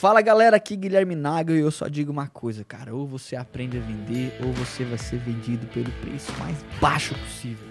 Fala 0.00 0.22
galera, 0.22 0.56
aqui 0.56 0.76
Guilherme 0.76 1.14
Naga 1.14 1.52
e 1.52 1.60
eu 1.60 1.70
só 1.70 1.86
digo 1.86 2.10
uma 2.10 2.26
coisa, 2.26 2.64
cara. 2.64 2.94
Ou 2.94 3.06
você 3.06 3.36
aprende 3.36 3.76
a 3.76 3.82
vender, 3.82 4.32
ou 4.42 4.50
você 4.50 4.82
vai 4.82 4.96
ser 4.96 5.18
vendido 5.18 5.66
pelo 5.66 5.92
preço 6.00 6.32
mais 6.38 6.56
baixo 6.80 7.14
possível. 7.16 7.68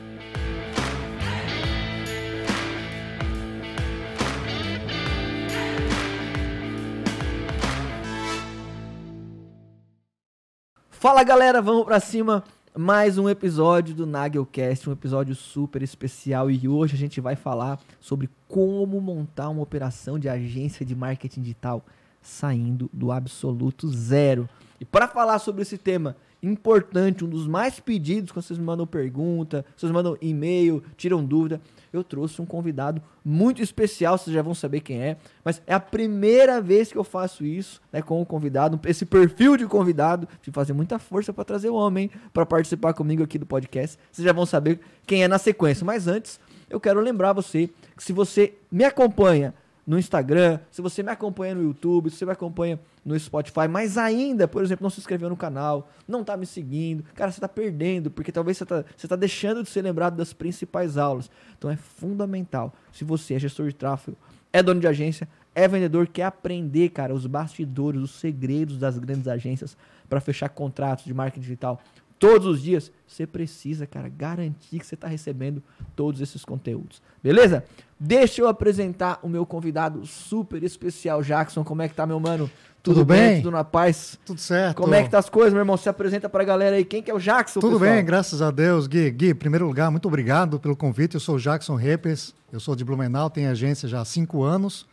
Fala 10.91 11.23
galera, 11.23 11.63
vamos 11.63 11.83
pra 11.83 11.99
cima. 11.99 12.43
Mais 12.77 13.17
um 13.17 13.27
episódio 13.27 13.95
do 13.95 14.05
Nagelcast, 14.05 14.87
um 14.87 14.93
episódio 14.93 15.33
super 15.33 15.81
especial. 15.81 16.51
E 16.51 16.67
hoje 16.67 16.93
a 16.93 16.99
gente 16.99 17.19
vai 17.19 17.35
falar 17.35 17.79
sobre 17.99 18.29
como 18.47 19.01
montar 19.01 19.49
uma 19.49 19.63
operação 19.63 20.19
de 20.19 20.29
agência 20.29 20.85
de 20.85 20.95
marketing 20.95 21.41
digital 21.41 21.83
saindo 22.29 22.89
do 22.93 23.11
absoluto 23.11 23.89
zero. 23.89 24.47
E 24.79 24.85
para 24.85 25.07
falar 25.07 25.39
sobre 25.39 25.63
esse 25.63 25.77
tema 25.77 26.15
importante, 26.41 27.25
um 27.25 27.27
dos 27.27 27.47
mais 27.47 27.81
pedidos, 27.81 28.31
quando 28.31 28.45
vocês 28.45 28.57
me 28.57 28.63
mandam 28.63 28.87
pergunta, 28.87 29.65
vocês 29.75 29.91
mandam 29.91 30.17
e-mail, 30.21 30.81
tiram 30.95 31.25
dúvida, 31.25 31.59
eu 31.91 32.01
trouxe 32.01 32.41
um 32.41 32.45
convidado 32.45 33.01
muito 33.25 33.61
especial, 33.61 34.17
vocês 34.17 34.33
já 34.33 34.41
vão 34.41 34.53
saber 34.53 34.79
quem 34.79 35.01
é, 35.01 35.17
mas 35.43 35.61
é 35.67 35.73
a 35.73 35.79
primeira 35.79 36.61
vez 36.61 36.91
que 36.91 36.97
eu 36.97 37.03
faço 37.03 37.43
isso, 37.43 37.81
né, 37.91 38.01
com 38.01 38.21
o 38.21 38.25
convidado, 38.25 38.79
esse 38.85 39.05
perfil 39.05 39.57
de 39.57 39.65
convidado, 39.65 40.29
de 40.41 40.49
fazer 40.51 40.71
muita 40.71 40.97
força 40.97 41.33
para 41.33 41.43
trazer 41.43 41.69
o 41.69 41.75
homem 41.75 42.09
para 42.31 42.45
participar 42.45 42.93
comigo 42.93 43.21
aqui 43.21 43.37
do 43.37 43.45
podcast. 43.45 43.97
Vocês 44.09 44.25
já 44.25 44.31
vão 44.31 44.45
saber 44.45 44.79
quem 45.05 45.23
é 45.23 45.27
na 45.27 45.37
sequência, 45.37 45.85
mas 45.85 46.07
antes, 46.07 46.39
eu 46.69 46.79
quero 46.79 47.01
lembrar 47.01 47.33
você 47.33 47.69
que 47.97 48.03
se 48.03 48.13
você 48.13 48.53
me 48.71 48.85
acompanha 48.85 49.53
no 49.89 49.97
Instagram, 49.97 50.59
se 50.69 50.83
você 50.83 51.01
me 51.01 51.09
acompanha 51.09 51.55
no 51.55 51.63
YouTube, 51.63 52.11
se 52.11 52.17
você 52.17 52.23
me 52.23 52.31
acompanha 52.31 52.79
no 53.03 53.19
Spotify, 53.19 53.67
mas 53.67 53.97
ainda, 53.97 54.47
por 54.47 54.63
exemplo, 54.63 54.83
não 54.83 54.89
se 54.91 54.99
inscreveu 54.99 55.27
no 55.29 55.35
canal, 55.35 55.89
não 56.07 56.23
tá 56.23 56.37
me 56.37 56.45
seguindo, 56.45 57.03
cara, 57.15 57.31
você 57.31 57.41
tá 57.41 57.49
perdendo, 57.49 58.11
porque 58.11 58.31
talvez 58.31 58.55
você 58.55 58.67
tá, 58.67 58.85
você 58.95 59.07
tá 59.07 59.15
deixando 59.15 59.63
de 59.63 59.69
ser 59.69 59.81
lembrado 59.81 60.15
das 60.15 60.31
principais 60.31 60.95
aulas. 60.95 61.27
Então 61.57 61.71
é 61.71 61.75
fundamental. 61.75 62.71
Se 62.93 63.03
você 63.03 63.33
é 63.33 63.39
gestor 63.39 63.65
de 63.67 63.73
tráfego, 63.73 64.15
é 64.53 64.61
dono 64.61 64.79
de 64.79 64.85
agência, 64.85 65.27
é 65.55 65.67
vendedor, 65.67 66.07
quer 66.07 66.25
aprender, 66.25 66.89
cara, 66.89 67.11
os 67.11 67.25
bastidores, 67.25 67.99
os 67.99 68.11
segredos 68.11 68.77
das 68.77 68.95
grandes 68.99 69.27
agências 69.27 69.75
para 70.07 70.21
fechar 70.21 70.49
contratos 70.49 71.03
de 71.03 71.15
marketing 71.15 71.41
digital 71.41 71.81
todos 72.19 72.45
os 72.45 72.61
dias, 72.61 72.91
você 73.07 73.25
precisa, 73.25 73.87
cara, 73.87 74.09
garantir 74.09 74.77
que 74.77 74.85
você 74.85 74.95
está 74.95 75.07
recebendo 75.07 75.63
todos 75.95 76.19
esses 76.19 76.43
conteúdos. 76.43 77.01
Beleza? 77.23 77.63
Deixa 77.97 78.41
eu 78.41 78.47
apresentar 78.47 79.19
o 79.23 79.29
meu 79.29 79.45
convidado 79.45 80.05
super 80.05 80.61
especial, 80.63 81.23
Jackson. 81.23 81.63
Como 81.63 81.81
é 81.81 81.87
que 81.87 81.95
tá, 81.95 82.05
meu 82.05 82.19
mano? 82.19 82.51
Tudo, 82.83 82.99
Tudo 82.99 83.05
bem? 83.05 83.41
Tudo 83.41 83.51
na 83.51 83.63
paz? 83.63 84.17
Tudo 84.25 84.39
certo. 84.39 84.77
Como 84.77 84.93
é 84.93 85.03
que 85.03 85.09
tá 85.09 85.17
as 85.17 85.29
coisas, 85.29 85.53
meu 85.53 85.61
irmão? 85.61 85.75
Se 85.75 85.89
apresenta 85.89 86.29
pra 86.29 86.43
galera 86.43 86.75
aí. 86.75 86.85
Quem 86.85 87.01
que 87.01 87.09
é 87.09 87.13
o 87.13 87.19
Jackson, 87.19 87.59
Tudo 87.59 87.79
pessoal? 87.79 87.95
bem, 87.95 88.05
graças 88.05 88.41
a 88.41 88.51
Deus, 88.51 88.87
Gui. 88.87 89.11
Gui, 89.11 89.29
em 89.31 89.35
primeiro 89.35 89.65
lugar, 89.65 89.89
muito 89.91 90.07
obrigado 90.07 90.59
pelo 90.59 90.75
convite. 90.75 91.15
Eu 91.15 91.19
sou 91.19 91.35
o 91.35 91.39
Jackson 91.39 91.75
Repes, 91.75 92.33
eu 92.53 92.59
sou 92.59 92.75
de 92.75 92.85
Blumenau, 92.85 93.29
tenho 93.29 93.49
agência 93.49 93.87
já 93.87 94.01
há 94.01 94.05
cinco 94.05 94.43
anos. 94.43 94.85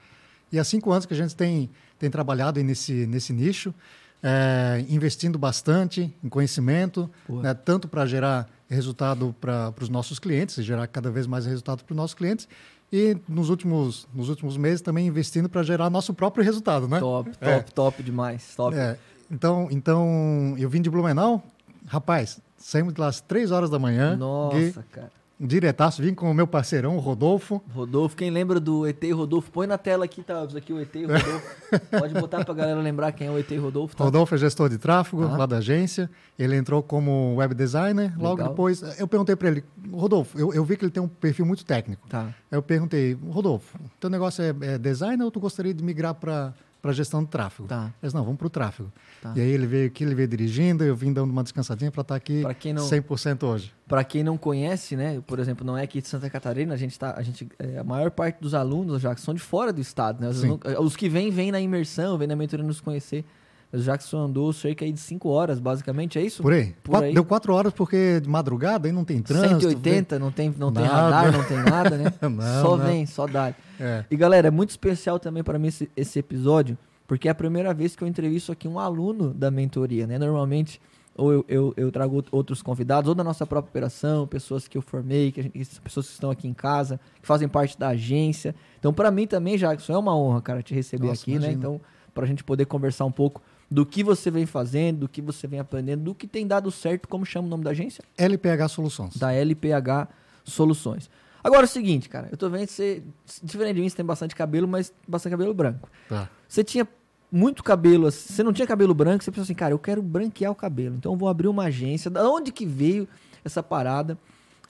E 0.50 0.58
há 0.58 0.64
cinco 0.64 0.90
anos 0.92 1.06
que 1.06 1.14
a 1.14 1.16
gente 1.16 1.36
tem, 1.36 1.70
tem 1.98 2.10
trabalhado 2.10 2.62
nesse, 2.62 3.06
nesse 3.06 3.32
nicho 3.32 3.74
é, 4.22 4.84
investindo 4.88 5.38
bastante 5.38 6.12
em 6.22 6.28
conhecimento, 6.28 7.10
né, 7.28 7.54
tanto 7.54 7.88
para 7.88 8.06
gerar 8.06 8.48
resultado 8.68 9.34
para 9.40 9.72
os 9.80 9.88
nossos 9.88 10.18
clientes, 10.18 10.62
gerar 10.64 10.86
cada 10.86 11.10
vez 11.10 11.26
mais 11.26 11.46
resultado 11.46 11.84
para 11.84 11.92
os 11.92 11.96
nossos 11.96 12.14
clientes, 12.14 12.48
e 12.92 13.16
nos 13.28 13.50
últimos, 13.50 14.06
nos 14.14 14.28
últimos 14.28 14.56
meses 14.56 14.80
também 14.80 15.06
investindo 15.06 15.48
para 15.48 15.62
gerar 15.62 15.90
nosso 15.90 16.14
próprio 16.14 16.44
resultado, 16.44 16.86
né? 16.88 17.00
Top, 17.00 17.30
top, 17.30 17.44
é. 17.46 17.60
top 17.60 18.02
demais. 18.02 18.54
Top. 18.56 18.76
É, 18.76 18.96
então, 19.30 19.68
então, 19.70 20.54
eu 20.56 20.68
vim 20.68 20.80
de 20.80 20.88
Blumenau, 20.88 21.42
rapaz, 21.86 22.40
saímos 22.56 22.94
de 22.94 23.00
lá 23.00 23.08
às 23.08 23.20
três 23.20 23.50
horas 23.50 23.70
da 23.70 23.78
manhã. 23.78 24.16
Nossa, 24.16 24.84
cara 24.90 25.10
diretaço, 25.38 26.02
vim 26.02 26.14
com 26.14 26.30
o 26.30 26.34
meu 26.34 26.46
parceirão, 26.46 26.96
o 26.96 27.00
Rodolfo. 27.00 27.62
Rodolfo, 27.74 28.16
quem 28.16 28.30
lembra 28.30 28.58
do 28.58 28.86
ET 28.86 29.02
Rodolfo, 29.12 29.50
põe 29.50 29.66
na 29.66 29.76
tela 29.76 30.04
aqui, 30.04 30.22
tá? 30.22 30.42
Aqui 30.42 30.72
o 30.72 30.80
ET 30.80 30.94
Rodolfo. 30.94 31.56
Pode 31.98 32.14
botar 32.14 32.44
pra 32.44 32.54
galera 32.54 32.80
lembrar 32.80 33.12
quem 33.12 33.26
é 33.26 33.30
o 33.30 33.38
ET 33.38 33.50
Rodolfo. 33.58 33.94
Tá? 33.94 34.04
Rodolfo 34.04 34.34
é 34.34 34.38
gestor 34.38 34.68
de 34.68 34.78
tráfego 34.78 35.26
tá. 35.26 35.36
lá 35.36 35.46
da 35.46 35.58
agência. 35.58 36.10
Ele 36.38 36.56
entrou 36.56 36.82
como 36.82 37.34
web 37.36 37.54
designer. 37.54 38.12
Legal. 38.12 38.22
Logo 38.22 38.42
depois, 38.42 38.82
eu 38.98 39.06
perguntei 39.06 39.36
para 39.36 39.48
ele, 39.48 39.64
Rodolfo, 39.92 40.38
eu, 40.38 40.54
eu, 40.54 40.64
vi 40.64 40.76
que 40.76 40.84
ele 40.84 40.92
tem 40.92 41.02
um 41.02 41.08
perfil 41.08 41.44
muito 41.44 41.64
técnico. 41.64 42.08
Tá. 42.08 42.34
Eu 42.50 42.62
perguntei, 42.62 43.16
Rodolfo, 43.28 43.78
teu 44.00 44.08
negócio 44.08 44.42
é, 44.42 44.54
é 44.62 44.78
designer 44.78 45.24
ou 45.24 45.30
tu 45.30 45.40
gostaria 45.40 45.74
de 45.74 45.84
migrar 45.84 46.14
para 46.14 46.54
para 46.86 46.92
gestão 46.92 47.24
de 47.24 47.28
tráfego. 47.28 47.68
Tá. 47.68 47.92
Eles 48.00 48.14
não, 48.14 48.22
vamos 48.22 48.38
para 48.38 48.46
o 48.46 48.50
tráfego. 48.50 48.92
Tá. 49.20 49.32
E 49.34 49.40
aí 49.40 49.50
ele 49.50 49.66
veio 49.66 49.86
aqui, 49.88 50.04
ele 50.04 50.14
veio 50.14 50.28
dirigindo, 50.28 50.84
eu 50.84 50.94
vim 50.94 51.12
dando 51.12 51.32
uma 51.32 51.42
descansadinha 51.42 51.90
para 51.90 52.02
estar 52.02 52.20
tá 52.20 52.48
aqui 52.48 52.72
não, 52.72 52.88
100% 52.88 53.42
hoje. 53.42 53.74
Para 53.88 54.04
quem 54.04 54.22
não 54.22 54.38
conhece, 54.38 54.94
né, 54.94 55.20
por 55.26 55.40
exemplo, 55.40 55.66
não 55.66 55.76
é 55.76 55.82
aqui 55.82 56.00
de 56.00 56.06
Santa 56.06 56.30
Catarina, 56.30 56.74
a 56.74 56.76
gente 56.76 56.96
tá, 56.96 57.14
a 57.16 57.22
gente 57.22 57.48
é, 57.58 57.78
a 57.78 57.84
maior 57.84 58.12
parte 58.12 58.40
dos 58.40 58.54
alunos 58.54 59.02
já 59.02 59.16
são 59.16 59.34
de 59.34 59.40
fora 59.40 59.72
do 59.72 59.80
estado, 59.80 60.20
né? 60.20 60.30
Não, 60.32 60.84
os 60.84 60.94
que 60.94 61.08
vêm 61.08 61.28
vêm 61.30 61.50
na 61.50 61.60
imersão, 61.60 62.16
vêm 62.16 62.28
na 62.28 62.36
mentoria 62.36 62.64
nos 62.64 62.80
conhecer. 62.80 63.24
O 63.72 63.78
Jackson 63.78 64.18
andou 64.18 64.52
cerca 64.52 64.90
de 64.90 64.98
5 64.98 65.28
horas, 65.28 65.58
basicamente, 65.58 66.18
é 66.18 66.22
isso? 66.22 66.42
Por 66.42 66.52
aí. 66.52 66.74
Por 66.82 66.92
quatro, 66.92 67.06
aí. 67.08 67.14
Deu 67.14 67.24
4 67.24 67.52
horas 67.52 67.72
porque 67.72 68.20
de 68.20 68.28
madrugada 68.28 68.88
aí 68.88 68.92
não 68.92 69.04
tem 69.04 69.20
trânsito. 69.20 69.60
180, 69.60 70.14
vem... 70.14 70.24
não 70.24 70.30
tem, 70.30 70.54
não 70.56 70.72
tem 70.72 70.84
radar, 70.84 71.32
não 71.32 71.44
tem 71.44 71.58
nada, 71.58 71.96
né? 71.96 72.12
não, 72.22 72.62
só 72.62 72.76
não. 72.76 72.86
vem, 72.86 73.06
só 73.06 73.26
dá. 73.26 73.52
É. 73.78 74.04
E 74.10 74.16
galera, 74.16 74.48
é 74.48 74.50
muito 74.50 74.70
especial 74.70 75.18
também 75.18 75.42
para 75.42 75.58
mim 75.58 75.68
esse, 75.68 75.90
esse 75.96 76.18
episódio, 76.18 76.78
porque 77.06 77.28
é 77.28 77.30
a 77.30 77.34
primeira 77.34 77.74
vez 77.74 77.96
que 77.96 78.02
eu 78.02 78.08
entrevisto 78.08 78.52
aqui 78.52 78.68
um 78.68 78.78
aluno 78.78 79.34
da 79.34 79.50
mentoria, 79.50 80.06
né? 80.06 80.16
Normalmente, 80.16 80.80
ou 81.16 81.32
eu, 81.32 81.44
eu, 81.48 81.74
eu 81.76 81.90
trago 81.90 82.24
outros 82.30 82.62
convidados, 82.62 83.08
ou 83.08 83.14
da 83.14 83.24
nossa 83.24 83.46
própria 83.46 83.70
operação, 83.70 84.26
pessoas 84.26 84.68
que 84.68 84.78
eu 84.78 84.82
formei, 84.82 85.32
que 85.32 85.42
gente, 85.42 85.80
pessoas 85.80 86.06
que 86.06 86.12
estão 86.12 86.30
aqui 86.30 86.46
em 86.46 86.54
casa, 86.54 87.00
que 87.20 87.26
fazem 87.26 87.48
parte 87.48 87.78
da 87.78 87.88
agência. 87.88 88.54
Então, 88.78 88.92
para 88.92 89.10
mim 89.10 89.26
também, 89.26 89.56
Jackson, 89.56 89.94
é 89.94 89.98
uma 89.98 90.16
honra, 90.16 90.40
cara, 90.40 90.62
te 90.62 90.74
receber 90.74 91.08
nossa, 91.08 91.22
aqui, 91.22 91.32
imagina. 91.32 91.52
né? 91.52 91.58
Então, 91.58 91.80
para 92.14 92.24
a 92.24 92.26
gente 92.26 92.44
poder 92.44 92.66
conversar 92.66 93.04
um 93.04 93.12
pouco 93.12 93.42
do 93.70 93.84
que 93.84 94.02
você 94.04 94.30
vem 94.30 94.46
fazendo, 94.46 95.00
do 95.00 95.08
que 95.08 95.20
você 95.20 95.46
vem 95.46 95.58
aprendendo, 95.58 96.04
do 96.04 96.14
que 96.14 96.26
tem 96.26 96.46
dado 96.46 96.70
certo, 96.70 97.08
como 97.08 97.26
chama 97.26 97.46
o 97.46 97.50
nome 97.50 97.64
da 97.64 97.70
agência? 97.70 98.04
LPH 98.16 98.68
Soluções. 98.68 99.16
Da 99.16 99.32
LPH 99.32 100.08
Soluções. 100.44 101.10
Agora 101.42 101.62
é 101.62 101.64
o 101.64 101.68
seguinte, 101.68 102.08
cara, 102.08 102.28
eu 102.30 102.36
tô 102.36 102.48
vendo 102.48 102.66
que 102.66 102.72
você, 102.72 103.02
diferente 103.42 103.76
de 103.76 103.80
mim, 103.80 103.88
você 103.88 103.96
tem 103.96 104.04
bastante 104.04 104.34
cabelo, 104.34 104.66
mas 104.66 104.92
bastante 105.06 105.32
cabelo 105.32 105.54
branco. 105.54 105.88
Tá. 106.08 106.28
Você 106.48 106.64
tinha 106.64 106.86
muito 107.30 107.62
cabelo, 107.62 108.10
você 108.10 108.42
não 108.42 108.52
tinha 108.52 108.66
cabelo 108.66 108.94
branco, 108.94 109.22
você 109.22 109.30
pensou 109.30 109.44
assim, 109.44 109.54
cara, 109.54 109.72
eu 109.72 109.78
quero 109.78 110.02
branquear 110.02 110.50
o 110.50 110.54
cabelo, 110.54 110.96
então 110.96 111.12
eu 111.12 111.16
vou 111.16 111.28
abrir 111.28 111.48
uma 111.48 111.64
agência. 111.64 112.10
Da 112.10 112.28
onde 112.28 112.50
que 112.50 112.66
veio 112.66 113.08
essa 113.44 113.62
parada 113.62 114.18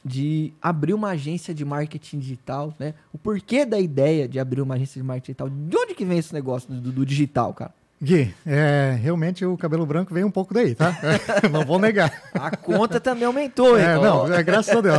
de 0.04 0.52
abrir 0.62 0.94
uma 0.94 1.08
agência 1.08 1.52
de 1.52 1.64
marketing 1.64 2.18
digital, 2.18 2.72
né? 2.78 2.94
O 3.12 3.18
porquê 3.18 3.64
da 3.64 3.80
ideia 3.80 4.28
de 4.28 4.38
abrir 4.38 4.60
uma 4.60 4.74
agência 4.76 5.00
de 5.00 5.06
marketing 5.06 5.32
digital? 5.32 5.50
De 5.50 5.76
onde 5.76 5.94
que 5.94 6.04
vem 6.04 6.18
esse 6.18 6.32
negócio 6.32 6.72
do, 6.72 6.92
do 6.92 7.04
digital, 7.04 7.52
cara? 7.52 7.74
Gui, 8.00 8.34
é, 8.44 8.98
realmente 9.00 9.44
o 9.44 9.56
cabelo 9.56 9.86
branco 9.86 10.12
veio 10.12 10.26
um 10.26 10.30
pouco 10.30 10.52
daí, 10.52 10.74
tá? 10.74 10.94
não 11.50 11.64
vou 11.64 11.78
negar. 11.78 12.12
A 12.34 12.54
conta 12.54 13.00
também 13.00 13.24
aumentou, 13.24 13.78
hein? 13.78 13.86
É, 13.86 13.94
não, 13.94 14.32
é, 14.32 14.42
graças 14.42 14.76
a 14.76 14.80
Deus. 14.82 14.98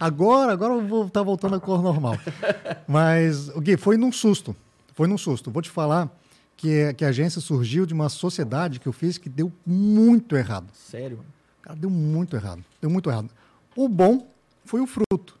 Agora, 0.00 0.52
agora 0.52 0.74
eu 0.74 0.86
vou 0.86 1.06
estar 1.06 1.20
tá 1.20 1.24
voltando 1.24 1.56
à 1.56 1.60
cor 1.60 1.82
normal. 1.82 2.18
Mas, 2.86 3.50
Gui, 3.50 3.76
foi 3.76 3.98
num 3.98 4.10
susto. 4.10 4.56
Foi 4.94 5.06
num 5.06 5.18
susto. 5.18 5.50
Vou 5.50 5.60
te 5.60 5.68
falar 5.68 6.10
que, 6.56 6.94
que 6.94 7.04
a 7.04 7.08
agência 7.08 7.40
surgiu 7.40 7.84
de 7.84 7.92
uma 7.92 8.08
sociedade 8.08 8.80
que 8.80 8.88
eu 8.88 8.92
fiz 8.92 9.18
que 9.18 9.28
deu 9.28 9.52
muito 9.66 10.34
errado. 10.34 10.68
Sério? 10.72 11.20
Cara, 11.60 11.76
deu 11.76 11.90
muito 11.90 12.34
errado. 12.34 12.64
Deu 12.80 12.88
muito 12.90 13.10
errado. 13.10 13.28
O 13.76 13.88
bom 13.88 14.26
foi 14.64 14.80
o 14.80 14.86
fruto, 14.86 15.38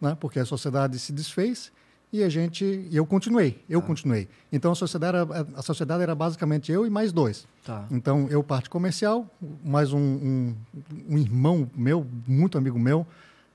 né? 0.00 0.16
Porque 0.20 0.38
a 0.38 0.44
sociedade 0.44 0.98
se 0.98 1.12
desfez 1.12 1.72
e 2.12 2.22
a 2.22 2.28
gente 2.28 2.88
eu 2.92 3.04
continuei 3.04 3.62
eu 3.68 3.80
ah. 3.80 3.82
continuei 3.82 4.28
então 4.52 4.72
a 4.72 4.74
sociedade 4.74 5.16
era, 5.16 5.46
a 5.54 5.62
sociedade 5.62 6.02
era 6.02 6.14
basicamente 6.14 6.70
eu 6.70 6.86
e 6.86 6.90
mais 6.90 7.12
dois 7.12 7.46
tá. 7.64 7.84
então 7.90 8.26
eu 8.30 8.42
parte 8.42 8.70
comercial 8.70 9.28
mais 9.64 9.92
um, 9.92 9.98
um, 9.98 10.56
um 11.08 11.18
irmão 11.18 11.68
meu 11.74 12.06
muito 12.26 12.56
amigo 12.56 12.78
meu 12.78 13.06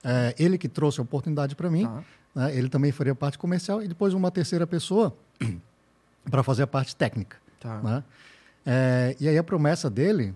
é, 0.03 0.35
ele 0.37 0.57
que 0.57 0.67
trouxe 0.67 0.99
a 0.99 1.03
oportunidade 1.03 1.55
para 1.55 1.69
mim 1.69 1.85
tá. 1.85 2.03
né? 2.35 2.55
ele 2.55 2.69
também 2.69 2.91
faria 2.91 3.15
parte 3.15 3.37
comercial 3.37 3.81
e 3.81 3.87
depois 3.87 4.13
uma 4.13 4.31
terceira 4.31 4.67
pessoa 4.67 5.15
para 6.29 6.43
fazer 6.43 6.63
a 6.63 6.67
parte 6.67 6.95
técnica 6.95 7.37
tá. 7.59 7.79
né? 7.81 8.03
é, 8.65 9.15
e 9.19 9.27
aí 9.27 9.37
a 9.37 9.43
promessa 9.43 9.89
dele 9.89 10.33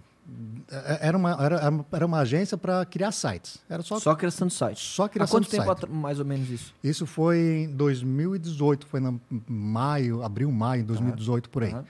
era 0.99 1.17
uma, 1.17 1.31
era, 1.43 1.85
era 1.91 2.05
uma 2.05 2.19
agência 2.19 2.57
para 2.57 2.85
criar 2.85 3.11
sites. 3.11 3.59
Era 3.69 3.83
só, 3.83 3.99
só 3.99 4.15
criação 4.15 4.47
de 4.47 4.53
sites. 4.53 4.81
Só 4.81 5.07
criação 5.07 5.37
Há 5.37 5.41
quanto 5.41 5.49
tempo 5.49 5.65
site. 5.65 5.89
mais 5.89 6.19
ou 6.19 6.25
menos 6.25 6.49
isso? 6.49 6.73
Isso 6.83 7.05
foi 7.05 7.67
em 7.67 7.75
2018, 7.75 8.87
foi 8.87 8.99
em 8.99 9.21
maio, 9.47 10.23
abril, 10.23 10.51
maio 10.51 10.81
de 10.81 10.87
2018, 10.87 11.49
por 11.49 11.63
aí. 11.63 11.73
Uhum. 11.73 11.83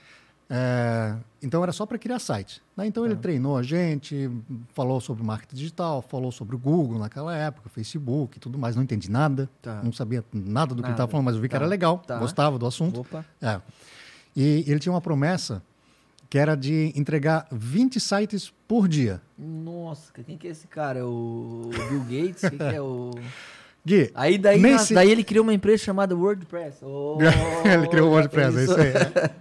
É, 0.48 1.16
então 1.42 1.62
era 1.62 1.72
só 1.72 1.84
para 1.86 1.98
criar 1.98 2.18
site. 2.18 2.62
Né? 2.76 2.86
Então 2.86 3.04
ele 3.04 3.16
treinou 3.16 3.56
a 3.56 3.62
gente, 3.62 4.30
falou 4.74 5.00
sobre 5.00 5.24
marketing 5.24 5.56
digital, 5.56 6.02
falou 6.02 6.30
sobre 6.30 6.54
o 6.54 6.58
Google 6.58 6.98
naquela 6.98 7.34
época, 7.34 7.68
Facebook 7.68 8.36
e 8.36 8.40
tudo 8.40 8.58
mais. 8.58 8.76
Não 8.76 8.82
entendi 8.82 9.10
nada, 9.10 9.48
tá. 9.60 9.80
não 9.82 9.92
sabia 9.92 10.24
nada 10.32 10.74
do 10.74 10.76
que 10.76 10.82
nada. 10.82 10.88
ele 10.88 10.94
estava 10.94 11.10
falando, 11.10 11.24
mas 11.24 11.34
eu 11.34 11.40
vi 11.40 11.48
que 11.48 11.56
era 11.56 11.66
legal, 11.66 11.98
tá. 11.98 12.18
gostava 12.18 12.58
do 12.58 12.66
assunto. 12.66 13.00
Opa. 13.00 13.24
É. 13.40 13.60
E 14.36 14.64
ele 14.66 14.78
tinha 14.78 14.92
uma 14.92 15.00
promessa 15.00 15.62
que 16.28 16.38
era 16.38 16.54
de 16.56 16.92
entregar 16.96 17.46
20 17.52 17.98
sites 18.00 18.52
por 18.66 18.88
dia. 18.88 19.20
Nossa, 19.38 20.12
quem 20.24 20.36
que 20.36 20.48
é 20.48 20.50
esse 20.50 20.66
cara? 20.66 21.06
O 21.06 21.70
Bill 21.88 22.00
Gates? 22.00 22.40
quem 22.48 22.58
que 22.58 22.64
é 22.76 22.80
o... 22.80 23.10
Gui, 23.86 24.10
Aí 24.16 24.36
daí, 24.36 24.60
nem 24.60 24.72
na- 24.72 24.78
se- 24.78 24.92
daí 24.94 25.08
ele 25.12 25.22
criou 25.22 25.44
uma 25.44 25.54
empresa 25.54 25.84
chamada 25.84 26.16
WordPress. 26.16 26.78
Oh, 26.84 27.18
ele 27.64 27.86
criou 27.88 28.08
o 28.08 28.12
WordPress, 28.12 28.58
é 28.58 28.64
isso 28.64 28.74
aí. 28.74 28.92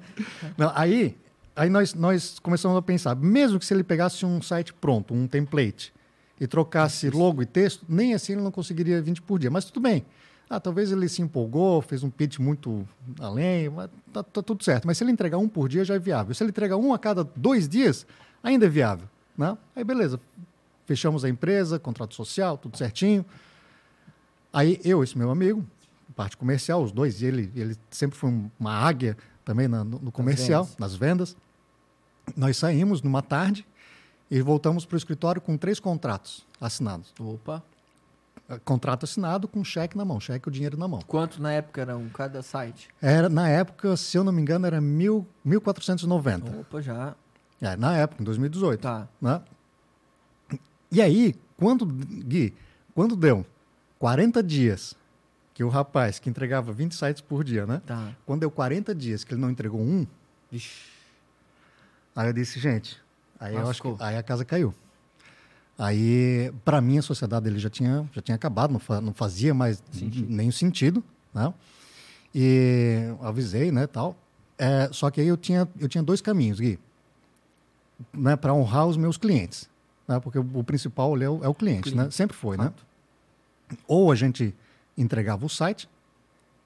Não, 0.55 0.71
aí 0.75 1.17
aí 1.55 1.69
nós, 1.69 1.93
nós 1.95 2.37
começamos 2.37 2.77
a 2.77 2.81
pensar, 2.81 3.15
mesmo 3.15 3.57
que 3.57 3.65
se 3.65 3.73
ele 3.73 3.83
pegasse 3.83 4.23
um 4.25 4.39
site 4.41 4.71
pronto, 4.73 5.13
um 5.13 5.25
template, 5.25 5.91
e 6.39 6.45
trocasse 6.45 7.09
logo 7.09 7.41
e 7.41 7.45
texto, 7.45 7.85
nem 7.87 8.13
assim 8.13 8.33
ele 8.33 8.41
não 8.41 8.51
conseguiria 8.51 9.01
20 9.01 9.21
por 9.23 9.39
dia. 9.39 9.49
Mas 9.49 9.65
tudo 9.65 9.79
bem. 9.81 10.05
Ah, 10.49 10.59
talvez 10.59 10.91
ele 10.91 11.09
se 11.09 11.21
empolgou, 11.21 11.81
fez 11.81 12.03
um 12.03 12.09
pitch 12.09 12.37
muito 12.39 12.87
além, 13.19 13.67
mas 13.69 13.89
tá, 14.13 14.21
tá 14.23 14.41
tudo 14.43 14.63
certo. 14.63 14.85
Mas 14.85 14.97
se 14.97 15.03
ele 15.03 15.11
entregar 15.11 15.37
um 15.39 15.47
por 15.49 15.67
dia, 15.67 15.83
já 15.83 15.95
é 15.95 15.99
viável. 15.99 16.35
Se 16.35 16.43
ele 16.43 16.51
entregar 16.51 16.77
um 16.77 16.93
a 16.93 16.99
cada 16.99 17.23
dois 17.35 17.67
dias, 17.67 18.05
ainda 18.43 18.65
é 18.65 18.69
viável. 18.69 19.07
Né? 19.37 19.57
Aí 19.75 19.83
beleza, 19.83 20.19
fechamos 20.85 21.25
a 21.25 21.29
empresa, 21.29 21.79
contrato 21.79 22.13
social, 22.13 22.57
tudo 22.57 22.77
certinho. 22.77 23.25
Aí 24.53 24.79
eu, 24.85 25.03
esse 25.03 25.17
meu 25.17 25.29
amigo, 25.31 25.65
parte 26.15 26.37
comercial, 26.37 26.81
os 26.83 26.91
dois, 26.91 27.21
e 27.21 27.25
ele, 27.25 27.51
ele 27.55 27.75
sempre 27.89 28.17
foi 28.17 28.29
um- 28.29 28.49
uma 28.59 28.71
águia 28.73 29.17
também 29.43 29.67
na- 29.67 29.83
no, 29.83 29.99
no 29.99 30.11
comercial, 30.11 30.63
vendas. 30.63 30.77
nas 30.77 30.95
vendas. 30.95 31.37
Nós 32.37 32.55
saímos 32.57 33.01
numa 33.01 33.21
tarde 33.21 33.65
e 34.31 34.41
voltamos 34.41 34.85
para 34.85 34.95
o 34.95 34.97
escritório 34.97 35.41
com 35.41 35.57
três 35.57 35.79
contratos 35.79 36.45
assinados. 36.61 37.13
Opa. 37.19 37.61
Eh, 38.49 38.59
Contrato 38.63 39.03
assinado 39.03 39.47
com 39.47 39.63
cheque 39.63 39.97
na 39.97 40.05
mão, 40.05 40.19
cheque 40.19 40.47
o 40.47 40.51
dinheiro 40.51 40.77
na 40.77 40.87
mão. 40.87 40.99
Quanto 41.07 41.41
na 41.41 41.51
época 41.51 41.81
era 41.81 41.97
um 41.97 42.09
cada 42.09 42.41
site? 42.41 42.89
Era, 43.01 43.27
na 43.29 43.49
época, 43.49 43.97
se 43.97 44.17
eu 44.17 44.23
não 44.23 44.31
me 44.31 44.41
engano, 44.41 44.65
era 44.65 44.79
mil, 44.79 45.27
1490. 45.43 46.59
Opa, 46.59 46.81
já. 46.81 47.15
É, 47.61 47.75
na 47.75 47.97
época, 47.97 48.21
em 48.21 48.25
2018. 48.25 48.81
Tá. 48.81 49.07
né? 49.21 49.41
E 50.91 51.01
aí, 51.01 51.35
quando, 51.57 51.85
Gui, 51.85 52.53
quando 52.93 53.15
deu 53.15 53.45
40 53.99 54.43
dias 54.43 54.95
que 55.53 55.63
o 55.63 55.69
rapaz 55.69 56.19
que 56.19 56.29
entregava 56.29 56.71
20 56.71 56.93
sites 56.93 57.21
por 57.21 57.43
dia, 57.43 57.65
né? 57.65 57.81
Tá. 57.85 58.13
Quando 58.25 58.41
deu 58.41 58.51
40 58.51 58.93
dias 58.93 59.23
que 59.23 59.33
ele 59.33 59.41
não 59.41 59.49
entregou 59.49 59.79
um, 59.79 60.05
Vixe. 60.51 60.89
aí 62.15 62.27
eu 62.27 62.33
disse, 62.33 62.59
gente, 62.59 63.01
aí 63.39 63.55
eu 63.55 63.67
acho 63.67 63.81
que 63.81 63.95
aí 63.99 64.17
a 64.17 64.23
casa 64.23 64.45
caiu. 64.45 64.73
Aí, 65.77 66.53
para 66.63 66.79
mim, 66.79 66.97
a 66.97 67.01
sociedade 67.01 67.47
ele 67.49 67.59
já 67.59 67.69
tinha, 67.69 68.09
já 68.13 68.21
tinha 68.21 68.35
acabado, 68.35 68.71
não, 68.71 69.01
não 69.01 69.13
fazia 69.13 69.53
mais 69.53 69.83
Sentido. 69.91 70.31
nenhum 70.31 70.51
sentido, 70.51 71.03
né? 71.33 71.53
E 72.33 73.13
avisei, 73.21 73.71
né, 73.71 73.85
tal. 73.87 74.15
É, 74.57 74.89
só 74.91 75.09
que 75.11 75.19
aí 75.19 75.27
eu 75.27 75.35
tinha, 75.35 75.67
eu 75.79 75.89
tinha 75.89 76.01
dois 76.03 76.21
caminhos, 76.21 76.59
Gui, 76.59 76.79
né, 78.13 78.35
para 78.37 78.53
honrar 78.53 78.87
os 78.87 78.95
meus 78.95 79.17
clientes, 79.17 79.69
né? 80.07 80.19
Porque 80.19 80.39
o, 80.39 80.47
o 80.53 80.63
principal 80.63 81.17
é 81.21 81.29
o, 81.29 81.43
é 81.43 81.47
o 81.47 81.53
cliente, 81.53 81.89
né? 81.89 82.03
Cliente. 82.03 82.15
Sempre 82.15 82.37
foi, 82.37 82.55
né? 82.57 82.65
Fato. 82.65 82.85
Ou 83.87 84.11
a 84.11 84.15
gente 84.15 84.55
entregava 84.97 85.45
o 85.45 85.49
site, 85.49 85.89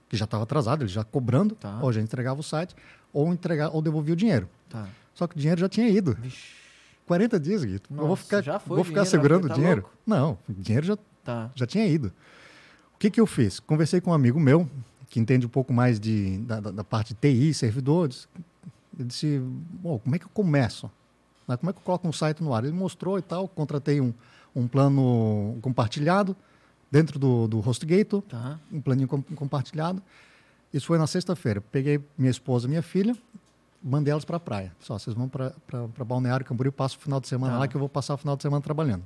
que 0.08 0.16
já 0.18 0.26
estava 0.26 0.44
atrasado, 0.44 0.84
ele 0.84 0.90
já 0.90 1.04
cobrando, 1.04 1.56
Tá. 1.56 1.80
ou 1.82 1.90
a 1.90 1.92
gente 1.92 2.04
entregava 2.04 2.40
o 2.40 2.44
site, 2.44 2.76
ou 3.12 3.34
entregar, 3.34 3.70
ou 3.70 3.82
devolvia 3.82 4.14
o 4.14 4.18
dinheiro. 4.18 4.48
Tá. 4.70 4.88
Só 5.16 5.26
que 5.28 5.36
o 5.36 5.40
dinheiro 5.40 5.60
já 5.60 5.68
tinha 5.70 5.88
ido. 5.90 6.16
Vixe. 6.22 6.60
40 7.10 7.40
dias, 7.40 7.66
Guito. 7.66 7.90
eu 7.92 7.98
vou 7.98 8.08
Nossa, 8.10 8.22
ficar, 8.24 8.42
já 8.44 8.60
foi 8.60 8.76
vou 8.76 8.86
ficar 8.86 9.02
dinheiro, 9.02 9.10
segurando 9.10 9.48
tá 9.48 9.54
o 9.54 9.58
dinheiro? 9.58 9.82
louco? 9.82 9.98
Não, 10.06 10.38
o 10.48 10.54
dinheiro 10.54 10.86
já, 10.86 10.98
Tá. 11.24 11.50
já 11.56 11.66
tinha 11.66 11.86
ido. 11.88 12.14
O 12.96 13.00
que, 13.00 13.10
que 13.10 13.20
eu 13.20 13.26
fiz? 13.26 13.60
Conversei 13.60 14.00
com 14.00 14.12
um 14.12 14.14
amigo 14.14 14.40
meu, 14.40 14.70
que 15.10 15.20
entende 15.20 15.46
um 15.46 15.50
pouco 15.50 15.74
mais 15.74 16.00
de, 16.00 16.38
da, 16.40 16.60
da- 16.60 16.84
parte 16.84 17.14
de 17.16 17.20
TI, 17.20 17.52
servidores. 17.54 18.28
Ele 18.98 19.08
disse, 19.08 19.40
"Bom, 19.42 19.98
como 19.98 20.16
é 20.16 20.20
que 20.20 20.26
eu 20.26 20.30
começo? 20.34 20.90
Né, 21.48 21.58
Como 21.58 21.70
é 21.72 21.74
que 21.74 21.80
eu 21.80 21.84
coloco 21.84 22.08
um 22.08 22.12
site 22.14 22.44
no 22.44 22.54
ar? 22.54 22.64
Ele 22.64 22.74
mostrou 22.74 23.18
e 23.18 23.22
tal, 23.24 23.48
contratei 23.48 24.00
um, 24.00 24.14
um 24.56 24.68
plano 24.68 25.58
compartilhado 25.62 26.36
dentro 26.92 27.18
do, 27.18 27.48
do 27.48 27.60
HostGator, 27.68 28.22
Tá. 28.22 28.60
um 28.72 28.80
planinho 28.80 29.08
com- 29.08 29.22
compartilhado. 29.24 30.02
Isso 30.72 30.86
foi 30.86 31.00
na 31.00 31.08
sexta-feira. 31.08 31.60
Peguei 31.60 32.00
minha 32.18 32.30
esposa 32.30 32.68
e 32.68 32.70
minha 32.70 32.84
filha, 32.84 33.16
mandei 33.82 34.12
elas 34.12 34.26
para 34.26 34.38
a 34.38 34.40
praia. 34.40 34.76
Só, 34.80 34.98
vocês 34.98 35.16
vão 35.16 35.28
para 35.30 35.54
Balneário 36.06 36.46
Camboriú, 36.46 36.72
passa 36.72 36.96
o 36.96 37.00
final 37.00 37.20
de 37.20 37.28
semana 37.28 37.54
Tá. 37.54 37.60
lá, 37.60 37.68
que 37.68 37.76
eu 37.76 37.80
vou 37.80 37.90
passar 37.90 38.14
o 38.14 38.18
final 38.18 38.36
de 38.36 38.42
semana 38.44 38.62
trabalhando. 38.62 39.06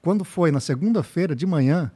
Quando 0.00 0.24
foi 0.24 0.50
na 0.50 0.60
segunda-feira 0.60 1.34
de 1.36 1.46
manhã, 1.46 1.92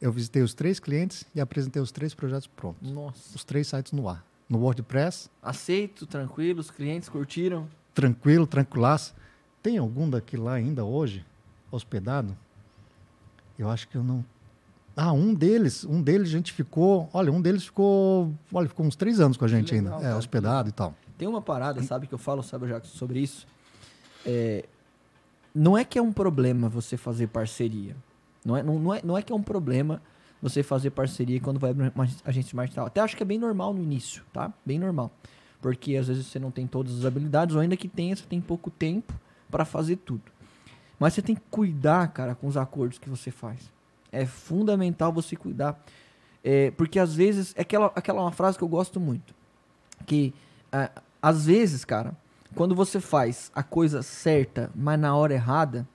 eu 0.00 0.10
visitei 0.12 0.42
os 0.42 0.54
três 0.54 0.80
clientes 0.80 1.24
e 1.34 1.40
apresentei 1.40 1.82
os 1.82 1.92
três 1.92 2.14
projetos 2.14 2.46
prontos. 2.46 2.90
Nossa. 2.90 3.36
Os 3.36 3.44
três 3.44 3.66
sites 3.68 3.92
no 3.92 4.08
ar. 4.08 4.24
No 4.48 4.58
WordPress, 4.60 5.28
Aceito, 5.42 6.06
tranquilo, 6.06 6.60
os 6.60 6.70
clientes 6.70 7.08
curtiram. 7.10 7.68
tranquilo, 7.92 8.46
tranquilaço. 8.46 9.14
Tem 9.62 9.76
algum 9.76 10.08
daqui 10.08 10.38
lá 10.38 10.54
ainda 10.54 10.84
hoje, 10.86 11.22
hospedado? 11.70 12.34
Eu 13.58 13.68
acho 13.68 13.86
que 13.88 13.96
eu 13.96 14.02
não. 14.02 14.24
Ah, 15.00 15.12
um 15.12 15.32
deles, 15.32 15.84
um 15.84 16.02
deles 16.02 16.26
a 16.28 16.32
gente 16.32 16.52
ficou. 16.52 17.08
Olha, 17.12 17.30
um 17.30 17.40
deles 17.40 17.64
ficou. 17.64 18.34
Olha, 18.52 18.68
ficou 18.68 18.84
uns 18.84 18.96
três 18.96 19.20
anos 19.20 19.36
com 19.36 19.44
a 19.44 19.48
gente 19.48 19.72
legal, 19.72 19.92
ainda. 19.92 20.02
cara, 20.02 20.08
É, 20.08 20.12
que 20.12 20.18
hospedado 20.18 20.68
e 20.68 20.72
tal. 20.72 20.92
Tem 21.16 21.28
uma 21.28 21.40
parada, 21.40 21.80
sabe, 21.84 22.08
que 22.08 22.14
eu 22.14 22.18
falo, 22.18 22.42
sabe, 22.42 22.66
Jackson, 22.66 22.96
sobre 22.96 23.20
isso. 23.20 23.46
É, 24.26 24.64
não 25.54 25.78
é 25.78 25.84
que 25.84 26.00
é 26.00 26.02
um 26.02 26.12
problema 26.12 26.68
você 26.68 26.96
fazer 26.96 27.28
parceria. 27.28 27.94
Não 28.44 28.56
é, 28.56 28.62
não, 28.64 28.76
não 28.80 28.92
é, 28.92 29.00
não 29.04 29.16
é 29.16 29.22
que 29.22 29.32
é 29.32 29.36
um 29.36 29.42
problema 29.42 30.02
você 30.42 30.64
fazer 30.64 30.90
parceria 30.90 31.40
quando 31.40 31.60
vai 31.60 31.70
abrir 31.70 31.92
uma 31.94 32.04
agência 32.24 32.50
de 32.50 32.56
marketing. 32.56 32.80
Até 32.80 33.00
acho 33.00 33.16
que 33.16 33.22
é 33.22 33.26
bem 33.26 33.38
normal 33.38 33.72
no 33.72 33.80
início, 33.80 34.24
tá? 34.32 34.52
Bem 34.66 34.80
normal. 34.80 35.12
Porque 35.62 35.94
às 35.96 36.08
vezes 36.08 36.26
você 36.26 36.40
não 36.40 36.50
tem 36.50 36.66
todas 36.66 36.98
as 36.98 37.04
habilidades, 37.04 37.54
ou 37.54 37.62
ainda 37.62 37.76
que 37.76 37.86
tenha, 37.86 38.16
você 38.16 38.24
tem 38.24 38.40
pouco 38.40 38.68
tempo 38.68 39.14
para 39.48 39.64
fazer 39.64 39.94
tudo. 39.94 40.22
Mas 40.98 41.14
você 41.14 41.22
tem 41.22 41.36
que 41.36 41.42
cuidar, 41.52 42.08
cara, 42.08 42.34
com 42.34 42.48
os 42.48 42.56
acordos 42.56 42.98
que 42.98 43.08
você 43.08 43.30
faz. 43.30 43.70
É 44.10 44.26
fundamental 44.26 45.12
você 45.12 45.36
cuidar. 45.36 45.82
É, 46.42 46.70
porque 46.72 46.98
às 46.98 47.14
vezes, 47.14 47.54
é 47.56 47.62
aquela, 47.62 47.92
aquela 47.94 48.22
uma 48.22 48.32
frase 48.32 48.56
que 48.56 48.64
eu 48.64 48.68
gosto 48.68 48.98
muito. 48.98 49.34
Que 50.06 50.32
ah, 50.72 50.90
às 51.20 51.46
vezes, 51.46 51.84
cara, 51.84 52.14
quando 52.54 52.74
você 52.74 53.00
faz 53.00 53.50
a 53.54 53.62
coisa 53.62 54.02
certa, 54.02 54.70
mas 54.74 54.98
na 54.98 55.14
hora 55.14 55.34
errada, 55.34 55.86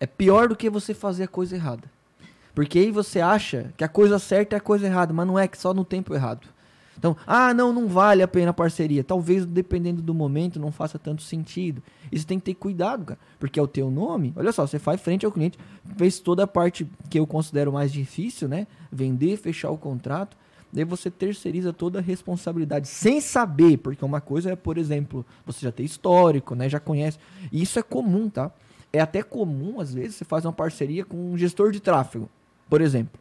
é 0.00 0.06
pior 0.06 0.48
do 0.48 0.56
que 0.56 0.70
você 0.70 0.94
fazer 0.94 1.24
a 1.24 1.28
coisa 1.28 1.56
errada. 1.56 1.90
Porque 2.54 2.78
aí 2.78 2.90
você 2.90 3.20
acha 3.20 3.72
que 3.76 3.82
a 3.82 3.88
coisa 3.88 4.18
certa 4.18 4.54
é 4.54 4.58
a 4.58 4.60
coisa 4.60 4.86
errada, 4.86 5.12
mas 5.12 5.26
não 5.26 5.38
é 5.38 5.48
que 5.48 5.58
só 5.58 5.74
no 5.74 5.84
tempo 5.84 6.14
errado. 6.14 6.48
Então, 6.98 7.16
ah, 7.26 7.52
não, 7.52 7.72
não 7.72 7.88
vale 7.88 8.22
a 8.22 8.28
pena 8.28 8.50
a 8.50 8.54
parceria. 8.54 9.02
Talvez, 9.02 9.44
dependendo 9.44 10.00
do 10.00 10.14
momento, 10.14 10.60
não 10.60 10.72
faça 10.72 10.98
tanto 10.98 11.22
sentido. 11.22 11.82
Você 12.12 12.24
tem 12.24 12.38
que 12.38 12.46
ter 12.46 12.54
cuidado, 12.54 13.04
cara. 13.04 13.20
Porque 13.38 13.58
é 13.58 13.62
o 13.62 13.66
teu 13.66 13.90
nome. 13.90 14.32
Olha 14.36 14.52
só, 14.52 14.66
você 14.66 14.78
faz 14.78 15.00
frente 15.00 15.26
ao 15.26 15.32
cliente, 15.32 15.58
fez 15.96 16.18
toda 16.18 16.44
a 16.44 16.46
parte 16.46 16.86
que 17.10 17.18
eu 17.18 17.26
considero 17.26 17.72
mais 17.72 17.92
difícil, 17.92 18.48
né? 18.48 18.66
Vender, 18.90 19.36
fechar 19.36 19.70
o 19.70 19.78
contrato. 19.78 20.36
Daí 20.72 20.84
você 20.84 21.08
terceiriza 21.08 21.72
toda 21.72 22.00
a 22.00 22.02
responsabilidade 22.02 22.88
sem 22.88 23.20
saber, 23.20 23.76
porque 23.76 24.04
uma 24.04 24.20
coisa 24.20 24.50
é, 24.50 24.56
por 24.56 24.76
exemplo, 24.76 25.24
você 25.46 25.64
já 25.64 25.70
tem 25.70 25.86
histórico, 25.86 26.56
né? 26.56 26.68
Já 26.68 26.80
conhece. 26.80 27.16
E 27.52 27.62
isso 27.62 27.78
é 27.78 27.82
comum, 27.82 28.28
tá? 28.28 28.50
É 28.92 29.00
até 29.00 29.22
comum, 29.22 29.80
às 29.80 29.94
vezes, 29.94 30.16
você 30.16 30.24
faz 30.24 30.44
uma 30.44 30.52
parceria 30.52 31.04
com 31.04 31.32
um 31.32 31.38
gestor 31.38 31.70
de 31.70 31.78
tráfego, 31.78 32.28
por 32.68 32.80
exemplo. 32.80 33.20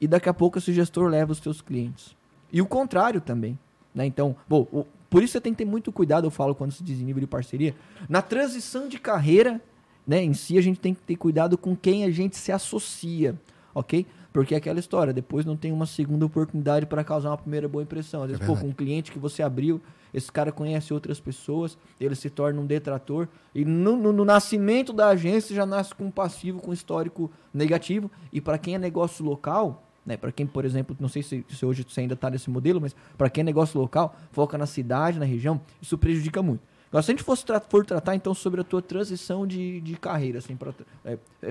E 0.00 0.08
daqui 0.08 0.28
a 0.28 0.34
pouco 0.34 0.58
esse 0.58 0.72
gestor 0.72 1.08
leva 1.08 1.32
os 1.32 1.38
seus 1.38 1.60
clientes. 1.60 2.16
E 2.52 2.60
o 2.62 2.66
contrário 2.66 3.20
também. 3.20 3.58
Né? 3.94 4.06
Então, 4.06 4.34
bom, 4.48 4.66
o- 4.72 4.84
por 5.10 5.22
isso 5.22 5.32
você 5.32 5.40
tem 5.40 5.52
que 5.52 5.58
ter 5.58 5.64
muito 5.64 5.90
cuidado, 5.90 6.26
eu 6.26 6.30
falo 6.30 6.54
quando 6.54 6.72
se 6.72 6.82
diz 6.84 6.98
nível 7.00 7.20
de 7.20 7.26
parceria. 7.26 7.74
Na 8.08 8.20
transição 8.22 8.88
de 8.88 8.98
carreira, 8.98 9.60
né, 10.06 10.22
em 10.22 10.34
si, 10.34 10.56
a 10.58 10.60
gente 10.62 10.78
tem 10.80 10.94
que 10.94 11.00
ter 11.02 11.16
cuidado 11.16 11.56
com 11.58 11.74
quem 11.76 12.04
a 12.04 12.10
gente 12.10 12.36
se 12.36 12.52
associa, 12.52 13.34
ok? 13.74 14.06
Porque 14.32 14.54
é 14.54 14.58
aquela 14.58 14.78
história, 14.78 15.12
depois 15.12 15.44
não 15.44 15.56
tem 15.56 15.72
uma 15.72 15.86
segunda 15.86 16.24
oportunidade 16.26 16.86
para 16.86 17.02
causar 17.02 17.30
uma 17.30 17.38
primeira 17.38 17.66
boa 17.66 17.82
impressão. 17.82 18.22
Às 18.22 18.28
vezes, 18.30 18.40
pô, 18.40 18.52
verdade. 18.52 18.66
com 18.66 18.70
um 18.70 18.74
cliente 18.74 19.10
que 19.10 19.18
você 19.18 19.42
abriu, 19.42 19.80
esse 20.12 20.30
cara 20.30 20.52
conhece 20.52 20.92
outras 20.94 21.18
pessoas, 21.18 21.76
ele 21.98 22.14
se 22.14 22.30
torna 22.30 22.60
um 22.60 22.66
detrator, 22.66 23.26
e 23.54 23.64
no, 23.64 23.96
no- 23.96 24.12
no 24.12 24.24
nascimento 24.24 24.92
da 24.92 25.08
agência 25.08 25.54
já 25.56 25.66
nasce 25.66 25.94
com 25.94 26.04
um 26.04 26.10
passivo, 26.10 26.60
com 26.60 26.72
histórico 26.72 27.30
negativo, 27.52 28.10
e 28.32 28.40
para 28.40 28.58
quem 28.58 28.74
é 28.74 28.78
negócio 28.78 29.24
local, 29.24 29.82
né, 30.08 30.16
para 30.16 30.32
quem, 30.32 30.46
por 30.46 30.64
exemplo, 30.64 30.96
não 30.98 31.08
sei 31.08 31.22
se, 31.22 31.44
se 31.48 31.64
hoje 31.64 31.84
você 31.88 32.00
ainda 32.00 32.14
está 32.14 32.28
nesse 32.30 32.48
modelo, 32.50 32.80
mas 32.80 32.96
para 33.16 33.28
quem 33.30 33.42
é 33.42 33.44
negócio 33.44 33.78
local, 33.80 34.16
foca 34.32 34.56
na 34.58 34.66
cidade, 34.66 35.18
na 35.18 35.24
região, 35.26 35.60
isso 35.80 35.96
prejudica 35.98 36.42
muito. 36.42 36.62
Agora, 36.90 37.02
se 37.02 37.10
a 37.10 37.14
gente 37.14 37.22
fosse 37.22 37.44
tra- 37.44 37.60
for 37.60 37.84
tratar 37.84 38.14
então 38.16 38.32
sobre 38.34 38.62
a 38.62 38.64
tua 38.64 38.80
transição 38.80 39.46
de, 39.46 39.80
de 39.82 39.94
carreira, 39.96 40.38
assim, 40.38 40.56
para 40.56 40.72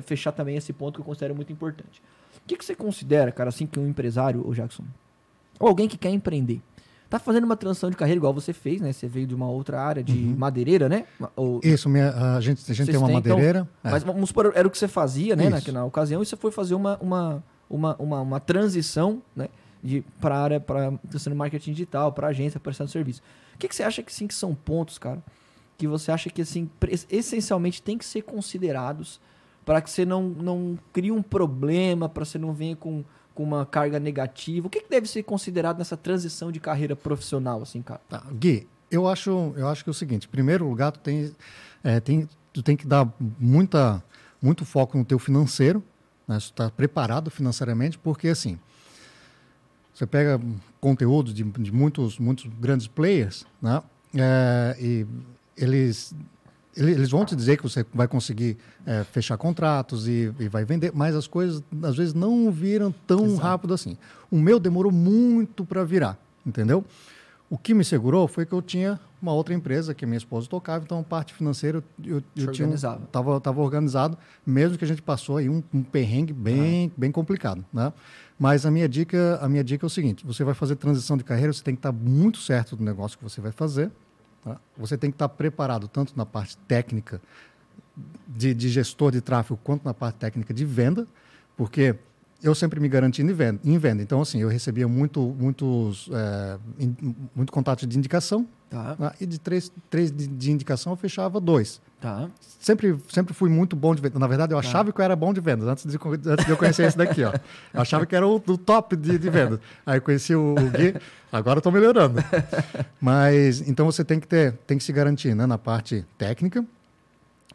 fechar 0.02 0.32
também 0.32 0.58
esse 0.58 0.74
ponto 0.74 0.96
que 0.96 1.02
eu 1.02 1.06
considero 1.06 1.36
muito 1.36 1.54
importante. 1.54 2.02
O 2.38 2.48
que, 2.48 2.58
que 2.58 2.66
você 2.66 2.74
considera, 2.76 3.32
cara, 3.32 3.50
assim, 3.50 3.68
que 3.68 3.80
um 3.80 3.88
empresário, 3.88 4.46
ô 4.48 4.54
Jackson, 4.54 4.84
ou 5.60 5.68
alguém 5.68 5.88
que 5.88 5.98
quer 5.98 6.10
empreender, 6.10 6.60
tá 7.10 7.20
fazendo 7.20 7.44
uma 7.44 7.56
transição 7.56 7.90
de 7.90 7.96
carreira 7.96 8.18
igual 8.18 8.34
você 8.34 8.52
fez, 8.52 8.82
né? 8.82 8.92
Você 8.92 9.08
veio 9.08 9.28
de 9.28 9.36
uma 9.36 9.48
outra 9.50 9.80
área 9.82 10.04
de 10.04 10.14
madeireira, 10.14 10.90
né? 10.90 11.06
Ou, 11.36 11.60
Isso, 11.64 11.88
minha- 11.88 12.36
a 12.36 12.42
gente, 12.42 12.70
a 12.72 12.74
gente 12.74 12.88
tem 12.88 12.98
uma 12.98 13.08
então, 13.12 13.22
madeireira. 13.34 13.68
é. 13.84 13.92
mas 13.92 14.04
vamos 14.04 14.30
supor, 14.30 14.52
era 14.56 14.68
o 14.68 14.72
que 14.72 14.78
você 14.78 14.88
fazia, 14.88 15.36
né, 15.36 15.50
na, 15.50 15.62
na 15.72 15.86
ocasião, 15.86 16.22
e 16.22 16.26
você 16.26 16.36
foi 16.36 16.52
fazer 16.52 16.74
uma, 16.76 16.98
uma, 16.98 17.44
uma, 17.70 17.96
uma, 17.98 18.22
uma 18.22 18.40
transição, 18.40 19.22
né, 19.36 19.50
para 20.20 20.36
a 20.36 20.42
área, 20.42 20.60
para 20.60 20.94
sendo 21.18 21.36
marketing 21.36 21.72
digital, 21.72 22.12
para 22.12 22.28
agência, 22.28 22.60
prestando 22.60 22.90
serviço. 22.90 23.22
O 23.56 23.58
que, 23.58 23.68
que 23.68 23.76
você 23.76 23.84
acha 23.84 24.04
que 24.04 24.14
sim 24.14 24.28
que 24.28 24.34
são 24.34 24.54
pontos, 24.54 24.98
cara, 24.98 25.22
que 25.78 25.88
você 25.88 26.12
acha 26.12 26.30
que 26.30 26.42
assim 26.42 26.70
essencialmente 27.10 27.82
tem 27.82 27.98
que 27.98 28.06
ser 28.06 28.24
considerados 28.24 29.20
para 29.64 29.82
que 29.82 29.90
você 29.90 30.06
não, 30.06 30.24
não 30.24 30.80
crie 30.94 31.12
um 31.12 31.22
problema, 31.22 32.08
para 32.08 32.24
você 32.24 32.38
não 32.38 32.54
venha 32.54 32.76
com, 32.76 33.04
com 33.36 33.44
uma 33.44 33.66
carga 33.66 34.00
negativa? 34.00 34.66
O 34.66 34.70
que, 34.70 34.82
que 34.82 34.90
deve 34.90 35.08
ser 35.08 35.24
considerado 35.24 35.78
nessa 35.78 35.98
transição 35.98 36.52
de 36.52 36.60
carreira 36.60 36.96
profissional, 36.96 37.62
assim, 37.62 37.82
cara? 37.82 38.02
Tá, 38.08 38.24
Gui, 38.32 38.68
eu 38.90 39.08
acho, 39.08 39.54
eu 39.58 39.68
acho 39.68 39.84
que 39.84 39.90
é 39.90 39.92
o 39.92 39.94
seguinte: 39.94 40.28
primeiro 40.28 40.68
lugar, 40.68 40.92
tu 40.92 41.00
tem, 41.00 41.36
é, 41.84 42.00
tem, 42.00 42.28
tu 42.54 42.64
tem 42.64 42.78
que 42.78 42.88
dar 42.88 43.12
muita, 43.38 44.02
muito 44.42 44.66
foco 44.66 44.98
no 44.98 45.04
teu 45.04 45.20
financeiro, 45.20 45.84
né? 46.28 46.38
Está 46.38 46.70
preparado 46.70 47.30
financeiramente, 47.32 47.98
porque 47.98 48.28
assim 48.28 48.60
você 49.98 50.06
pega 50.06 50.40
conteúdo 50.80 51.34
de, 51.34 51.44
de 51.44 51.72
muitos, 51.72 52.20
muitos 52.20 52.46
grandes 52.60 52.86
players, 52.86 53.48
né? 53.60 53.82
É, 54.16 54.78
e 54.80 55.08
eles, 55.58 56.14
eles 56.76 57.10
vão 57.10 57.26
te 57.26 57.36
dizer 57.36 57.58
que 57.58 57.64
você 57.64 57.84
vai 57.92 58.08
conseguir 58.08 58.58
é, 58.86 59.04
fechar 59.04 59.38
contratos 59.38 60.08
e, 60.08 60.32
e, 60.40 60.48
vai 60.48 60.64
vender, 60.64 60.92
mas 60.94 61.16
as 61.16 61.26
coisas 61.26 61.64
às 61.82 61.96
vezes 61.98 62.14
não 62.14 62.52
viram 62.52 62.94
tão 63.08 63.26
Exato. 63.26 63.42
rápido 63.42 63.74
assim. 63.74 63.98
O 64.30 64.38
meu 64.38 64.60
demorou 64.60 64.92
muito 64.92 65.66
para 65.66 65.84
virar, 65.84 66.16
entendeu? 66.46 66.86
O 67.50 67.58
que 67.58 67.74
me 67.74 67.84
segurou 67.84 68.28
foi 68.28 68.46
que 68.46 68.54
eu 68.54 68.62
tinha 68.62 69.00
uma 69.22 69.34
outra 69.34 69.54
empresa 69.54 69.94
que 69.94 70.06
minha 70.06 70.18
esposa 70.18 70.48
tocava, 70.48 70.84
então 70.84 71.00
a 71.00 71.04
parte 71.04 71.34
financeira 71.34 71.82
eu, 72.04 72.22
eu 72.36 72.52
tinha 72.52 72.68
tava, 73.12 73.40
tava 73.40 73.62
organizado, 73.62 74.18
mesmo 74.46 74.78
que 74.78 74.84
a 74.84 74.88
gente 74.88 75.02
passou 75.02 75.38
aí 75.38 75.50
um, 75.50 75.64
um 75.74 75.82
perrengue 75.82 76.34
bem, 76.34 76.92
bem 76.96 77.12
complicado, 77.12 77.66
né? 77.72 77.94
Mas 78.38 78.66
a 78.66 78.72
minha 78.72 78.88
dica, 78.88 79.40
a 79.42 79.50
minha 79.50 79.64
dica 79.64 79.86
é 79.86 79.88
o 79.88 79.90
seguinte: 79.90 80.26
você 80.26 80.44
vai 80.44 80.54
fazer 80.54 80.76
transição 80.76 81.18
de 81.18 81.24
carreira, 81.24 81.52
você 81.52 81.64
tem 81.64 81.74
que 81.74 81.80
estar 81.80 81.92
muito 81.92 82.38
certo 82.38 82.76
do 82.76 82.84
negócio 82.84 83.18
que 83.18 83.24
você 83.24 83.42
vai 83.42 83.52
fazer. 83.52 83.92
Tá? 84.44 84.58
Você 84.78 84.98
tem 84.98 85.10
que 85.10 85.16
estar 85.16 85.30
preparado 85.30 85.88
tanto 85.88 86.14
na 86.16 86.26
parte 86.26 86.58
técnica 86.68 87.22
de, 88.28 88.54
de 88.54 88.70
gestor 88.70 89.12
de 89.12 89.22
tráfego 89.22 89.60
quanto 89.64 89.84
na 89.84 89.94
parte 89.94 90.18
técnica 90.18 90.54
de 90.54 90.66
venda, 90.66 91.08
porque 91.56 91.96
eu 92.42 92.54
sempre 92.54 92.80
me 92.80 92.88
garanti 92.88 93.22
em 93.22 93.34
venda. 93.34 93.60
Em 93.64 93.78
venda. 93.78 94.04
Então, 94.04 94.22
assim, 94.22 94.42
eu 94.42 94.48
recebia 94.48 94.88
muito, 94.88 95.36
muitos, 95.40 96.10
é, 96.12 96.58
in, 96.80 96.96
muito 97.36 97.52
contato 97.52 97.86
de 97.88 97.98
indicação. 97.98 98.48
Tá. 98.70 98.96
Né? 99.00 99.12
E 99.22 99.26
de 99.26 99.40
três, 99.40 99.72
três 99.90 100.12
de, 100.12 100.28
de, 100.28 100.52
indicação 100.52 100.92
eu 100.92 100.98
fechava 100.98 101.40
dois. 101.40 101.82
Tá. 102.02 102.30
Sempre, 102.60 102.98
sempre 103.10 103.34
fui 103.34 103.50
muito 103.50 103.76
bom 103.76 103.96
de 103.96 104.02
venda. 104.02 104.20
Na 104.20 104.28
verdade, 104.28 104.54
eu 104.54 104.62
tá. 104.62 104.68
achava 104.68 104.92
que 104.92 105.00
eu 105.00 105.06
era 105.06 105.16
bom 105.16 105.34
de 105.34 105.40
vendas 105.40 105.68
antes 105.68 105.86
de, 105.86 105.98
antes 106.30 106.46
de 106.46 106.52
eu 106.52 106.58
conhecer 106.58 106.84
esse 106.84 106.98
daqui. 106.98 107.24
Ó. 107.24 107.34
Eu 107.74 107.82
achava 107.82 108.06
que 108.06 108.16
era 108.16 108.28
o, 108.28 108.36
o 108.36 108.58
top 108.58 108.96
de, 108.96 109.18
de 109.18 109.30
vendas. 109.30 109.60
Aí 109.86 110.00
conheci 110.00 110.36
o, 110.36 110.54
o 110.54 110.70
Gui, 110.72 110.96
agora 111.32 111.60
estou 111.60 111.72
melhorando. 111.72 112.22
Mas, 113.00 113.68
então 113.68 113.86
você 113.86 114.04
tem 114.04 114.20
que, 114.20 114.28
ter, 114.28 114.54
tem 114.68 114.78
que 114.78 114.84
se 114.84 114.92
garantir 114.92 115.34
né, 115.34 115.46
na 115.46 115.58
parte 115.58 116.06
técnica 116.18 116.64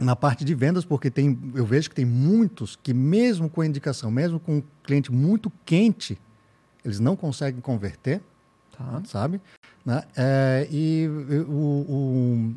na 0.01 0.17
parte 0.17 0.45
de 0.45 0.55
vendas, 0.55 0.85
porque 0.85 1.11
tem, 1.11 1.39
eu 1.55 1.65
vejo 1.65 1.91
que 1.91 1.97
tem 1.97 2.05
muitos 2.05 2.77
que, 2.77 2.95
mesmo 2.95 3.49
com 3.49 3.61
a 3.61 3.67
indicação, 3.67 4.11
mesmo 4.11 4.41
com 4.41 4.57
um 4.57 4.63
cliente 4.83 5.13
muito 5.13 5.53
quente, 5.65 6.19
eles 6.85 6.99
não 6.99 7.15
conseguem 7.15 7.61
converter, 7.61 8.21
tá. 8.77 9.03
sabe? 9.07 9.41
Né? 9.85 10.03
É, 10.17 10.69
e 10.71 11.09
o, 11.49 12.55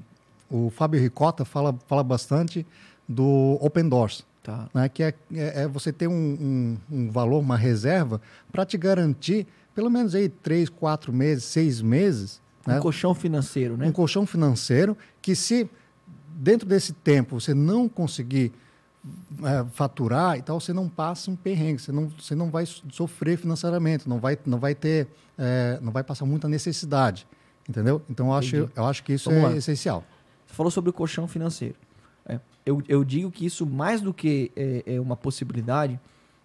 o, 0.49 0.65
o 0.65 0.69
Fábio 0.69 0.99
Ricota 0.99 1.43
fala, 1.43 1.77
fala 1.87 2.03
bastante 2.03 2.65
do 3.07 3.57
Open 3.61 3.87
Doors, 3.87 4.25
tá. 4.41 4.69
né? 4.73 4.89
que 4.89 5.03
é, 5.03 5.13
é, 5.33 5.63
é 5.63 5.67
você 5.67 5.91
ter 5.91 6.07
um, 6.07 6.13
um, 6.13 6.77
um, 6.91 7.11
valor, 7.11 7.39
uma 7.39 7.57
reserva, 7.57 8.21
para 8.51 8.65
te 8.65 8.77
garantir 8.77 9.45
pelo 9.75 9.89
menos 9.89 10.15
aí 10.15 10.29
três, 10.29 10.69
quatro 10.69 11.11
meses, 11.11 11.43
seis 11.43 11.81
meses. 11.81 12.41
Um 12.65 12.71
né? 12.71 12.79
colchão 12.79 13.13
financeiro, 13.13 13.75
né? 13.75 13.85
Um 13.85 13.91
colchão 13.91 14.25
financeiro 14.25 14.97
que 15.21 15.35
se 15.35 15.69
dentro 16.35 16.67
desse 16.67 16.93
tempo 16.93 17.39
você 17.39 17.53
não 17.53 17.87
conseguir 17.87 18.51
é, 19.43 19.65
faturar 19.71 20.37
e 20.37 20.41
tal, 20.41 20.59
você 20.59 20.73
não 20.73 20.89
passa 20.89 21.31
um 21.31 21.35
perrengue, 21.35 21.81
você 21.81 21.91
não, 21.91 22.07
você 22.09 22.35
não 22.35 22.49
vai 22.49 22.65
sofrer 22.65 23.37
financeiramente, 23.37 24.09
não 24.09 24.19
vai, 24.19 24.37
não 24.45 24.59
vai 24.59 24.75
ter, 24.75 25.07
é, 25.37 25.79
não 25.81 25.91
vai 25.91 26.03
passar 26.03 26.25
muita 26.25 26.47
necessidade, 26.49 27.25
entendeu? 27.67 28.01
Então 28.09 28.27
eu 28.27 28.33
acho, 28.33 28.55
eu 28.75 28.85
acho 28.85 29.03
que 29.03 29.13
isso 29.13 29.29
Vamos 29.29 29.45
é 29.45 29.47
lá. 29.49 29.55
essencial. 29.57 30.03
Você 30.45 30.53
falou 30.53 30.71
sobre 30.71 30.89
o 30.89 30.93
colchão 30.93 31.27
financeiro. 31.27 31.75
É, 32.27 32.39
eu, 32.65 32.81
eu 32.87 33.03
digo 33.03 33.31
que 33.31 33.45
isso 33.45 33.65
mais 33.65 34.01
do 34.01 34.13
que 34.13 34.51
é, 34.55 34.95
é 34.95 34.99
uma 34.99 35.15
possibilidade, 35.15 35.99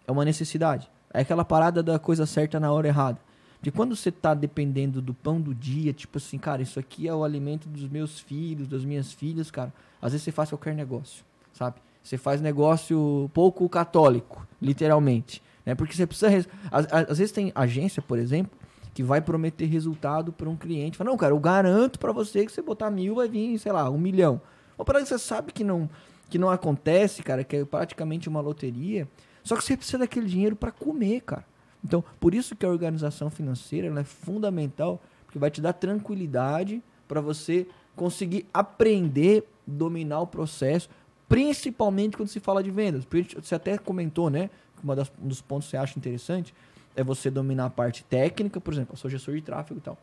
é 0.07 0.13
uma 0.13 0.25
necessidade. 0.25 0.91
É 1.13 1.23
aquela 1.23 1.45
parada 1.45 1.83
da 1.83 1.99
coisa 1.99 2.27
certa 2.27 2.61
na 2.61 2.71
hora 2.71 2.87
errada. 2.87 3.19
Porque 3.61 3.71
quando 3.71 3.95
você 3.95 4.09
está 4.09 4.33
dependendo 4.33 5.03
do 5.03 5.13
pão 5.13 5.39
do 5.39 5.55
dia, 5.55 5.93
tipo 5.93 6.17
assim, 6.17 6.39
cara, 6.39 6.63
isso 6.63 6.81
aqui 6.81 7.07
é 7.07 7.15
o 7.15 7.23
alimento 7.23 7.69
dos 7.69 7.87
meus 7.87 8.19
filhos, 8.19 8.67
das 8.67 8.87
minhas 8.87 9.13
filhas, 9.13 9.51
cara. 9.51 9.71
Às 10.01 10.13
vezes 10.13 10.25
você 10.25 10.33
faz 10.33 10.49
qualquer 10.49 10.75
negócio, 10.75 11.23
sabe? 11.53 11.77
Você 12.03 12.17
faz 12.17 12.41
negócio 12.41 13.31
pouco 13.35 13.69
católico, 13.69 14.47
literalmente. 14.63 15.43
Né? 15.67 15.75
Porque 15.75 15.95
você 15.95 16.07
precisa. 16.07 16.49
Às, 16.71 16.91
às 16.91 17.19
vezes 17.19 17.33
tem 17.33 17.53
agência, 17.55 18.01
por 18.01 18.19
exemplo, 18.19 18.59
que 18.95 19.03
vai 19.03 19.21
prometer 19.21 19.67
resultado 19.67 20.33
para 20.33 20.49
um 20.49 20.57
cliente. 20.57 20.97
Fala, 20.97 21.11
não, 21.11 21.19
cara, 21.19 21.35
eu 21.35 21.39
garanto 21.39 21.99
para 21.99 22.13
você 22.13 22.47
que 22.47 22.53
você 22.53 22.63
botar 22.63 22.91
mil 22.91 23.17
vai 23.17 23.29
vir, 23.29 23.59
sei 23.59 23.73
lá, 23.73 23.91
um 23.91 23.99
milhão. 23.99 24.41
Ou 24.79 24.87
para 24.87 25.05
você 25.05 25.19
sabe 25.19 25.53
que 25.53 25.63
não, 25.63 25.87
que 26.31 26.39
não 26.39 26.49
acontece, 26.49 27.23
cara, 27.23 27.45
que 27.45 27.57
é 27.57 27.65
praticamente 27.67 28.27
uma 28.27 28.41
loteria. 28.41 29.07
Só 29.45 29.55
que 29.55 29.63
você 29.63 29.77
precisa 29.77 29.99
daquele 29.99 30.27
dinheiro 30.27 30.57
para 30.57 30.71
comer, 30.71 31.21
cara. 31.21 31.45
Então, 31.85 32.05
por 32.19 32.35
isso 32.35 32.55
que 32.55 32.67
a 32.67 32.69
organização 32.69 33.31
financeira 33.31 33.89
é 34.01 34.05
fundamental, 34.05 35.01
porque 35.25 35.39
vai 35.39 35.51
te 35.51 35.61
dar 35.61 35.73
tranquilidade 35.73 36.83
para 37.09 37.21
você 37.21 37.67
conseguir 37.97 38.47
aprender, 38.53 39.45
dominar 39.67 40.21
o 40.21 40.27
processo, 40.27 40.89
principalmente 41.29 42.17
quando 42.17 42.29
se 42.29 42.41
fala 42.41 42.63
de 42.63 42.71
vendas. 42.71 43.07
Você 43.41 43.55
até 43.55 43.79
comentou, 43.79 44.31
né? 44.31 44.51
Uma 44.83 44.97
das, 44.97 45.13
um 45.23 45.29
dos 45.29 45.41
pontos 45.41 45.67
que 45.67 45.73
você 45.73 45.77
acha 45.77 45.99
interessante 45.99 46.55
é 46.97 47.05
você 47.05 47.31
dominar 47.31 47.67
a 47.67 47.71
parte 47.71 48.05
técnica, 48.05 48.61
por 48.61 48.73
exemplo, 48.73 48.95
eu 48.95 48.97
sou 48.97 49.11
gestor 49.11 49.35
de 49.35 49.43
tráfego 49.43 49.79
e 49.79 49.83
tal, 49.83 49.99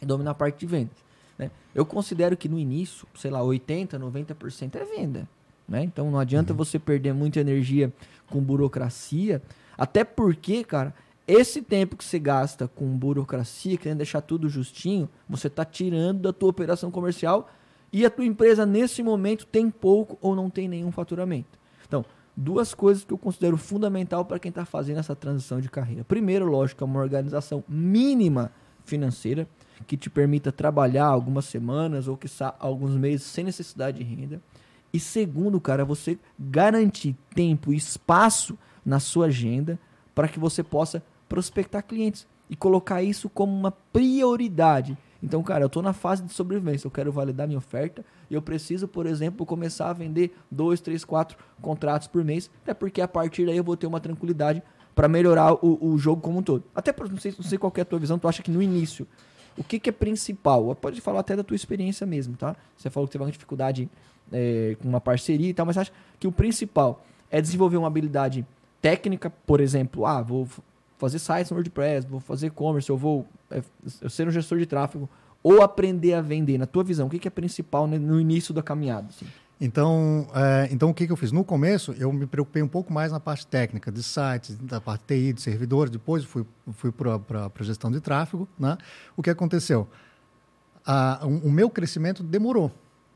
e 0.00 0.06
dominar 0.06 0.30
a 0.30 0.34
parte 0.34 0.60
de 0.60 0.66
vendas. 0.66 0.96
Né? 1.38 1.50
Eu 1.74 1.84
considero 1.84 2.36
que 2.36 2.48
no 2.48 2.58
início, 2.58 3.06
sei 3.14 3.30
lá, 3.30 3.40
80%, 3.40 3.98
90% 3.98 4.76
é 4.76 4.84
venda. 4.84 5.28
Né? 5.68 5.84
Então 5.84 6.10
não 6.10 6.18
adianta 6.18 6.52
uhum. 6.52 6.56
você 6.56 6.78
perder 6.78 7.12
muita 7.12 7.40
energia 7.40 7.92
com 8.28 8.40
burocracia, 8.40 9.42
até 9.76 10.04
porque, 10.04 10.64
cara, 10.64 10.94
esse 11.26 11.62
tempo 11.62 11.96
que 11.96 12.04
você 12.04 12.18
gasta 12.18 12.66
com 12.66 12.96
burocracia, 12.96 13.76
querendo 13.76 13.98
deixar 13.98 14.20
tudo 14.20 14.48
justinho, 14.48 15.08
você 15.28 15.46
está 15.46 15.64
tirando 15.64 16.22
da 16.22 16.32
tua 16.32 16.50
operação 16.50 16.90
comercial 16.90 17.48
e 17.92 18.04
a 18.04 18.10
tua 18.10 18.24
empresa 18.24 18.66
nesse 18.66 19.02
momento 19.02 19.46
tem 19.46 19.70
pouco 19.70 20.18
ou 20.20 20.34
não 20.34 20.50
tem 20.50 20.66
nenhum 20.66 20.90
faturamento. 20.90 21.58
Então, 21.86 22.04
duas 22.36 22.74
coisas 22.74 23.04
que 23.04 23.12
eu 23.12 23.18
considero 23.18 23.56
fundamental 23.56 24.24
para 24.24 24.38
quem 24.38 24.48
está 24.48 24.64
fazendo 24.64 24.98
essa 24.98 25.14
transição 25.14 25.60
de 25.60 25.68
carreira. 25.68 26.04
Primeiro, 26.04 26.46
lógico, 26.46 26.82
é 26.82 26.86
uma 26.86 27.00
organização 27.00 27.62
mínima 27.68 28.50
financeira 28.84 29.46
que 29.86 29.96
te 29.96 30.10
permita 30.10 30.50
trabalhar 30.50 31.06
algumas 31.06 31.44
semanas 31.44 32.08
ou 32.08 32.16
que 32.16 32.28
alguns 32.58 32.96
meses 32.96 33.26
sem 33.26 33.44
necessidade 33.44 33.98
de 33.98 34.04
renda. 34.04 34.40
E 34.92 34.98
segundo, 34.98 35.60
cara, 35.60 35.84
você 35.84 36.18
garantir 36.38 37.16
tempo 37.34 37.72
e 37.72 37.76
espaço 37.76 38.58
na 38.84 38.98
sua 38.98 39.26
agenda 39.26 39.78
para 40.14 40.28
que 40.28 40.38
você 40.38 40.62
possa 40.62 41.02
prospectar 41.32 41.82
clientes 41.82 42.26
e 42.50 42.54
colocar 42.54 43.02
isso 43.02 43.30
como 43.30 43.50
uma 43.50 43.70
prioridade. 43.70 44.98
Então, 45.22 45.42
cara, 45.42 45.64
eu 45.64 45.66
estou 45.66 45.82
na 45.82 45.94
fase 45.94 46.22
de 46.22 46.30
sobrevivência, 46.30 46.86
eu 46.86 46.90
quero 46.90 47.10
validar 47.10 47.46
minha 47.46 47.56
oferta 47.56 48.04
e 48.28 48.34
eu 48.34 48.42
preciso, 48.42 48.86
por 48.86 49.06
exemplo, 49.06 49.46
começar 49.46 49.88
a 49.88 49.94
vender 49.94 50.36
dois, 50.50 50.78
três, 50.78 51.06
quatro 51.06 51.38
contratos 51.62 52.06
por 52.06 52.22
mês, 52.22 52.50
até 52.62 52.74
porque 52.74 53.00
a 53.00 53.08
partir 53.08 53.46
daí 53.46 53.56
eu 53.56 53.64
vou 53.64 53.78
ter 53.78 53.86
uma 53.86 53.98
tranquilidade 53.98 54.62
para 54.94 55.08
melhorar 55.08 55.54
o, 55.54 55.78
o, 55.80 55.96
jogo 55.96 56.20
como 56.20 56.40
um 56.40 56.42
todo. 56.42 56.64
Até 56.74 56.94
não 57.08 57.16
sei, 57.16 57.34
não 57.38 57.44
sei 57.44 57.56
qual 57.56 57.72
é 57.76 57.80
a 57.80 57.84
tua 57.84 57.98
visão, 57.98 58.18
tu 58.18 58.28
acha 58.28 58.42
que 58.42 58.50
no 58.50 58.60
início, 58.60 59.08
o 59.56 59.64
que, 59.64 59.80
que 59.80 59.88
é 59.88 59.92
principal? 59.92 60.74
Pode 60.74 61.00
falar 61.00 61.20
até 61.20 61.34
da 61.34 61.42
tua 61.42 61.54
experiência 61.54 62.06
mesmo, 62.06 62.36
tá? 62.36 62.54
Você 62.76 62.90
falou 62.90 63.06
que 63.08 63.12
teve 63.12 63.24
uma 63.24 63.32
dificuldade 63.32 63.88
é, 64.30 64.76
com 64.82 64.86
uma 64.86 65.00
parceria 65.00 65.48
e 65.48 65.54
tal, 65.54 65.64
mas 65.64 65.78
acha 65.78 65.92
que 66.20 66.26
o 66.26 66.32
principal 66.32 67.02
é 67.30 67.40
desenvolver 67.40 67.78
uma 67.78 67.86
habilidade 67.86 68.46
técnica, 68.82 69.30
por 69.30 69.62
exemplo, 69.62 70.04
ah, 70.04 70.20
vou 70.20 70.46
fazer 71.02 71.18
sites 71.18 71.50
no 71.50 71.56
WordPress, 71.56 72.06
vou 72.06 72.20
fazer 72.20 72.46
e-commerce, 72.46 72.88
eu 72.88 72.96
vou 72.96 73.26
é, 73.50 73.60
eu 74.00 74.08
ser 74.08 74.28
um 74.28 74.30
gestor 74.30 74.58
de 74.58 74.66
tráfego, 74.66 75.10
ou 75.42 75.60
aprender 75.60 76.14
a 76.14 76.20
vender, 76.20 76.56
na 76.56 76.66
tua 76.66 76.84
visão, 76.84 77.08
o 77.08 77.10
que, 77.10 77.26
é 77.26 77.30
principal 77.30 77.88
no 77.88 78.20
início 78.20 78.54
da 78.54 78.62
caminhada? 78.62 79.08
Assim? 79.08 79.26
Então, 79.60 80.28
é, 80.32 80.68
então, 80.70 80.90
o 80.90 80.94
que, 80.94 81.04
que 81.04 81.12
eu 81.12 81.16
fiz? 81.16 81.32
No 81.32 81.44
começo, 81.44 81.92
eu 81.98 82.12
me 82.12 82.24
preocupei 82.24 82.62
um 82.62 82.68
pouco 82.68 82.92
mais 82.92 83.10
na 83.10 83.18
parte 83.18 83.44
técnica, 83.44 83.90
de 83.90 84.00
sites, 84.00 84.56
da 84.58 84.80
parte 84.80 85.02
TI, 85.06 85.32
de 85.32 85.42
servidores, 85.42 85.90
depois 85.90 86.24
fui, 86.24 86.46
fui 86.74 86.92
para 86.92 87.20
a 87.46 87.62
gestão 87.64 87.90
de 87.90 88.00
tráfego. 88.00 88.48
Né? 88.56 88.78
O 89.16 89.22
que 89.22 89.30
aconteceu? 89.30 89.88
A, 90.86 91.20
um, 91.24 91.38
o 91.38 91.50
meu 91.50 91.68
crescimento 91.68 92.22
demorou. 92.22 92.70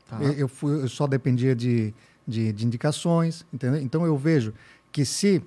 Tá. 0.09 0.21
Eu, 0.21 0.33
eu, 0.33 0.47
fui, 0.49 0.83
eu, 0.83 0.89
só 0.89 1.07
dependia 1.07 1.55
de, 1.55 1.93
de, 2.27 2.51
de 2.51 2.65
indicações, 2.65 3.45
entendeu? 3.53 3.81
Então, 3.81 4.05
eu 4.05 4.17
vejo 4.17 4.53
que 4.91 5.05
se, 5.05 5.41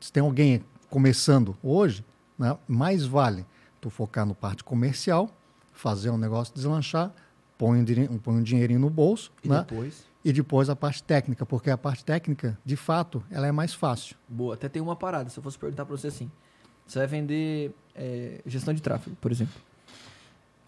se 0.00 0.12
tem 0.12 0.22
alguém 0.22 0.62
começando 0.90 1.56
hoje, 1.62 2.04
Né? 2.38 2.56
Mais 2.66 3.04
vale 3.04 3.44
tu 3.80 3.88
focar 3.90 4.24
no 4.26 4.34
parte 4.34 4.62
comercial, 4.64 5.30
fazer 5.72 6.10
um 6.10 6.18
negócio 6.18 6.54
deslanchar, 6.54 7.12
põe 7.58 7.78
um, 7.80 8.18
põe 8.18 8.34
um 8.36 8.42
dinheirinho 8.42 8.80
no 8.80 8.90
bolso, 8.90 9.30
E 9.44 9.48
né? 9.48 9.58
depois? 9.60 10.04
E 10.24 10.32
depois 10.32 10.68
a 10.68 10.76
parte 10.76 11.02
técnica, 11.02 11.46
porque 11.46 11.70
a 11.70 11.78
parte 11.78 12.04
técnica, 12.04 12.58
de 12.64 12.76
fato, 12.76 13.22
ela 13.30 13.46
é 13.46 13.52
mais 13.52 13.72
fácil. 13.72 14.16
Boa, 14.28 14.54
até 14.54 14.68
tem 14.68 14.82
uma 14.82 14.94
parada. 14.96 15.30
Se 15.30 15.38
eu 15.38 15.42
fosse 15.42 15.58
perguntar 15.58 15.86
pra 15.86 15.96
você 15.96 16.08
assim, 16.08 16.30
você 16.86 16.98
vai 16.98 17.06
vender 17.06 17.74
é, 17.94 18.40
gestão 18.44 18.74
de 18.74 18.82
tráfego, 18.82 19.16
por 19.20 19.30
exemplo. 19.32 19.54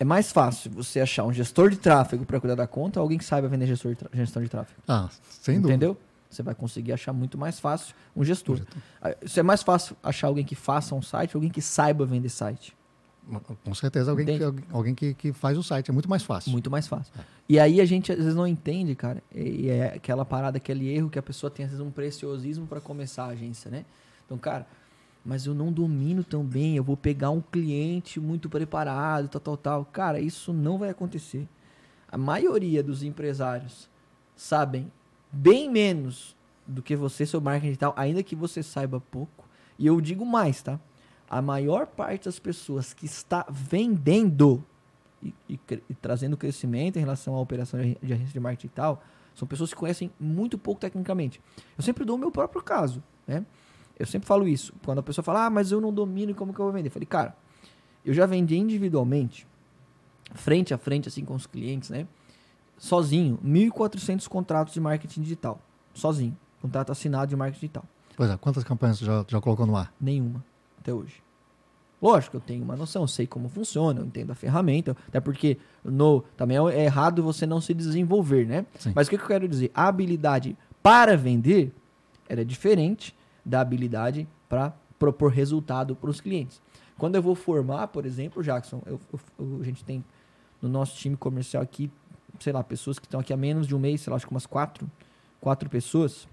É 0.01 0.05
mais 0.05 0.33
fácil 0.33 0.71
você 0.71 1.01
achar 1.01 1.25
um 1.25 1.33
gestor 1.33 1.71
de 1.71 1.77
tráfego 1.77 2.25
para 2.25 2.41
cuidar 2.41 2.55
da 2.55 2.67
conta 2.67 2.99
ou 2.99 3.03
alguém 3.05 3.19
que 3.19 3.25
saiba 3.25 3.47
vender 3.49 3.67
gestor 3.67 3.95
de 3.95 3.99
gestão 4.17 4.43
de 4.43 4.49
tráfego. 4.49 4.81
Ah, 4.89 5.09
sem 5.29 5.57
dúvida. 5.57 5.75
Entendeu? 5.75 5.97
Você 6.33 6.43
vai 6.43 6.55
conseguir 6.55 6.93
achar 6.93 7.13
muito 7.13 7.37
mais 7.37 7.61
fácil 7.61 7.95
um 8.17 8.25
gestor. 8.25 8.61
Ah, 9.01 9.15
Isso 9.23 9.39
é 9.39 9.43
mais 9.43 9.63
fácil 9.63 9.97
achar 10.03 10.29
alguém 10.29 10.45
que 10.45 10.55
faça 10.55 10.95
um 10.95 11.03
site, 11.03 11.35
alguém 11.37 11.51
que 11.51 11.61
saiba 11.61 12.07
vender 12.07 12.31
site. 12.31 12.75
Com 13.63 13.75
certeza, 13.75 14.11
alguém, 14.11 14.27
que, 14.27 14.65
alguém 14.73 14.95
que, 14.95 15.15
que 15.15 15.33
faz 15.33 15.57
o 15.57 15.63
site. 15.63 15.91
É 15.91 15.93
muito 15.93 16.09
mais 16.09 16.23
fácil. 16.25 16.51
Muito 16.51 16.71
mais 16.71 16.89
fácil. 16.89 17.13
E 17.49 17.59
aí 17.59 17.81
a 17.81 17.85
gente 17.85 18.11
às 18.11 18.19
vezes 18.19 18.35
não 18.35 18.47
entende, 18.47 18.95
cara. 18.97 19.23
E 19.33 19.69
é 19.69 19.95
aquela 19.95 20.25
parada, 20.25 20.57
aquele 20.57 20.89
erro 20.89 21.09
que 21.09 21.19
a 21.19 21.23
pessoa 21.23 21.51
tem 21.51 21.65
às 21.65 21.71
vezes 21.71 21.85
um 21.85 21.91
preciosismo 21.91 22.67
para 22.67 22.81
começar 22.81 23.25
a 23.25 23.29
agência, 23.29 23.71
né? 23.71 23.85
Então, 24.27 24.37
cara, 24.39 24.67
mas 25.25 25.47
eu 25.47 25.55
não 25.55 25.73
domino 25.73 26.25
tão 26.25 26.43
bem, 26.43 26.77
eu 26.77 26.83
vou 26.83 26.97
pegar 26.97 27.31
um 27.31 27.41
cliente 27.41 28.19
muito 28.19 28.49
preparado, 28.49 29.29
tal, 29.29 29.41
tal, 29.41 29.57
tal. 29.57 29.85
Cara, 29.85 30.19
isso 30.19 30.53
não 30.53 30.79
vai 30.79 30.89
acontecer. 30.91 31.47
A 32.11 32.19
maioria 32.19 32.83
dos 32.83 33.03
empresários 33.03 33.89
sabem 34.35 34.91
bem 35.33 35.71
menos 35.71 36.37
do 36.67 36.83
que 36.83 36.95
você 36.95 37.25
sobre 37.27 37.47
marketing 37.47 37.69
digital, 37.69 37.95
ainda 37.97 38.23
que 38.23 38.37
você 38.37 38.63
saiba 38.63 39.01
pouco. 39.01 39.49
E 39.79 39.87
eu 39.87 40.01
digo 40.01 40.25
mais, 40.25 40.63
tá? 40.63 40.79
A 41.29 41.41
maior 41.41 41.87
parte 41.87 42.27
das 42.27 42.39
pessoas 42.39 42.93
que 42.93 43.07
está 43.07 43.47
vendendo 43.51 44.63
e, 45.23 45.35
e 45.49 45.59
e 45.89 45.95
trazendo 45.95 46.37
crescimento 46.37 46.97
em 46.97 47.01
relação 47.01 47.35
à 47.35 47.41
operação 47.41 47.81
de, 47.81 47.97
de 48.03 48.13
agência 48.13 48.33
de 48.33 48.41
marketing 48.41 48.67
e 48.67 48.71
tal, 48.71 49.03
são 49.35 49.49
pessoas 49.49 49.73
que 49.73 49.79
conhecem 49.79 50.11
muito 50.21 50.59
pouco 50.59 50.81
tecnicamente. 50.81 51.41
Eu 51.77 51.83
sempre 51.83 52.05
dou 52.05 52.17
o 52.17 52.19
meu 52.19 52.31
próprio 52.31 52.63
caso, 52.63 53.03
né? 53.27 53.45
Eu 53.99 54.07
sempre 54.07 54.27
falo 54.27 54.47
isso. 54.47 54.75
Quando 54.85 54.99
a 54.99 55.03
pessoa 55.03 55.25
fala, 55.25 55.47
ah, 55.47 55.51
mas 55.51 55.71
eu 55.71 55.81
não 55.81 55.93
domino 55.93 56.35
como 56.35 56.53
que 56.53 56.61
eu 56.61 56.65
vou 56.65 56.73
vender? 56.73 56.89
Eu 56.89 56.93
falei, 56.93 57.07
cara, 57.07 57.37
eu 58.05 58.13
já 58.13 58.27
vendi 58.27 58.57
individualmente, 58.57 59.47
frente 60.35 60.75
a 60.75 60.79
frente, 60.79 61.09
assim, 61.09 61.25
com 61.25 61.35
os 61.35 61.47
clientes, 61.47 61.89
né? 61.89 62.07
Sozinho, 62.87 63.39
1.400 63.47 64.27
contratos 64.27 64.75
de 64.75 64.81
marketing 64.81 65.23
digital. 65.23 65.61
Sozinho. 65.95 66.37
Contrato 66.61 66.91
assinado 66.91 67.29
de 67.29 67.37
marketing 67.37 67.61
digital. 67.61 67.85
Pois 68.17 68.29
é, 68.29 68.37
quantas 68.37 68.65
campanhas 68.65 68.99
você 68.99 69.05
já, 69.05 69.25
já 69.29 69.41
colocou 69.41 69.65
no 69.65 69.77
ar? 69.77 69.95
Nenhuma, 70.01 70.45
até 70.81 70.93
hoje. 70.93 71.23
Lógico, 72.03 72.39
eu 72.39 72.41
tenho 72.41 72.65
uma 72.65 72.75
noção, 72.75 73.03
eu 73.03 73.07
sei 73.09 73.25
como 73.25 73.49
funciona, 73.49 74.01
eu 74.01 74.05
entendo 74.07 74.33
a 74.33 74.35
ferramenta, 74.35 74.97
até 75.07 75.21
porque 75.21 75.59
no, 75.85 76.23
também 76.37 76.57
é 76.73 76.85
errado 76.85 77.23
você 77.23 77.47
não 77.47 77.61
se 77.61 77.73
desenvolver, 77.73 78.49
né? 78.49 78.67
Sim. 78.81 78.91
Mas 78.97 79.07
o 79.07 79.11
que, 79.11 79.15
eu 79.15 79.25
quero 79.29 79.47
dizer? 79.47 79.71
A 79.73 79.87
habilidade 79.87 80.59
para 80.83 81.17
vender 81.17 81.73
era 82.29 82.45
diferente 82.45 83.15
da 83.45 83.61
habilidade 83.61 84.27
para 84.49 84.75
propor 84.99 85.31
resultado 85.31 85.95
para 85.95 86.11
os 86.11 86.21
clientes. 86.21 86.61
Quando 86.99 87.15
eu 87.15 87.23
vou 87.23 87.37
formar, 87.37 87.87
por 87.89 88.05
exemplo, 88.05 88.43
Jackson, 88.43 88.83
eu- 88.87 89.01
eu- 89.39 89.61
a 89.61 89.65
gente 89.65 89.85
tem 89.85 90.05
no 90.61 90.69
nosso 90.69 90.97
time 90.97 91.17
comercial 91.17 91.63
aqui, 91.63 91.89
sei 92.43 92.53
lá, 92.53 92.63
pessoas 92.63 92.99
que 92.99 93.07
estão 93.07 93.21
aqui 93.21 93.33
há 93.33 93.37
menos 93.37 93.67
de 93.67 93.75
um 93.75 93.79
mês, 93.79 94.01
sei 94.03 94.11
lá, 94.11 94.17
acho 94.17 94.27
que 94.27 94.33
umas 94.33 94.47
quatro, 94.47 94.91
quatro 95.41 95.69
pessoas, 95.69 96.29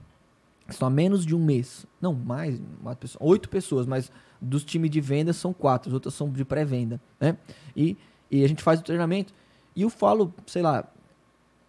estão 0.67 0.87
há 0.87 0.91
menos 0.91 1.25
de 1.25 1.35
um 1.35 1.43
mês. 1.43 1.85
Não, 2.01 2.13
mais, 2.13 2.59
uma 2.81 2.95
pessoa, 2.95 3.29
oito 3.29 3.49
pessoas, 3.49 3.85
mas 3.85 4.11
dos 4.41 4.63
times 4.63 4.89
de 4.89 5.01
venda 5.01 5.33
são 5.33 5.53
quatro, 5.53 5.89
as 5.89 5.93
outras 5.93 6.13
são 6.13 6.29
de 6.29 6.45
pré-venda, 6.45 6.99
né? 7.19 7.37
E, 7.75 7.97
e 8.29 8.43
a 8.43 8.47
gente 8.47 8.63
faz 8.63 8.79
o 8.79 8.83
treinamento. 8.83 9.33
E 9.75 9.81
eu 9.81 9.89
falo, 9.89 10.33
sei 10.45 10.61
lá, 10.61 10.87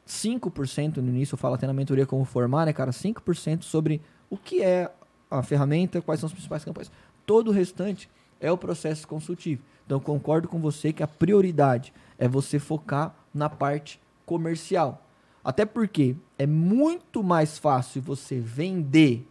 5% 0.06 0.96
no 0.96 1.08
início, 1.08 1.34
eu 1.34 1.38
falo 1.38 1.54
até 1.54 1.66
na 1.66 1.72
mentoria 1.72 2.06
como 2.06 2.24
formar, 2.24 2.66
né, 2.66 2.72
cara? 2.72 2.90
5% 2.90 3.62
sobre 3.62 4.00
o 4.28 4.36
que 4.36 4.62
é 4.62 4.90
a 5.30 5.42
ferramenta, 5.42 6.02
quais 6.02 6.20
são 6.20 6.26
as 6.26 6.32
principais 6.32 6.64
campanhas. 6.64 6.90
Todo 7.24 7.48
o 7.48 7.52
restante 7.52 8.10
é 8.40 8.50
o 8.50 8.58
processo 8.58 9.06
consultivo. 9.06 9.62
Então, 9.86 10.00
concordo 10.00 10.48
com 10.48 10.60
você 10.60 10.92
que 10.92 11.02
a 11.02 11.06
prioridade 11.06 11.92
é 12.18 12.26
você 12.26 12.58
focar 12.58 13.14
na 13.32 13.48
parte 13.48 14.00
comercial. 14.30 15.04
Até 15.42 15.66
porque 15.66 16.14
é 16.38 16.46
muito 16.46 17.20
mais 17.20 17.58
fácil 17.58 18.00
você 18.00 18.38
vender 18.38 19.26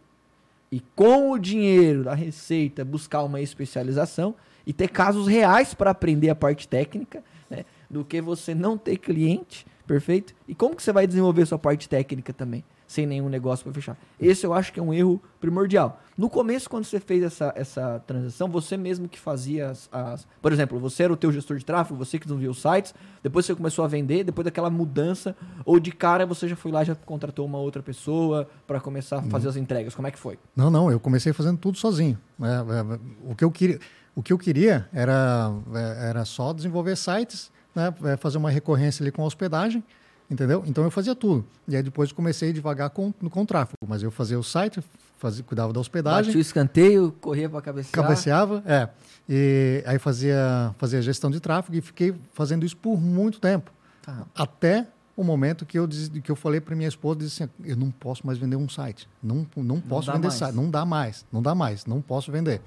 e 0.70 0.78
com 0.94 1.30
o 1.30 1.38
dinheiro 1.38 2.04
da 2.04 2.14
receita 2.14 2.84
buscar 2.84 3.22
uma 3.22 3.40
especialização 3.40 4.34
e 4.66 4.74
ter 4.74 4.88
casos 4.88 5.26
reais 5.26 5.72
para 5.72 5.90
aprender 5.90 6.28
a 6.28 6.34
parte 6.34 6.68
técnica, 6.68 7.24
né, 7.48 7.64
do 7.88 8.04
que 8.04 8.20
você 8.20 8.54
não 8.54 8.76
ter 8.76 8.98
cliente, 8.98 9.66
perfeito? 9.86 10.34
E 10.46 10.54
como 10.54 10.76
que 10.76 10.82
você 10.82 10.92
vai 10.92 11.06
desenvolver 11.06 11.46
sua 11.46 11.58
parte 11.58 11.88
técnica 11.88 12.30
também, 12.34 12.62
sem 12.90 13.06
nenhum 13.06 13.28
negócio 13.28 13.62
para 13.62 13.72
fechar? 13.72 13.96
Esse 14.18 14.44
eu 14.44 14.52
acho 14.52 14.72
que 14.72 14.80
é 14.80 14.82
um 14.82 14.92
erro 14.92 15.22
primordial. 15.38 16.00
No 16.18 16.28
começo, 16.28 16.68
quando 16.68 16.82
você 16.84 16.98
fez 16.98 17.22
essa, 17.22 17.52
essa 17.54 18.02
transição, 18.04 18.48
você 18.48 18.76
mesmo 18.76 19.08
que 19.08 19.16
fazia 19.18 19.70
as, 19.70 19.88
as- 19.92 20.26
Por 20.42 20.52
exemplo, 20.52 20.76
você 20.80 21.04
era 21.04 21.12
o 21.12 21.16
teu 21.16 21.30
gestor 21.30 21.56
de 21.56 21.64
tráfego, 21.64 21.96
você 21.96 22.18
que 22.18 22.24
desenvolvia 22.26 22.50
os 22.50 22.60
sites, 22.60 22.92
depois 23.22 23.46
você 23.46 23.54
começou 23.54 23.84
a 23.84 23.88
vender, 23.88 24.24
depois 24.24 24.44
daquela 24.44 24.68
mudança, 24.68 25.36
ou 25.64 25.78
de 25.78 25.92
cara 25.92 26.26
você 26.26 26.48
já 26.48 26.56
foi 26.56 26.72
lá 26.72 26.82
e 26.82 26.86
já 26.86 26.96
contratou 26.96 27.46
uma 27.46 27.58
outra 27.58 27.80
pessoa 27.80 28.48
para 28.66 28.80
começar 28.80 29.18
a 29.18 29.22
fazer 29.22 29.48
as 29.48 29.56
entregas. 29.56 29.94
Como 29.94 30.08
é 30.08 30.10
que 30.10 30.18
foi? 30.18 30.36
Não, 30.56 30.68
não, 30.68 30.90
eu 30.90 30.98
comecei 30.98 31.32
fazendo 31.32 31.58
tudo 31.58 31.78
sozinho. 31.78 32.18
né? 32.36 32.48
É, 32.68 32.94
é, 32.94 33.30
O 33.30 33.36
que 33.36 33.44
eu 33.44 33.50
queria, 33.52 33.78
o 34.16 34.22
que 34.22 34.32
eu 34.32 34.38
queria 34.38 34.88
era, 34.92 35.52
é, 35.74 36.08
era 36.10 36.24
só 36.24 36.52
desenvolver 36.52 36.96
sites, 36.96 37.52
né? 37.72 37.94
fazer 38.18 38.36
uma 38.36 38.50
recorrência 38.50 39.00
ali 39.04 39.12
com 39.12 39.22
a 39.22 39.26
hospedagem, 39.26 39.84
entendeu? 40.30 40.62
Então 40.66 40.84
eu 40.84 40.90
fazia 40.90 41.14
tudo. 41.14 41.44
E 41.66 41.76
aí 41.76 41.82
depois 41.82 42.12
comecei 42.12 42.52
devagar 42.52 42.90
com, 42.90 43.12
com 43.12 43.44
tráfego, 43.44 43.78
mas 43.86 44.02
eu 44.02 44.10
fazia 44.10 44.38
o 44.38 44.42
site, 44.42 44.80
fazia, 45.18 45.42
cuidava 45.42 45.72
da 45.72 45.80
hospedagem, 45.80 46.26
Batia 46.26 46.38
o 46.38 46.40
escanteio, 46.40 47.12
corria 47.20 47.48
para 47.48 47.60
cabecear. 47.60 48.04
cabeceava, 48.04 48.62
é. 48.64 48.88
E 49.28 49.82
aí 49.86 49.98
fazia, 49.98 50.74
fazia 50.78 51.02
gestão 51.02 51.30
de 51.30 51.40
tráfego 51.40 51.76
e 51.76 51.80
fiquei 51.80 52.14
fazendo 52.32 52.64
isso 52.64 52.76
por 52.76 53.00
muito 53.00 53.40
tempo. 53.40 53.70
Tá. 54.02 54.24
Até 54.34 54.86
o 55.16 55.22
momento 55.22 55.66
que 55.66 55.78
eu, 55.78 55.86
que 56.22 56.30
eu 56.30 56.36
falei 56.36 56.60
para 56.60 56.74
minha 56.74 56.88
esposa, 56.88 57.18
disse 57.18 57.42
assim, 57.42 57.52
eu 57.64 57.76
não 57.76 57.90
posso 57.90 58.26
mais 58.26 58.38
vender 58.38 58.56
um 58.56 58.68
site. 58.68 59.08
Não, 59.22 59.46
não 59.56 59.80
posso 59.80 60.06
dá 60.06 60.14
vender 60.14 60.28
mais. 60.28 60.38
site. 60.38 60.54
Não 60.54 60.70
dá 60.70 60.84
mais. 60.84 61.26
Não 61.30 61.42
dá 61.42 61.54
mais. 61.54 61.84
Não 61.84 62.00
posso 62.00 62.32
vender. 62.32 62.62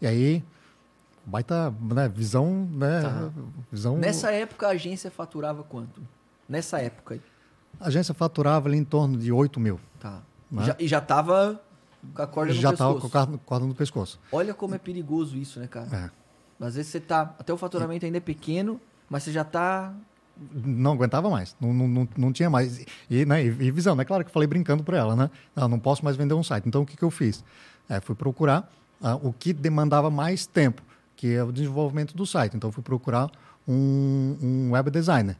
E 0.00 0.06
aí, 0.06 0.42
baita 1.24 1.72
né, 1.80 2.08
visão, 2.08 2.68
né? 2.72 3.02
Tá. 3.02 3.30
Visão, 3.70 3.96
Nessa 3.96 4.32
época 4.32 4.66
a 4.66 4.70
agência 4.70 5.10
faturava 5.10 5.62
quanto? 5.62 6.02
Nessa 6.48 6.78
época. 6.80 7.18
A 7.80 7.88
agência 7.88 8.14
faturava 8.14 8.68
ali 8.68 8.76
em 8.78 8.84
torno 8.84 9.16
de 9.18 9.32
8 9.32 9.58
mil. 9.58 9.80
Tá. 9.98 10.22
Né? 10.50 10.64
Já- 10.64 10.76
e 10.78 10.86
já 10.86 11.00
tava 11.00 11.60
com 12.14 12.22
a 12.22 12.26
corda 12.26 12.52
Já 12.52 12.68
no 12.68 12.74
estava 12.74 12.94
pescoço. 12.94 13.10
com 13.12 13.34
a 13.34 13.38
corda- 13.38 13.66
no 13.66 13.74
pescoço. 13.74 14.20
Olha 14.30 14.54
como 14.54 14.74
é 14.74 14.78
perigoso 14.78 15.36
isso, 15.36 15.58
né, 15.58 15.66
cara? 15.66 16.10
É. 16.60 16.64
Às 16.64 16.76
vezes 16.76 16.90
você 16.92 17.00
tá. 17.00 17.34
Até 17.38 17.52
o 17.52 17.56
faturamento 17.56 18.04
ainda 18.06 18.18
é 18.18 18.20
pequeno, 18.20 18.80
mas 19.10 19.22
você 19.24 19.32
já 19.32 19.44
tá. 19.44 19.92
não 20.52 20.92
aguentava 20.92 21.30
mais, 21.30 21.54
não, 21.60 21.72
não, 21.72 21.86
não, 21.86 22.08
não 22.16 22.32
tinha 22.32 22.50
mais. 22.50 22.84
E, 23.08 23.24
né, 23.24 23.42
e, 23.44 23.46
e 23.46 23.70
visão, 23.70 23.94
né? 23.94 24.04
Claro 24.04 24.24
que 24.24 24.30
eu 24.30 24.32
falei 24.32 24.48
brincando 24.48 24.82
para 24.82 24.96
ela, 24.98 25.14
né? 25.14 25.30
Não, 25.54 25.68
não 25.68 25.78
posso 25.78 26.04
mais 26.04 26.16
vender 26.16 26.34
um 26.34 26.42
site. 26.42 26.66
Então, 26.66 26.82
o 26.82 26.86
que, 26.86 26.96
que 26.96 27.02
eu 27.04 27.10
fiz? 27.10 27.44
É, 27.88 28.00
fui 28.00 28.14
procurar 28.16 28.68
ah, 29.00 29.14
o 29.16 29.32
que 29.32 29.52
demandava 29.52 30.10
mais 30.10 30.44
tempo, 30.46 30.82
que 31.16 31.32
é 31.34 31.42
o 31.44 31.52
desenvolvimento 31.52 32.16
do 32.16 32.26
site. 32.26 32.56
Então, 32.56 32.72
fui 32.72 32.82
procurar 32.82 33.30
um, 33.66 34.36
um 34.42 34.70
web 34.72 34.90
designer. 34.90 35.36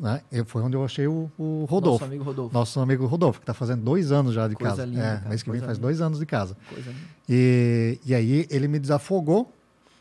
Né? 0.00 0.22
E 0.32 0.42
foi 0.44 0.62
onde 0.62 0.74
eu 0.76 0.82
achei 0.82 1.06
o, 1.06 1.30
o 1.38 1.66
Rodolfo. 1.68 1.98
Nosso 2.00 2.04
amigo 2.06 2.24
Rodolfo. 2.24 2.54
Nosso 2.54 2.80
amigo 2.80 3.04
Rodolfo, 3.06 3.38
que 3.40 3.42
está 3.42 3.52
fazendo 3.52 3.82
dois 3.84 4.10
anos 4.10 4.32
já 4.32 4.48
de 4.48 4.54
Coisa 4.54 4.70
casa. 4.76 4.86
linda, 4.86 5.02
é, 5.02 5.16
cara, 5.18 5.28
mês 5.28 5.42
que 5.42 5.50
vem 5.50 5.60
coisa 5.60 5.66
faz 5.66 5.76
linda. 5.76 5.86
dois 5.86 6.00
anos 6.00 6.18
de 6.18 6.24
casa. 6.24 6.56
Coisa 6.70 6.90
E, 7.28 7.98
e 8.06 8.14
aí 8.14 8.46
ele 8.48 8.66
me 8.66 8.78
desafogou 8.78 9.52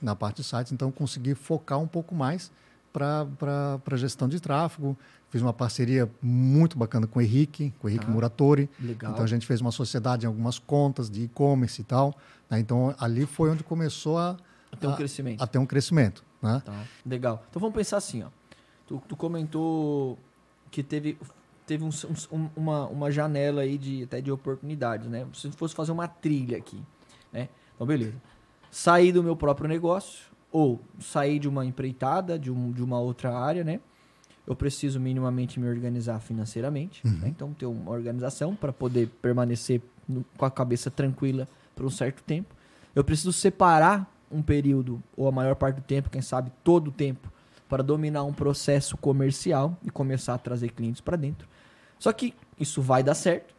na 0.01 0.15
parte 0.15 0.37
de 0.37 0.45
sites, 0.45 0.71
então 0.71 0.87
eu 0.87 0.91
consegui 0.93 1.35
focar 1.35 1.77
um 1.79 1.85
pouco 1.87 2.15
mais 2.15 2.49
para 2.93 3.27
a 3.91 3.95
gestão 3.97 4.29
de 4.29 4.39
tráfego. 4.39 4.97
Fiz 5.29 5.41
uma 5.41 5.51
parceria 5.53 6.09
muito 6.21 6.77
bacana 6.77 7.05
com 7.05 7.19
o 7.19 7.21
Henrique, 7.21 7.71
com 7.77 7.87
o 7.87 7.89
Henrique 7.89 8.05
Tá. 8.05 8.11
Muratori. 8.11 8.69
legal. 8.79 9.11
Então 9.11 9.23
a 9.23 9.27
gente 9.27 9.45
fez 9.45 9.59
uma 9.61 9.71
sociedade 9.71 10.25
em 10.25 10.27
algumas 10.27 10.57
contas 10.57 11.09
de 11.09 11.23
e-commerce 11.23 11.81
e 11.81 11.83
tal. 11.83 12.15
né? 12.49 12.57
Então 12.59 12.95
ali 12.99 13.25
foi 13.25 13.49
onde 13.51 13.63
começou 13.65 14.17
a, 14.17 14.37
Tem 14.79 14.89
um 14.89 14.93
a- 14.93 14.95
crescimento. 14.95 15.41
a 15.41 15.45
ter 15.45 15.59
um 15.59 15.65
crescimento. 15.65 16.23
Né? 16.41 16.61
Tá. 16.65 16.73
Legal. 17.05 17.43
Então 17.49 17.59
vamos 17.59 17.75
pensar 17.75 17.97
assim, 17.97 18.23
ó. 18.23 18.27
Tu, 18.89 18.99
tu 19.07 19.15
comentou 19.15 20.17
que 20.71 20.81
teve, 20.81 21.15
teve 21.67 21.83
um- 21.83 21.89
um- 22.31 22.49
uma, 22.55 22.87
uma 22.87 23.11
janela 23.11 23.61
aí 23.61 23.77
de, 23.77 24.03
até 24.03 24.19
de 24.19 24.31
oportunidades, 24.31 25.07
né? 25.07 25.27
Se 25.33 25.51
fosse 25.51 25.75
fazer 25.75 25.91
uma 25.91 26.07
trilha 26.07 26.57
aqui, 26.57 26.81
né? 27.31 27.47
Então, 27.75 27.85
beleza. 27.85 28.15
Sair 28.71 29.11
do 29.11 29.21
meu 29.23 29.35
próprio 29.35 29.69
negócio 29.69 30.25
ou 30.51 30.79
sair 30.99 31.37
de 31.37 31.47
uma 31.47 31.63
empreitada, 31.63 32.37
de, 32.39 32.51
um, 32.51 32.71
de 32.71 32.83
uma 32.83 32.99
outra 32.99 33.31
área, 33.37 33.63
né? 33.63 33.79
Eu 34.47 34.55
preciso 34.55 34.99
minimamente 34.99 35.59
me 35.59 35.69
organizar 35.69 36.19
financeiramente, 36.19 37.01
né? 37.07 37.27
Então, 37.29 37.53
ter 37.53 37.67
uma 37.67 37.91
organização 37.91 38.55
para 38.55 38.73
poder 38.73 39.07
permanecer 39.21 39.79
no- 40.07 40.25
com 40.35 40.45
a 40.45 40.49
cabeça 40.49 40.89
tranquila 40.89 41.47
por 41.75 41.85
um 41.85 41.89
certo 41.91 42.23
tempo. 42.23 42.55
Eu 42.95 43.03
preciso 43.03 43.31
separar 43.31 44.11
um 44.31 44.41
período, 44.41 45.01
ou 45.15 45.27
a 45.27 45.31
maior 45.31 45.55
parte 45.55 45.75
do 45.75 45.83
tempo, 45.83 46.09
quem 46.09 46.21
sabe 46.23 46.51
todo 46.63 46.87
o 46.87 46.91
tempo, 46.91 47.31
para 47.69 47.81
dominar 47.83 48.23
um 48.23 48.33
processo 48.33 48.97
comercial 48.97 49.77
e 49.85 49.89
começar 49.91 50.33
a 50.33 50.37
trazer 50.37 50.69
clientes 50.71 50.99
para 50.99 51.15
dentro. 51.15 51.47
Só 51.99 52.11
que 52.11 52.33
isso 52.59 52.81
vai 52.81 53.03
dar 53.03 53.13
certo. 53.15 53.53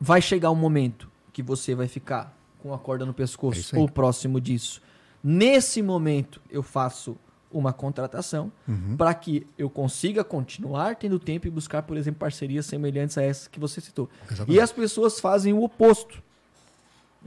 Vai 0.00 0.22
chegar 0.22 0.50
um 0.50 0.54
momento 0.56 1.10
que 1.32 1.42
você 1.42 1.74
vai 1.74 1.88
ficar 1.88 2.34
com 2.60 2.72
a 2.72 2.78
corda 2.78 3.04
no 3.04 3.12
pescoço 3.12 3.74
É 3.74 3.78
ou 3.78 3.88
próximo 3.88 4.40
disso. 4.40 4.80
Nesse 5.22 5.82
momento, 5.82 6.40
eu 6.50 6.62
faço 6.62 7.16
uma 7.50 7.72
contratação 7.72 8.50
Uhum. 8.66 8.96
para 8.96 9.12
que 9.12 9.46
eu 9.58 9.68
consiga 9.68 10.24
continuar 10.24 10.96
tendo 10.96 11.18
tempo 11.18 11.46
e 11.46 11.50
buscar, 11.50 11.82
por 11.82 11.96
exemplo, 11.96 12.18
parcerias 12.20 12.64
semelhantes 12.66 13.18
a 13.18 13.22
essas 13.22 13.46
que 13.48 13.60
você 13.60 13.80
citou. 13.80 14.08
Exatamente. 14.24 14.56
E 14.56 14.60
as 14.60 14.72
pessoas 14.72 15.20
fazem 15.20 15.52
o 15.52 15.62
oposto. 15.62 16.22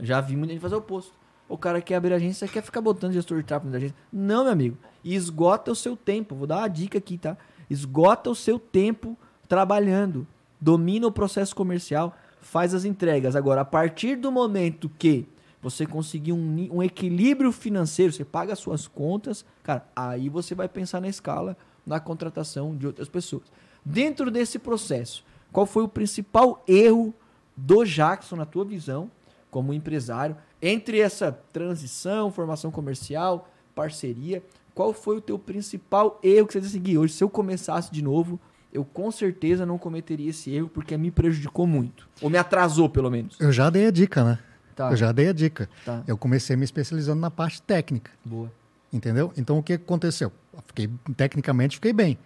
Já 0.00 0.20
vi 0.20 0.34
muita 0.36 0.52
gente 0.52 0.62
fazer 0.62 0.74
o 0.74 0.78
oposto. 0.78 1.12
O 1.48 1.56
cara 1.56 1.80
quer 1.80 1.94
abrir 1.94 2.12
agência, 2.12 2.48
quer 2.48 2.62
ficar 2.62 2.80
botando 2.80 3.12
gestor 3.12 3.38
de 3.38 3.44
tráfego 3.44 3.70
na 3.70 3.76
agência. 3.76 3.96
Não, 4.12 4.42
meu 4.42 4.52
amigo. 4.52 4.76
Esgota 5.14 5.70
o 5.70 5.76
seu 5.76 5.96
tempo. 5.96 6.34
Vou 6.34 6.46
dar 6.46 6.58
uma 6.58 6.68
dica 6.68 6.98
aqui, 6.98 7.18
tá? 7.18 7.36
Esgota 7.68 8.30
o 8.30 8.34
seu 8.34 8.58
tempo 8.58 9.16
trabalhando. 9.48 10.26
Domina 10.60 11.06
o 11.06 11.12
processo 11.12 11.54
comercial, 11.54 12.16
faz 12.40 12.74
as 12.74 12.84
entregas. 12.84 13.36
Agora, 13.36 13.60
a 13.60 13.64
partir 13.64 14.16
do 14.16 14.32
momento 14.32 14.90
que 14.98 15.26
você 15.62 15.86
conseguir 15.86 16.32
um, 16.32 16.68
um 16.72 16.82
equilíbrio 16.82 17.50
financeiro, 17.50 18.12
você 18.12 18.24
paga 18.24 18.52
as 18.52 18.58
suas 18.58 18.86
contas, 18.86 19.44
cara, 19.62 19.84
aí 19.94 20.28
você 20.28 20.54
vai 20.54 20.68
pensar 20.68 21.00
na 21.00 21.08
escala, 21.08 21.56
na 21.84 21.98
contratação 21.98 22.76
de 22.76 22.86
outras 22.86 23.08
pessoas. 23.08 23.44
Dentro 23.84 24.30
desse 24.30 24.58
processo, 24.58 25.24
qual 25.52 25.66
foi 25.66 25.82
o 25.82 25.88
principal 25.88 26.62
erro 26.66 27.14
do 27.56 27.84
Jackson, 27.84 28.36
na 28.36 28.44
tua 28.44 28.64
visão, 28.64 29.10
como 29.50 29.72
empresário, 29.72 30.36
entre 30.60 31.00
essa 31.00 31.32
transição, 31.52 32.30
formação 32.30 32.70
comercial, 32.70 33.48
parceria, 33.74 34.42
qual 34.76 34.92
foi 34.92 35.16
o 35.16 35.20
teu 35.22 35.38
principal 35.38 36.20
erro 36.22 36.46
que 36.46 36.52
você 36.52 36.60
disse 36.60 36.76
assim, 36.78 36.98
hoje, 36.98 37.14
se 37.14 37.24
eu 37.24 37.30
começasse 37.30 37.90
de 37.90 38.02
novo, 38.02 38.38
eu 38.70 38.84
com 38.84 39.10
certeza 39.10 39.64
não 39.64 39.78
cometeria 39.78 40.28
esse 40.28 40.50
erro, 40.50 40.68
porque 40.68 40.94
me 40.98 41.10
prejudicou 41.10 41.66
muito. 41.66 42.06
Ou 42.20 42.28
me 42.28 42.36
atrasou, 42.36 42.86
pelo 42.90 43.10
menos. 43.10 43.38
Eu 43.40 43.50
já 43.50 43.70
dei 43.70 43.86
a 43.86 43.90
dica, 43.90 44.22
né? 44.22 44.38
Tá. 44.74 44.90
Eu 44.90 44.96
já 44.96 45.10
dei 45.12 45.30
a 45.30 45.32
dica. 45.32 45.66
Tá. 45.82 46.04
Eu 46.06 46.18
comecei 46.18 46.54
me 46.56 46.64
especializando 46.64 47.18
na 47.18 47.30
parte 47.30 47.62
técnica, 47.62 48.10
Boa. 48.22 48.52
entendeu? 48.92 49.32
Então 49.34 49.56
o 49.56 49.62
que 49.62 49.72
aconteceu? 49.72 50.30
Eu 50.52 50.62
Fiquei 50.66 50.90
tecnicamente 51.16 51.76
fiquei 51.76 51.94
bem, 51.94 52.18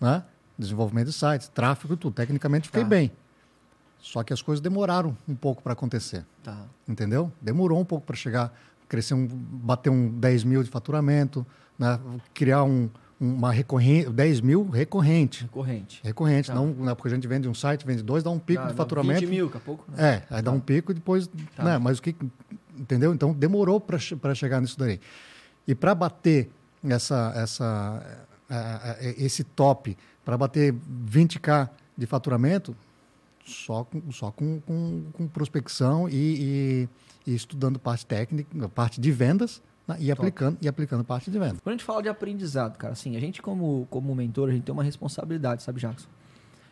né? 0.00 0.24
Desenvolvimento 0.58 1.08
de 1.08 1.12
sites, 1.12 1.48
tráfego, 1.48 1.94
tudo. 1.94 2.14
Tecnicamente 2.14 2.68
fiquei 2.68 2.82
Tá. 2.84 2.88
bem. 2.88 3.12
Só 3.98 4.22
que 4.22 4.32
as 4.32 4.40
coisas 4.40 4.62
demoraram 4.62 5.14
um 5.28 5.34
pouco 5.34 5.62
para 5.62 5.74
acontecer, 5.74 6.24
Tá. 6.42 6.64
entendeu? 6.88 7.30
Demorou 7.38 7.78
um 7.78 7.84
pouco 7.84 8.06
para 8.06 8.16
chegar, 8.16 8.50
crescer 8.90 9.14
um, 9.14 9.26
bater 9.26 9.88
um 9.88 10.10
10 10.10 10.42
mil 10.44 10.62
de 10.64 10.68
faturamento, 10.68 11.46
né? 11.78 11.98
criar 12.34 12.64
um, 12.64 12.90
uma 13.20 13.52
recorrente, 13.52 14.10
10 14.10 14.40
mil 14.40 14.68
recorrente. 14.68 15.44
Recorrente. 15.44 16.00
Recorrente, 16.02 16.48
Tá. 16.48 16.54
não, 16.54 16.66
né? 16.74 16.94
porque 16.94 17.08
a 17.08 17.14
gente 17.14 17.26
vende 17.28 17.48
um 17.48 17.54
site, 17.54 17.86
vende 17.86 18.02
dois, 18.02 18.22
dá 18.24 18.30
um 18.30 18.38
pico 18.38 18.60
Dá- 18.62 18.68
de 18.68 18.74
dá 18.74 18.76
faturamento. 18.76 19.20
20 19.20 19.30
mil, 19.30 19.46
daqui 19.46 19.56
a 19.58 19.60
pouco. 19.60 19.84
né? 19.92 19.96
É, 20.28 20.34
aí 20.36 20.42
dá 20.42 20.50
Tá. 20.50 20.56
um 20.56 20.60
pico 20.60 20.90
e 20.90 20.94
depois. 20.94 21.28
Tá. 21.56 21.62
Né, 21.64 21.78
mas 21.78 21.98
o 21.98 22.02
que. 22.02 22.14
Entendeu? 22.76 23.14
Então 23.14 23.32
demorou 23.32 23.78
para 23.80 24.34
chegar 24.34 24.60
nisso 24.60 24.78
daí. 24.78 24.98
E 25.68 25.74
para 25.74 25.94
bater 25.94 26.50
essa, 26.82 27.32
essa, 27.36 28.02
a- 28.48 28.90
a- 28.92 28.96
esse 29.00 29.44
top, 29.44 29.96
para 30.24 30.36
bater 30.36 30.74
20k 31.06 31.68
de 31.96 32.06
faturamento, 32.06 32.74
só 33.44 33.84
com, 33.84 34.10
só 34.12 34.30
com, 34.30 34.60
com, 34.60 35.04
com 35.12 35.26
prospecção 35.28 36.08
e, 36.08 36.14
e- 36.14 36.88
e 37.26 37.34
estudando 37.34 37.78
parte 37.78 38.06
técnica, 38.06 38.68
parte 38.68 39.00
de 39.00 39.10
vendas 39.12 39.62
né, 39.86 39.96
e, 39.98 40.10
aplicando, 40.10 40.58
e 40.60 40.68
aplicando 40.68 41.04
parte 41.04 41.30
de 41.30 41.38
vendas. 41.38 41.60
Quando 41.60 41.74
a 41.74 41.76
gente 41.76 41.84
fala 41.84 42.02
de 42.02 42.08
aprendizado, 42.08 42.76
cara, 42.76 42.92
assim, 42.92 43.16
a 43.16 43.20
gente 43.20 43.42
como, 43.42 43.86
como 43.90 44.14
mentor, 44.14 44.48
a 44.48 44.52
gente 44.52 44.62
tem 44.64 44.72
uma 44.72 44.84
responsabilidade, 44.84 45.62
sabe, 45.62 45.80
Jackson? 45.80 46.08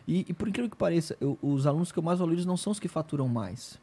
E, 0.07 0.25
e 0.27 0.33
por 0.33 0.47
incrível 0.47 0.69
que 0.69 0.77
pareça, 0.77 1.15
eu- 1.21 1.37
os 1.41 1.67
alunos 1.67 1.91
que 1.91 1.99
eu 1.99 2.03
mais 2.03 2.19
valorizo 2.19 2.47
não 2.47 2.57
são 2.57 2.71
os 2.71 2.79
que 2.79 2.87
faturam 2.87 3.27
mais, 3.27 3.79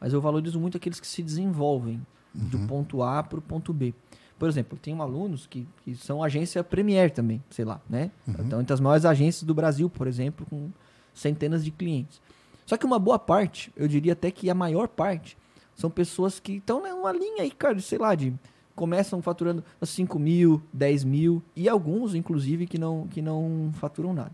mas 0.00 0.12
eu 0.12 0.20
valorizo 0.20 0.58
muito 0.60 0.76
aqueles 0.76 1.00
que 1.00 1.06
se 1.06 1.22
desenvolvem 1.22 2.00
do 2.34 2.58
ponto 2.60 3.02
A 3.02 3.22
para 3.22 3.38
o 3.38 3.42
ponto 3.42 3.72
B. 3.72 3.92
Por 4.38 4.48
exemplo, 4.48 4.76
eu 4.76 4.80
tenho 4.80 5.00
alunos 5.02 5.46
que, 5.46 5.66
que 5.84 5.94
são 5.96 6.22
agência 6.22 6.62
Premier 6.64 7.10
também, 7.10 7.42
sei 7.50 7.64
lá, 7.64 7.80
né? 7.88 8.10
Então, 8.26 8.60
entre 8.60 8.72
as 8.72 8.80
maiores 8.80 9.04
agências 9.04 9.42
do 9.42 9.52
Brasil, 9.54 9.90
por 9.90 10.06
exemplo, 10.06 10.46
com 10.48 10.70
centenas 11.14 11.64
de 11.64 11.70
clientes. 11.70 12.20
Só 12.66 12.76
que 12.76 12.86
uma 12.86 12.98
boa 12.98 13.18
parte, 13.18 13.72
eu 13.76 13.88
diria 13.88 14.12
até 14.12 14.30
que 14.30 14.48
a 14.48 14.54
maior 14.54 14.88
parte, 14.88 15.36
são 15.74 15.90
pessoas 15.90 16.38
que 16.38 16.54
estão 16.56 16.82
numa 16.82 17.12
linha 17.12 17.42
aí, 17.42 17.50
cara, 17.50 17.78
sei 17.80 17.98
lá, 17.98 18.14
de 18.14 18.34
começam 18.74 19.20
faturando 19.20 19.62
5 19.82 20.18
mil, 20.18 20.62
10 20.72 21.04
mil, 21.04 21.42
e 21.54 21.68
alguns, 21.68 22.14
inclusive, 22.14 22.66
que 22.66 22.78
não, 22.78 23.06
que 23.08 23.20
não 23.20 23.70
faturam 23.74 24.14
nada. 24.14 24.32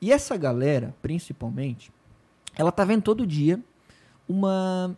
E 0.00 0.12
essa 0.12 0.36
galera, 0.36 0.94
principalmente, 1.02 1.90
ela 2.56 2.70
tá 2.70 2.84
vendo 2.84 3.02
todo 3.02 3.26
dia 3.26 3.60
uma 4.28 4.96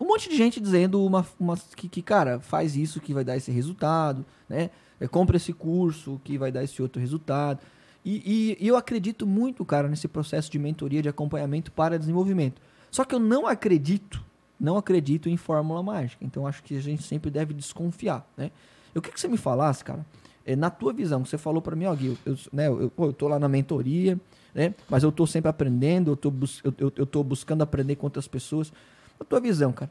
um 0.00 0.06
monte 0.06 0.28
de 0.28 0.36
gente 0.36 0.60
dizendo 0.60 1.04
uma, 1.04 1.26
uma 1.40 1.56
que, 1.56 1.88
que, 1.88 2.02
cara, 2.02 2.38
faz 2.38 2.76
isso 2.76 3.00
que 3.00 3.12
vai 3.12 3.24
dar 3.24 3.36
esse 3.36 3.50
resultado, 3.50 4.24
né? 4.48 4.70
É, 5.00 5.08
compra 5.08 5.36
esse 5.36 5.52
curso 5.52 6.20
que 6.22 6.38
vai 6.38 6.52
dar 6.52 6.62
esse 6.62 6.80
outro 6.80 7.00
resultado. 7.00 7.60
E, 8.10 8.22
e- 8.24 8.64
e 8.64 8.66
eu 8.68 8.74
acredito 8.74 9.26
muito, 9.26 9.62
cara, 9.66 9.86
nesse 9.86 10.08
processo 10.08 10.50
de 10.50 10.58
mentoria, 10.58 11.02
de 11.02 11.10
acompanhamento 11.10 11.70
para 11.70 11.98
desenvolvimento. 11.98 12.58
Só 12.90 13.04
que 13.04 13.14
eu 13.14 13.18
não 13.18 13.46
acredito, 13.46 14.24
não 14.58 14.78
acredito 14.78 15.28
em 15.28 15.36
fórmula 15.36 15.82
mágica. 15.82 16.24
Então 16.24 16.46
acho 16.46 16.62
que 16.62 16.74
a 16.74 16.80
gente 16.80 17.02
sempre 17.02 17.30
deve 17.30 17.52
desconfiar, 17.52 18.26
né? 18.34 18.50
Eu 18.94 19.02
queria 19.02 19.12
que 19.12 19.20
você 19.20 19.28
me 19.28 19.36
falasse, 19.36 19.84
cara, 19.84 20.06
é, 20.46 20.56
na 20.56 20.70
tua 20.70 20.94
visão, 20.94 21.22
você 21.22 21.36
falou 21.36 21.60
para 21.60 21.76
mim, 21.76 21.84
ó, 21.84 21.94
Gui, 21.94 22.16
eu, 22.24 22.38
né, 22.50 22.68
eu, 22.68 22.90
eu 22.98 23.12
tô 23.12 23.28
lá 23.28 23.38
na 23.38 23.46
mentoria, 23.46 24.18
né? 24.54 24.74
Mas 24.88 25.02
eu 25.02 25.12
tô 25.12 25.26
sempre 25.26 25.50
aprendendo, 25.50 26.12
eu 26.12 26.16
tô, 26.16 26.30
bus 26.30 26.62
eu, 26.64 26.72
eu, 26.78 26.92
eu 26.96 27.04
tô 27.04 27.22
buscando 27.22 27.60
aprender 27.60 27.96
com 27.96 28.06
outras 28.06 28.26
pessoas. 28.26 28.72
Na 29.20 29.26
tua 29.26 29.38
visão, 29.38 29.70
cara, 29.70 29.90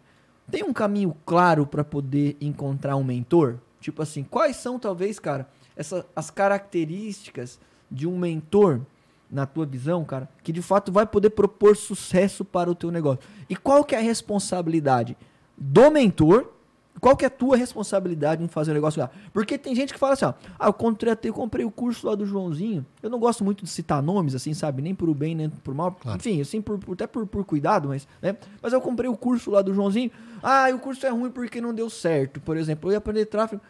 tem 0.50 0.64
um 0.64 0.74
caminho 0.74 1.16
claro 1.24 1.68
para 1.68 1.84
poder 1.84 2.36
encontrar 2.42 2.96
um 2.96 3.04
mentor? 3.04 3.60
Tipo 3.80 4.02
assim, 4.02 4.24
quais 4.24 4.56
são 4.56 4.80
talvez, 4.80 5.20
cara, 5.20 5.48
essa, 5.76 6.04
as 6.16 6.32
características 6.32 7.60
de 7.90 8.08
um 8.08 8.18
mentor 8.18 8.82
na 9.30 9.46
tua 9.46 9.66
visão, 9.66 10.06
cara, 10.06 10.30
que 10.44 10.54
de 10.54 10.62
fato 10.62 10.92
vai 10.92 11.06
poder 11.06 11.32
propor 11.32 11.76
sucesso 11.76 12.46
para 12.46 12.70
o 12.72 12.76
teu 12.76 12.90
negócio? 12.92 13.20
E 13.50 13.56
qual 13.56 13.84
que 13.84 13.94
é 13.94 13.98
a 13.98 14.02
responsabilidade 14.02 15.18
do 15.58 15.90
mentor? 15.92 16.52
Qual 17.00 17.16
que 17.16 17.24
é 17.24 17.28
a 17.28 17.30
tua 17.30 17.56
responsabilidade 17.56 18.44
em 18.44 18.48
fazer 18.48 18.72
o 18.72 18.74
negócio 18.74 19.00
lá? 19.00 19.12
Porque 19.32 19.56
tem 19.56 19.76
gente 19.76 19.94
que 19.94 20.00
fala 20.00 20.14
assim, 20.14 20.26
ó, 20.26 20.34
ah, 20.58 20.66
eu 20.68 20.74
contratei, 20.74 21.30
eu 21.30 21.34
comprei 21.34 21.64
o 21.64 21.70
curso 21.70 22.08
lá 22.08 22.16
do 22.16 22.26
Joãozinho. 22.26 22.84
Eu 23.04 23.10
não 23.12 23.20
gosto 23.20 23.44
muito 23.44 23.64
de 23.64 23.70
citar 23.70 24.02
nomes, 24.02 24.34
assim, 24.34 24.52
sabe? 24.56 24.82
Nem 24.82 24.96
por 24.96 25.14
bem, 25.14 25.36
nem 25.36 25.48
por 25.48 25.76
mal. 25.76 25.92
Claro. 25.92 26.18
Enfim, 26.18 26.42
assim, 26.42 26.60
por, 26.60 26.80
por- 26.80 26.94
até 26.94 27.06
por, 27.06 27.28
por 27.28 27.46
cuidado, 27.46 27.90
mas, 27.90 28.08
né? 28.20 28.36
Mas 28.64 28.74
eu 28.74 28.82
comprei 28.82 29.08
o 29.08 29.16
curso 29.16 29.52
lá 29.52 29.62
do 29.62 29.76
Joãozinho. 29.76 30.10
Ah, 30.42 30.70
o 30.74 30.80
curso 30.80 31.06
é 31.06 31.10
ruim 31.10 31.30
porque 31.30 31.62
não 31.62 31.72
deu 31.72 31.88
certo. 31.88 32.40
Por 32.42 32.58
exemplo, 32.58 32.90
eu 32.90 32.94
ia 32.94 32.98
aprender 32.98 33.26
tráfego. 33.28 33.62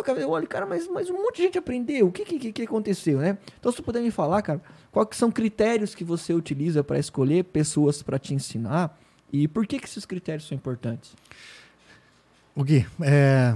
Pô, 0.00 0.04
cara, 0.04 0.18
eu 0.18 0.30
olho, 0.30 0.48
cara, 0.48 0.64
mas, 0.64 0.88
mas 0.88 1.10
um 1.10 1.22
monte 1.22 1.36
de 1.36 1.42
gente 1.42 1.58
aprendeu. 1.58 2.06
O 2.06 2.10
que, 2.10 2.24
que, 2.24 2.52
que 2.52 2.62
aconteceu, 2.62 3.18
né? 3.18 3.36
Então, 3.58 3.70
se 3.70 3.76
tu 3.76 3.82
puder 3.82 4.02
me 4.02 4.10
falar, 4.10 4.40
cara, 4.40 4.58
quais 4.90 5.14
são 5.14 5.30
critérios 5.30 5.94
que 5.94 6.02
você 6.02 6.32
utiliza 6.32 6.82
para 6.82 6.98
escolher 6.98 7.44
pessoas 7.44 8.02
para 8.02 8.18
te 8.18 8.32
ensinar 8.32 8.98
e 9.30 9.46
por 9.46 9.66
que, 9.66 9.78
que 9.78 9.86
esses 9.86 10.06
critérios 10.06 10.48
são 10.48 10.56
importantes? 10.56 11.14
O 12.56 12.64
Gui, 12.64 12.86
é, 13.02 13.54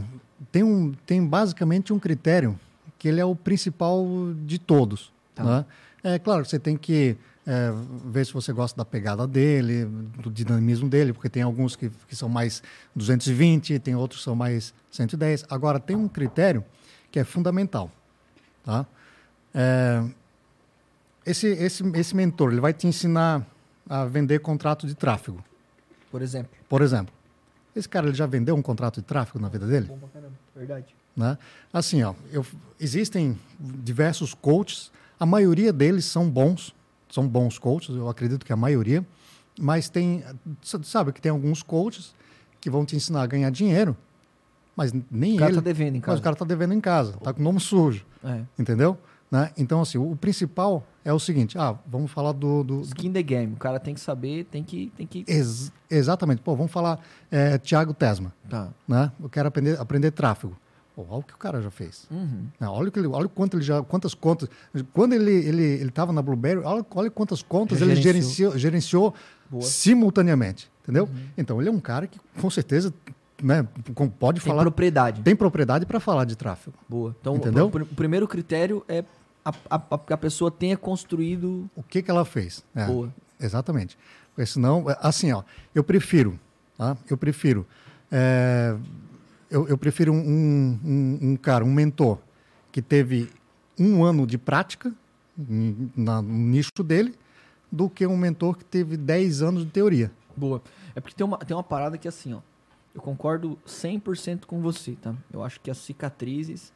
tem, 0.52 0.62
um, 0.62 0.92
tem 1.06 1.26
basicamente 1.26 1.94
um 1.94 1.98
critério 1.98 2.60
que 2.98 3.08
ele 3.08 3.22
é 3.22 3.24
o 3.24 3.34
principal 3.34 4.06
de 4.44 4.58
todos. 4.58 5.10
Tá. 5.34 5.44
Né? 5.44 5.64
É 6.02 6.18
claro 6.18 6.42
que 6.42 6.50
você 6.50 6.58
tem 6.58 6.76
que 6.76 7.16
é, 7.46 7.70
ver 8.06 8.24
se 8.26 8.32
você 8.32 8.52
gosta 8.52 8.76
da 8.76 8.84
pegada 8.84 9.26
dele, 9.26 9.84
do 10.18 10.30
dinamismo 10.30 10.88
dele, 10.88 11.12
porque 11.12 11.28
tem 11.28 11.42
alguns 11.42 11.76
que, 11.76 11.90
que 12.08 12.16
são 12.16 12.28
mais 12.28 12.62
220, 12.96 13.78
tem 13.78 13.94
outros 13.94 14.20
que 14.20 14.24
são 14.24 14.34
mais 14.34 14.72
110. 14.90 15.44
Agora, 15.50 15.78
tem 15.78 15.94
um 15.96 16.08
critério 16.08 16.64
que 17.10 17.18
é 17.18 17.24
fundamental. 17.24 17.90
Tá? 18.64 18.86
É, 19.54 20.02
esse, 21.26 21.46
esse, 21.48 21.82
esse 21.94 22.14
mentor 22.16 22.52
ele 22.52 22.60
vai 22.60 22.72
te 22.72 22.86
ensinar 22.86 23.46
a 23.88 24.04
vender 24.04 24.40
contrato 24.40 24.86
de 24.86 24.94
tráfego, 24.94 25.42
Por 26.10 26.22
exemplo. 26.22 26.50
por 26.68 26.82
exemplo. 26.82 27.12
Esse 27.76 27.88
cara 27.88 28.06
ele 28.06 28.14
já 28.16 28.26
vendeu 28.26 28.54
um 28.54 28.62
contrato 28.62 29.00
de 29.00 29.02
tráfego 29.06 29.38
na 29.38 29.48
vida 29.48 29.66
dele? 29.66 29.86
Bom 29.86 29.98
pra 29.98 30.08
caramba, 30.08 30.32
verdade. 30.54 30.94
né? 31.16 31.36
Assim, 31.72 32.02
ó, 32.02 32.14
eu- 32.32 32.46
existem 32.80 33.38
diversos 33.58 34.32
coaches, 34.32 34.90
a 35.18 35.26
maioria 35.26 35.72
deles 35.72 36.04
são 36.04 36.28
bons, 36.30 36.74
são 37.14 37.28
bons 37.28 37.60
coaches, 37.60 37.94
eu 37.94 38.08
acredito 38.08 38.44
que 38.44 38.52
a 38.52 38.56
maioria, 38.56 39.06
mas 39.60 39.88
tem, 39.88 40.24
sabe 40.82 41.12
que 41.12 41.20
tem 41.20 41.30
alguns 41.30 41.62
coaches 41.62 42.12
que 42.60 42.68
vão 42.68 42.84
te 42.84 42.96
ensinar 42.96 43.22
a 43.22 43.26
ganhar 43.26 43.50
dinheiro, 43.50 43.96
mas 44.74 44.92
nem 45.08 45.34
O 45.34 45.38
cara 45.38 45.50
ele, 45.52 45.56
tá 45.58 45.62
devendo 45.62 45.94
em 45.94 45.98
mas 46.00 46.06
casa. 46.06 46.18
o 46.18 46.22
cara 46.22 46.34
tá 46.34 46.44
devendo 46.44 46.74
em 46.74 46.80
casa, 46.80 47.12
tá 47.22 47.32
com 47.32 47.40
o 47.40 47.44
nome 47.44 47.60
sujo, 47.60 48.04
É. 48.24 48.40
entendeu? 48.58 48.98
Né? 49.30 49.52
Então, 49.56 49.80
assim, 49.80 49.96
o, 49.96 50.10
o 50.10 50.16
principal 50.16 50.84
é 51.04 51.12
o 51.12 51.18
seguinte, 51.20 51.56
ah, 51.56 51.78
vamos 51.86 52.10
falar 52.10 52.32
do... 52.32 52.64
do, 52.64 52.80
Skin 52.80 53.12
the 53.12 53.22
game. 53.22 53.52
O 53.52 53.56
cara 53.56 53.78
tem 53.78 53.94
que 53.94 54.00
saber, 54.00 54.44
tem 54.44 54.62
que... 54.64 54.92
Tem 54.96 55.06
que... 55.06 55.24
Ex 55.26 55.72
exatamente. 55.90 56.42
Pô, 56.42 56.54
vamos 56.56 56.70
falar 56.72 57.00
é, 57.30 57.58
Thiago 57.58 57.94
Tesma. 57.94 58.32
Tá. 58.48 58.68
Né? 58.86 59.10
Eu 59.20 59.28
quero 59.28 59.48
aprender, 59.48 59.80
aprender 59.80 60.10
tráfego. 60.10 60.56
Pô, 60.94 61.04
olha 61.08 61.20
o 61.20 61.22
que 61.22 61.34
o 61.34 61.38
cara 61.38 61.60
já 61.60 61.70
fez. 61.70 62.06
Uhum. 62.10 62.46
Não, 62.60 62.72
olha, 62.72 62.88
o 62.88 62.92
que 62.92 62.98
ele, 63.00 63.08
olha 63.08 63.28
quanto 63.28 63.56
ele 63.56 63.64
já, 63.64 63.82
quantas 63.82 64.14
contas. 64.14 64.48
Quando 64.92 65.12
ele 65.12 65.32
ele 65.32 65.62
ele 65.62 65.88
estava 65.88 66.12
na 66.12 66.22
Blueberry, 66.22 66.60
olha, 66.64 66.86
olha 66.94 67.10
quantas 67.10 67.42
contas 67.42 67.80
ele 67.80 67.96
gerenciou. 67.96 68.56
gerenciou, 68.56 69.14
simultaneamente, 69.60 70.70
entendeu? 70.82 71.08
Então 71.36 71.60
ele 71.60 71.68
é 71.68 71.72
um 71.72 71.80
cara 71.80 72.06
que 72.06 72.20
com 72.40 72.48
certeza, 72.50 72.92
né, 73.42 73.66
pode 74.18 74.40
Tem 74.40 74.48
falar, 74.48 74.62
propriedade. 74.62 75.22
tem 75.22 75.34
propriedade 75.36 75.84
para 75.86 75.98
falar 76.00 76.24
de 76.24 76.36
tráfego. 76.36 76.76
Boa. 76.88 77.14
Então, 77.20 77.36
Entendeu? 77.36 77.66
o, 77.66 77.78
o 77.82 77.86
primeiro 77.86 78.26
critério 78.28 78.84
é 78.88 79.04
a, 79.44 79.52
a, 79.68 79.82
a 80.10 80.16
pessoa 80.16 80.50
tenha 80.50 80.76
construído... 80.76 81.68
O 81.76 81.82
que 81.82 82.02
que 82.02 82.10
ela 82.10 82.24
fez? 82.24 82.64
É, 82.74 82.86
Boa. 82.86 83.12
Exatamente. 83.38 83.98
Porque 84.34 84.46
senão, 84.46 84.88
é, 84.88 84.96
assim, 85.00 85.32
ó, 85.32 85.42
eu 85.74 85.84
prefiro, 85.84 86.38
tá? 86.78 86.96
Eu 87.10 87.16
prefiro, 87.16 87.66
é, 88.10 88.74
eu, 89.54 89.68
eu 89.68 89.78
prefiro 89.78 90.12
um, 90.12 90.18
um, 90.84 91.18
um 91.22 91.36
cara, 91.36 91.64
um 91.64 91.72
mentor 91.72 92.18
que 92.72 92.82
teve 92.82 93.30
um 93.78 94.02
ano 94.04 94.26
de 94.26 94.36
prática 94.38 94.92
na- 95.96 96.20
no 96.22 96.32
nicho 96.32 96.70
dele, 96.84 97.14
do 97.70 97.88
que 97.88 98.06
um 98.06 98.16
mentor 98.16 98.56
que 98.56 98.64
teve 98.64 98.96
10 98.96 99.42
anos 99.42 99.64
de 99.64 99.70
teoria. 99.70 100.10
Boa. 100.36 100.62
É 100.94 101.00
porque 101.00 101.14
tem 101.16 101.24
uma, 101.26 101.38
tem 101.38 101.56
uma 101.56 101.62
parada 101.62 101.96
que 101.98 102.06
é 102.06 102.10
assim, 102.10 102.32
ó. 102.34 102.40
Eu 102.94 103.00
concordo 103.00 103.58
100% 103.66 104.46
com 104.46 104.60
você, 104.60 104.92
tá? 104.92 105.14
Eu 105.32 105.42
acho 105.42 105.60
que 105.60 105.70
as 105.70 105.78
cicatrizes, 105.78 106.72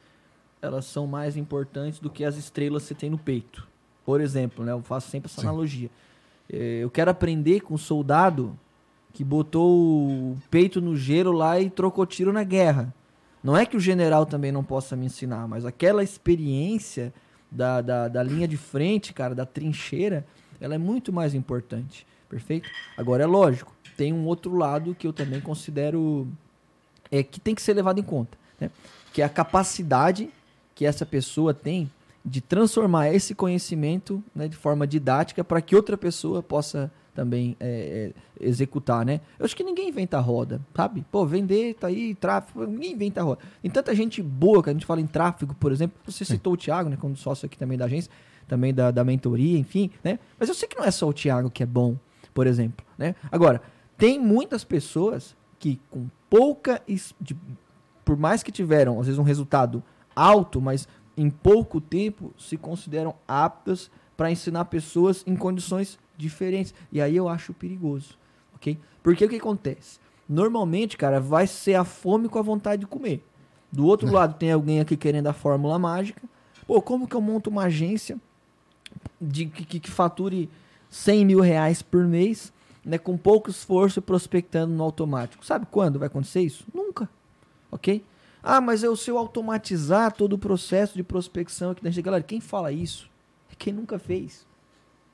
elas 0.60 0.84
são 0.84 1.06
mais 1.06 1.36
importantes 1.36 2.00
do 2.00 2.10
que 2.10 2.24
as 2.24 2.36
estrelas 2.36 2.82
que 2.82 2.88
você 2.88 2.94
tem 2.94 3.10
no 3.10 3.18
peito. 3.18 3.66
Por 4.04 4.20
exemplo, 4.20 4.64
né? 4.64 4.72
Eu 4.72 4.82
faço 4.82 5.08
sempre 5.10 5.30
essa 5.30 5.40
Sim. 5.40 5.46
analogia. 5.46 5.90
Eh, 6.50 6.80
Eu 6.82 6.90
quero 6.90 7.10
aprender 7.10 7.60
com 7.60 7.74
um 7.74 7.78
soldado 7.78 8.58
que 9.12 9.24
botou 9.24 10.08
o 10.08 10.38
peito 10.50 10.80
no 10.80 10.96
gelo 10.96 11.32
lá 11.32 11.60
e 11.60 11.70
trocou 11.70 12.06
tiro 12.06 12.32
na 12.32 12.44
guerra. 12.44 12.94
Não 13.42 13.56
é 13.56 13.64
que 13.64 13.76
o 13.76 13.80
general 13.80 14.26
também 14.26 14.52
não 14.52 14.64
possa 14.64 14.96
me 14.96 15.06
ensinar, 15.06 15.46
mas 15.48 15.64
aquela 15.64 16.02
experiência 16.02 17.12
da, 17.50 17.80
da, 17.80 18.08
da 18.08 18.22
linha 18.22 18.46
de 18.46 18.56
frente, 18.56 19.12
cara, 19.12 19.34
da 19.34 19.46
trincheira, 19.46 20.26
ela 20.60 20.74
é 20.74 20.78
muito 20.78 21.12
mais 21.12 21.34
importante. 21.34 22.06
Perfeito? 22.28 22.68
Agora 22.96 23.22
é 23.22 23.26
lógico, 23.26 23.72
tem 23.96 24.12
um 24.12 24.26
outro 24.26 24.54
lado 24.54 24.94
que 24.94 25.06
eu 25.06 25.12
também 25.12 25.40
considero 25.40 26.28
é, 27.10 27.22
que 27.22 27.40
tem 27.40 27.54
que 27.54 27.62
ser 27.62 27.74
levado 27.74 27.98
em 27.98 28.02
conta, 28.02 28.36
né? 28.60 28.70
Que 29.12 29.22
é 29.22 29.24
a 29.24 29.28
capacidade 29.28 30.28
que 30.74 30.84
essa 30.84 31.06
pessoa 31.06 31.54
tem 31.54 31.90
de 32.24 32.40
transformar 32.40 33.12
esse 33.12 33.34
conhecimento 33.34 34.22
né, 34.34 34.46
de 34.48 34.56
forma 34.56 34.86
didática 34.86 35.42
para 35.42 35.62
que 35.62 35.74
outra 35.74 35.96
pessoa 35.96 36.42
possa 36.42 36.90
também 37.18 37.56
é, 37.58 38.12
é, 38.40 38.46
executar, 38.46 39.04
né? 39.04 39.20
Eu 39.40 39.44
acho 39.44 39.56
que 39.56 39.64
ninguém 39.64 39.88
inventa 39.88 40.20
roda, 40.20 40.60
sabe? 40.72 41.04
Pô, 41.10 41.26
vender, 41.26 41.74
tá 41.74 41.88
aí, 41.88 42.14
tráfego, 42.14 42.64
ninguém 42.64 42.92
inventa 42.92 43.20
roda. 43.24 43.40
Tem 43.60 43.68
tanta 43.68 43.92
gente 43.92 44.22
boa 44.22 44.62
que 44.62 44.70
a 44.70 44.72
gente 44.72 44.86
fala 44.86 45.00
em 45.00 45.06
tráfego, 45.06 45.52
por 45.56 45.72
exemplo. 45.72 46.00
Você 46.06 46.24
citou 46.24 46.52
o 46.52 46.56
Thiago, 46.56 46.88
né? 46.88 46.96
Como 46.96 47.16
sócio 47.16 47.44
aqui 47.46 47.58
também 47.58 47.76
da 47.76 47.86
agência, 47.86 48.08
também 48.46 48.72
da, 48.72 48.92
da 48.92 49.02
mentoria, 49.02 49.58
enfim, 49.58 49.90
né? 50.04 50.20
Mas 50.38 50.48
eu 50.48 50.54
sei 50.54 50.68
que 50.68 50.78
não 50.78 50.84
é 50.84 50.92
só 50.92 51.08
o 51.08 51.12
Thiago 51.12 51.50
que 51.50 51.64
é 51.64 51.66
bom, 51.66 51.96
por 52.32 52.46
exemplo, 52.46 52.86
né? 52.96 53.16
Agora, 53.32 53.60
tem 53.96 54.16
muitas 54.16 54.62
pessoas 54.62 55.36
que 55.58 55.80
com 55.90 56.06
pouca... 56.30 56.80
de- 56.86 57.36
por 58.04 58.16
mais 58.16 58.44
que 58.44 58.52
tiveram, 58.52 59.00
às 59.00 59.06
vezes, 59.06 59.18
um 59.18 59.24
resultado 59.24 59.82
alto, 60.14 60.60
mas 60.60 60.86
em 61.16 61.28
pouco 61.28 61.80
tempo 61.80 62.32
se 62.38 62.56
consideram 62.56 63.16
aptas 63.26 63.90
para 64.16 64.30
ensinar 64.30 64.66
pessoas 64.66 65.24
em 65.26 65.34
condições 65.34 65.98
diferentes. 66.18 66.74
E 66.92 67.00
aí 67.00 67.16
eu 67.16 67.28
acho 67.28 67.54
perigoso, 67.54 68.18
ok? 68.54 68.78
Porque 69.02 69.24
o 69.24 69.28
que 69.28 69.36
acontece? 69.36 69.98
Normalmente, 70.28 70.96
cara, 70.96 71.20
vai 71.20 71.46
ser 71.46 71.74
a 71.74 71.84
fome 71.84 72.28
com 72.28 72.38
a 72.38 72.42
vontade 72.42 72.80
de 72.80 72.86
comer. 72.86 73.24
Do 73.72 73.86
outro 73.86 74.10
lado, 74.12 74.34
tem 74.34 74.52
alguém 74.52 74.80
aqui 74.80 74.96
querendo 74.96 75.28
a 75.28 75.32
fórmula 75.32 75.78
mágica. 75.78 76.22
Pô, 76.66 76.82
como 76.82 77.08
que 77.08 77.14
eu 77.14 77.20
monto 77.20 77.48
uma 77.48 77.64
agência 77.64 78.18
de 79.18 79.46
que, 79.46 79.64
que, 79.64 79.80
que 79.80 79.90
fature 79.90 80.50
100 80.90 81.24
mil 81.24 81.40
reais 81.40 81.80
por 81.80 82.04
mês, 82.04 82.52
né, 82.84 82.98
com 82.98 83.16
pouco 83.16 83.48
esforço 83.48 84.00
e 84.00 84.02
prospectando 84.02 84.74
no 84.74 84.82
automático? 84.82 85.46
Sabe 85.46 85.66
quando 85.70 85.98
vai 85.98 86.08
acontecer 86.08 86.40
isso? 86.42 86.66
Nunca 86.74 87.08
ok? 87.70 88.04
Ah, 88.42 88.60
mas 88.60 88.82
eu, 88.82 88.94
se 88.96 89.10
eu 89.10 89.18
automatizar 89.18 90.12
todo 90.12 90.34
o 90.34 90.38
processo 90.38 90.94
de 90.94 91.02
prospecção 91.02 91.70
aqui 91.70 91.82
da 91.82 91.90
gente, 91.90 92.04
galera, 92.04 92.22
quem 92.22 92.40
fala 92.40 92.72
isso 92.72 93.10
é 93.50 93.54
quem 93.56 93.72
nunca 93.72 93.98
fez. 93.98 94.46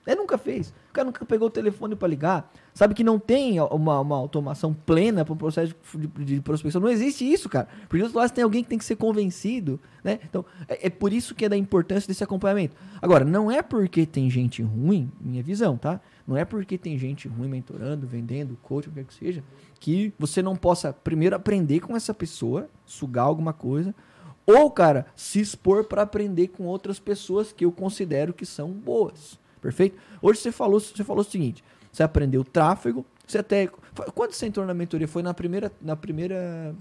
É, 0.07 0.15
nunca 0.15 0.37
fez. 0.37 0.69
O 0.91 0.93
cara 0.93 1.07
nunca 1.07 1.25
pegou 1.25 1.49
o 1.49 1.51
telefone 1.51 1.97
para 1.97 2.07
ligar. 2.07 2.53
Sabe 2.75 2.93
que 2.95 3.03
não 3.03 3.19
tem 3.19 3.59
uma, 3.59 4.01
uma 4.01 4.17
automação 4.17 4.75
plena 4.75 5.25
para 5.25 5.33
o 5.33 5.37
processo 5.37 5.75
de, 5.95 6.07
de- 6.07 6.25
de 6.37 6.41
prospecção. 6.43 6.81
Não 6.81 6.91
existe 6.91 7.25
isso, 7.25 7.49
cara. 7.49 7.69
Porque 7.89 7.99
do 7.99 8.05
outro 8.05 8.19
lado 8.19 8.31
tem 8.31 8.45
alguém 8.45 8.63
que 8.63 8.69
tem 8.69 8.79
que 8.79 8.85
ser 8.85 8.97
convencido, 8.97 9.81
né? 10.03 10.19
Então, 10.25 10.45
é, 10.69 10.89
é 10.89 10.91
por 10.91 11.13
isso 11.13 11.35
que 11.35 11.45
é 11.47 11.49
da 11.49 11.57
importância 11.57 12.07
desse 12.07 12.23
acompanhamento. 12.23 12.77
Agora, 13.01 13.25
não 13.25 13.51
é 13.51 13.63
porque 13.63 14.05
tem 14.05 14.29
gente 14.29 14.63
ruim, 14.63 15.11
minha 15.21 15.43
visão, 15.43 15.77
tá? 15.79 15.99
Não 16.27 16.37
é 16.37 16.45
porque 16.45 16.77
tem 16.77 16.99
gente 16.99 17.27
ruim 17.27 17.49
mentorando, 17.49 18.07
vendendo, 18.07 18.59
coach, 18.63 18.89
o 18.89 18.91
que 18.93 18.97
quer 19.01 19.05
que 19.07 19.15
seja, 19.15 19.45
que 19.81 20.13
você 20.19 20.43
não 20.43 20.55
possa 20.55 20.93
primeiro 20.93 21.35
aprender 21.35 21.81
com 21.81 21.97
essa 21.97 22.13
pessoa, 22.13 22.69
sugar 22.85 23.25
alguma 23.25 23.53
coisa, 23.55 23.95
ou, 24.47 24.71
cara, 24.71 25.07
se 25.17 25.41
expor 25.41 25.85
para 25.85 26.03
aprender 26.03 26.49
com 26.49 26.65
outras 26.65 26.99
pessoas 26.99 27.53
que 27.53 27.65
eu 27.65 27.73
considero 27.73 28.35
que 28.35 28.45
são 28.45 28.71
boas. 28.71 29.43
Perfeito? 29.65 29.97
Hoje 30.23 30.39
você 30.41 30.53
falou, 30.53 30.79
você 30.79 31.03
falou 31.03 31.23
o 31.23 31.25
seguinte: 31.25 31.65
você 31.91 32.03
aprendeu 32.03 32.45
tráfego, 32.45 33.05
você 33.27 33.39
até. 33.39 33.69
Quando 34.15 34.33
você 34.33 34.47
entrou 34.47 34.67
na 34.67 34.75
mentoria? 34.75 35.09
Foi 35.09 35.23
na 35.23 35.33
primeira. 35.33 35.73
Na 35.81 35.97
primeira. 35.97 36.75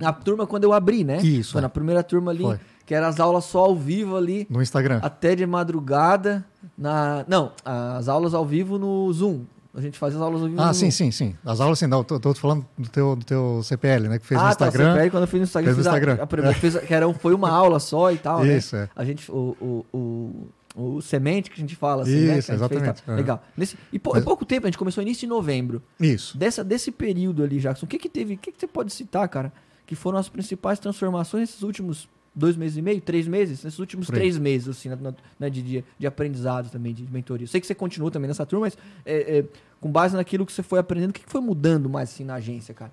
Na 0.00 0.12
turma 0.12 0.46
quando 0.46 0.64
eu 0.64 0.72
abri, 0.72 1.04
né? 1.04 1.18
Isso, 1.18 1.52
Foi 1.52 1.60
é. 1.60 1.62
na 1.62 1.68
primeira 1.68 2.02
turma 2.02 2.30
ali, 2.32 2.42
Foi. 2.42 2.58
que 2.84 2.94
era 2.94 3.06
as 3.08 3.20
aulas 3.20 3.44
só 3.44 3.60
ao 3.60 3.76
vivo 3.76 4.16
ali, 4.16 4.46
No 4.50 4.60
Instagram. 4.60 4.98
até 5.02 5.34
de 5.36 5.46
madrugada. 5.46 6.44
Na, 6.76 7.24
não, 7.28 7.52
as 7.64 8.08
aulas 8.08 8.34
ao 8.34 8.44
vivo 8.44 8.78
no 8.78 9.10
Zoom. 9.12 9.44
A 9.74 9.80
gente 9.80 9.96
fazia 9.98 10.18
as 10.18 10.22
aulas 10.24 10.42
ao 10.42 10.48
vivo 10.48 10.60
Ah, 10.60 10.68
no 10.68 10.74
sim, 10.74 10.86
Zoom. 10.90 10.90
sim, 10.90 11.10
sim. 11.12 11.36
As 11.44 11.60
aulas, 11.60 11.78
sim, 11.78 11.86
não, 11.86 12.02
tô, 12.02 12.18
tô 12.18 12.34
falando 12.34 12.66
do 12.76 12.88
teu, 12.88 13.14
do 13.14 13.24
teu 13.24 13.60
CPL, 13.62 14.08
né? 14.08 14.18
Que 14.18 14.26
fez 14.26 14.40
ah, 14.40 14.44
no 14.44 14.50
Instagram. 14.50 14.84
Tá, 14.84 14.90
CPL, 14.94 15.10
quando 15.10 15.22
eu 15.22 15.28
fiz 15.28 15.40
no 15.40 15.44
Instagram, 15.44 15.74
Fez 15.74 15.76
no 15.76 15.82
fiz 15.84 15.86
a- 15.92 15.96
Instagram. 15.96 16.22
A, 16.22 16.26
primeira, 16.26 16.56
fiz 16.58 16.76
a- 16.76 16.80
que 16.80 16.92
era, 16.94 17.14
foi 17.14 17.34
uma 17.34 17.50
aula 17.50 17.78
só 17.78 18.10
e 18.10 18.18
tal, 18.18 18.42
né? 18.44 18.56
Isso, 18.56 18.74
é. 18.74 18.88
A 18.96 19.04
gente, 19.04 19.30
o, 19.30 19.56
o, 19.60 19.86
o, 19.96 20.48
o 20.80 21.02
semente 21.02 21.50
que 21.50 21.56
a 21.56 21.60
gente 21.60 21.74
fala, 21.76 22.02
assim, 22.02 22.12
né? 22.12 22.38
Isso, 22.38 22.46
que 22.46 22.52
a 22.52 22.56
gente 22.56 22.68
fez, 22.68 22.80
exatamente. 22.80 23.02
tá? 23.02 23.12
É. 23.12 23.16
Legal. 23.16 23.44
Nesse, 23.56 23.76
e 23.92 23.98
pou- 23.98 24.12
Mas- 24.14 24.22
em 24.22 24.24
pouco 24.24 24.44
tempo, 24.44 24.66
a 24.66 24.70
gente 24.70 24.78
começou 24.78 25.02
início 25.02 25.20
de 25.20 25.26
novembro. 25.26 25.82
Isso. 25.98 26.36
Dessa, 26.38 26.62
desse 26.62 26.90
período 26.92 27.42
ali, 27.42 27.58
Jackson, 27.58 27.86
o 27.86 27.88
que 27.88 27.98
que 27.98 28.08
teve, 28.08 28.34
o 28.34 28.38
que 28.38 28.52
que 28.52 28.60
você 28.60 28.66
pode 28.66 28.92
citar, 28.92 29.28
cara, 29.28 29.52
que 29.86 29.94
foram 29.94 30.18
as 30.18 30.28
principais 30.28 30.78
transformações 30.78 31.40
nesses 31.48 31.62
últimos 31.62 32.08
dois 32.34 32.56
meses 32.56 32.76
e 32.76 32.82
meio, 32.82 33.00
três 33.00 33.26
meses? 33.26 33.64
Nesses 33.64 33.78
últimos 33.78 34.06
três 34.06 34.38
meses, 34.38 34.68
assim, 34.68 34.88
na- 34.88 34.96
na- 34.96 35.14
né, 35.40 35.50
de, 35.50 35.60
de, 35.62 35.84
de 35.98 36.06
aprendizado 36.06 36.70
também, 36.70 36.94
de 36.94 37.02
mentoria. 37.10 37.44
Eu 37.44 37.48
sei 37.48 37.60
que 37.60 37.66
você 37.66 37.74
continua 37.74 38.10
também 38.10 38.28
nessa 38.28 38.46
turma, 38.46 38.66
mas 38.66 38.78
é, 39.04 39.38
é, 39.38 39.44
com 39.80 39.90
base 39.90 40.14
naquilo 40.14 40.46
que 40.46 40.52
você 40.52 40.62
foi 40.62 40.78
aprendendo, 40.78 41.10
o 41.10 41.12
que, 41.12 41.24
que 41.24 41.30
foi 41.32 41.40
mudando 41.40 41.88
mais, 41.90 42.10
assim, 42.10 42.22
na 42.24 42.34
agência, 42.34 42.72
cara? 42.74 42.92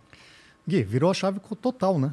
Gui, 0.67 0.81
virou 0.83 1.11
a 1.11 1.13
chave 1.13 1.39
total, 1.61 1.99
né? 1.99 2.11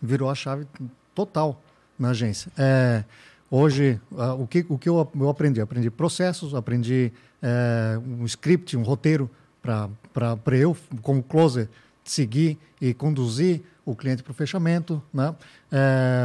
Virou 0.00 0.30
a 0.30 0.34
chave 0.34 0.66
total 1.14 1.62
na 1.98 2.10
agência. 2.10 2.50
É, 2.56 3.04
hoje, 3.50 4.00
ah, 4.16 4.34
o, 4.34 4.46
que, 4.46 4.64
o 4.68 4.78
que 4.78 4.88
eu, 4.88 5.10
eu 5.18 5.28
aprendi? 5.28 5.60
Aprendi 5.60 5.90
processos, 5.90 6.54
aprendi 6.54 7.12
é, 7.42 7.98
um 7.98 8.24
script, 8.24 8.76
um 8.76 8.82
roteiro 8.82 9.28
para 9.62 10.56
eu, 10.56 10.76
como 11.02 11.22
closer, 11.22 11.68
seguir 12.04 12.58
e 12.80 12.94
conduzir 12.94 13.62
o 13.84 13.94
cliente 13.94 14.22
para 14.22 14.30
o 14.30 14.34
fechamento. 14.34 15.02
Né? 15.12 15.34
É, 15.70 16.24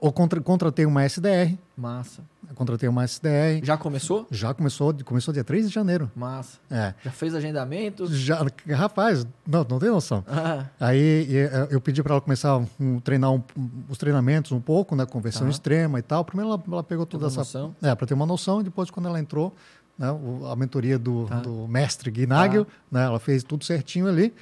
eu 0.00 0.12
contra, 0.12 0.40
contratei 0.40 0.86
uma 0.86 1.04
SDR, 1.04 1.56
Massa. 1.76 2.22
Eu 2.48 2.54
contratei 2.54 2.88
uma 2.88 3.04
SDR, 3.04 3.60
Já 3.62 3.76
começou? 3.76 4.26
já 4.30 4.52
começou, 4.54 4.94
começou 5.04 5.32
dia 5.34 5.44
3 5.44 5.68
de 5.68 5.74
janeiro. 5.74 6.10
Massa. 6.14 6.58
É. 6.70 6.94
Já 7.04 7.10
fez 7.10 7.34
agendamento? 7.34 8.06
Já, 8.14 8.44
rapaz, 8.74 9.26
não, 9.46 9.64
não 9.68 9.78
tem 9.78 9.90
noção. 9.90 10.24
Ah, 10.28 10.66
Aí 10.80 11.26
eh, 11.36 11.68
eu 11.70 11.80
pedi 11.80 12.02
para 12.02 12.14
ela 12.14 12.20
começar 12.20 12.50
a 12.50 12.62
um, 12.80 13.00
treinar 13.00 13.32
um- 13.32 13.42
os 13.88 13.96
treinamentos 13.98 14.52
um 14.52 14.60
pouco, 14.60 14.94
né, 14.96 15.06
conversão 15.06 15.44
Tá. 15.44 15.50
extrema 15.50 15.98
e 15.98 16.02
tal. 16.02 16.24
Primeiro 16.24 16.50
ela, 16.52 16.62
ela 16.66 16.82
pegou 16.82 17.06
toda 17.06 17.26
essa, 17.26 17.38
noção. 17.40 17.74
é, 17.82 17.94
para 17.94 18.06
ter 18.06 18.14
uma 18.14 18.26
noção. 18.26 18.60
E 18.60 18.64
depois 18.64 18.90
quando 18.90 19.06
ela 19.08 19.18
entrou, 19.20 19.54
né, 19.98 20.08
a 20.50 20.56
mentoria 20.56 20.98
do, 20.98 21.26
Tá. 21.26 21.40
do 21.40 21.66
mestre 21.68 22.10
Gui 22.10 22.26
Nagel, 22.26 22.66
né, 22.90 23.04
ela 23.04 23.18
fez 23.20 23.42
tudo 23.44 23.64
certinho 23.64 24.06
ali. 24.08 24.34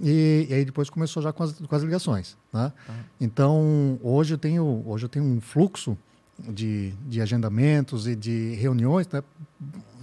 E, 0.00 0.46
e 0.50 0.54
aí 0.54 0.64
depois 0.64 0.90
começou 0.90 1.22
já 1.22 1.32
com 1.32 1.44
as, 1.44 1.52
com 1.52 1.74
as 1.76 1.82
ligações, 1.82 2.36
né? 2.52 2.72
Tá. 2.86 2.92
Então 3.20 3.98
hoje 4.02 4.34
eu 4.34 4.38
tenho 4.38 4.82
hoje 4.86 5.04
eu 5.04 5.08
tenho 5.08 5.24
um 5.24 5.40
fluxo 5.40 5.96
de, 6.38 6.92
de 7.06 7.20
agendamentos 7.20 8.06
e 8.06 8.14
de 8.16 8.54
reuniões, 8.54 9.06
né? 9.08 9.22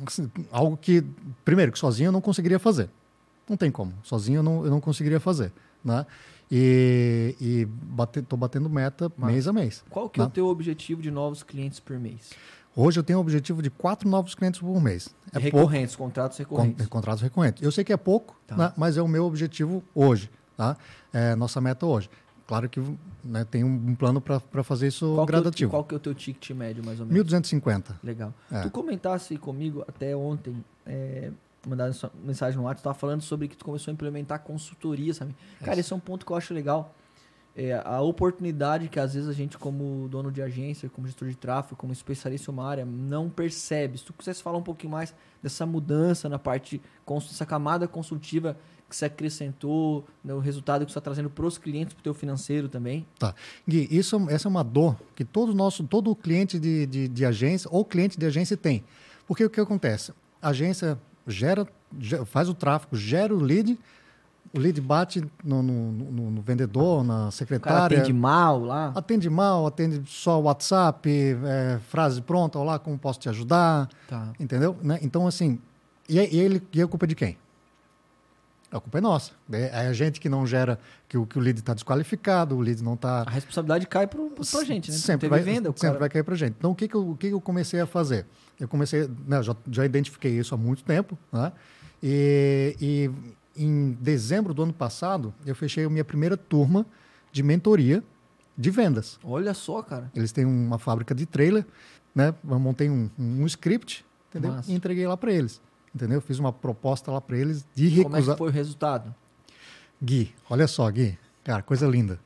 Assim, 0.05 0.29
algo 0.51 0.77
que 0.77 1.03
primeiro 1.45 1.71
que 1.71 1.77
sozinho 1.79 2.07
eu 2.07 2.11
não 2.11 2.21
conseguiria 2.21 2.59
fazer. 2.59 2.89
Não 3.49 3.57
tem 3.57 3.69
como. 3.71 3.93
Sozinho 4.03 4.37
eu 4.39 4.43
não, 4.43 4.63
eu 4.65 4.71
não 4.71 4.79
conseguiria 4.81 5.19
fazer. 5.19 5.51
Né? 5.83 6.05
E, 6.49 7.35
e 7.39 7.65
bate, 7.65 8.21
tô 8.21 8.35
batendo 8.37 8.69
meta 8.69 9.11
Massa. 9.17 9.31
mês 9.31 9.47
a 9.47 9.53
mês. 9.53 9.83
qual 9.89 10.09
que 10.09 10.19
é 10.19 10.23
o 10.23 10.27
Tá. 10.27 10.31
teu 10.33 10.47
objetivo 10.47 11.01
de 11.01 11.09
novos 11.11 11.43
clientes 11.43 11.79
por 11.79 11.97
mês? 11.99 12.31
Hoje 12.75 12.99
eu 12.99 13.03
tenho 13.03 13.19
um 13.19 13.21
objetivo 13.21 13.61
de 13.61 13.69
quatro 13.69 14.07
novos 14.09 14.33
clientes 14.33 14.59
por 14.59 14.81
mês. 14.81 15.09
É 15.33 15.39
recorrentes, 15.39 15.95
pouco, 15.95 16.09
contratos 16.09 16.37
recorrentes. 16.37 16.87
contratos 16.87 17.21
recorrentes. 17.21 17.61
Eu 17.63 17.71
sei 17.71 17.83
que 17.83 17.91
é 17.91 17.97
pouco, 17.97 18.35
tá. 18.47 18.55
né, 18.55 18.73
mas 18.77 18.95
é 18.97 19.01
o 19.01 19.07
meu 19.07 19.25
objetivo 19.25 19.83
hoje. 19.93 20.29
Tá? 20.55 20.77
É 21.11 21.35
nossa 21.35 21.59
meta 21.59 21.85
hoje. 21.85 22.09
Claro 22.51 22.67
que 22.67 22.81
né, 23.23 23.45
tem 23.45 23.63
um, 23.63 23.95
plano 23.95 24.19
para 24.19 24.61
fazer 24.61 24.87
isso 24.87 25.15
qual 25.15 25.25
gradativo. 25.25 25.69
Que 25.69 25.73
é 25.73 25.77
qual 25.77 25.83
que 25.85 25.95
é 25.95 25.97
o 25.97 25.99
teu 26.01 26.13
ticket 26.13 26.49
médio, 26.49 26.83
mais 26.83 26.99
ou 26.99 27.05
menos? 27.05 27.31
1.250. 27.31 27.95
Legal. 28.03 28.33
É. 28.51 28.59
Tu 28.59 28.69
comentasse 28.69 29.37
comigo 29.37 29.85
até 29.87 30.13
ontem, 30.13 30.61
é, 30.85 31.31
mandaram 31.65 31.93
mensagem 32.25 32.57
no 32.57 32.65
WhatsApp, 32.65 32.81
estava 32.81 32.93
falando 32.93 33.21
sobre 33.21 33.47
que 33.47 33.55
tu 33.55 33.63
começou 33.63 33.89
a 33.89 33.93
implementar 33.93 34.41
consultoria, 34.41 35.13
sabe? 35.13 35.33
Cara, 35.63 35.79
esse 35.79 35.93
é 35.93 35.95
um 35.95 35.99
ponto 36.01 36.25
que 36.25 36.31
eu 36.33 36.35
acho 36.35 36.53
legal 36.53 36.93
é, 37.55 37.81
a 37.83 38.01
oportunidade 38.01 38.87
que 38.87 38.99
às 38.99 39.13
vezes 39.13 39.29
a 39.29 39.33
gente, 39.33 39.57
como 39.57 40.07
dono 40.09 40.31
de 40.31 40.41
agência, 40.41 40.89
como 40.89 41.07
gestor 41.07 41.29
de 41.29 41.35
tráfego, 41.35 41.75
como 41.75 41.91
especialista 41.91 42.49
em 42.49 42.53
uma 42.53 42.67
área, 42.67 42.85
não 42.85 43.29
percebe. 43.29 43.97
Se 43.97 44.05
tu 44.05 44.13
quisesse 44.13 44.41
falar 44.41 44.57
um 44.57 44.63
pouquinho 44.63 44.91
mais 44.91 45.13
dessa 45.41 45.65
mudança 45.65 46.29
na 46.29 46.39
parte, 46.39 46.81
dessa 47.07 47.45
camada 47.45 47.87
consultiva 47.87 48.57
que 48.91 48.95
você 48.97 49.05
acrescentou, 49.05 50.05
né, 50.23 50.33
o 50.33 50.39
resultado 50.39 50.85
que 50.85 50.91
você 50.91 50.99
está 50.99 51.01
trazendo 51.01 51.29
para 51.29 51.45
os 51.45 51.57
clientes, 51.57 51.93
para 51.93 52.01
o 52.01 52.03
teu 52.03 52.13
financeiro 52.13 52.67
também. 52.67 53.07
Tá. 53.17 53.33
Gui, 53.67 53.87
isso, 53.89 54.17
essa 54.29 54.47
é 54.47 54.49
uma 54.49 54.63
dor 54.63 54.97
que 55.15 55.23
todo 55.23 55.53
nosso, 55.55 55.85
todo 55.85 56.13
cliente 56.13 56.59
de, 56.59 56.85
de, 56.85 57.07
de 57.07 57.25
agência 57.25 57.69
ou 57.71 57.85
cliente 57.85 58.19
de 58.19 58.25
agência 58.25 58.57
tem. 58.57 58.83
Porque 59.25 59.45
o 59.45 59.49
que 59.49 59.61
acontece? 59.61 60.11
A 60.41 60.49
agência 60.49 60.99
gera, 61.25 61.65
faz 62.25 62.49
o 62.49 62.53
tráfego, 62.53 62.97
gera 62.97 63.33
o 63.33 63.39
lead, 63.39 63.79
o 64.53 64.59
lead 64.59 64.81
bate 64.81 65.23
no, 65.41 65.63
no, 65.63 65.91
no, 65.93 66.31
no 66.31 66.41
vendedor, 66.41 67.01
na 67.01 67.31
secretária. 67.31 67.97
atende 67.97 68.11
mal 68.11 68.59
lá? 68.59 68.91
Atende 68.93 69.29
mal, 69.29 69.65
atende 69.65 70.01
só 70.05 70.37
WhatsApp, 70.41 71.09
é, 71.09 71.79
frase 71.87 72.21
pronta, 72.21 72.59
olá, 72.59 72.77
como 72.77 72.97
posso 72.99 73.21
te 73.21 73.29
ajudar? 73.29 73.87
Tá. 74.09 74.33
Entendeu? 74.37 74.75
Né? 74.83 74.99
Então, 75.01 75.25
assim, 75.25 75.57
e, 76.09 76.19
e, 76.19 76.39
ele, 76.39 76.61
e 76.73 76.81
a 76.81 76.87
culpa 76.87 77.05
é 77.05 77.07
de 77.07 77.15
quem? 77.15 77.37
A 78.71 78.79
culpa 78.79 78.99
é 78.99 79.01
nossa. 79.01 79.33
É, 79.51 79.63
é 79.63 79.87
a 79.87 79.93
gente 79.93 80.19
que 80.19 80.29
não 80.29 80.47
gera, 80.47 80.79
que 81.09 81.17
o, 81.17 81.25
que 81.25 81.37
o 81.37 81.41
lead 81.41 81.59
está 81.59 81.73
desqualificado, 81.73 82.55
o 82.55 82.61
lead 82.61 82.81
não 82.81 82.93
está. 82.93 83.23
A 83.23 83.29
responsabilidade 83.29 83.85
cai 83.85 84.07
para 84.07 84.21
a 84.21 84.63
gente, 84.63 84.89
né? 84.89 84.97
Sempre, 84.97 85.27
vai, 85.27 85.41
venda, 85.41 85.69
sempre 85.69 85.81
cara... 85.81 85.99
vai 85.99 86.09
cair 86.09 86.23
para 86.23 86.33
a 86.33 86.37
gente. 86.37 86.55
Então, 86.57 86.71
o 86.71 86.75
que, 86.75 86.87
que, 86.87 86.95
eu, 86.95 87.09
o 87.09 87.17
que 87.17 87.27
eu 87.27 87.41
comecei 87.41 87.81
a 87.81 87.85
fazer? 87.85 88.25
Eu 88.59 88.67
comecei, 88.67 89.09
né, 89.27 89.43
já, 89.43 89.55
já 89.69 89.85
identifiquei 89.85 90.31
isso 90.31 90.55
há 90.55 90.57
muito 90.57 90.83
tempo, 90.83 91.17
né? 91.31 91.51
E, 92.01 92.75
e 92.79 93.11
em 93.55 93.91
dezembro 93.99 94.53
do 94.53 94.63
ano 94.63 94.73
passado, 94.73 95.33
eu 95.45 95.53
fechei 95.53 95.83
a 95.83 95.89
minha 95.89 96.05
primeira 96.05 96.37
turma 96.37 96.85
de 97.31 97.43
mentoria 97.43 98.03
de 98.57 98.69
vendas. 98.69 99.19
Olha 99.23 99.53
só, 99.53 99.81
cara. 99.81 100.11
Eles 100.15 100.31
têm 100.31 100.45
uma 100.45 100.77
fábrica 100.77 101.13
de 101.13 101.25
trailer, 101.25 101.65
né? 102.13 102.33
Eu 102.47 102.59
montei 102.59 102.89
um, 102.89 103.09
um, 103.17 103.45
script, 103.45 104.05
entendeu? 104.29 104.51
Massa. 104.51 104.71
E 104.71 104.75
entreguei 104.75 105.07
lá 105.07 105.17
para 105.17 105.31
eles, 105.31 105.61
entendeu? 105.93 106.21
Fiz 106.21 106.39
uma 106.39 106.51
proposta 106.51 107.11
lá 107.11 107.21
para 107.21 107.37
eles 107.37 107.65
de 107.75 107.87
recusar. 107.87 108.03
Como 108.03 108.17
é 108.17 108.21
que 108.21 108.37
foi 108.37 108.49
o 108.49 108.51
resultado? 108.51 109.13
Gui, 110.01 110.33
olha 110.49 110.67
só, 110.67 110.89
Gui, 110.89 111.17
cara, 111.43 111.61
coisa 111.61 111.87
linda. 111.87 112.19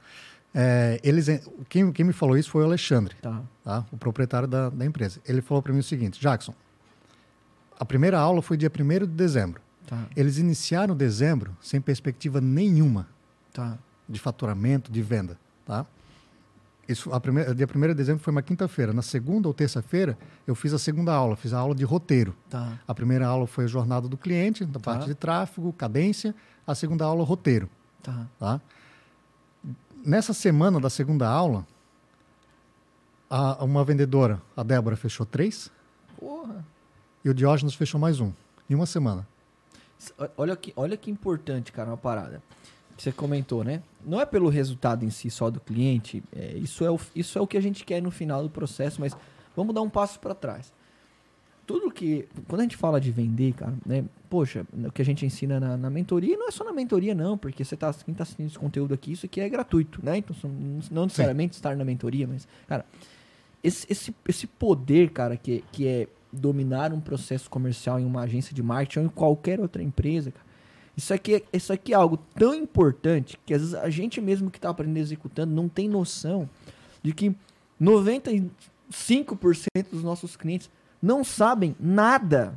É, 0.54 1.02
eles, 1.04 1.28
quem, 1.68 1.92
quem 1.92 2.06
me 2.06 2.14
falou 2.14 2.38
isso 2.38 2.50
foi 2.50 2.64
o 2.64 2.66
Alexandre, 2.66 3.16
tá. 3.22 3.42
Tá? 3.64 3.86
o 3.92 3.98
proprietário 3.98 4.48
da, 4.48 4.70
da 4.70 4.86
empresa. 4.86 5.20
Ele 5.28 5.42
falou 5.42 5.62
para 5.62 5.74
mim 5.74 5.80
o 5.80 5.84
seguinte, 5.84 6.20
Jackson, 6.20 6.56
a 7.78 7.84
primeira 7.84 8.18
aula 8.18 8.42
foi 8.42 8.56
dia 8.56 8.72
1 8.72 9.00
de 9.00 9.08
dezembro. 9.08 9.62
Tá. 9.86 10.08
Eles 10.16 10.38
iniciaram 10.38 10.96
dezembro 10.96 11.56
sem 11.62 11.82
perspectiva 11.82 12.40
nenhuma 12.40 13.08
tá. 13.54 13.78
de 14.08 14.20
faturamento, 14.20 14.92
de 14.92 15.02
venda. 15.02 15.38
Tá? 15.66 15.86
Isso, 16.88 17.12
a 17.12 17.20
primeira, 17.20 17.56
dia 17.56 17.68
1 17.68 17.82
de 17.82 17.94
dezembro 17.96 18.24
foi 18.24 18.32
uma 18.32 18.44
quinta-feira. 18.44 18.94
Na 18.94 19.02
segunda 19.02 19.48
ou 19.48 19.54
terça-feira, 19.54 20.18
eu 20.46 20.54
fiz 20.54 20.72
a 20.72 20.78
segunda 20.78 21.14
aula, 21.14 21.36
fiz 21.36 21.52
a 21.52 21.58
aula 21.58 21.74
de 21.74 21.84
roteiro. 21.84 22.36
Tá. 22.50 22.78
A 22.88 22.94
primeira 22.94 23.26
aula 23.26 23.48
foi 23.48 23.66
a 23.66 23.68
jornada 23.68 24.08
do 24.08 24.16
cliente, 24.16 24.64
da 24.66 24.80
tá. 24.80 24.92
parte 24.92 25.08
de 25.08 25.16
tráfego, 25.16 25.74
cadência. 25.74 26.36
A 26.66 26.76
segunda 26.76 27.06
aula, 27.06 27.24
roteiro. 27.24 27.70
Tá. 28.04 28.28
Tá? 28.40 28.62
Nessa 30.06 30.34
semana 30.34 30.80
da 30.80 30.90
segunda 30.90 31.28
aula, 31.28 31.66
a, 33.28 33.64
uma 33.64 33.84
vendedora, 33.84 34.40
a 34.56 34.62
Débora, 34.62 34.96
fechou 34.96 35.26
três. 35.26 35.72
Porra. 36.20 36.64
E 37.24 37.30
o 37.30 37.34
Diógenes 37.34 37.74
fechou 37.74 38.00
mais 38.00 38.20
um, 38.20 38.32
em 38.70 38.76
uma 38.76 38.86
semana. 38.86 39.28
Olha 40.38 40.56
que, 40.56 40.72
olha 40.76 40.96
que 40.96 41.10
importante, 41.10 41.72
cara, 41.72 41.90
uma 41.90 41.98
parada. 41.98 42.44
Você 42.98 43.12
comentou, 43.12 43.64
né? 43.64 43.82
Não 44.06 44.22
é 44.22 44.26
pelo 44.26 44.50
resultado 44.50 45.04
em 45.04 45.10
si 45.10 45.30
só 45.30 45.50
do 45.50 45.60
cliente, 45.60 46.24
é, 46.36 46.54
isso, 46.58 46.86
é 46.86 46.92
o, 46.92 47.00
isso 47.16 47.38
é 47.38 47.42
o 47.42 47.48
que 47.48 47.58
a 47.58 47.62
gente 47.62 47.84
quer 47.84 48.02
no 48.02 48.12
final 48.12 48.42
do 48.42 48.50
processo, 48.50 49.02
mas 49.02 49.16
vamos 49.56 49.76
dar 49.76 49.82
um 49.82 49.90
passo 49.90 50.20
para 50.20 50.34
trás. 50.34 50.72
Tudo 51.66 51.92
que. 51.92 52.28
Quando 52.48 52.62
a 52.62 52.64
gente 52.64 52.78
fala 52.78 53.02
de 53.02 53.12
vender, 53.12 53.54
cara, 53.54 53.74
né? 53.86 54.06
Poxa, 54.30 54.66
o 54.72 54.92
que 54.92 55.02
a 55.02 55.06
gente 55.06 55.26
ensina 55.26 55.60
na, 55.60 55.76
na 55.76 55.90
mentoria, 55.90 56.38
não 56.38 56.48
é 56.48 56.52
só 56.52 56.64
na 56.64 56.72
mentoria, 56.72 57.16
não, 57.16 57.38
porque 57.38 57.66
você 57.66 57.76
tá, 57.76 57.92
quem 57.94 58.12
está 58.12 58.24
assistindo 58.24 58.48
esse 58.48 58.60
conteúdo 58.60 58.94
aqui, 58.94 59.14
isso 59.14 59.26
aqui 59.26 59.42
é 59.42 59.50
gratuito, 59.50 60.00
né? 60.04 60.18
Então, 60.18 60.36
não 60.92 61.06
necessariamente 61.06 61.56
Sim. 61.56 61.60
estar 61.60 61.76
na 61.76 61.84
mentoria, 61.84 62.28
mas, 62.28 62.48
cara, 62.68 62.86
esse, 63.64 63.88
esse, 63.90 64.16
esse 64.28 64.46
poder, 64.46 65.10
cara, 65.10 65.36
que, 65.36 65.64
que 65.72 65.88
é 65.88 66.08
dominar 66.32 66.94
um 66.94 67.00
processo 67.00 67.50
comercial 67.50 68.00
em 68.00 68.06
uma 68.06 68.22
agência 68.22 68.54
de 68.54 68.62
marketing 68.62 69.00
ou 69.00 69.06
em 69.06 69.10
qualquer 69.10 69.60
outra 69.60 69.82
empresa, 69.82 70.32
cara, 70.32 70.45
isso 70.98 71.14
aqui, 71.14 71.36
é, 71.36 71.44
isso 71.54 71.74
aqui 71.74 71.94
é 71.94 71.96
algo 71.96 72.18
tão 72.36 72.54
importante 72.54 73.38
que 73.46 73.54
às 73.54 73.62
vezes 73.62 73.76
a 73.76 73.90
gente 73.90 74.22
mesmo 74.22 74.50
que 74.50 74.58
está 74.58 74.70
aprendendo 74.70 74.98
executando 74.98 75.54
não 75.54 75.68
tem 75.68 75.90
noção 75.90 76.50
de 77.04 77.14
que 77.14 77.36
95% 77.82 78.50
dos 79.92 80.04
nossos 80.04 80.36
clientes 80.36 80.70
não 81.02 81.24
sabem 81.24 81.76
nada 81.80 82.56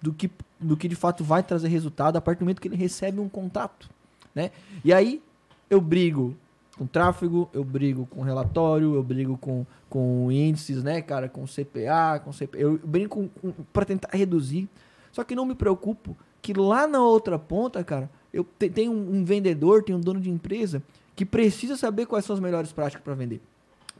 do 0.00 0.12
que, 0.12 0.30
do 0.60 0.76
que 0.76 0.86
de 0.86 0.94
fato 0.94 1.24
vai 1.24 1.42
trazer 1.42 1.68
resultado 1.68 2.16
a 2.16 2.20
partir 2.20 2.40
do 2.40 2.44
momento 2.44 2.60
que 2.60 2.68
ele 2.68 2.76
recebe 2.76 3.18
um 3.18 3.28
contato. 3.28 3.88
Né? 4.34 4.50
E 4.84 4.92
aí 4.92 5.22
eu 5.70 5.80
brigo 5.80 6.36
com 6.76 6.86
tráfego, 6.86 7.48
eu 7.54 7.64
brigo 7.64 8.06
com 8.06 8.20
relatório, 8.20 8.94
eu 8.94 9.02
brigo 9.02 9.38
com, 9.38 9.64
com 9.88 10.30
índices, 10.30 10.82
né, 10.84 11.00
cara, 11.00 11.28
com 11.28 11.44
CPA, 11.46 12.20
com 12.22 12.30
CPA, 12.30 12.58
eu 12.58 12.78
brigo 12.84 13.30
para 13.72 13.86
tentar 13.86 14.10
reduzir. 14.12 14.68
Só 15.16 15.24
que 15.24 15.34
não 15.34 15.46
me 15.46 15.54
preocupo 15.54 16.14
que 16.42 16.52
lá 16.52 16.86
na 16.86 17.02
outra 17.02 17.38
ponta, 17.38 17.82
cara, 17.82 18.10
eu 18.30 18.44
te, 18.44 18.68
tenho 18.68 18.92
um, 18.92 19.24
vendedor, 19.24 19.82
tenho 19.82 19.96
um 19.96 20.00
dono 20.00 20.20
de 20.20 20.28
empresa 20.28 20.82
que 21.14 21.24
precisa 21.24 21.74
saber 21.74 22.04
quais 22.04 22.26
são 22.26 22.34
as 22.34 22.40
melhores 22.40 22.70
práticas 22.70 23.02
para 23.02 23.14
vender. 23.14 23.40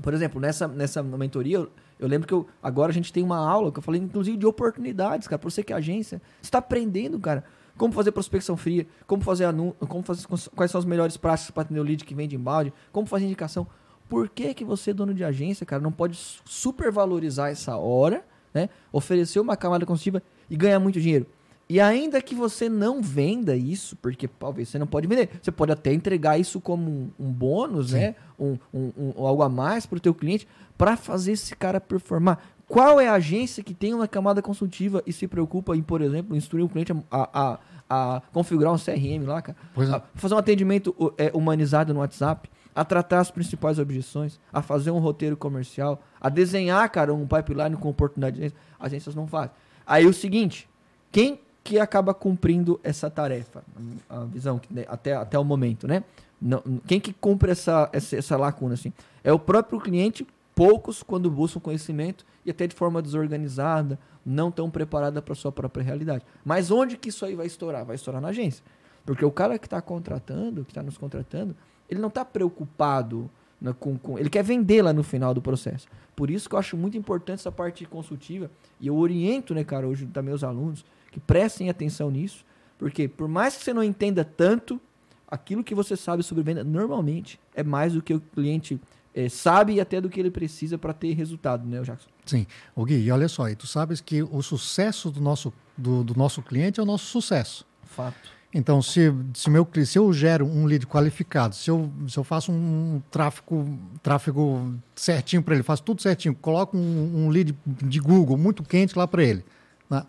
Por 0.03 0.13
exemplo, 0.13 0.39
nessa, 0.39 0.69
nessa 0.69 1.03
mentoria, 1.03 1.57
eu, 1.57 1.71
eu, 1.99 2.07
lembro 2.07 2.29
que 2.29 2.35
eu, 2.35 2.47
agora 2.63 2.91
a 2.91 2.93
gente 2.93 3.15
tem 3.15 3.23
uma 3.23 3.39
aula 3.39 3.73
que 3.73 3.79
eu 3.79 3.83
falei, 3.83 3.99
inclusive, 3.99 4.37
de 4.37 4.45
oportunidades, 4.45 5.27
cara, 5.27 5.39
para 5.39 5.49
você 5.49 5.63
que 5.63 5.73
é 5.73 5.77
agência. 5.77 6.21
Está 6.43 6.59
aprendendo, 6.59 7.19
cara 7.19 7.45
como 7.79 7.93
fazer 7.93 8.13
prospecção 8.13 8.57
fria, 8.57 8.87
como 9.07 9.23
fazer 9.23 9.45
anúncio, 9.45 9.75
como 9.87 10.03
fazer, 10.03 10.27
quais 10.55 10.71
são 10.71 10.79
as 10.79 10.85
melhores 10.85 11.17
práticas 11.17 11.51
para 11.51 11.63
atender 11.63 11.81
o 11.81 11.83
lead 11.83 12.05
que 12.05 12.15
vem 12.15 12.27
de 12.27 12.35
embalde, 12.35 12.73
como 12.91 13.07
fazer 13.07 13.25
indicação. 13.25 13.67
Por 14.09 14.29
que, 14.31 14.55
que 14.55 14.65
você, 14.65 14.93
dono 14.95 15.13
de 15.13 15.23
agência, 15.25 15.67
cara, 15.67 15.83
não 15.83 15.93
pode 15.93 16.19
supervalorizar 16.45 17.51
essa 17.51 17.77
hora, 17.77 18.25
né? 18.55 18.71
Oferecer 18.91 19.41
uma 19.41 19.59
camada 19.59 19.85
consultiva 19.85 20.23
e 20.51 20.57
ganhar 20.57 20.79
muito 20.79 21.01
dinheiro? 21.01 21.27
E 21.69 21.81
ainda 21.81 22.23
que 22.23 22.35
você 22.35 22.69
não 22.69 23.03
venda 23.03 23.57
isso, 23.57 23.97
porque 23.97 24.29
talvez 24.29 24.69
você 24.69 24.79
não 24.79 24.87
pode 24.87 25.09
vender, 25.09 25.31
você 25.43 25.51
pode 25.51 25.73
até 25.73 25.93
entregar 25.93 26.39
isso 26.39 26.61
como 26.61 26.89
um, 26.89 27.11
um 27.19 27.33
bônus, 27.33 27.91
Sim. 27.91 27.99
né? 27.99 28.15
Um, 28.39 28.57
um, 28.73 28.93
um, 28.97 29.27
algo 29.27 29.43
a 29.43 29.49
mais 29.49 29.85
para 29.85 29.97
o 29.97 30.01
teu 30.01 30.15
cliente, 30.15 30.47
para 30.79 30.97
fazer 30.97 31.33
esse 31.33 31.57
cara 31.57 31.81
performar. 31.81 32.39
Qual 32.69 33.01
é 33.01 33.09
a 33.09 33.15
agência 33.15 33.65
que 33.65 33.75
tem 33.75 33.95
uma 33.95 34.07
camada 34.07 34.41
consultiva 34.43 35.03
e 35.07 35.13
se 35.13 35.27
preocupa 35.27 35.77
em, 35.77 35.83
por 35.83 36.03
exemplo, 36.03 36.37
instruir 36.37 36.65
o 36.65 36.69
cliente 36.69 36.93
a, 37.11 37.31
a, 37.33 37.59
a 37.89 38.23
configurar 38.33 38.73
um 38.73 38.79
CRM 38.79 39.27
lá, 39.27 39.43
cara? 39.43 39.57
É. 39.77 40.03
Fazer 40.15 40.35
um 40.35 40.39
atendimento 40.39 40.95
é, 41.17 41.31
humanizado 41.35 41.93
no 41.93 42.01
WhatsApp, 42.01 42.49
a 42.75 42.85
tratar 42.85 43.21
as 43.21 43.31
principais 43.31 43.79
objeções, 43.79 44.39
a 44.53 44.63
fazer 44.63 44.91
um 44.91 44.99
roteiro 44.99 45.37
comercial, 45.37 46.03
a 46.21 46.29
desenhar, 46.29 46.89
cara, 46.91 47.15
um 47.15 47.27
pipeline 47.27 47.77
com 47.77 47.89
oportunidades. 47.89 48.53
As 48.79 48.87
agências 48.87 49.15
não 49.15 49.27
fazem. 49.27 49.51
Aí 49.87 50.07
o 50.07 50.13
seguinte, 50.13 50.69
quem 51.13 51.39
que 51.63 51.79
acaba 51.79 52.13
cumprindo 52.13 52.81
essa 52.83 53.11
tarefa? 53.11 53.63
A 54.09 54.25
visão 54.25 54.61
né, 54.71 54.85
até, 54.89 55.15
até 55.15 55.39
o 55.39 55.45
momento, 55.45 55.87
né? 55.87 56.03
Não, 56.41 56.63
quem 56.87 57.01
que 57.01 57.13
cumpre 57.13 57.51
essa, 57.51 57.89
essa, 57.93 58.17
essa 58.17 58.37
lacuna, 58.37 58.75
assim? 58.75 58.93
É 59.25 59.33
o 59.33 59.39
próprio 59.39 59.81
cliente 59.81 60.27
poucos 60.55 61.03
quando 61.03 61.31
buscam 61.31 61.61
conhecimento 61.61 62.25
e 62.45 62.51
até 62.51 62.67
de 62.67 62.75
forma 62.75 63.03
desorganizada, 63.03 63.99
não 64.25 64.51
tão 64.51 64.71
preparada 64.71 65.21
para 65.21 65.35
sua 65.35 65.53
própria 65.53 65.85
realidade. 65.85 66.25
Mas 66.45 66.71
onde 66.71 66.97
que 66.97 67.11
isso 67.11 67.25
aí 67.25 67.35
vai 67.35 67.47
estourar? 67.47 67.85
Vai 67.85 67.95
estourar 67.97 68.23
na 68.23 68.29
agência. 68.29 68.65
Porque 69.05 69.25
o 69.25 69.31
cara 69.31 69.59
que 69.59 69.67
está 69.67 69.81
contratando, 69.83 70.65
que 70.65 70.71
está 70.71 70.83
nos 70.83 70.97
contratando, 70.97 71.55
ele 71.89 72.01
não 72.01 72.09
está 72.09 72.25
preocupado 72.25 73.31
né, 73.61 73.75
com, 73.79 73.99
com, 73.99 74.19
Ele 74.19 74.31
quer 74.31 74.43
vender 74.43 74.83
lá 74.83 74.93
no 74.93 75.03
final 75.03 75.33
do 75.33 75.43
processo. 75.43 75.87
Por 76.15 76.31
isso 76.31 76.49
que 76.49 76.55
eu 76.55 76.59
acho 76.59 76.77
muito 76.77 76.97
importante 76.97 77.41
essa 77.41 77.53
parte 77.53 77.85
consultiva. 77.85 78.51
E 78.81 78.87
eu 78.87 78.97
oriento, 78.97 79.55
né, 79.55 79.65
cara, 79.65 79.87
hoje 79.87 80.07
também 80.07 80.31
meus 80.31 80.45
alunos 80.45 80.85
que 81.11 81.21
prestem 81.21 81.69
atenção 81.69 82.11
nisso. 82.11 82.45
Porque 82.79 83.09
por 83.09 83.29
mais 83.29 83.57
que 83.57 83.65
você 83.65 83.73
não 83.73 83.83
entenda 83.83 84.25
tanto, 84.25 84.81
aquilo 85.27 85.65
que 85.65 85.75
você 85.75 85.97
sabe 85.97 86.23
sobre 86.23 86.43
venda 86.43 86.63
normalmente 86.63 87.41
é 87.55 87.63
mais 87.63 87.95
do 87.95 88.03
que 88.03 88.15
o 88.15 88.21
cliente 88.21 88.81
é, 89.15 89.29
sabe 89.29 89.81
até 89.81 90.01
do 90.01 90.11
que 90.11 90.21
ele 90.21 90.31
precisa 90.31 90.77
para 90.77 90.93
ter 90.93 91.15
resultado, 91.15 91.67
né, 91.67 91.81
Jackson? 91.83 92.09
Sim. 92.27 92.47
O 92.75 92.85
Gui, 92.85 92.97
e 92.97 93.11
olha 93.11 93.29
só, 93.29 93.49
e 93.49 93.57
tu 93.57 93.67
sabes 93.67 94.01
que 94.01 94.23
o 94.23 94.43
sucesso 94.43 95.11
do 95.11 95.21
nosso, 95.21 95.53
do, 95.77 96.05
do 96.05 96.15
nosso 96.15 96.43
cliente 96.43 96.79
é 96.81 96.83
o 96.83 96.87
nosso 96.87 97.07
sucesso. 97.07 97.67
Fato. 97.85 98.36
Então, 98.57 98.81
se, 98.81 99.13
se, 99.35 99.51
meu, 99.51 99.69
se 99.85 99.99
eu 99.99 100.11
gero 100.15 100.47
um 100.47 100.65
lead 100.65 100.87
qualificado, 100.87 101.55
se 101.55 101.71
eu, 101.71 101.93
se 102.09 102.17
eu 102.17 102.25
faço 102.25 102.51
um 102.51 103.03
tráfego, 103.11 103.79
tráfego 104.03 104.75
certinho 104.95 105.43
para 105.43 105.55
ele, 105.55 105.63
faço 105.63 105.83
tudo 105.83 106.01
certinho, 106.01 106.35
coloco 106.35 106.75
um, 106.75 107.27
um 107.27 107.29
lead 107.29 107.55
de 107.67 108.01
Google 108.01 108.39
muito 108.39 108.63
quente 108.63 108.97
lá 108.97 109.07
para 109.07 109.23
ele, 109.23 109.45
né? 109.91 110.07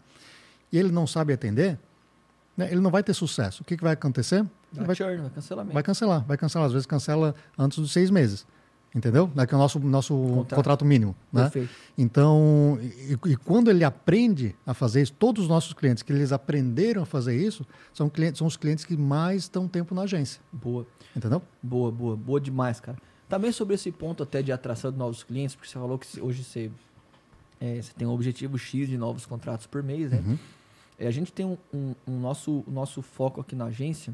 e 0.71 0.79
ele 0.79 0.93
não 0.93 1.05
sabe 1.05 1.33
atender, 1.33 1.77
né? 2.55 2.71
ele 2.71 2.79
não 2.79 2.89
vai 2.89 3.03
ter 3.03 3.13
sucesso. 3.13 3.63
O 3.63 3.65
que, 3.65 3.75
que 3.75 3.83
vai 3.83 3.91
acontecer? 3.91 4.45
Vai, 4.71 4.95
churn, 4.95 5.17
vai 5.17 5.29
cancelamento. 5.29 5.73
Vai 5.73 5.83
cancelar, 5.83 6.23
vai 6.23 6.37
cancelar. 6.37 6.67
Às 6.67 6.71
vezes 6.71 6.85
cancela 6.85 7.35
antes 7.59 7.79
dos 7.79 7.91
seis 7.91 8.09
meses. 8.09 8.47
Entendeu? 8.97 9.29
Que 9.47 9.53
é 9.53 9.55
o 9.55 9.59
nosso, 9.59 9.79
nosso 9.79 10.13
contrato. 10.15 10.55
contrato 10.55 10.85
mínimo. 10.85 11.15
Né? 11.31 11.43
Perfeito. 11.43 11.69
Então, 11.95 12.79
e, 12.81 13.13
e, 13.31 13.37
quando 13.37 13.69
ele 13.69 13.83
aprende 13.83 14.55
a 14.65 14.73
fazer 14.73 15.03
isso, 15.03 15.13
todos 15.13 15.43
os 15.43 15.49
nossos 15.49 15.71
clientes 15.71 16.01
que 16.01 16.11
eles 16.11 16.31
aprenderam 16.31 17.03
a 17.03 17.05
fazer 17.05 17.35
isso, 17.35 17.63
são, 17.93 18.09
clientes, 18.09 18.39
são 18.39 18.47
os 18.47 18.57
clientes 18.57 18.83
que 18.83 18.97
mais 18.97 19.43
estão 19.43 19.67
tempo 19.67 19.93
na 19.93 20.01
agência. 20.01 20.41
Boa. 20.51 20.87
Entendeu? 21.15 21.43
Boa, 21.61 21.91
boa, 21.91 22.15
boa 22.15 22.41
demais, 22.41 22.79
cara. 22.79 22.97
Também 23.29 23.51
sobre 23.51 23.75
esse 23.75 23.91
ponto 23.91 24.23
até 24.23 24.41
de 24.41 24.51
atração 24.51 24.91
de 24.91 24.97
novos 24.97 25.23
clientes, 25.23 25.55
porque 25.55 25.69
você 25.69 25.77
falou 25.77 25.99
que 25.99 26.19
hoje 26.19 26.43
você, 26.43 26.71
é, 27.61 27.79
você 27.79 27.93
tem 27.93 28.07
um 28.07 28.11
objetivo 28.11 28.57
X 28.57 28.89
de 28.89 28.97
novos 28.97 29.27
contratos 29.27 29.67
por 29.67 29.83
mês, 29.83 30.11
né? 30.11 30.23
Uhum. 30.25 30.39
É, 30.97 31.05
a 31.05 31.11
gente 31.11 31.31
tem 31.31 31.45
um, 31.45 31.57
um, 31.71 31.93
um 32.07 32.19
nosso, 32.19 32.63
nosso 32.67 33.03
foco 33.03 33.39
aqui 33.39 33.55
na 33.55 33.65
agência, 33.65 34.11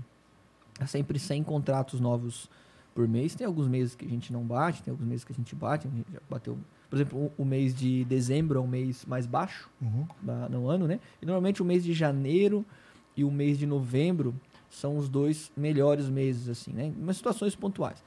é 0.77 0.85
sempre 0.85 1.17
100 1.17 1.43
contratos 1.43 2.01
novos 2.01 2.49
por 2.93 3.07
mês. 3.07 3.35
Tem 3.35 3.45
alguns 3.45 3.67
meses 3.67 3.95
que 3.95 4.05
a 4.05 4.09
gente 4.09 4.31
não 4.31 4.43
bate, 4.43 4.83
tem 4.83 4.91
alguns 4.91 5.07
meses 5.07 5.23
que 5.23 5.31
a 5.31 5.35
gente 5.35 5.55
bate. 5.55 5.87
A 5.87 5.91
gente 5.91 6.11
já 6.11 6.19
bateu, 6.29 6.57
por 6.89 6.95
exemplo, 6.95 7.31
o, 7.37 7.45
mês 7.45 7.75
de 7.75 8.05
dezembro 8.05 8.59
é 8.59 8.61
um 8.61 8.67
mês 8.67 9.05
mais 9.05 9.25
baixo 9.25 9.69
uhum. 9.81 10.05
da, 10.21 10.49
no 10.49 10.67
ano, 10.67 10.87
né? 10.87 10.99
E 11.21 11.25
normalmente 11.25 11.61
o 11.61 11.65
mês 11.65 11.83
de 11.83 11.93
janeiro 11.93 12.65
e 13.15 13.23
o 13.23 13.31
mês 13.31 13.57
de 13.57 13.65
novembro 13.65 14.33
são 14.69 14.97
os 14.97 15.07
dois 15.07 15.51
melhores 15.55 16.09
meses, 16.09 16.49
assim, 16.49 16.71
né? 16.71 16.91
Em 16.97 17.13
situações 17.13 17.55
pontuais. 17.55 18.03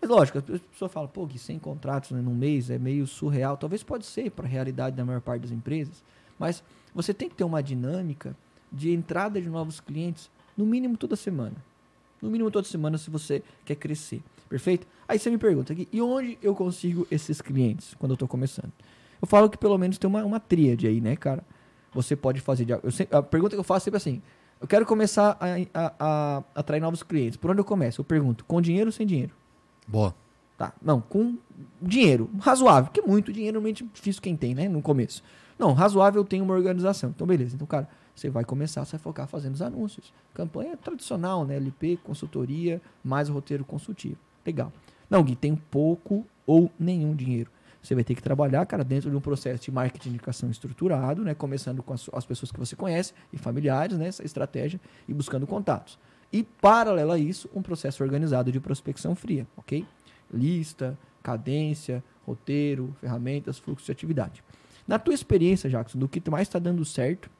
Mas 0.00 0.10
lógico, 0.10 0.38
a 0.38 0.42
pessoa 0.42 0.88
fala, 0.88 1.06
pô, 1.06 1.26
que 1.26 1.38
100 1.38 1.58
contratos 1.58 2.12
né, 2.12 2.22
num 2.22 2.34
mês 2.34 2.70
é 2.70 2.78
meio 2.78 3.06
surreal. 3.06 3.56
Talvez 3.56 3.82
pode 3.82 4.06
ser 4.06 4.30
para 4.30 4.46
a 4.46 4.48
realidade 4.48 4.96
da 4.96 5.04
maior 5.04 5.20
parte 5.20 5.42
das 5.42 5.50
empresas, 5.50 6.02
mas 6.38 6.62
você 6.94 7.12
tem 7.12 7.28
que 7.28 7.34
ter 7.34 7.44
uma 7.44 7.62
dinâmica 7.62 8.34
de 8.72 8.92
entrada 8.92 9.40
de 9.40 9.48
novos 9.48 9.80
clientes, 9.80 10.30
no 10.56 10.64
mínimo 10.64 10.96
toda 10.96 11.16
semana. 11.16 11.56
No 12.20 12.30
mínimo 12.30 12.50
toda 12.50 12.66
semana 12.66 12.98
se 12.98 13.10
você 13.10 13.42
quer 13.64 13.76
crescer. 13.76 14.22
Perfeito? 14.48 14.86
Aí 15.08 15.18
você 15.18 15.30
me 15.30 15.38
pergunta 15.38 15.72
aqui, 15.72 15.88
e 15.92 16.02
onde 16.02 16.38
eu 16.42 16.54
consigo 16.54 17.06
esses 17.10 17.40
clientes 17.40 17.94
quando 17.98 18.12
eu 18.12 18.14
estou 18.14 18.28
começando? 18.28 18.72
Eu 19.20 19.28
falo 19.28 19.48
que 19.48 19.58
pelo 19.58 19.76
menos 19.78 19.98
tem 19.98 20.08
uma, 20.08 20.24
uma 20.24 20.40
tríade 20.40 20.86
aí, 20.86 21.00
né, 21.00 21.14
cara? 21.16 21.44
Você 21.92 22.16
pode 22.16 22.40
fazer. 22.40 22.64
De, 22.64 22.72
eu 22.72 22.90
sempre, 22.90 23.16
a 23.16 23.22
pergunta 23.22 23.54
que 23.54 23.60
eu 23.60 23.64
faço 23.64 23.84
é 23.84 23.84
sempre 23.84 23.96
assim: 23.96 24.22
eu 24.60 24.66
quero 24.66 24.86
começar 24.86 25.36
a, 25.40 25.54
a, 25.74 25.94
a, 25.98 26.44
atrair 26.54 26.80
novos 26.80 27.02
clientes. 27.02 27.36
Por 27.36 27.50
onde 27.50 27.60
eu 27.60 27.64
começo? 27.64 28.00
Eu 28.00 28.04
pergunto: 28.04 28.44
com 28.44 28.60
dinheiro 28.60 28.88
ou 28.88 28.92
sem 28.92 29.06
dinheiro? 29.06 29.32
Boa. 29.86 30.14
Tá. 30.56 30.72
Não, 30.82 31.00
com 31.00 31.38
dinheiro. 31.80 32.30
Razoável. 32.38 32.90
Porque 32.90 33.00
muito 33.00 33.32
dinheiro 33.32 33.54
normalmente 33.54 33.84
é 33.84 33.86
difícil 33.92 34.20
quem 34.20 34.36
tem, 34.36 34.54
né? 34.54 34.68
No 34.68 34.82
começo. 34.82 35.22
Não, 35.58 35.72
razoável 35.72 36.20
eu 36.20 36.24
tenho 36.24 36.44
uma 36.44 36.54
organização. 36.54 37.10
Então, 37.10 37.26
beleza. 37.26 37.54
Então, 37.54 37.66
cara, 37.66 37.88
você 38.20 38.28
vai 38.28 38.44
começar 38.44 38.82
a 38.82 38.84
se 38.84 38.98
focar 38.98 39.26
fazendo 39.26 39.54
os 39.54 39.62
anúncios. 39.62 40.12
Campanha 40.34 40.76
tradicional, 40.76 41.46
né? 41.46 41.56
LP, 41.56 41.98
consultoria, 42.04 42.80
mais 43.02 43.30
roteiro 43.30 43.64
consultivo. 43.64 44.18
Legal. 44.44 44.70
Não, 45.08 45.22
Gui, 45.22 45.34
tem 45.34 45.56
pouco 45.56 46.26
ou 46.46 46.70
nenhum 46.78 47.14
dinheiro. 47.14 47.50
Você 47.82 47.94
vai 47.94 48.04
ter 48.04 48.14
que 48.14 48.22
trabalhar, 48.22 48.66
cara, 48.66 48.84
dentro 48.84 49.10
de 49.10 49.16
um 49.16 49.20
processo 49.22 49.64
de 49.64 49.72
marketing 49.72 50.10
de 50.10 50.14
indicação 50.16 50.50
estruturado, 50.50 51.24
né? 51.24 51.34
Começando 51.34 51.82
com 51.82 51.94
as, 51.94 52.10
as 52.12 52.26
pessoas 52.26 52.52
que 52.52 52.58
você 52.58 52.76
conhece 52.76 53.14
e 53.32 53.38
familiares, 53.38 53.96
né? 53.96 54.08
Essa 54.08 54.22
estratégia 54.22 54.78
e 55.08 55.14
buscando 55.14 55.46
contatos. 55.46 55.98
E, 56.30 56.42
paralelo 56.42 57.12
a 57.12 57.18
isso, 57.18 57.48
um 57.54 57.62
processo 57.62 58.02
organizado 58.02 58.52
de 58.52 58.60
prospecção 58.60 59.14
fria, 59.14 59.46
ok? 59.56 59.86
Lista, 60.32 60.96
cadência, 61.22 62.04
roteiro, 62.26 62.94
ferramentas, 63.00 63.58
fluxo 63.58 63.86
de 63.86 63.92
atividade. 63.92 64.44
Na 64.86 64.98
tua 64.98 65.14
experiência, 65.14 65.70
Jackson, 65.70 65.98
do 65.98 66.06
que 66.06 66.22
mais 66.30 66.48
está 66.48 66.58
dando 66.58 66.84
certo 66.84 67.30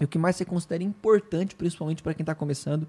e 0.00 0.04
o 0.04 0.08
que 0.08 0.18
mais 0.18 0.36
você 0.36 0.44
considera 0.44 0.82
importante, 0.82 1.54
principalmente 1.54 2.02
para 2.02 2.14
quem 2.14 2.22
está 2.22 2.34
começando, 2.34 2.86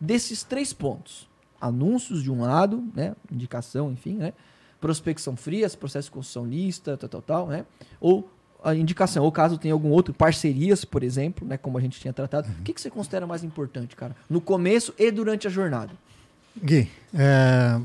desses 0.00 0.42
três 0.42 0.72
pontos: 0.72 1.28
anúncios 1.60 2.22
de 2.22 2.30
um 2.30 2.42
lado, 2.42 2.84
né, 2.94 3.14
indicação, 3.30 3.92
enfim, 3.92 4.16
né, 4.16 4.32
prospecção 4.80 5.36
fria, 5.36 5.68
processo 5.70 6.08
de 6.08 6.12
construção 6.12 6.46
lista, 6.46 6.96
tal, 6.96 7.08
tal, 7.08 7.22
tal, 7.22 7.46
né, 7.48 7.64
ou 8.00 8.30
a 8.62 8.74
indicação, 8.74 9.24
ou 9.24 9.32
caso 9.32 9.56
tenha 9.56 9.72
algum 9.72 9.90
outro, 9.90 10.12
parcerias, 10.12 10.84
por 10.84 11.02
exemplo, 11.02 11.46
né, 11.46 11.56
como 11.56 11.78
a 11.78 11.80
gente 11.80 11.98
tinha 11.98 12.12
tratado. 12.12 12.48
Uhum. 12.48 12.54
O 12.60 12.62
que, 12.62 12.74
que 12.74 12.80
você 12.80 12.90
considera 12.90 13.26
mais 13.26 13.42
importante, 13.42 13.96
cara, 13.96 14.14
no 14.28 14.40
começo 14.40 14.92
e 14.98 15.10
durante 15.10 15.46
a 15.46 15.50
jornada? 15.50 15.92
Gui, 16.62 16.90
é, 17.14 17.80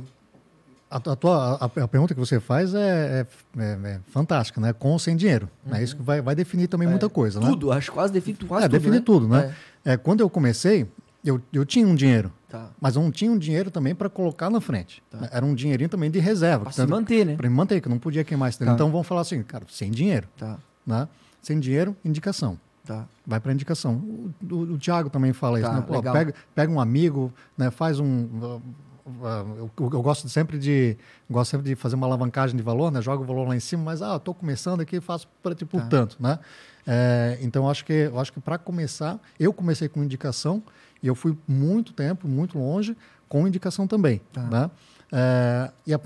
a, 0.95 1.11
a, 1.11 1.15
tua, 1.15 1.55
a, 1.55 1.65
a, 1.65 1.87
pergunta 1.87 2.13
que 2.13 2.19
você 2.19 2.39
faz 2.39 2.73
é, 2.73 3.25
é, 3.57 3.61
é, 3.61 3.63
é 3.63 3.99
fantástica, 4.07 4.61
né? 4.61 4.71
Com 4.71 4.91
ou 4.91 4.99
sem 4.99 5.15
dinheiro. 5.15 5.49
Uhum. 5.65 5.75
É 5.75 5.83
isso 5.83 5.95
que 5.95 6.01
vai, 6.01 6.21
vai 6.21 6.35
definir 6.35 6.67
também 6.67 6.87
muita 6.87 7.09
coisa, 7.09 7.39
tudo, 7.39 7.47
né? 7.47 7.53
Tudo, 7.53 7.71
acho 7.71 7.91
quase 7.91 8.13
define 8.13 8.37
quase 8.47 8.65
é, 8.65 8.69
tudo. 8.69 8.79
Define 8.79 8.95
né? 8.97 9.03
tudo, 9.05 9.27
né? 9.27 9.53
É. 9.83 9.93
é. 9.93 9.97
quando 9.97 10.21
eu 10.21 10.29
comecei, 10.29 10.87
eu, 11.23 11.41
eu 11.51 11.65
tinha 11.65 11.85
um 11.85 11.95
dinheiro. 11.95 12.31
Tá. 12.49 12.69
Mas 12.79 12.95
eu 12.95 13.01
não 13.01 13.11
tinha 13.11 13.29
um 13.29 13.37
dinheiro 13.37 13.69
também 13.69 13.93
para 13.93 14.09
colocar 14.09 14.49
na 14.49 14.61
frente. 14.61 15.03
Tá. 15.09 15.27
Era 15.31 15.45
um 15.45 15.53
dinheirinho 15.53 15.89
também 15.89 16.09
de 16.09 16.19
reserva. 16.19 16.65
Para 16.65 16.71
se 16.71 16.87
manter, 16.87 17.25
né? 17.25 17.35
Para 17.35 17.49
me 17.49 17.55
manter, 17.55 17.81
que 17.81 17.87
eu 17.87 17.91
não 17.91 17.99
podia 17.99 18.23
queimar 18.23 18.49
esse 18.49 18.59
tá. 18.59 18.71
Então 18.71 18.89
vamos 18.89 19.05
falar 19.05 19.21
assim, 19.21 19.43
cara, 19.43 19.65
sem 19.69 19.91
dinheiro. 19.91 20.27
Tá. 20.37 20.57
Né? 20.87 21.07
Sem 21.41 21.59
dinheiro, 21.59 21.95
indicação. 22.05 22.57
Tá. 22.85 23.05
Vai 23.25 23.39
para 23.39 23.51
indicação. 23.51 23.95
O, 23.95 24.31
o, 24.49 24.55
o 24.73 24.77
Thiago 24.77 25.09
também 25.09 25.33
fala 25.33 25.59
isso. 25.59 25.67
Tá, 25.67 25.75
né? 25.75 25.81
Pô, 25.81 26.01
pega, 26.01 26.33
pega 26.53 26.71
um 26.71 26.79
amigo, 26.79 27.33
né? 27.57 27.69
faz 27.71 27.99
um 27.99 28.61
eu, 29.05 29.71
eu, 29.77 30.01
gosto 30.01 30.27
sempre 30.27 30.57
de 30.57 30.97
gosto 31.29 31.51
sempre 31.51 31.67
de 31.67 31.75
fazer 31.75 31.95
uma 31.95 32.07
alavancagem 32.07 32.57
de 32.57 32.63
valor, 32.63 32.91
né? 32.91 33.01
Jogo 33.01 33.23
o 33.23 33.25
valor 33.25 33.47
lá 33.47 33.55
em 33.55 33.59
cima, 33.59 33.83
mas 33.83 34.01
ah, 34.01 34.15
estou 34.15 34.33
começando 34.33 34.81
aqui, 34.81 34.99
faço 34.99 35.27
para 35.43 35.53
tipo 35.53 35.77
tá. 35.77 35.85
tanto, 35.85 36.17
né? 36.19 36.39
É, 36.87 37.37
então 37.41 37.69
acho 37.69 37.85
que 37.85 37.93
eu 37.93 38.19
acho 38.19 38.33
que 38.33 38.39
para 38.39 38.57
começar, 38.57 39.19
eu 39.39 39.53
comecei 39.53 39.87
com 39.87 40.03
indicação 40.03 40.63
e 41.03 41.07
eu 41.07 41.13
fui 41.13 41.37
muito 41.47 41.93
tempo, 41.93 42.27
muito 42.27 42.57
longe 42.57 42.97
com 43.29 43.47
indicação 43.47 43.85
também, 43.85 44.21
tá. 44.33 44.43
né? 44.43 44.71
É, 45.11 45.71
e 45.85 45.93
a, 45.93 45.99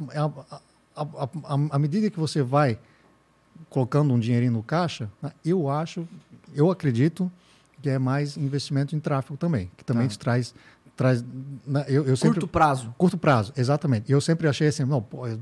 a, 1.71 1.79
medida 1.79 2.09
que 2.09 2.19
você 2.19 2.41
vai 2.41 2.77
colocando 3.69 4.13
um 4.13 4.19
dinheirinho 4.19 4.51
no 4.51 4.63
caixa, 4.63 5.09
né? 5.21 5.31
eu 5.43 5.69
acho, 5.69 6.07
eu 6.53 6.69
acredito 6.69 7.31
que 7.81 7.89
é 7.89 7.97
mais 7.97 8.35
investimento 8.35 8.95
em 8.95 8.99
tráfego 8.99 9.37
também, 9.37 9.71
que 9.77 9.85
também 9.85 10.07
tá. 10.07 10.09
te 10.09 10.19
traz 10.19 10.53
traz. 10.99 11.23
Né, 11.65 11.85
eu, 11.87 12.05
eu 12.05 12.17
sempre, 12.17 12.41
curto 12.41 12.47
prazo. 12.47 12.93
Curto 12.97 13.17
prazo, 13.17 13.53
exatamente. 13.55 14.11
Eu 14.11 14.19
sempre 14.19 14.49
achei 14.49 14.67
assim, 14.67 14.83
não, 14.83 15.01
pô, 15.01 15.25
eu, 15.25 15.39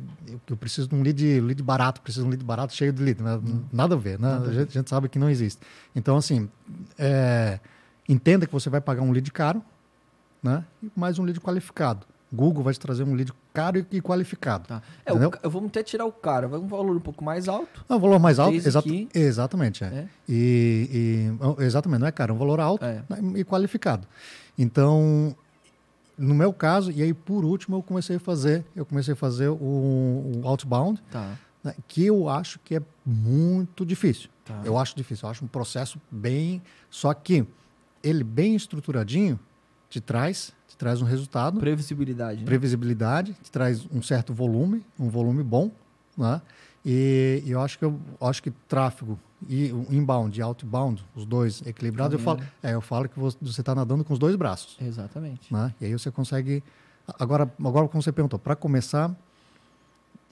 eu 0.47 0.55
preciso 0.55 0.87
de 0.87 0.93
um 0.93 1.01
lead, 1.01 1.41
lead 1.41 1.63
barato, 1.63 1.99
preciso 1.99 2.25
de 2.25 2.27
um 2.27 2.29
lead 2.29 2.45
barato 2.45 2.75
cheio 2.75 2.93
de 2.93 3.01
lead. 3.01 3.23
Né? 3.23 3.35
Hum. 3.37 3.63
Nada 3.73 3.95
a 3.95 3.97
ver, 3.97 4.19
né? 4.19 4.35
A 4.35 4.51
gente, 4.51 4.69
a 4.69 4.71
gente, 4.71 4.87
sabe 4.87 5.09
que 5.09 5.17
não 5.17 5.27
existe. 5.27 5.59
Então, 5.95 6.15
assim, 6.15 6.47
é, 6.95 7.59
entenda 8.07 8.45
que 8.45 8.53
você 8.53 8.69
vai 8.69 8.79
pagar 8.79 9.01
um 9.01 9.11
lead 9.11 9.31
caro, 9.31 9.63
né? 10.43 10.63
E 10.83 10.91
mais 10.95 11.17
um 11.17 11.23
lead 11.23 11.41
qualificado. 11.41 12.05
Google 12.31 12.63
vai 12.63 12.73
te 12.73 12.79
trazer 12.79 13.03
um 13.03 13.15
lead 13.15 13.33
caro 13.51 13.83
e 13.91 13.99
qualificado. 13.99 14.67
Tá. 14.67 14.83
É, 15.05 15.11
o, 15.11 15.17
eu 15.41 15.49
vou 15.49 15.65
até 15.65 15.81
tirar 15.81 16.05
o 16.05 16.11
caro, 16.11 16.49
vai 16.49 16.59
um 16.59 16.67
valor 16.67 16.95
um 16.95 16.99
pouco 16.99 17.23
mais 17.23 17.47
alto. 17.47 17.83
Não, 17.89 17.97
um 17.97 17.99
valor 17.99 18.19
mais 18.19 18.37
alto, 18.37 18.55
exa 18.55 18.79
que... 18.83 19.09
exatamente. 19.11 19.83
É. 19.83 19.87
é. 19.87 20.07
E, 20.29 21.33
e, 21.59 21.63
exatamente, 21.63 22.01
não 22.01 22.07
é 22.07 22.11
caro, 22.11 22.33
é 22.33 22.35
um 22.35 22.37
valor 22.37 22.59
alto 22.59 22.85
é. 22.85 23.01
Né, 23.09 23.39
e 23.39 23.43
qualificado. 23.43 24.07
Então, 24.55 25.35
no 26.17 26.33
meu 26.33 26.51
caso, 26.51 26.91
e 26.91 27.03
aí 27.03 27.13
por 27.13 27.45
último 27.45 27.77
eu 27.77 27.83
comecei 27.83 28.15
a 28.15 28.19
fazer, 28.19 28.65
eu 28.75 28.85
comecei 28.85 29.13
a 29.13 29.15
fazer 29.15 29.49
o, 29.49 29.55
o 29.55 30.41
outbound, 30.43 31.01
tá. 31.11 31.37
né, 31.63 31.75
que 31.87 32.05
eu 32.05 32.27
acho 32.27 32.59
que 32.59 32.75
é 32.75 32.81
muito 33.05 33.85
difícil. 33.85 34.29
Tá. 34.43 34.61
Eu 34.65 34.77
acho 34.77 34.95
difícil, 34.95 35.27
eu 35.27 35.31
acho 35.31 35.45
um 35.45 35.47
processo 35.47 36.01
bem, 36.09 36.61
só 36.89 37.13
que 37.13 37.45
ele 38.03 38.23
bem 38.23 38.55
estruturadinho 38.55 39.39
te 39.89 40.01
traz, 40.01 40.53
te 40.67 40.75
traz 40.75 41.01
um 41.01 41.05
resultado, 41.05 41.59
previsibilidade, 41.59 42.39
né? 42.39 42.45
previsibilidade, 42.45 43.33
te 43.41 43.51
traz 43.51 43.87
um 43.91 44.01
certo 44.01 44.33
volume, 44.33 44.83
um 44.99 45.09
volume 45.09 45.43
bom, 45.43 45.71
né? 46.17 46.41
E, 46.85 47.43
e 47.45 47.51
eu 47.51 47.61
acho 47.61 47.77
que 47.77 47.85
eu 47.85 47.99
acho 48.21 48.41
que 48.41 48.49
tráfego 48.49 49.19
e 49.47 49.71
o 49.71 49.85
inbound 49.91 50.37
e 50.37 50.41
outbound, 50.41 51.03
os 51.15 51.25
dois 51.25 51.61
equilibrados, 51.65 52.13
eu 52.13 52.19
falo, 52.19 52.41
é, 52.63 52.73
eu 52.73 52.81
falo 52.81 53.07
que 53.07 53.19
você 53.19 53.61
está 53.61 53.75
nadando 53.75 54.03
com 54.03 54.13
os 54.13 54.19
dois 54.19 54.35
braços. 54.35 54.77
Exatamente. 54.81 55.53
Né? 55.53 55.73
E 55.79 55.85
aí 55.85 55.93
você 55.93 56.09
consegue. 56.09 56.63
Agora, 57.19 57.51
agora 57.63 57.87
como 57.87 58.01
você 58.01 58.11
perguntou, 58.11 58.39
para 58.39 58.55
começar, 58.55 59.15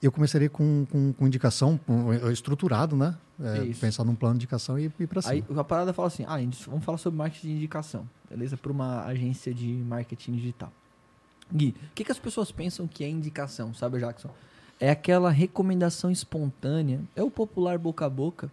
eu 0.01 0.11
começaria 0.11 0.49
com, 0.49 0.85
com, 0.91 1.13
com 1.13 1.27
indicação 1.27 1.79
com, 1.85 2.13
estruturado, 2.29 2.95
né? 2.95 3.15
É, 3.39 3.73
pensar 3.79 4.03
num 4.03 4.15
plano 4.15 4.35
de 4.35 4.39
indicação 4.39 4.79
e 4.79 4.85
ir 4.85 5.07
para 5.07 5.21
cima. 5.21 5.33
Aí 5.33 5.43
a 5.55 5.63
parada 5.63 5.93
fala 5.93 6.07
assim: 6.07 6.23
ah, 6.27 6.37
vamos 6.67 6.83
falar 6.83 6.97
sobre 6.97 7.17
marketing 7.17 7.47
de 7.47 7.53
indicação, 7.53 8.09
beleza? 8.29 8.57
Para 8.57 8.71
uma 8.71 9.05
agência 9.05 9.53
de 9.53 9.67
marketing 9.67 10.33
digital. 10.33 10.71
Gui, 11.53 11.75
o 11.91 11.93
que, 11.93 12.03
que 12.03 12.11
as 12.11 12.17
pessoas 12.17 12.51
pensam 12.51 12.87
que 12.87 13.03
é 13.03 13.09
indicação, 13.09 13.71
sabe, 13.73 13.99
Jackson? 13.99 14.31
é 14.79 14.89
aquela 14.89 15.29
recomendação 15.29 16.11
espontânea, 16.11 17.01
é 17.15 17.23
o 17.23 17.31
popular 17.31 17.77
boca 17.77 18.05
a 18.05 18.09
boca 18.09 18.51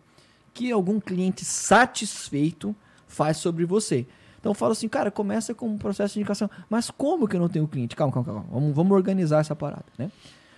que 0.52 0.70
algum 0.70 1.00
cliente 1.00 1.44
satisfeito 1.44 2.74
faz 3.06 3.36
sobre 3.36 3.64
você. 3.64 4.06
Então 4.40 4.54
fala 4.54 4.72
assim, 4.72 4.88
cara, 4.88 5.10
começa 5.10 5.54
com 5.54 5.68
um 5.68 5.78
processo 5.78 6.14
de 6.14 6.20
indicação. 6.20 6.50
Mas 6.68 6.90
como 6.90 7.28
que 7.28 7.36
eu 7.36 7.40
não 7.40 7.48
tenho 7.48 7.68
cliente? 7.68 7.94
Calma, 7.94 8.12
calma, 8.12 8.26
calma. 8.26 8.46
Vamos, 8.50 8.74
vamos 8.74 8.92
organizar 8.92 9.40
essa 9.40 9.54
parada, 9.54 9.84
né? 9.96 10.10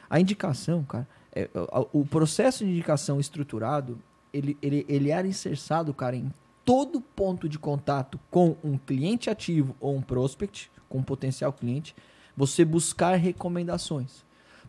A 0.09 0.18
indicação, 0.18 0.82
cara, 0.84 1.07
é, 1.34 1.51
o 1.92 2.05
processo 2.05 2.64
de 2.64 2.70
indicação 2.70 3.20
estruturado, 3.20 3.99
ele, 4.32 4.57
ele, 4.62 4.86
ele 4.88 5.11
é 5.11 5.16
alicerçado, 5.16 5.92
cara, 5.92 6.16
em 6.16 6.32
todo 6.64 7.01
ponto 7.01 7.49
de 7.49 7.59
contato 7.59 8.18
com 8.30 8.57
um 8.64 8.78
cliente 8.78 9.28
ativo 9.28 9.76
ou 9.80 9.95
um 9.95 10.01
prospect, 10.01 10.70
com 10.88 10.99
um 10.99 11.03
potencial 11.03 11.53
cliente, 11.53 11.95
você 12.36 12.64
buscar 12.64 13.16
recomendações. 13.16 14.24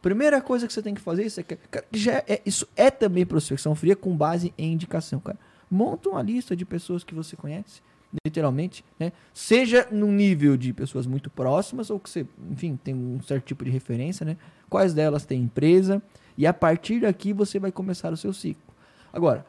Primeira 0.06 0.40
coisa 0.40 0.68
que 0.68 0.72
você 0.72 0.84
tem 0.84 0.94
que 0.94 1.02
fazer 1.02 1.26
isso 1.26 1.40
é 1.40 1.44
que 1.44 1.58
já 1.92 2.24
é, 2.28 2.40
isso 2.46 2.68
é 2.76 2.92
também 2.92 3.26
prospecção 3.26 3.74
fria 3.74 3.96
com 3.96 4.16
base 4.16 4.54
em 4.56 4.72
indicação, 4.72 5.20
cara. 5.20 5.40
Monta 5.68 6.10
uma 6.10 6.22
lista 6.22 6.56
de 6.56 6.64
pessoas 6.64 7.04
que 7.04 7.16
você 7.16 7.36
conhece, 7.36 7.82
literalmente, 8.24 8.86
né? 9.00 9.12
Seja 9.34 9.88
no 9.90 10.12
nível 10.12 10.56
de 10.58 10.72
pessoas 10.74 11.08
muito 11.08 11.28
próximas 11.28 11.90
ou 11.90 12.00
que 12.00 12.08
você, 12.08 12.24
enfim, 12.52 12.78
tem 12.84 12.94
um 12.94 13.20
certo 13.24 13.46
tipo 13.46 13.66
de 13.66 13.72
referência, 13.72 14.24
né? 14.24 14.38
Quais 14.70 14.94
delas 14.94 15.26
tem 15.26 15.42
empresa 15.42 16.00
e 16.38 16.46
a 16.46 16.54
partir 16.54 17.00
daqui 17.00 17.34
você 17.34 17.58
vai 17.58 17.72
começar 17.72 18.14
o 18.14 18.18
seu 18.18 18.32
ciclo. 18.32 18.76
Agora, 19.12 19.44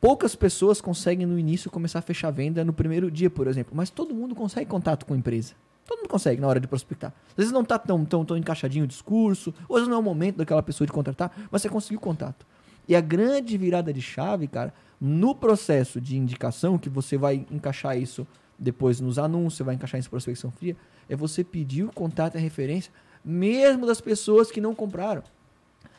poucas 0.00 0.36
pessoas 0.36 0.80
conseguem 0.80 1.26
no 1.26 1.36
início 1.36 1.68
começar 1.68 1.98
a 1.98 2.02
fechar 2.02 2.30
venda 2.30 2.64
no 2.64 2.72
primeiro 2.72 3.10
dia, 3.10 3.28
por 3.28 3.48
exemplo, 3.48 3.74
mas 3.74 3.90
todo 3.90 4.14
mundo 4.14 4.36
consegue 4.36 4.70
contato 4.70 5.04
com 5.04 5.16
empresa. 5.16 5.54
Todo 5.86 5.98
mundo 5.98 6.08
consegue 6.08 6.40
na 6.40 6.48
hora 6.48 6.58
de 6.58 6.66
prospectar. 6.66 7.12
Às 7.30 7.36
vezes 7.36 7.52
não 7.52 7.60
está 7.60 7.78
tão, 7.78 8.04
tão, 8.04 8.24
tão 8.24 8.36
encaixadinho 8.36 8.84
o 8.84 8.88
discurso, 8.88 9.52
ou 9.68 9.76
às 9.76 9.82
vezes 9.82 9.88
não 9.88 9.96
é 9.96 10.00
o 10.00 10.02
momento 10.02 10.36
daquela 10.36 10.62
pessoa 10.62 10.86
de 10.86 10.92
contratar, 10.92 11.30
mas 11.50 11.62
você 11.62 11.68
conseguiu 11.68 12.00
contato. 12.00 12.46
E 12.88 12.96
a 12.96 13.00
grande 13.00 13.56
virada 13.58 13.92
de 13.92 14.00
chave, 14.00 14.46
cara, 14.46 14.72
no 15.00 15.34
processo 15.34 16.00
de 16.00 16.16
indicação, 16.16 16.78
que 16.78 16.88
você 16.88 17.16
vai 17.16 17.46
encaixar 17.50 17.98
isso 17.98 18.26
depois 18.58 19.00
nos 19.00 19.18
anúncios, 19.18 19.64
vai 19.64 19.74
encaixar 19.74 19.98
isso 19.98 20.08
em 20.08 20.10
prospecção 20.10 20.50
fria, 20.50 20.76
é 21.08 21.16
você 21.16 21.44
pedir 21.44 21.84
o 21.84 21.92
contato 21.92 22.36
e 22.36 22.38
a 22.38 22.40
referência, 22.40 22.92
mesmo 23.24 23.86
das 23.86 24.00
pessoas 24.00 24.50
que 24.50 24.60
não 24.60 24.74
compraram. 24.74 25.22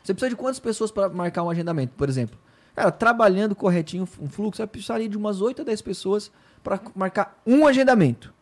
Você 0.03 0.13
precisa 0.13 0.29
de 0.29 0.35
quantas 0.35 0.59
pessoas 0.59 0.91
para 0.91 1.09
marcar 1.09 1.43
um 1.43 1.49
agendamento, 1.49 1.93
por 1.95 2.07
exemplo? 2.07 2.37
Cara, 2.75 2.91
trabalhando 2.91 3.55
corretinho 3.55 4.03
um 4.19 4.27
fluxo, 4.27 4.57
você 4.57 4.63
vai 4.63 4.67
precisar 4.67 4.99
de 4.99 5.17
umas 5.17 5.41
8 5.41 5.61
a 5.61 5.65
10 5.65 5.81
pessoas 5.81 6.31
para 6.63 6.79
marcar 6.95 7.41
um 7.45 7.65
agendamento 7.65 8.34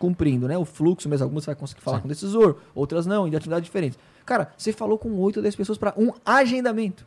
cumprindo, 0.00 0.48
né? 0.48 0.56
O 0.56 0.64
fluxo 0.64 1.08
mesmo. 1.08 1.24
Algumas 1.24 1.44
você 1.44 1.50
vai 1.50 1.54
conseguir 1.54 1.82
falar 1.82 1.98
Sim. 1.98 2.02
com 2.02 2.08
o 2.08 2.08
decisor, 2.08 2.56
outras 2.74 3.04
não, 3.04 3.28
em 3.28 3.36
atividades 3.36 3.66
diferentes. 3.66 3.98
Cara, 4.24 4.50
você 4.56 4.72
falou 4.72 4.98
com 4.98 5.14
8 5.20 5.36
ou 5.36 5.42
10 5.42 5.54
pessoas 5.54 5.78
para 5.78 5.94
um 5.96 6.10
agendamento. 6.24 7.06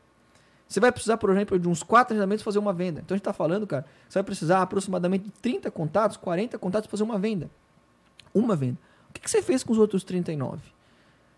Você 0.68 0.80
vai 0.80 0.92
precisar, 0.92 1.18
por 1.18 1.32
exemplo, 1.32 1.60
de 1.60 1.68
uns 1.68 1.82
4 1.82 2.14
agendamentos 2.14 2.44
fazer 2.44 2.60
uma 2.60 2.72
venda. 2.72 3.02
Então 3.02 3.16
a 3.16 3.18
gente 3.18 3.22
está 3.22 3.34
falando, 3.34 3.66
cara, 3.66 3.84
você 4.08 4.20
vai 4.20 4.24
precisar 4.24 4.62
aproximadamente 4.62 5.26
de 5.26 5.32
30 5.32 5.72
contatos, 5.72 6.18
40 6.18 6.58
contatos 6.60 6.88
para 6.88 6.92
fazer 6.92 7.04
uma 7.04 7.18
venda. 7.18 7.50
Uma 8.34 8.56
venda. 8.56 8.78
O 9.10 9.14
que, 9.14 9.22
que 9.22 9.30
você 9.30 9.42
fez 9.42 9.64
com 9.64 9.74
os 9.74 9.80
outros 9.80 10.04
39? 10.04 10.62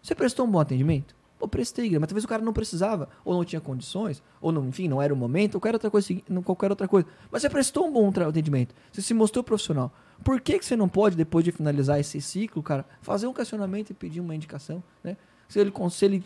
Você 0.03 0.13
prestou 0.13 0.45
um 0.45 0.51
bom 0.51 0.59
atendimento? 0.59 1.15
Pô, 1.39 1.47
prestei, 1.47 1.89
mas 1.97 2.07
talvez 2.07 2.23
o 2.23 2.27
cara 2.27 2.43
não 2.43 2.53
precisava, 2.53 3.09
ou 3.23 3.33
não 3.33 3.43
tinha 3.43 3.59
condições, 3.59 4.21
ou 4.39 4.51
não, 4.51 4.65
enfim, 4.67 4.87
não 4.87 5.01
era 5.01 5.13
o 5.13 5.17
momento, 5.17 5.55
ou 5.55 5.61
qualquer 5.61 5.75
outra 5.75 5.91
coisa, 5.91 6.07
qualquer 6.43 6.69
outra 6.69 6.87
coisa. 6.87 7.07
Mas 7.29 7.41
você 7.41 7.49
prestou 7.49 7.87
um 7.87 7.91
bom 7.91 8.11
atendimento, 8.27 8.73
você 8.91 9.01
se 9.01 9.13
mostrou 9.13 9.43
profissional. 9.43 9.91
Por 10.23 10.39
que, 10.41 10.57
que 10.57 10.65
você 10.65 10.75
não 10.75 10.89
pode, 10.89 11.15
depois 11.15 11.43
de 11.43 11.51
finalizar 11.51 11.99
esse 11.99 12.21
ciclo, 12.21 12.63
cara, 12.63 12.85
fazer 13.01 13.27
um 13.27 13.33
questionamento 13.33 13.91
e 13.91 13.93
pedir 13.93 14.21
uma 14.21 14.35
indicação, 14.35 14.83
né? 15.03 15.17
Se 15.47 15.59
ele, 15.59 15.71
se 15.91 16.05
ele, 16.05 16.23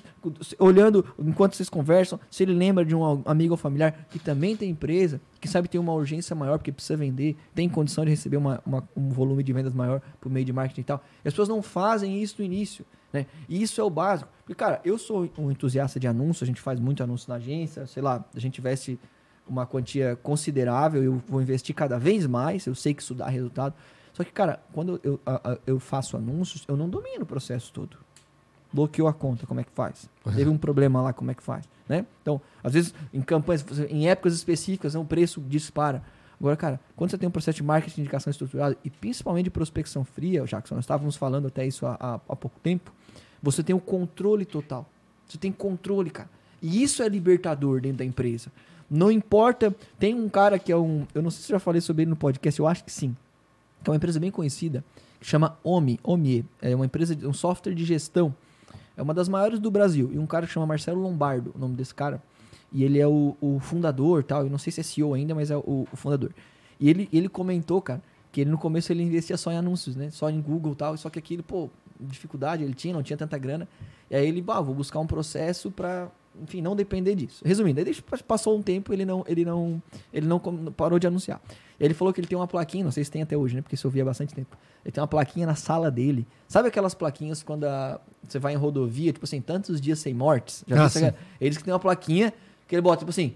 olhando 0.57 1.05
enquanto 1.19 1.55
vocês 1.55 1.69
conversam, 1.69 2.19
se 2.31 2.43
ele 2.43 2.53
lembra 2.53 2.85
de 2.85 2.95
um 2.95 3.21
amigo 3.25 3.53
ou 3.53 3.57
familiar 3.57 4.07
que 4.09 4.17
também 4.17 4.55
tem 4.55 4.69
empresa, 4.69 5.19
que 5.41 5.47
sabe 5.47 5.67
tem 5.67 5.79
uma 5.79 5.93
urgência 5.93 6.35
maior 6.35 6.57
porque 6.57 6.71
precisa 6.71 6.95
vender, 6.95 7.35
tem 7.53 7.67
condição 7.67 8.05
de 8.05 8.11
receber 8.11 8.37
uma, 8.37 8.61
uma, 8.65 8.87
um 8.95 9.09
volume 9.09 9.43
de 9.43 9.51
vendas 9.51 9.73
maior 9.73 10.01
por 10.21 10.31
meio 10.31 10.45
de 10.45 10.53
marketing 10.53 10.81
e 10.81 10.83
tal. 10.85 11.03
E 11.23 11.27
as 11.27 11.33
pessoas 11.33 11.49
não 11.49 11.61
fazem 11.61 12.21
isso 12.21 12.35
no 12.39 12.45
início, 12.45 12.85
né? 13.11 13.25
E 13.47 13.61
isso 13.61 13.81
é 13.81 13.83
o 13.83 13.89
básico. 13.89 14.31
Porque, 14.39 14.55
cara, 14.55 14.79
eu 14.85 14.97
sou 14.97 15.29
um 15.37 15.51
entusiasta 15.51 15.99
de 15.99 16.07
anúncio, 16.07 16.43
a 16.43 16.47
gente 16.47 16.61
faz 16.61 16.79
muito 16.79 17.03
anúncio 17.03 17.29
na 17.29 17.35
agência, 17.35 17.85
sei 17.87 18.01
lá, 18.01 18.23
a 18.33 18.39
gente 18.39 18.59
investe 18.59 18.97
uma 19.49 19.65
quantia 19.65 20.17
considerável, 20.21 21.03
eu 21.03 21.21
vou 21.27 21.41
investir 21.41 21.75
cada 21.75 21.97
vez 21.97 22.25
mais, 22.25 22.65
eu 22.65 22.75
sei 22.75 22.93
que 22.93 23.01
isso 23.01 23.15
dá 23.15 23.27
resultado. 23.27 23.73
Só 24.13 24.23
que, 24.23 24.31
cara, 24.31 24.59
quando 24.71 24.99
eu, 25.03 25.19
eu 25.65 25.79
faço 25.79 26.15
anúncios, 26.15 26.63
eu 26.67 26.77
não 26.77 26.89
domino 26.89 27.23
o 27.23 27.25
processo 27.25 27.71
todo. 27.73 27.97
Bloqueou 28.71 29.07
a 29.07 29.13
conta, 29.13 29.47
como 29.47 29.59
é 29.59 29.63
que 29.63 29.71
faz? 29.71 30.09
Uhum. 30.25 30.33
Teve 30.33 30.49
um 30.49 30.57
problema 30.57 31.01
lá, 31.01 31.11
como 31.11 31.31
é 31.31 31.33
que 31.33 31.41
faz? 31.41 31.65
Né? 31.87 32.05
Então, 32.21 32.39
às 32.63 32.73
vezes, 32.73 32.93
em 33.13 33.21
campanhas, 33.21 33.65
em 33.89 34.07
épocas 34.07 34.33
específicas, 34.33 34.93
o 34.93 35.03
preço 35.03 35.41
dispara. 35.41 36.03
Agora, 36.39 36.55
cara, 36.55 36.79
quando 36.95 37.11
você 37.11 37.17
tem 37.17 37.27
um 37.27 37.31
processo 37.31 37.57
de 37.57 37.63
marketing 37.63 37.95
de 37.95 38.01
indicação 38.01 38.29
estruturado 38.29 38.77
e 38.83 38.89
principalmente 38.89 39.45
de 39.45 39.49
prospecção 39.49 40.05
fria, 40.05 40.45
Jackson, 40.45 40.75
nós 40.75 40.83
estávamos 40.83 41.15
falando 41.15 41.47
até 41.47 41.65
isso 41.65 41.85
há, 41.85 41.97
há, 41.99 42.13
há 42.15 42.35
pouco 42.35 42.59
tempo, 42.61 42.93
você 43.41 43.63
tem 43.63 43.75
o 43.75 43.79
controle 43.79 44.45
total. 44.45 44.87
Você 45.27 45.37
tem 45.37 45.51
controle, 45.51 46.09
cara. 46.09 46.29
E 46.61 46.83
isso 46.83 47.01
é 47.03 47.09
libertador 47.09 47.81
dentro 47.81 47.99
da 47.99 48.05
empresa. 48.05 48.51
Não 48.89 49.11
importa. 49.11 49.75
Tem 49.99 50.15
um 50.15 50.27
cara 50.27 50.57
que 50.57 50.71
é 50.71 50.77
um. 50.77 51.05
Eu 51.13 51.21
não 51.21 51.29
sei 51.29 51.43
se 51.43 51.49
já 51.49 51.59
falei 51.59 51.81
sobre 51.81 52.03
ele 52.03 52.09
no 52.09 52.15
podcast, 52.15 52.59
eu 52.59 52.67
acho 52.67 52.83
que 52.83 52.91
sim. 52.91 53.15
Que 53.83 53.89
é 53.89 53.91
uma 53.91 53.97
empresa 53.97 54.19
bem 54.19 54.31
conhecida, 54.31 54.83
que 55.19 55.27
chama 55.27 55.57
OMI. 55.63 55.99
OMI. 56.03 56.45
É 56.61 56.75
uma 56.75 56.85
empresa, 56.85 57.15
um 57.27 57.33
software 57.33 57.73
de 57.73 57.85
gestão. 57.85 58.33
É 58.97 59.01
uma 59.01 59.13
das 59.13 59.29
maiores 59.29 59.59
do 59.59 59.71
Brasil. 59.71 60.09
E 60.11 60.19
um 60.19 60.25
cara 60.25 60.45
que 60.45 60.51
chama 60.51 60.65
Marcelo 60.65 61.01
Lombardo, 61.01 61.53
o 61.55 61.59
nome 61.59 61.75
desse 61.75 61.93
cara. 61.93 62.21
E 62.71 62.83
ele 62.83 62.99
é 62.99 63.07
o, 63.07 63.35
o 63.39 63.59
fundador 63.59 64.23
tal. 64.23 64.43
Eu 64.43 64.49
não 64.49 64.57
sei 64.57 64.71
se 64.71 64.81
é 64.81 64.83
CEO 64.83 65.13
ainda, 65.13 65.33
mas 65.33 65.49
é 65.49 65.57
o, 65.57 65.87
o, 65.91 65.95
fundador. 65.95 66.31
E 66.79 66.89
ele, 66.89 67.07
ele 67.11 67.29
comentou, 67.29 67.81
cara, 67.81 68.01
que 68.31 68.41
ele 68.41 68.49
no 68.49 68.57
começo 68.57 68.91
ele 68.91 69.01
investia 69.01 69.37
só 69.37 69.51
em 69.51 69.57
anúncios, 69.57 69.95
né? 69.95 70.11
Só 70.11 70.29
em 70.29 70.41
Google 70.41 70.75
tal. 70.75 70.97
Só 70.97 71.09
que 71.09 71.17
aquilo, 71.17 71.41
pô, 71.41 71.69
dificuldade 71.99 72.63
ele 72.63 72.73
tinha, 72.73 72.93
não 72.93 73.01
tinha 73.01 73.17
tanta 73.17 73.37
grana. 73.37 73.67
E 74.09 74.15
aí 74.15 74.27
ele, 74.27 74.41
bah, 74.41 74.59
vou 74.61 74.75
buscar 74.75 74.99
um 74.99 75.07
processo 75.07 75.71
para 75.71 76.09
enfim, 76.41 76.61
não 76.61 76.75
depender 76.75 77.15
disso. 77.15 77.43
Resumindo, 77.45 77.79
aí 77.79 77.95
passou 78.27 78.57
um 78.57 78.61
tempo, 78.61 78.93
ele 78.93 79.05
não, 79.05 79.23
ele 79.27 79.45
não, 79.45 79.81
ele 80.13 80.27
não 80.27 80.39
parou 80.39 80.99
de 80.99 81.07
anunciar. 81.07 81.41
Ele 81.79 81.93
falou 81.93 82.13
que 82.13 82.19
ele 82.19 82.27
tem 82.27 82.37
uma 82.37 82.47
plaquinha, 82.47 82.83
não 82.83 82.91
sei 82.91 83.03
se 83.03 83.11
tem 83.11 83.21
até 83.21 83.37
hoje, 83.37 83.55
né? 83.55 83.61
Porque 83.61 83.75
isso 83.75 83.87
eu 83.87 83.91
vi 83.91 84.01
há 84.01 84.05
bastante 84.05 84.35
tempo. 84.35 84.57
Ele 84.83 84.91
tem 84.91 85.01
uma 85.01 85.07
plaquinha 85.07 85.47
na 85.47 85.55
sala 85.55 85.89
dele. 85.89 86.27
Sabe 86.47 86.67
aquelas 86.67 86.93
plaquinhas 86.93 87.41
quando 87.41 87.63
a, 87.63 88.01
você 88.27 88.37
vai 88.37 88.53
em 88.53 88.57
rodovia, 88.57 89.13
tipo 89.13 89.25
assim, 89.25 89.39
tantos 89.39 89.79
dias 89.79 89.99
sem 89.99 90.13
mortes? 90.13 90.63
Já 90.67 90.85
ah, 90.85 91.13
Eles 91.39 91.57
que 91.57 91.63
tem 91.63 91.73
uma 91.73 91.79
plaquinha 91.79 92.33
que 92.67 92.75
ele 92.75 92.81
bota, 92.81 92.99
tipo 92.99 93.11
assim, 93.11 93.33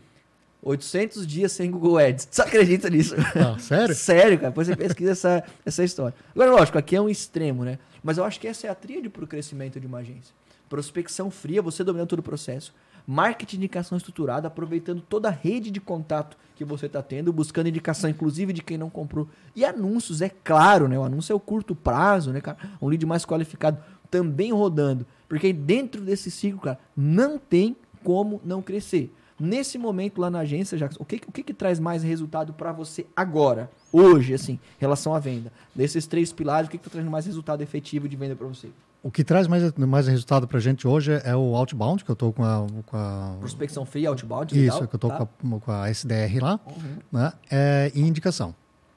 800 0.62 1.26
dias 1.26 1.51
sem 1.51 1.72
Google 1.72 1.97
Ads. 1.97 2.28
Você 2.30 2.41
acredita 2.41 2.89
nisso? 2.89 3.16
Ah, 3.36 3.58
sério? 3.60 3.95
sério, 3.95 4.38
cara. 4.38 4.49
Depois 4.49 4.68
você 4.68 4.76
pesquisa 4.76 5.12
essa, 5.12 5.43
essa 5.66 5.84
história. 5.84 6.16
Agora, 6.34 6.51
lógico, 6.51 6.78
aqui 6.78 6.95
é 6.95 7.01
um 7.01 7.10
extremo, 7.10 7.64
né? 7.64 7.80
Mas 8.04 8.18
eu 8.18 8.24
acho 8.24 8.39
que 8.39 8.47
essa 8.47 8.68
é 8.68 8.70
a 8.70 8.76
tríade 8.76 9.10
para 9.10 9.24
o 9.24 9.28
crescimento 9.28 9.80
de 9.80 9.88
uma 9.88 9.99
agência. 9.99 10.34
Prospecção 10.70 11.30
fria, 11.30 11.62
você 11.62 11.84
dominando 11.84 12.10
todo 12.10 12.20
o 12.20 12.24
processo 12.24 12.74
marketing 13.06 13.58
de 13.58 13.58
indicação 13.58 13.97
estruturada, 13.97 14.47
aproveitando 14.47 15.01
toda 15.01 15.28
a 15.28 15.32
rede 15.32 15.72
de 15.72 15.80
contato 15.82 16.38
que 16.56 16.64
você 16.64 16.86
está 16.86 17.01
tendo, 17.01 17.34
buscando 17.34 17.68
indicação, 17.68 18.10
inclusive, 18.10 18.54
de 18.54 18.62
quem 18.62 18.78
não 18.78 18.89
comprou. 18.89 19.28
E 19.56 19.66
anúncios, 19.66 20.22
é 20.22 20.30
claro, 20.30 20.88
né? 20.88 20.97
O 20.97 21.04
anúncio 21.04 21.34
é 21.34 21.36
o 21.36 21.39
curto 21.39 21.76
prazo, 21.76 22.32
né, 22.32 22.41
cara? 22.41 22.58
Um 22.82 22.88
lead 22.88 23.06
mais 23.06 23.26
qualificado 23.26 23.78
também 24.10 24.51
rodando. 24.51 25.06
Porque 25.28 25.51
dentro 25.51 26.01
desse 26.01 26.30
ciclo, 26.30 26.60
cara, 26.60 26.80
não 26.95 27.38
tem 27.38 27.76
como 28.04 28.39
não 28.43 28.62
crescer. 28.62 29.12
Nesse 29.39 29.78
momento 29.78 30.22
lá 30.22 30.30
na 30.30 30.39
agência, 30.39 30.78
Jackson, 30.78 31.01
o 31.01 31.06
que, 31.06 31.16
o 31.28 31.32
que, 31.32 31.43
que 31.43 31.54
traz 31.54 31.80
mais 31.80 32.04
resultado 32.04 32.54
para 32.54 32.72
você 32.72 33.06
agora, 33.16 33.70
hoje, 33.91 34.34
assim, 34.34 34.54
em 34.54 34.60
relação 34.80 35.16
à 35.16 35.20
venda? 35.20 35.51
Desses 35.74 36.06
três 36.06 36.32
pilares, 36.32 36.68
o 36.68 36.72
que 36.72 36.78
está 36.78 36.89
trazendo 36.89 37.12
mais 37.12 37.26
resultado 37.26 37.62
efetivo 37.62 38.08
de 38.08 38.16
venda 38.16 38.36
para 38.36 38.47
você? 38.47 38.70
O 39.04 39.12
que 39.12 39.22
traz 39.22 39.47
mais, 39.47 39.74
mais 39.74 40.08
resultado 40.08 40.47
para 40.47 40.58
a 40.58 40.62
gente 40.62 40.88
hoje 40.88 41.12
é 41.26 41.36
o 41.36 41.58
outbound, 41.58 42.06
que 42.06 42.10
eu 42.10 42.14
estou 42.14 42.32
com 42.32 42.41
a, 42.41 42.66
com 42.86 42.97
a... 42.97 43.36
Prospecção 43.38 43.86
free, 43.86 44.08
outbound, 44.08 44.56
Isso, 44.56 44.76
legal, 44.76 44.88
que 44.88 44.95
eu 44.95 44.97
estou 44.97 45.10
tá. 45.10 45.28
com, 45.41 45.60
com, 45.60 45.72
a 45.74 45.89
SDR 45.89 46.41
lá, 46.41 46.58
uhum. 46.66 46.97
né? 47.12 47.34
É, 47.51 47.91
e 47.93 47.99
indicação. 47.99 48.56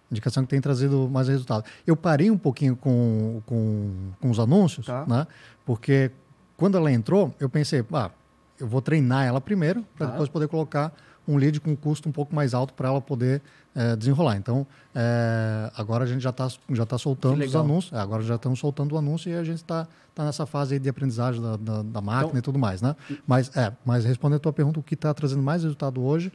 Indicação 0.08 0.44
que 0.44 0.48
tem 0.48 0.60
trazido 0.60 1.08
mais 1.10 1.26
resultado. 1.26 1.64
Eu 1.84 1.96
parei 1.96 2.30
um 2.30 2.38
pouquinho 2.38 2.76
com, 2.76 3.42
com, 3.44 4.12
com 4.20 4.30
os 4.30 4.38
anúncios, 4.38 4.86
tá. 4.86 5.04
né? 5.08 5.26
Porque 5.64 6.12
quando 6.56 6.78
ela 6.78 6.92
entrou, 6.92 7.34
eu 7.40 7.50
pensei, 7.50 7.84
ah, 7.92 8.12
eu 8.60 8.68
vou 8.68 8.80
treinar 8.80 9.26
ela 9.26 9.40
primeiro, 9.40 9.84
para 9.96 10.06
tá. 10.06 10.12
depois 10.12 10.28
poder 10.28 10.46
colocar 10.46 10.92
um 11.26 11.36
lead 11.36 11.60
com 11.60 11.70
um 11.70 11.76
custo 11.76 12.08
um 12.08 12.12
pouco 12.12 12.34
mais 12.34 12.54
alto 12.54 12.72
para 12.74 12.88
ela 12.88 13.00
poder 13.00 13.42
é, 13.74 13.96
desenrolar. 13.96 14.36
Então, 14.36 14.66
é, 14.94 15.70
agora 15.76 16.04
a 16.04 16.06
gente 16.06 16.22
já 16.22 16.30
está 16.30 16.48
já 16.70 16.86
tá 16.86 16.96
soltando 16.98 17.44
os 17.44 17.54
anúncios. 17.54 17.92
É, 17.92 17.98
agora 17.98 18.22
já 18.22 18.36
estamos 18.36 18.58
soltando 18.58 18.94
o 18.94 18.98
anúncio 18.98 19.30
e 19.30 19.34
a 19.34 19.44
gente 19.44 19.58
está 19.58 19.86
tá 20.14 20.24
nessa 20.24 20.46
fase 20.46 20.78
de 20.78 20.88
aprendizagem 20.88 21.42
da, 21.42 21.56
da, 21.56 21.82
da 21.82 22.00
máquina 22.00 22.28
então, 22.28 22.38
e 22.38 22.42
tudo 22.42 22.58
mais. 22.58 22.80
Né? 22.80 22.96
Mas, 23.26 23.54
é, 23.56 23.72
mas 23.84 24.04
respondendo 24.04 24.36
a 24.36 24.40
tua 24.40 24.52
pergunta, 24.52 24.80
o 24.80 24.82
que 24.82 24.94
está 24.94 25.12
trazendo 25.12 25.42
mais 25.42 25.62
resultado 25.62 26.02
hoje, 26.02 26.32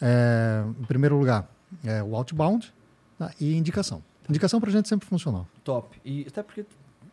é, 0.00 0.62
em 0.80 0.84
primeiro 0.84 1.18
lugar, 1.18 1.48
é 1.84 2.02
o 2.02 2.14
outbound 2.14 2.72
né, 3.18 3.30
e 3.40 3.56
indicação. 3.56 4.02
Indicação 4.28 4.60
para 4.60 4.70
a 4.70 4.72
gente 4.72 4.88
sempre 4.88 5.06
funcionou. 5.06 5.46
Top. 5.62 6.00
E 6.04 6.24
até 6.26 6.42
porque 6.42 6.64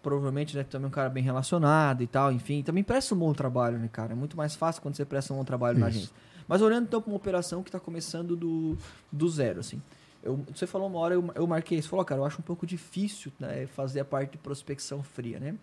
provavelmente 0.01 0.55
né, 0.55 0.63
também 0.63 0.87
um 0.87 0.91
cara 0.91 1.09
bem 1.09 1.23
relacionado 1.23 2.01
e 2.01 2.07
tal, 2.07 2.31
enfim, 2.31 2.63
também 2.63 2.83
presta 2.83 3.13
um 3.13 3.17
bom 3.17 3.33
trabalho, 3.33 3.77
né, 3.77 3.89
cara? 3.91 4.13
É 4.13 4.15
muito 4.15 4.35
mais 4.35 4.55
fácil 4.55 4.81
quando 4.81 4.95
você 4.95 5.05
presta 5.05 5.33
um 5.33 5.37
bom 5.37 5.43
trabalho 5.43 5.75
Isso. 5.75 5.81
na 5.81 5.87
agência. 5.87 6.11
Mas 6.51 6.61
olhando 6.61 6.83
então 6.83 7.01
para 7.01 7.09
uma 7.09 7.15
operação 7.15 7.63
que 7.63 7.69
está 7.69 7.79
começando 7.79 8.35
do, 8.35 8.77
do 9.09 9.29
zero, 9.29 9.61
assim. 9.61 9.81
Eu, 10.21 10.43
você 10.53 10.67
falou 10.67 10.89
uma 10.89 10.99
hora, 10.99 11.13
eu, 11.13 11.31
eu 11.33 11.47
marquei 11.47 11.77
isso. 11.77 11.87
Falou, 11.87 12.03
cara, 12.03 12.19
eu 12.19 12.25
acho 12.25 12.39
um 12.39 12.43
pouco 12.43 12.67
difícil 12.67 13.31
né, 13.39 13.67
fazer 13.67 14.01
a 14.01 14.05
parte 14.05 14.31
de 14.31 14.37
prospecção 14.37 15.01
fria, 15.01 15.39
né? 15.39 15.55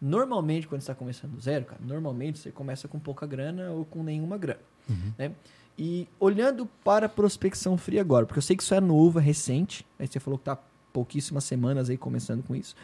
Normalmente, 0.00 0.68
quando 0.68 0.82
está 0.82 0.94
começando 0.94 1.32
do 1.32 1.40
zero, 1.40 1.64
cara, 1.64 1.80
normalmente 1.84 2.38
você 2.38 2.52
começa 2.52 2.86
com 2.86 2.96
pouca 2.96 3.26
grana 3.26 3.72
ou 3.72 3.84
com 3.84 4.04
nenhuma 4.04 4.38
grana, 4.38 4.60
uhum. 4.88 5.12
né? 5.18 5.32
E 5.76 6.06
olhando 6.20 6.64
para 6.84 7.06
a 7.06 7.08
prospecção 7.08 7.76
fria 7.76 8.00
agora, 8.00 8.24
porque 8.24 8.38
eu 8.38 8.42
sei 8.42 8.56
que 8.56 8.62
isso 8.62 8.72
é 8.72 8.80
novo, 8.80 9.18
é 9.18 9.22
recente, 9.22 9.84
aí 9.98 10.06
você 10.06 10.20
falou 10.20 10.38
que 10.38 10.44
tá 10.44 10.56
pouquíssimas 10.92 11.42
semanas 11.42 11.90
aí 11.90 11.98
começando 11.98 12.44
com 12.44 12.54
isso. 12.54 12.76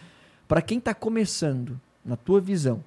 Para 0.48 0.60
quem 0.60 0.78
está 0.78 0.92
começando, 0.92 1.80
na 2.04 2.16
tua 2.16 2.40
visão, 2.40 2.82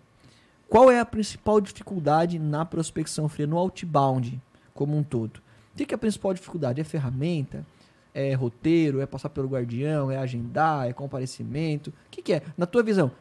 qual 0.68 0.92
é 0.92 1.00
a 1.00 1.06
principal 1.06 1.62
dificuldade 1.62 2.38
na 2.38 2.66
prospecção 2.66 3.30
fria, 3.30 3.48
no 3.48 3.58
outbound 3.58 4.42
como 4.76 4.96
um 4.96 5.02
todo? 5.02 5.42
O 5.74 5.78
que 5.78 5.92
é 5.92 5.96
a 5.96 5.98
principal 5.98 6.34
dificuldade? 6.34 6.80
É 6.80 6.84
ferramenta? 6.84 7.66
É 8.14 8.34
roteiro? 8.34 9.02
É 9.02 9.08
passar 9.08 9.30
pelo 9.30 9.48
guardião? 9.48 10.12
É 10.12 10.18
agendar? 10.18 10.88
É 10.88 10.94
comparecimento? 10.94 11.90
O 11.90 11.94
que, 12.12 12.22
que 12.22 12.34
é? 12.34 12.44
Na 12.56 12.68
tua 12.68 12.84
visão, 12.84 13.12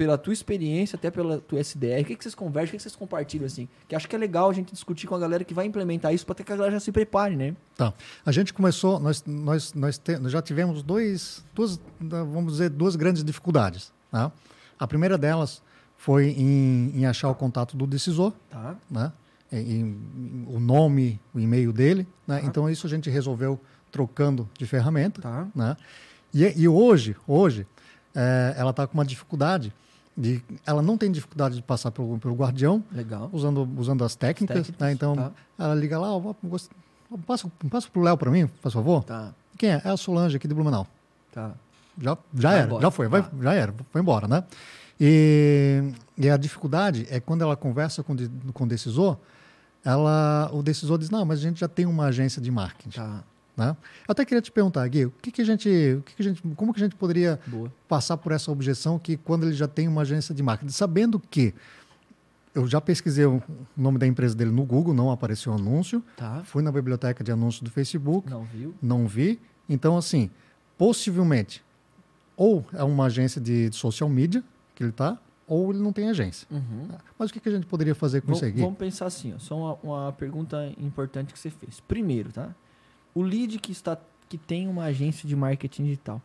pela 0.00 0.16
tua 0.16 0.32
experiência, 0.32 0.96
até 0.96 1.10
pela 1.10 1.38
tua 1.40 1.60
SDR, 1.60 2.00
o 2.00 2.04
que, 2.06 2.16
que 2.16 2.24
vocês 2.24 2.34
conversam, 2.34 2.68
o 2.68 2.70
que, 2.70 2.76
que 2.78 2.82
vocês 2.82 2.96
compartilham, 2.96 3.44
assim? 3.44 3.68
Que 3.86 3.94
acho 3.94 4.08
que 4.08 4.16
é 4.16 4.18
legal 4.18 4.48
a 4.48 4.52
gente 4.54 4.72
discutir 4.72 5.06
com 5.06 5.14
a 5.14 5.18
galera 5.18 5.44
que 5.44 5.52
vai 5.52 5.66
implementar 5.66 6.14
isso 6.14 6.24
para 6.24 6.34
que 6.34 6.42
a 6.42 6.56
galera 6.56 6.72
já 6.72 6.80
se 6.80 6.90
prepare, 6.90 7.36
né? 7.36 7.54
Tá. 7.76 7.92
A 8.24 8.32
gente 8.32 8.54
começou, 8.54 8.98
nós, 8.98 9.22
nós, 9.26 9.74
nós, 9.74 9.98
te, 9.98 10.16
nós 10.16 10.32
já 10.32 10.40
tivemos 10.40 10.82
dois, 10.82 11.44
duas, 11.54 11.78
vamos 12.00 12.54
dizer, 12.54 12.70
duas 12.70 12.96
grandes 12.96 13.22
dificuldades. 13.22 13.92
Tá? 14.10 14.32
A 14.78 14.86
primeira 14.86 15.18
delas 15.18 15.62
foi 15.98 16.30
em, 16.30 16.92
em 16.94 17.04
achar 17.04 17.28
o 17.28 17.34
contato 17.34 17.76
do 17.76 17.86
decisor, 17.86 18.32
tá. 18.48 18.76
né? 18.90 19.12
Em, 19.52 19.80
em, 19.80 20.46
o 20.48 20.60
nome, 20.60 21.20
o 21.34 21.40
e-mail 21.40 21.72
dele. 21.72 22.06
Né? 22.26 22.40
Tá. 22.40 22.46
Então, 22.46 22.68
isso 22.68 22.86
a 22.86 22.90
gente 22.90 23.10
resolveu 23.10 23.60
trocando 23.90 24.48
de 24.58 24.66
ferramenta. 24.66 25.20
Tá. 25.22 25.46
Né? 25.54 25.76
E, 26.32 26.44
e 26.62 26.68
hoje, 26.68 27.16
hoje 27.26 27.66
é, 28.14 28.54
ela 28.56 28.70
está 28.70 28.86
com 28.86 28.94
uma 28.94 29.04
dificuldade 29.04 29.72
de, 30.16 30.42
ela 30.66 30.82
não 30.82 30.98
tem 30.98 31.10
dificuldade 31.10 31.56
de 31.56 31.62
passar 31.62 31.90
pelo, 31.90 32.18
pelo 32.18 32.34
guardião, 32.34 32.82
Legal. 32.92 33.30
Usando, 33.32 33.68
usando 33.76 34.04
as 34.04 34.14
técnicas. 34.14 34.56
As 34.58 34.66
técnicas 34.66 34.86
né? 34.86 34.92
Então, 34.92 35.16
tá. 35.16 35.32
ela 35.58 35.74
liga 35.74 35.98
lá, 35.98 36.14
oh, 36.14 36.34
passa, 37.26 37.50
passa 37.70 37.88
para 37.88 38.00
o 38.00 38.04
Léo 38.04 38.16
para 38.16 38.30
mim, 38.30 38.46
por 38.46 38.70
favor. 38.70 39.04
Tá. 39.04 39.32
Quem 39.56 39.70
é? 39.70 39.82
É 39.84 39.88
a 39.90 39.96
Solange 39.96 40.36
aqui 40.36 40.46
de 40.46 40.54
Blumenau. 40.54 40.86
Tá. 41.32 41.52
Já, 42.00 42.18
já 42.34 42.52
era, 42.52 42.66
embora. 42.66 42.82
já 42.82 42.90
foi, 42.90 43.08
vai, 43.08 43.22
tá. 43.22 43.30
já 43.40 43.54
era, 43.54 43.74
foi 43.90 44.00
embora, 44.00 44.28
né? 44.28 44.44
E, 45.00 45.92
e, 46.18 46.28
a 46.28 46.36
dificuldade 46.36 47.06
é 47.10 47.20
quando 47.20 47.42
ela 47.42 47.56
conversa 47.56 48.02
com, 48.02 48.14
com 48.52 48.64
o 48.64 48.68
decisor, 48.68 49.16
ela, 49.84 50.50
o 50.52 50.62
decisor 50.62 50.98
diz, 50.98 51.10
não, 51.10 51.24
mas 51.24 51.38
a 51.38 51.42
gente 51.42 51.60
já 51.60 51.68
tem 51.68 51.86
uma 51.86 52.06
agência 52.06 52.40
de 52.40 52.50
marketing. 52.50 52.96
Tá. 52.96 53.24
Né? 53.56 53.76
Eu 54.08 54.12
até 54.12 54.24
queria 54.24 54.40
te 54.40 54.50
perguntar, 54.50 54.86
Gui, 54.88 55.06
o 55.06 55.10
que, 55.10 55.30
que 55.30 55.42
a 55.42 55.44
gente, 55.44 55.68
o 55.98 56.02
que, 56.02 56.14
que 56.14 56.22
a 56.22 56.24
gente, 56.24 56.42
como 56.56 56.72
que 56.72 56.80
a 56.80 56.84
gente 56.84 56.96
poderia 56.96 57.38
Boa. 57.46 57.72
passar 57.88 58.16
por 58.16 58.32
essa 58.32 58.50
objeção 58.50 58.98
que 58.98 59.16
quando 59.16 59.44
ele 59.46 59.52
já 59.52 59.68
tem 59.68 59.86
uma 59.88 60.02
agência 60.02 60.34
de 60.34 60.42
marketing, 60.42 60.72
sabendo 60.72 61.20
que 61.20 61.54
eu 62.54 62.66
já 62.66 62.80
pesquisei 62.80 63.24
o 63.24 63.42
nome 63.76 63.98
da 63.98 64.06
empresa 64.06 64.34
dele 64.34 64.50
no 64.50 64.64
Google, 64.64 64.92
não 64.92 65.10
apareceu 65.10 65.52
anúncio. 65.52 66.02
Tá. 66.16 66.42
Fui 66.44 66.62
na 66.62 66.72
biblioteca 66.72 67.22
de 67.22 67.30
anúncios 67.30 67.62
do 67.62 67.70
Facebook. 67.70 68.28
Não 68.28 68.44
viu? 68.44 68.74
Não 68.82 69.06
vi. 69.06 69.40
Então, 69.68 69.96
assim, 69.96 70.30
possivelmente, 70.76 71.62
ou 72.36 72.66
é 72.72 72.82
uma 72.82 73.06
agência 73.06 73.40
de, 73.40 73.70
de 73.70 73.76
social 73.76 74.08
media 74.08 74.42
que 74.74 74.82
ele 74.82 74.90
está, 74.90 75.18
ou 75.50 75.72
ele 75.72 75.82
não 75.82 75.92
tem 75.92 76.08
agência. 76.08 76.46
Uhum. 76.48 76.86
Mas 77.18 77.28
o 77.28 77.32
que, 77.32 77.40
que 77.40 77.48
a 77.48 77.52
gente 77.52 77.66
poderia 77.66 77.94
fazer 77.94 78.20
com 78.20 78.28
vamos, 78.28 78.38
isso 78.38 78.46
aqui? 78.46 78.60
Vamos 78.60 78.78
pensar 78.78 79.06
assim, 79.06 79.34
ó, 79.34 79.38
só 79.38 79.56
uma, 79.56 79.74
uma 79.82 80.12
pergunta 80.12 80.72
importante 80.78 81.32
que 81.32 81.38
você 81.38 81.50
fez. 81.50 81.80
Primeiro, 81.80 82.30
tá? 82.32 82.54
o 83.14 83.22
lead 83.22 83.58
que 83.58 83.72
está 83.72 83.98
que 84.28 84.38
tem 84.38 84.68
uma 84.68 84.84
agência 84.84 85.28
de 85.28 85.34
marketing 85.34 85.82
digital, 85.84 86.22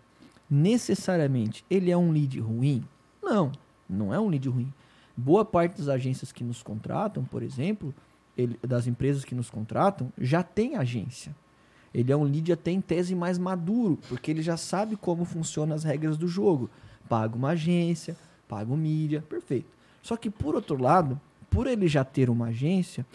necessariamente 0.47 1.65
ele 1.71 1.89
é 1.89 1.97
um 1.97 2.11
lead 2.11 2.39
ruim? 2.39 2.83
Não, 3.21 3.51
não 3.89 4.13
é 4.13 4.19
um 4.19 4.29
lead 4.29 4.47
ruim. 4.47 4.71
Boa 5.17 5.43
parte 5.43 5.79
das 5.79 5.87
agências 5.87 6.31
que 6.31 6.43
nos 6.43 6.61
contratam, 6.61 7.23
por 7.23 7.41
exemplo, 7.41 7.95
ele, 8.37 8.59
das 8.61 8.85
empresas 8.85 9.25
que 9.25 9.33
nos 9.33 9.49
contratam, 9.49 10.13
já 10.19 10.43
tem 10.43 10.75
agência. 10.75 11.35
Ele 11.91 12.11
é 12.11 12.15
um 12.15 12.23
lead 12.23 12.51
até 12.51 12.69
em 12.69 12.81
tese 12.81 13.15
mais 13.15 13.39
maduro, 13.39 13.97
porque 14.07 14.29
ele 14.29 14.43
já 14.43 14.55
sabe 14.55 14.95
como 14.95 15.25
funcionam 15.25 15.75
as 15.75 15.83
regras 15.83 16.15
do 16.15 16.27
jogo. 16.27 16.69
Paga 17.09 17.35
uma 17.35 17.49
agência, 17.49 18.15
paga 18.47 18.71
o 18.71 18.77
mídia, 18.77 19.23
perfeito. 19.27 19.67
Só 20.01 20.15
que 20.15 20.29
por 20.29 20.55
outro 20.55 20.81
lado, 20.81 21.19
por 21.49 21.67
ele 21.67 21.87
já 21.87 22.03
ter 22.03 22.29
uma 22.29 22.47
agência, 22.47 23.05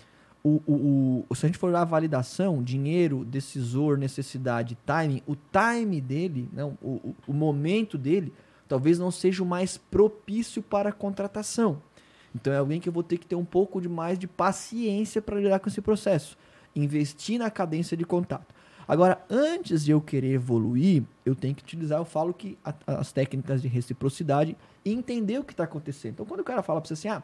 o, 0.43 0.63
o, 0.67 1.27
o, 1.29 1.35
se 1.35 1.45
a 1.45 1.49
gente 1.49 1.59
for 1.59 1.69
olhar 1.69 1.83
a 1.83 1.85
validação, 1.85 2.63
dinheiro, 2.63 3.25
decisor, 3.25 3.99
necessidade, 3.99 4.77
timing, 4.87 5.23
o 5.27 5.37
time 5.37 6.01
dele, 6.01 6.49
não, 6.53 6.71
né, 6.71 6.77
o, 6.83 7.15
o 7.27 7.33
momento 7.33 7.99
dele, 7.99 8.33
talvez 8.67 8.99
não 8.99 9.11
seja 9.11 9.43
o 9.43 9.47
mais 9.47 9.77
propício 9.77 10.63
para 10.63 10.89
a 10.89 10.93
contratação. 10.93 11.83
Então 12.35 12.53
é 12.53 12.59
alguém 12.59 12.81
que 12.81 12.89
eu 12.89 12.93
vou 12.93 13.03
ter 13.03 13.19
que 13.19 13.27
ter 13.27 13.35
um 13.35 13.45
pouco 13.45 13.81
de 13.81 13.89
mais 13.89 14.19
de 14.19 14.27
paciência 14.27 15.21
para 15.21 15.39
lidar 15.39 15.59
com 15.59 15.69
esse 15.69 15.81
processo. 15.81 16.39
Investir 16.75 17.39
na 17.39 17.51
cadência 17.51 17.97
de 17.97 18.05
contato. 18.05 18.55
Agora, 18.87 19.25
antes 19.29 19.85
de 19.85 19.91
eu 19.91 20.01
querer 20.01 20.33
evoluir, 20.33 21.03
eu 21.25 21.35
tenho 21.35 21.55
que 21.55 21.63
utilizar, 21.63 21.99
eu 21.99 22.05
falo 22.05 22.33
que 22.33 22.57
a, 22.65 22.75
as 22.87 23.13
técnicas 23.13 23.61
de 23.61 23.69
reciprocidade 23.69 24.57
e 24.85 24.93
entender 24.93 25.39
o 25.39 25.45
que 25.45 25.53
está 25.53 25.65
acontecendo. 25.65 26.13
Então, 26.13 26.27
quando 26.27 26.41
o 26.41 26.45
cara 26.45 26.63
fala 26.63 26.81
para 26.81 26.89
você 26.89 26.95
assim, 26.95 27.09
ah, 27.09 27.23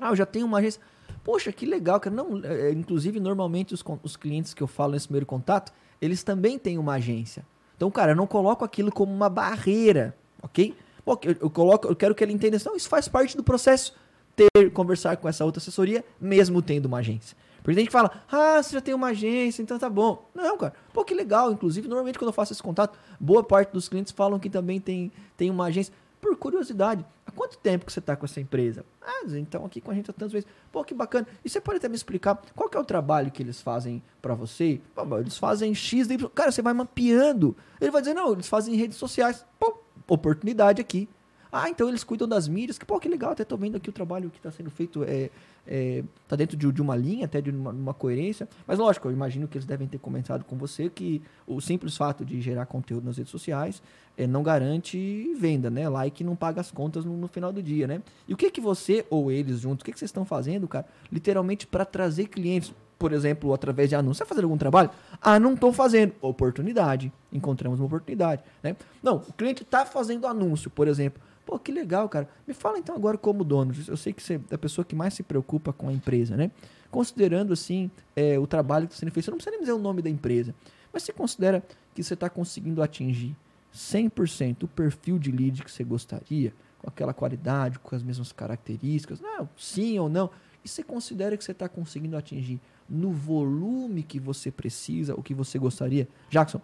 ah, 0.00 0.10
eu 0.10 0.16
já 0.16 0.26
tenho 0.26 0.46
uma 0.46 0.58
agência. 0.58 0.80
Poxa, 1.22 1.52
que 1.52 1.66
legal, 1.66 2.00
cara. 2.00 2.14
Não, 2.14 2.40
é, 2.42 2.68
é, 2.68 2.72
inclusive, 2.72 3.20
normalmente 3.20 3.74
os, 3.74 3.84
os 4.02 4.16
clientes 4.16 4.54
que 4.54 4.62
eu 4.62 4.66
falo 4.66 4.92
nesse 4.92 5.06
primeiro 5.06 5.26
contato, 5.26 5.72
eles 6.00 6.22
também 6.22 6.58
têm 6.58 6.78
uma 6.78 6.94
agência. 6.94 7.44
Então, 7.76 7.90
cara, 7.90 8.12
eu 8.12 8.16
não 8.16 8.26
coloco 8.26 8.64
aquilo 8.64 8.90
como 8.90 9.12
uma 9.12 9.28
barreira, 9.28 10.16
ok? 10.42 10.74
Pô, 11.04 11.18
eu, 11.22 11.36
eu, 11.40 11.50
coloco, 11.50 11.86
eu 11.86 11.96
quero 11.96 12.14
que 12.14 12.24
ele 12.24 12.32
entenda. 12.32 12.58
Não, 12.64 12.76
isso 12.76 12.88
faz 12.88 13.08
parte 13.08 13.36
do 13.36 13.42
processo 13.42 13.94
ter, 14.34 14.70
conversar 14.72 15.16
com 15.16 15.28
essa 15.28 15.44
outra 15.44 15.60
assessoria, 15.60 16.04
mesmo 16.20 16.62
tendo 16.62 16.86
uma 16.86 16.98
agência. 16.98 17.36
Porque 17.62 17.74
tem 17.74 17.84
gente 17.84 17.92
fala, 17.92 18.22
ah, 18.30 18.62
você 18.62 18.72
já 18.72 18.80
tem 18.80 18.94
uma 18.94 19.08
agência, 19.08 19.62
então 19.62 19.78
tá 19.78 19.90
bom. 19.90 20.26
Não, 20.34 20.56
cara, 20.56 20.72
pô, 20.94 21.04
que 21.04 21.14
legal. 21.14 21.52
Inclusive, 21.52 21.86
normalmente 21.88 22.18
quando 22.18 22.28
eu 22.28 22.32
faço 22.32 22.52
esse 22.52 22.62
contato, 22.62 22.98
boa 23.18 23.42
parte 23.42 23.72
dos 23.72 23.88
clientes 23.88 24.12
falam 24.12 24.38
que 24.38 24.48
também 24.48 24.80
tem, 24.80 25.12
tem 25.36 25.50
uma 25.50 25.66
agência 25.66 25.92
por 26.20 26.36
curiosidade. 26.36 27.04
Há 27.26 27.30
quanto 27.30 27.58
tempo 27.58 27.86
que 27.86 27.92
você 27.92 27.98
está 27.98 28.14
com 28.16 28.24
essa 28.24 28.40
empresa? 28.40 28.84
Ah, 29.00 29.22
então 29.30 29.64
aqui 29.64 29.80
com 29.80 29.90
a 29.90 29.94
gente 29.94 30.10
há 30.10 30.12
tantas 30.12 30.32
vezes. 30.32 30.48
Pô, 30.70 30.84
que 30.84 30.94
bacana. 30.94 31.26
E 31.44 31.48
você 31.48 31.60
pode 31.60 31.78
até 31.78 31.88
me 31.88 31.94
explicar 31.94 32.40
qual 32.54 32.68
que 32.68 32.76
é 32.76 32.80
o 32.80 32.84
trabalho 32.84 33.30
que 33.30 33.42
eles 33.42 33.60
fazem 33.60 34.02
para 34.20 34.34
você? 34.34 34.80
Pô, 34.94 35.18
eles 35.18 35.38
fazem 35.38 35.74
X. 35.74 36.08
Cara, 36.34 36.52
você 36.52 36.62
vai 36.62 36.74
mapeando. 36.74 37.56
Ele 37.80 37.90
vai 37.90 38.02
dizer, 38.02 38.14
não, 38.14 38.32
eles 38.32 38.48
fazem 38.48 38.74
redes 38.74 38.96
sociais. 38.96 39.44
Pô, 39.58 39.80
oportunidade 40.08 40.80
aqui. 40.80 41.08
Ah, 41.52 41.68
então 41.68 41.88
eles 41.88 42.04
cuidam 42.04 42.28
das 42.28 42.48
mídias. 42.48 42.78
Que, 42.78 42.84
pô, 42.84 42.98
que 42.98 43.08
legal. 43.08 43.32
Até 43.32 43.44
tô 43.44 43.56
vendo 43.56 43.76
aqui 43.76 43.90
o 43.90 43.92
trabalho 43.92 44.30
que 44.30 44.38
está 44.38 44.50
sendo 44.50 44.70
feito. 44.70 45.04
É, 45.04 45.30
é, 45.66 46.02
tá 46.26 46.36
dentro 46.36 46.56
de, 46.56 46.70
de, 46.72 46.82
uma 46.82 46.96
linha, 46.96 47.26
até 47.26 47.40
de 47.40 47.50
uma, 47.50 47.70
uma, 47.70 47.94
coerência. 47.94 48.48
Mas 48.66 48.78
lógico, 48.78 49.08
eu 49.08 49.12
imagino 49.12 49.46
que 49.46 49.56
eles 49.56 49.66
devem 49.66 49.86
ter 49.86 49.98
comentado 49.98 50.44
com 50.44 50.56
você 50.56 50.88
que 50.88 51.22
o 51.46 51.60
simples 51.60 51.96
fato 51.96 52.24
de 52.24 52.40
gerar 52.40 52.66
conteúdo 52.66 53.04
nas 53.04 53.16
redes 53.16 53.30
sociais 53.30 53.82
é, 54.16 54.26
não 54.26 54.42
garante 54.42 55.32
venda, 55.38 55.70
né? 55.70 55.88
Like 55.88 56.24
não 56.24 56.36
paga 56.36 56.60
as 56.60 56.70
contas 56.70 57.04
no, 57.04 57.16
no, 57.16 57.28
final 57.28 57.52
do 57.52 57.62
dia, 57.62 57.86
né? 57.86 58.02
E 58.28 58.34
o 58.34 58.36
que 58.36 58.50
que 58.50 58.60
você 58.60 59.04
ou 59.08 59.30
eles 59.30 59.60
juntos, 59.60 59.82
o 59.82 59.84
que 59.84 59.92
que 59.92 59.98
vocês 59.98 60.08
estão 60.08 60.24
fazendo, 60.24 60.66
cara? 60.68 60.86
Literalmente 61.10 61.66
para 61.66 61.84
trazer 61.84 62.26
clientes, 62.26 62.72
por 62.98 63.12
exemplo, 63.12 63.52
através 63.54 63.88
de 63.88 63.94
anúncios. 63.94 64.18
Você 64.18 64.24
fazendo 64.26 64.44
algum 64.44 64.58
trabalho? 64.58 64.90
Ah, 65.20 65.38
não 65.38 65.54
estou 65.54 65.72
fazendo. 65.72 66.14
Oportunidade. 66.20 67.12
Encontramos 67.32 67.80
uma 67.80 67.86
oportunidade, 67.86 68.42
né? 68.62 68.76
Não, 69.02 69.16
o 69.16 69.32
cliente 69.32 69.62
está 69.62 69.86
fazendo 69.86 70.26
anúncio, 70.26 70.70
por 70.70 70.88
exemplo. 70.88 71.22
Pô, 71.50 71.58
que 71.58 71.72
legal, 71.72 72.08
cara. 72.08 72.28
Me 72.46 72.54
fala 72.54 72.78
então 72.78 72.94
agora 72.94 73.18
como 73.18 73.42
dono. 73.42 73.74
Eu 73.88 73.96
sei 73.96 74.12
que 74.12 74.22
você 74.22 74.40
é 74.48 74.54
a 74.54 74.58
pessoa 74.58 74.84
que 74.84 74.94
mais 74.94 75.14
se 75.14 75.24
preocupa 75.24 75.72
com 75.72 75.88
a 75.88 75.92
empresa, 75.92 76.36
né? 76.36 76.52
Considerando, 76.92 77.52
assim, 77.52 77.90
é, 78.14 78.38
o 78.38 78.46
trabalho 78.46 78.86
que 78.86 78.92
está 78.94 79.00
sendo 79.00 79.10
feito. 79.10 79.24
Você 79.24 79.30
não 79.32 79.36
precisa 79.36 79.50
nem 79.50 79.58
dizer 79.58 79.72
o 79.72 79.78
nome 79.80 80.00
da 80.00 80.08
empresa. 80.08 80.54
Mas 80.92 81.02
você 81.02 81.12
considera 81.12 81.60
que 81.92 82.04
você 82.04 82.14
está 82.14 82.30
conseguindo 82.30 82.80
atingir 82.80 83.34
100% 83.74 84.62
o 84.62 84.68
perfil 84.68 85.18
de 85.18 85.32
lead 85.32 85.64
que 85.64 85.72
você 85.72 85.82
gostaria, 85.82 86.54
com 86.78 86.88
aquela 86.88 87.12
qualidade, 87.12 87.80
com 87.80 87.96
as 87.96 88.02
mesmas 88.04 88.30
características, 88.30 89.20
não, 89.20 89.48
sim 89.56 89.98
ou 89.98 90.08
não, 90.08 90.30
e 90.64 90.68
você 90.68 90.84
considera 90.84 91.36
que 91.36 91.42
você 91.42 91.50
está 91.50 91.68
conseguindo 91.68 92.16
atingir 92.16 92.60
no 92.88 93.10
volume 93.10 94.04
que 94.04 94.20
você 94.20 94.52
precisa, 94.52 95.14
o 95.14 95.22
que 95.22 95.34
você 95.34 95.58
gostaria? 95.58 96.08
Jackson, 96.28 96.60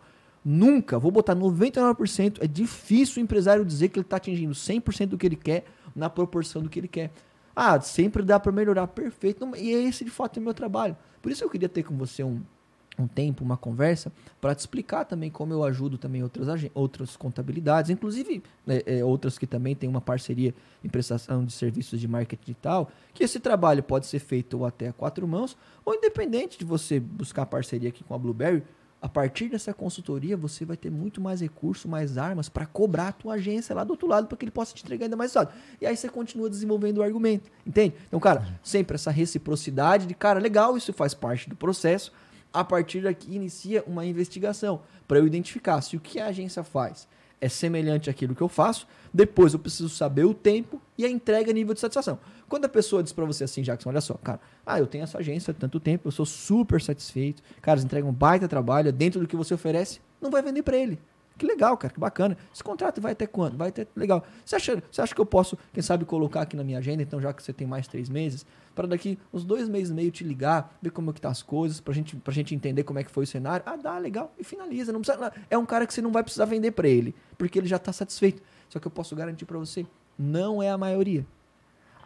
nunca, 0.46 0.96
vou 0.96 1.10
botar 1.10 1.34
99%, 1.34 2.38
é 2.40 2.46
difícil 2.46 3.20
o 3.20 3.24
empresário 3.24 3.64
dizer 3.64 3.88
que 3.88 3.98
ele 3.98 4.06
está 4.06 4.16
atingindo 4.16 4.54
100% 4.54 5.06
do 5.06 5.18
que 5.18 5.26
ele 5.26 5.34
quer, 5.34 5.64
na 5.94 6.08
proporção 6.08 6.62
do 6.62 6.68
que 6.70 6.78
ele 6.78 6.86
quer. 6.86 7.10
Ah, 7.54 7.80
sempre 7.80 8.22
dá 8.22 8.38
para 8.38 8.52
melhorar, 8.52 8.86
perfeito, 8.86 9.44
e 9.56 9.70
esse 9.70 10.04
de 10.04 10.10
fato 10.10 10.38
é 10.38 10.40
o 10.40 10.44
meu 10.44 10.54
trabalho. 10.54 10.96
Por 11.20 11.32
isso 11.32 11.42
eu 11.42 11.50
queria 11.50 11.68
ter 11.68 11.82
com 11.82 11.96
você 11.96 12.22
um, 12.22 12.40
um 12.96 13.08
tempo, 13.08 13.42
uma 13.42 13.56
conversa, 13.56 14.12
para 14.40 14.54
te 14.54 14.60
explicar 14.60 15.04
também 15.04 15.30
como 15.30 15.52
eu 15.52 15.64
ajudo 15.64 15.98
também 15.98 16.22
outras, 16.22 16.46
outras 16.74 17.16
contabilidades, 17.16 17.90
inclusive 17.90 18.40
é, 18.68 18.98
é, 18.98 19.04
outras 19.04 19.36
que 19.36 19.48
também 19.48 19.74
têm 19.74 19.88
uma 19.88 20.00
parceria 20.00 20.54
em 20.84 20.88
prestação 20.88 21.44
de 21.44 21.52
serviços 21.52 21.98
de 21.98 22.06
marketing 22.06 22.42
digital, 22.42 22.88
que 23.12 23.24
esse 23.24 23.40
trabalho 23.40 23.82
pode 23.82 24.06
ser 24.06 24.20
feito 24.20 24.64
até 24.64 24.88
a 24.88 24.92
quatro 24.92 25.26
mãos, 25.26 25.56
ou 25.84 25.92
independente 25.92 26.56
de 26.56 26.64
você 26.64 27.00
buscar 27.00 27.46
parceria 27.46 27.88
aqui 27.88 28.04
com 28.04 28.14
a 28.14 28.18
Blueberry, 28.18 28.62
a 29.00 29.08
partir 29.08 29.48
dessa 29.48 29.74
consultoria 29.74 30.36
você 30.36 30.64
vai 30.64 30.76
ter 30.76 30.90
muito 30.90 31.20
mais 31.20 31.40
recurso, 31.40 31.88
mais 31.88 32.16
armas 32.16 32.48
para 32.48 32.66
cobrar 32.66 33.08
a 33.08 33.12
tua 33.12 33.34
agência 33.34 33.74
lá 33.74 33.84
do 33.84 33.90
outro 33.90 34.08
lado 34.08 34.26
para 34.26 34.36
que 34.36 34.44
ele 34.44 34.50
possa 34.50 34.74
te 34.74 34.82
entregar 34.82 35.04
ainda 35.04 35.16
mais 35.16 35.32
resultado. 35.32 35.54
E 35.80 35.86
aí 35.86 35.96
você 35.96 36.08
continua 36.08 36.48
desenvolvendo 36.48 36.98
o 36.98 37.02
argumento, 37.02 37.50
entende? 37.66 37.94
Então, 38.06 38.18
cara, 38.18 38.46
sempre 38.62 38.94
essa 38.94 39.10
reciprocidade 39.10 40.06
de, 40.06 40.14
cara, 40.14 40.40
legal, 40.40 40.76
isso 40.76 40.92
faz 40.92 41.14
parte 41.14 41.48
do 41.48 41.56
processo, 41.56 42.12
a 42.52 42.64
partir 42.64 43.02
daqui 43.02 43.34
inicia 43.34 43.84
uma 43.86 44.06
investigação 44.06 44.80
para 45.06 45.18
eu 45.18 45.26
identificar 45.26 45.80
se 45.82 45.96
o 45.96 46.00
que 46.00 46.18
a 46.18 46.26
agência 46.26 46.64
faz 46.64 47.06
é 47.40 47.48
semelhante 47.48 48.08
àquilo 48.08 48.34
que 48.34 48.42
eu 48.42 48.48
faço. 48.48 48.86
Depois 49.12 49.52
eu 49.52 49.58
preciso 49.58 49.88
saber 49.88 50.24
o 50.24 50.34
tempo 50.34 50.80
e 50.96 51.04
a 51.04 51.10
entrega 51.10 51.52
nível 51.52 51.74
de 51.74 51.80
satisfação. 51.80 52.18
Quando 52.48 52.64
a 52.64 52.68
pessoa 52.68 53.02
diz 53.02 53.12
para 53.12 53.24
você 53.24 53.44
assim, 53.44 53.62
Jackson, 53.62 53.88
olha 53.88 54.00
só, 54.00 54.14
cara, 54.14 54.40
ah, 54.64 54.78
eu 54.78 54.86
tenho 54.86 55.04
essa 55.04 55.18
agência 55.18 55.50
há 55.50 55.54
tanto 55.54 55.80
tempo, 55.80 56.06
eu 56.06 56.12
sou 56.12 56.24
super 56.24 56.80
satisfeito, 56.80 57.42
cara, 57.60 57.76
eles 57.76 57.84
entregam 57.84 58.10
um 58.10 58.12
baita 58.12 58.46
trabalho 58.46 58.92
dentro 58.92 59.20
do 59.20 59.26
que 59.26 59.34
você 59.34 59.54
oferece, 59.54 60.00
não 60.20 60.30
vai 60.30 60.42
vender 60.42 60.62
para 60.62 60.76
ele. 60.76 60.98
Que 61.38 61.46
legal, 61.46 61.76
cara, 61.76 61.92
que 61.92 62.00
bacana. 62.00 62.36
Esse 62.52 62.64
contrato 62.64 62.98
vai 63.00 63.12
até 63.12 63.26
quando? 63.26 63.58
Vai 63.58 63.68
até. 63.68 63.86
Legal. 63.94 64.24
Você 64.44 64.56
acha, 64.56 64.82
você 64.90 65.02
acha 65.02 65.14
que 65.14 65.20
eu 65.20 65.26
posso, 65.26 65.58
quem 65.72 65.82
sabe, 65.82 66.06
colocar 66.06 66.40
aqui 66.40 66.56
na 66.56 66.64
minha 66.64 66.78
agenda, 66.78 67.02
então, 67.02 67.20
já 67.20 67.32
que 67.32 67.42
você 67.42 67.52
tem 67.52 67.66
mais 67.66 67.86
três 67.86 68.08
meses, 68.08 68.46
para 68.74 68.86
daqui 68.86 69.18
uns 69.32 69.44
dois 69.44 69.68
meses 69.68 69.90
e 69.90 69.94
meio 69.94 70.10
te 70.10 70.24
ligar, 70.24 70.74
ver 70.80 70.90
como 70.90 71.10
é 71.10 71.12
que 71.12 71.20
tá 71.20 71.28
as 71.28 71.42
coisas, 71.42 71.78
pra 71.78 71.92
gente, 71.92 72.16
pra 72.16 72.32
gente 72.32 72.54
entender 72.54 72.84
como 72.84 72.98
é 72.98 73.04
que 73.04 73.10
foi 73.10 73.24
o 73.24 73.26
cenário. 73.26 73.62
Ah, 73.66 73.76
dá, 73.76 73.98
legal. 73.98 74.32
E 74.38 74.44
finaliza. 74.44 74.92
Não 74.92 75.02
precisa, 75.02 75.32
é 75.50 75.58
um 75.58 75.66
cara 75.66 75.86
que 75.86 75.92
você 75.92 76.00
não 76.00 76.10
vai 76.10 76.22
precisar 76.22 76.46
vender 76.46 76.70
para 76.70 76.88
ele, 76.88 77.14
porque 77.36 77.58
ele 77.58 77.66
já 77.66 77.78
tá 77.78 77.92
satisfeito. 77.92 78.42
Só 78.70 78.78
que 78.78 78.86
eu 78.86 78.90
posso 78.90 79.14
garantir 79.14 79.44
para 79.44 79.58
você, 79.58 79.86
não 80.18 80.62
é 80.62 80.70
a 80.70 80.78
maioria. 80.78 81.26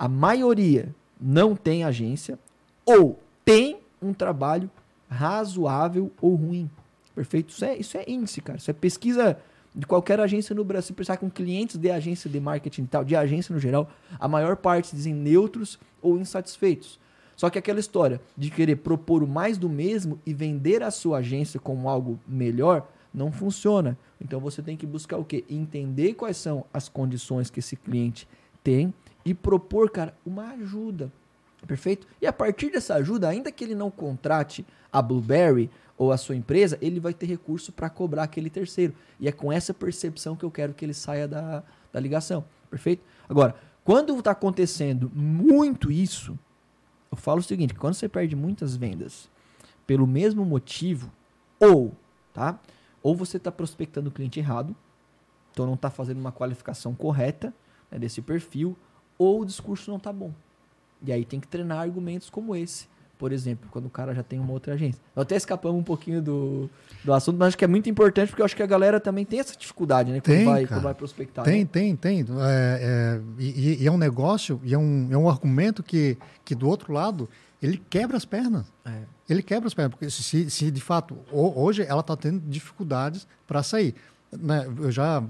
A 0.00 0.08
maioria 0.08 0.94
não 1.20 1.54
tem 1.54 1.84
agência 1.84 2.38
ou 2.86 3.20
tem 3.44 3.80
um 4.00 4.14
trabalho 4.14 4.70
razoável 5.10 6.10
ou 6.22 6.34
ruim. 6.36 6.70
Perfeito? 7.14 7.50
Isso 7.50 7.64
é, 7.66 7.76
isso 7.76 7.98
é 7.98 8.04
índice, 8.08 8.40
cara. 8.40 8.56
Isso 8.56 8.70
é 8.70 8.72
pesquisa 8.72 9.36
de 9.74 9.86
qualquer 9.86 10.18
agência 10.18 10.54
no 10.54 10.64
Brasil. 10.64 10.86
Se 10.86 10.92
pensar 10.94 11.18
com 11.18 11.28
clientes 11.28 11.76
de 11.76 11.90
agência 11.90 12.30
de 12.30 12.40
marketing 12.40 12.84
e 12.84 12.86
tal, 12.86 13.04
de 13.04 13.14
agência 13.14 13.54
no 13.54 13.60
geral, 13.60 13.90
a 14.18 14.26
maior 14.26 14.56
parte 14.56 14.96
dizem 14.96 15.12
neutros 15.12 15.78
ou 16.00 16.18
insatisfeitos. 16.18 16.98
Só 17.36 17.50
que 17.50 17.58
aquela 17.58 17.78
história 17.78 18.22
de 18.34 18.50
querer 18.50 18.76
propor 18.76 19.22
o 19.22 19.28
mais 19.28 19.58
do 19.58 19.68
mesmo 19.68 20.18
e 20.24 20.32
vender 20.32 20.82
a 20.82 20.90
sua 20.90 21.18
agência 21.18 21.60
como 21.60 21.90
algo 21.90 22.18
melhor 22.26 22.88
não 23.12 23.30
funciona. 23.30 23.98
Então 24.18 24.40
você 24.40 24.62
tem 24.62 24.78
que 24.78 24.86
buscar 24.86 25.18
o 25.18 25.26
quê? 25.26 25.44
Entender 25.50 26.14
quais 26.14 26.38
são 26.38 26.64
as 26.72 26.88
condições 26.88 27.50
que 27.50 27.58
esse 27.58 27.76
cliente 27.76 28.26
tem 28.64 28.94
e 29.24 29.34
propor, 29.34 29.90
cara, 29.90 30.14
uma 30.24 30.50
ajuda. 30.50 31.12
Perfeito? 31.66 32.06
E 32.20 32.26
a 32.26 32.32
partir 32.32 32.70
dessa 32.70 32.94
ajuda, 32.94 33.28
ainda 33.28 33.52
que 33.52 33.62
ele 33.62 33.74
não 33.74 33.90
contrate 33.90 34.64
a 34.92 35.02
Blueberry 35.02 35.70
ou 35.96 36.10
a 36.10 36.16
sua 36.16 36.34
empresa, 36.34 36.78
ele 36.80 36.98
vai 36.98 37.12
ter 37.12 37.26
recurso 37.26 37.72
para 37.72 37.90
cobrar 37.90 38.22
aquele 38.22 38.48
terceiro. 38.48 38.94
E 39.18 39.28
é 39.28 39.32
com 39.32 39.52
essa 39.52 39.74
percepção 39.74 40.34
que 40.34 40.44
eu 40.44 40.50
quero 40.50 40.72
que 40.72 40.84
ele 40.84 40.94
saia 40.94 41.28
da, 41.28 41.62
da 41.92 42.00
ligação. 42.00 42.44
Perfeito? 42.70 43.04
Agora, 43.28 43.54
quando 43.84 44.18
está 44.18 44.30
acontecendo 44.30 45.10
muito 45.14 45.92
isso, 45.92 46.38
eu 47.10 47.16
falo 47.16 47.40
o 47.40 47.42
seguinte: 47.42 47.74
quando 47.74 47.94
você 47.94 48.08
perde 48.08 48.34
muitas 48.34 48.76
vendas 48.76 49.28
pelo 49.86 50.06
mesmo 50.06 50.44
motivo, 50.44 51.10
ou, 51.58 51.92
tá? 52.32 52.58
Ou 53.02 53.14
você 53.14 53.36
está 53.36 53.50
prospectando 53.50 54.08
o 54.08 54.12
cliente 54.12 54.38
errado, 54.38 54.74
então 55.52 55.66
não 55.66 55.74
está 55.74 55.90
fazendo 55.90 56.18
uma 56.18 56.32
qualificação 56.32 56.94
correta 56.94 57.52
né, 57.90 57.98
desse 57.98 58.22
perfil, 58.22 58.76
ou 59.20 59.42
o 59.42 59.44
discurso 59.44 59.90
não 59.90 59.98
está 59.98 60.10
bom. 60.10 60.32
E 61.04 61.12
aí 61.12 61.26
tem 61.26 61.38
que 61.38 61.46
treinar 61.46 61.78
argumentos 61.78 62.30
como 62.30 62.56
esse 62.56 62.88
por 63.20 63.32
exemplo, 63.32 63.68
quando 63.70 63.84
o 63.84 63.90
cara 63.90 64.14
já 64.14 64.22
tem 64.22 64.38
uma 64.38 64.50
outra 64.50 64.72
agência. 64.72 64.98
Eu 65.14 65.20
até 65.20 65.36
escapamos 65.36 65.78
um 65.78 65.82
pouquinho 65.82 66.22
do, 66.22 66.70
do 67.04 67.12
assunto, 67.12 67.36
mas 67.36 67.48
acho 67.48 67.58
que 67.58 67.64
é 67.66 67.68
muito 67.68 67.86
importante 67.90 68.30
porque 68.30 68.40
eu 68.40 68.46
acho 68.46 68.56
que 68.56 68.62
a 68.62 68.66
galera 68.66 68.98
também 68.98 69.26
tem 69.26 69.38
essa 69.38 69.54
dificuldade, 69.54 70.10
né? 70.10 70.20
Quando, 70.20 70.36
tem, 70.38 70.44
vai, 70.46 70.66
quando 70.66 70.80
vai 70.80 70.94
prospectar. 70.94 71.44
Tem, 71.44 71.60
né? 71.60 71.68
tem, 71.70 71.94
tem. 71.94 72.20
É, 72.20 72.22
é, 72.24 73.20
e, 73.38 73.82
e, 73.82 73.86
é 73.86 73.92
um 73.92 73.98
negócio, 73.98 74.58
e 74.64 74.72
é 74.72 74.78
um, 74.78 75.08
é 75.12 75.18
um 75.18 75.28
argumento 75.28 75.82
que, 75.82 76.16
que 76.46 76.54
do 76.54 76.66
outro 76.66 76.94
lado 76.94 77.28
ele 77.60 77.76
quebra 77.90 78.16
as 78.16 78.24
pernas. 78.24 78.64
É. 78.86 79.02
Ele 79.28 79.42
quebra 79.42 79.66
as 79.66 79.74
pernas, 79.74 79.90
porque 79.90 80.08
se, 80.08 80.48
se 80.48 80.70
de 80.70 80.80
fato 80.80 81.14
hoje 81.30 81.82
ela 81.82 82.00
está 82.00 82.16
tendo 82.16 82.40
dificuldades 82.48 83.28
para 83.46 83.62
sair 83.62 83.94
né, 84.32 84.64
eu 84.78 84.92
já 84.92 85.22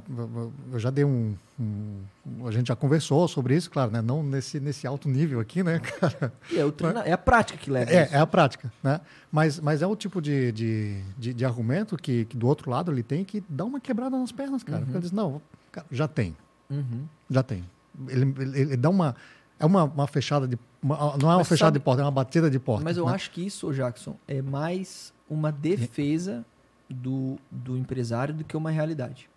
eu 0.73 0.79
já 0.79 0.91
dei 0.91 1.05
um, 1.05 1.35
um, 1.59 2.47
a 2.47 2.51
gente 2.51 2.69
já 2.69 2.77
conversou 2.77 3.27
sobre 3.27 3.57
isso 3.57 3.71
claro 3.71 3.91
né 3.91 4.03
não 4.03 4.23
nesse 4.23 4.61
nesse 4.61 4.87
alto 4.87 5.09
nível 5.09 5.41
aqui 5.41 5.63
né 5.63 5.79
cara 6.01 6.33
é, 6.55 6.65
o 6.65 6.71
treino, 6.71 6.99
é 7.01 7.13
a 7.13 7.19
prática 7.19 7.59
que 7.59 7.71
leva 7.71 7.91
é, 7.91 8.11
é 8.13 8.19
a 8.19 8.27
prática 8.27 8.71
né 8.83 9.01
mas 9.33 9.59
mas 9.59 9.81
é 9.81 9.87
o 9.87 9.97
tipo 9.97 10.21
de, 10.21 10.53
de, 10.53 11.03
de, 11.17 11.33
de, 11.33 11.45
argumento 11.47 11.97
que, 11.97 12.27
que 12.27 12.37
do 12.37 12.47
outro 12.47 12.71
lado 12.71 12.93
ele 12.93 13.03
tem 13.03 13.25
que 13.25 13.43
dá 13.49 13.65
uma 13.65 13.81
quebrada 13.81 14.19
nas 14.19 14.33
pernas 14.33 14.63
cara 14.63 14.81
uhum. 14.81 14.85
porque 14.85 14.99
ele 14.99 15.03
diz 15.03 15.13
não 15.13 15.41
cara, 15.73 15.87
já 15.91 16.07
tem 16.07 16.37
uhum. 16.69 17.07
já 17.31 17.43
tem 17.43 17.65
ele, 18.07 18.35
ele, 18.39 18.61
ele, 18.61 18.77
dá 18.77 18.91
uma 18.91 19.17
é 19.59 19.65
uma, 19.65 19.85
uma 19.85 20.07
fechada 20.07 20.47
de 20.47 20.59
uma, 20.83 20.97
não 21.17 21.31
é 21.31 21.33
uma 21.33 21.39
mas 21.39 21.49
fechada 21.49 21.69
sabe, 21.69 21.79
de 21.79 21.85
porta 21.85 22.03
é 22.03 22.05
uma 22.05 22.11
batida 22.11 22.51
de 22.51 22.59
porta 22.59 22.85
mas 22.85 22.99
eu 22.99 23.07
né? 23.07 23.15
acho 23.15 23.31
que 23.31 23.47
isso 23.47 23.73
Jackson 23.73 24.15
é 24.29 24.43
mais 24.43 25.11
uma 25.29 25.51
defesa 25.51 26.45
do, 26.91 27.39
do 27.51 27.77
empresário 27.77 28.35
do 28.35 28.45
que 28.45 28.57
uma 28.57 28.71
realidade. 28.71 29.29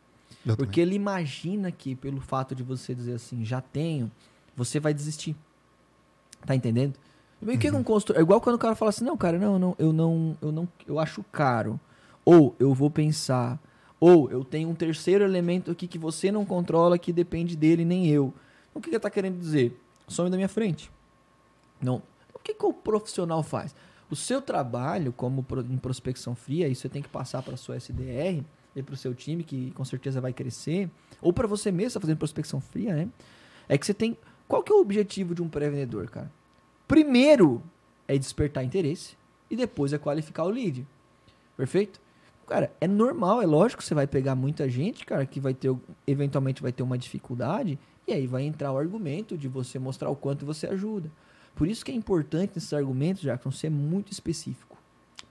Eu 0.46 0.58
Porque 0.58 0.82
também. 0.82 0.82
ele 0.82 0.96
imagina 0.96 1.72
que, 1.72 1.96
pelo 1.96 2.20
fato 2.20 2.56
de 2.56 2.64
você 2.64 2.94
dizer 2.94 3.14
assim, 3.14 3.46
já 3.46 3.62
tenho, 3.62 4.12
você 4.56 4.80
vai 4.80 4.94
desistir. 4.94 5.36
Tá 6.46 6.56
entendendo? 6.56 6.96
E 7.42 7.56
o 7.56 7.58
que 7.58 7.68
é 7.68 7.72
um 7.72 7.76
uhum. 7.76 7.84
consultor? 7.84 8.18
É 8.18 8.22
igual 8.22 8.42
quando 8.42 8.56
o 8.56 8.60
cara 8.60 8.76
fala 8.76 8.90
assim, 8.90 9.06
não, 9.06 9.18
cara, 9.18 9.38
não, 9.38 9.60
não, 9.60 9.76
eu 9.78 9.94
não, 9.94 10.38
eu 10.42 10.52
não, 10.52 10.68
eu 10.88 11.00
acho 11.00 11.24
caro. 11.32 11.80
Ou 12.26 12.56
eu 12.60 12.74
vou 12.74 12.90
pensar. 12.90 13.60
Ou 14.00 14.30
eu 14.32 14.44
tenho 14.44 14.70
um 14.70 14.76
terceiro 14.76 15.24
elemento 15.24 15.72
aqui 15.72 15.88
que 15.88 15.98
você 15.98 16.32
não 16.32 16.46
controla, 16.46 16.98
que 16.98 17.14
depende 17.14 17.56
dele, 17.56 17.86
nem 17.86 18.08
eu. 18.08 18.34
O 18.74 18.82
que 18.82 18.90
ele 18.90 18.98
está 18.98 19.10
querendo 19.10 19.40
dizer? 19.40 19.80
Some 20.08 20.30
da 20.30 20.36
minha 20.36 20.50
frente. 20.50 20.92
Não. 21.82 22.02
O 22.34 22.40
que, 22.40 22.54
que 22.54 22.66
o 22.66 22.74
profissional 22.74 23.44
faz? 23.44 23.76
O 24.10 24.16
seu 24.16 24.42
trabalho 24.42 25.12
como 25.14 25.46
em 25.70 25.78
prospecção 25.78 26.36
fria, 26.36 26.68
isso 26.68 26.82
você 26.82 26.90
tem 26.90 27.02
que 27.02 27.10
passar 27.10 27.42
para 27.42 27.56
a 27.56 27.58
sua 27.58 27.78
SDR 27.78 28.44
e 28.76 28.84
para 28.84 28.94
o 28.94 28.98
seu 28.98 29.14
time, 29.14 29.44
que 29.44 29.72
com 29.72 29.86
certeza 29.86 30.20
vai 30.20 30.34
crescer, 30.34 30.90
ou 31.22 31.32
para 31.32 31.48
você 31.48 31.72
mesmo, 31.72 31.94
tá 31.94 32.02
fazendo 32.02 32.18
prospecção 32.18 32.60
fria, 32.60 32.96
né? 32.96 33.10
É 33.68 33.78
que 33.78 33.86
você 33.86 33.94
tem. 33.94 34.18
Qual 34.48 34.62
que 34.62 34.72
é 34.72 34.76
o 34.76 34.82
objetivo 34.82 35.34
de 35.34 35.42
um 35.42 35.48
pré-vendedor, 35.48 36.10
cara? 36.10 36.32
Primeiro 36.88 37.64
é 38.08 38.18
despertar 38.18 38.64
interesse 38.64 39.16
e 39.50 39.56
depois 39.56 39.94
é 39.94 39.98
qualificar 39.98 40.44
o 40.44 40.50
lead. 40.50 40.86
Perfeito? 41.56 42.02
Cara, 42.48 42.72
é 42.82 42.88
normal, 42.88 43.42
é 43.42 43.46
lógico 43.46 43.82
que 43.82 43.88
você 43.88 43.96
vai 43.96 44.06
pegar 44.06 44.36
muita 44.36 44.68
gente, 44.70 45.06
cara, 45.06 45.26
que 45.26 45.40
vai 45.40 45.54
ter, 45.54 45.74
eventualmente 46.06 46.62
vai 46.62 46.74
ter 46.74 46.84
uma 46.84 46.98
dificuldade, 46.98 47.80
e 48.06 48.12
aí 48.12 48.28
vai 48.28 48.44
entrar 48.44 48.72
o 48.72 48.78
argumento 48.78 49.38
de 49.38 49.48
você 49.48 49.80
mostrar 49.80 50.10
o 50.10 50.16
quanto 50.16 50.46
você 50.46 50.68
ajuda. 50.68 51.10
Por 51.56 51.68
isso 51.68 51.86
que 51.86 51.92
é 51.92 51.96
importante 51.96 52.54
nesses 52.56 52.74
argumentos, 52.74 53.22
Jackson, 53.22 53.52
ser 53.52 53.70
muito 53.70 54.12
específico. 54.12 54.78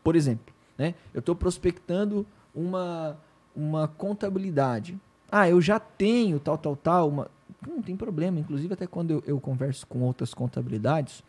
Por 0.02 0.16
exemplo, 0.16 0.52
né, 0.78 0.94
eu 1.12 1.20
estou 1.20 1.34
prospectando 1.34 2.26
uma, 2.54 3.16
uma 3.54 3.88
contabilidade. 3.88 4.98
Ah, 5.30 5.48
eu 5.48 5.60
já 5.60 5.80
tenho 5.80 6.38
tal, 6.38 6.58
tal, 6.58 6.76
tal. 6.76 7.08
Uma... 7.08 7.30
Não 7.66 7.82
tem 7.82 7.96
problema. 7.96 8.38
Inclusive, 8.38 8.74
até 8.74 8.86
quando 8.86 9.12
eu, 9.12 9.22
eu 9.26 9.40
converso 9.40 9.86
com 9.86 10.00
outras 10.02 10.34
contabilidades, 10.34 11.22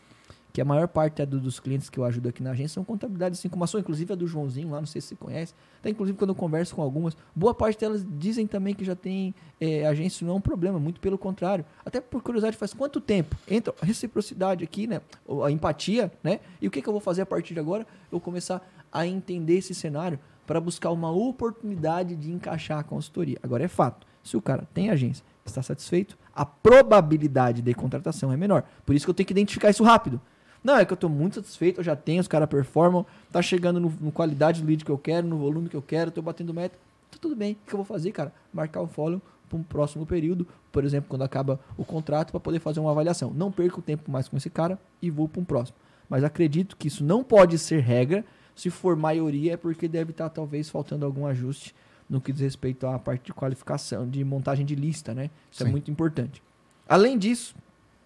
que 0.54 0.62
a 0.62 0.66
maior 0.66 0.88
parte 0.88 1.20
é 1.20 1.26
do, 1.26 1.39
dos 1.39 1.60
clientes 1.60 1.89
que 1.89 1.99
eu 1.99 2.06
ajudo 2.06 2.30
aqui 2.30 2.43
na 2.43 2.51
agência 2.51 2.76
são 2.76 2.84
contabilidades 2.84 3.39
assim 3.39 3.49
como 3.49 3.64
a 3.64 3.68
sua, 3.68 3.80
inclusive 3.80 4.14
a 4.14 4.16
do 4.16 4.28
Joãozinho 4.28 4.70
lá, 4.70 4.80
não 4.80 4.86
sei 4.86 5.01
se 5.01 5.08
você 5.08 5.16
conhece. 5.16 5.56
Até 5.80 5.89
inclusive 5.89 6.16
quando 6.16 6.30
eu 6.30 6.36
converso 6.36 6.76
com 6.76 6.84
algumas, 6.84 7.18
boa 7.36 7.56
parte 7.56 7.80
delas 7.80 8.06
dizem 8.08 8.45
também 8.45 8.76
que 8.76 8.86
já 8.86 8.95
tem 8.95 9.34
é, 9.60 9.88
agência, 9.88 10.26
não 10.26 10.36
é 10.36 10.38
um 10.38 10.41
problema, 10.41 10.80
muito 10.80 11.01
pelo 11.01 11.18
contrário. 11.18 11.66
Até 11.84 11.99
por 11.99 12.22
curiosidade, 12.22 12.56
faz 12.56 12.72
quanto 12.72 13.01
tempo? 13.01 13.36
Entra 13.49 13.74
a 13.82 13.86
reciprocidade 13.86 14.64
aqui, 14.64 14.86
né? 14.86 15.01
A 15.43 15.49
empatia, 15.49 16.12
né? 16.24 16.39
E 16.62 16.68
o 16.68 16.72
que, 16.72 16.84
que 16.84 16.88
eu 16.88 16.93
vou 16.93 17.01
fazer 17.01 17.24
a 17.24 17.26
partir 17.26 17.56
de 17.56 17.60
agora? 17.60 17.82
Eu 17.82 18.12
vou 18.12 18.22
começar 18.22 18.62
a 18.91 19.08
entender 19.08 19.58
esse 19.58 19.74
cenário 19.74 20.20
para 20.45 20.62
buscar 20.62 20.91
uma 20.91 21.10
oportunidade 21.10 22.16
de 22.16 22.32
encaixar 22.32 22.78
a 22.78 22.84
consultoria. 22.84 23.39
Agora 23.41 23.64
é 23.64 23.68
fato, 23.68 24.06
se 24.22 24.38
o 24.38 24.41
cara 24.41 24.68
tem 24.72 24.91
agência, 24.91 25.26
está 25.43 25.64
satisfeito, 25.64 26.16
a 26.36 26.45
probabilidade 26.45 27.62
de 27.62 27.74
contratação 27.74 28.32
é 28.32 28.38
menor. 28.38 28.64
Por 28.86 28.93
isso 28.93 29.06
que 29.06 29.10
eu 29.10 29.14
tenho 29.16 29.26
que 29.28 29.34
identificar 29.34 29.72
isso 29.72 29.84
rápido. 29.84 30.22
Não, 30.64 30.78
é 30.78 30.86
que 30.86 30.93
eu 30.93 30.97
tô 30.97 31.09
muito 31.09 31.36
satisfeito, 31.36 31.82
eu 31.82 31.84
já 31.84 31.95
tenho, 31.95 32.22
os 32.22 32.28
caras 32.28 32.47
performam, 32.47 33.05
tá 33.32 33.41
chegando 33.41 33.80
no, 33.80 33.93
no, 33.99 34.11
qualidade 34.11 34.61
do 34.61 34.68
lead 34.68 34.86
que 34.86 34.91
eu 34.91 34.97
quero, 34.97 35.28
no 35.28 35.38
volume 35.38 35.68
que 35.68 35.76
eu 35.76 35.82
quero, 35.82 36.09
tô 36.09 36.22
batendo 36.22 36.53
meta. 36.53 36.78
Tá 37.11 37.18
tudo 37.20 37.36
bem. 37.36 37.53
O 37.53 37.68
que 37.68 37.74
eu 37.74 37.78
vou 37.78 37.86
fazer, 37.86 38.11
cara? 38.11 38.34
Marcar 38.53 38.82
o 38.82 38.88
follow 38.88 39.22
para 39.49 39.57
um 39.57 39.64
próximo 39.64 40.05
período, 40.05 40.47
por 40.72 40.86
exemplo, 40.86 41.09
quando 41.09 41.24
acaba 41.24 41.59
o 41.78 41.84
contrato, 41.84 42.32
para 42.32 42.39
poder 42.39 42.59
fazer 42.59 42.80
uma 42.80 42.91
avaliação. 42.91 43.32
Não 43.36 43.51
perco 43.51 43.82
tempo 43.82 44.09
mais 44.09 44.28
com 44.28 44.38
esse 44.38 44.49
cara 44.49 44.80
e 45.01 45.09
vou 45.09 45.28
para 45.28 45.41
um 45.41 45.45
próximo. 45.45 45.78
Mas 46.09 46.24
acredito 46.24 46.78
que 46.78 46.88
isso 46.88 47.03
não 47.03 47.24
pode 47.24 47.57
ser 47.57 47.82
regra 47.82 48.24
Se 48.55 48.70
for 48.70 48.95
maioria, 48.95 49.53
é 49.53 49.57
porque 49.57 49.88
deve 49.88 50.11
estar 50.11 50.30
talvez 50.30 50.70
faltando 50.70 51.05
algum 51.05 51.26
ajuste 51.26 51.74
no 52.07 52.22
que 52.22 52.32
diz 52.32 52.41
respeito 52.41 52.86
à 52.86 52.99
parte 52.99 53.26
de 53.26 53.34
qualificação, 53.34 54.07
de 54.07 54.24
montagem 54.24 54.64
de 54.64 54.76
lista, 54.76 55.14
né? 55.14 55.32
Isso 55.51 55.64
é 55.64 55.66
Sim. 55.66 55.72
muito 55.72 55.89
importante. 55.89 56.43
Além 56.88 57.18
disso, 57.18 57.55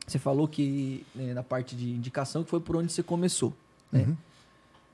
você 0.08 0.18
falou 0.18 0.48
que 0.48 1.06
né, 1.14 1.34
na 1.34 1.44
parte 1.44 1.76
de 1.76 1.90
indicação 1.90 2.44
que 2.44 2.50
foi 2.50 2.62
por 2.62 2.78
onde 2.78 2.92
você 2.92 3.04
começou. 3.04 3.54
né? 3.92 4.06
Uhum. 4.08 4.18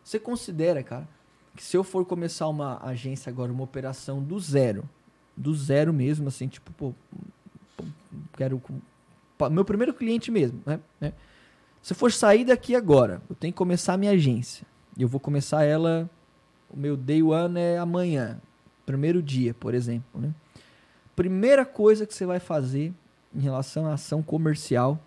Você 0.04 0.20
considera, 0.20 0.82
cara, 0.82 1.08
que 1.56 1.64
se 1.64 1.78
eu 1.78 1.84
for 1.84 2.04
começar 2.04 2.48
uma 2.48 2.84
agência 2.84 3.30
agora, 3.30 3.52
uma 3.52 3.64
operação 3.64 4.22
do 4.22 4.40
zero, 4.40 4.90
do 5.38 5.54
zero 5.56 5.94
mesmo, 5.94 6.28
assim, 6.28 6.48
tipo, 6.48 6.72
pô, 6.74 6.94
quero. 8.36 8.62
Meu 9.52 9.64
primeiro 9.64 9.94
cliente 9.94 10.32
mesmo, 10.32 10.62
né? 10.66 10.80
né? 11.00 11.14
Se 11.82 11.94
eu 11.94 11.98
for 11.98 12.12
sair 12.12 12.46
daqui 12.46 12.76
agora, 12.76 13.22
eu 13.30 13.36
tenho 13.36 13.54
que 13.54 13.58
começar 13.58 13.94
a 13.94 13.98
minha 13.98 14.12
agência. 14.12 14.66
Eu 14.98 15.08
vou 15.08 15.20
começar 15.20 15.64
ela. 15.64 16.10
O 16.70 16.78
meu 16.78 16.98
day 16.98 17.22
one 17.22 17.60
é 17.60 17.78
amanhã. 17.78 18.42
Primeiro 18.86 19.22
dia, 19.22 19.54
por 19.54 19.74
exemplo, 19.76 20.20
né? 20.20 20.34
Primeira 21.16 21.66
coisa 21.66 22.06
que 22.08 22.14
você 22.14 22.26
vai 22.26 22.40
fazer 22.40 22.92
em 23.36 23.40
relação 23.40 23.86
à 23.86 23.94
ação 23.94 24.22
comercial 24.22 25.00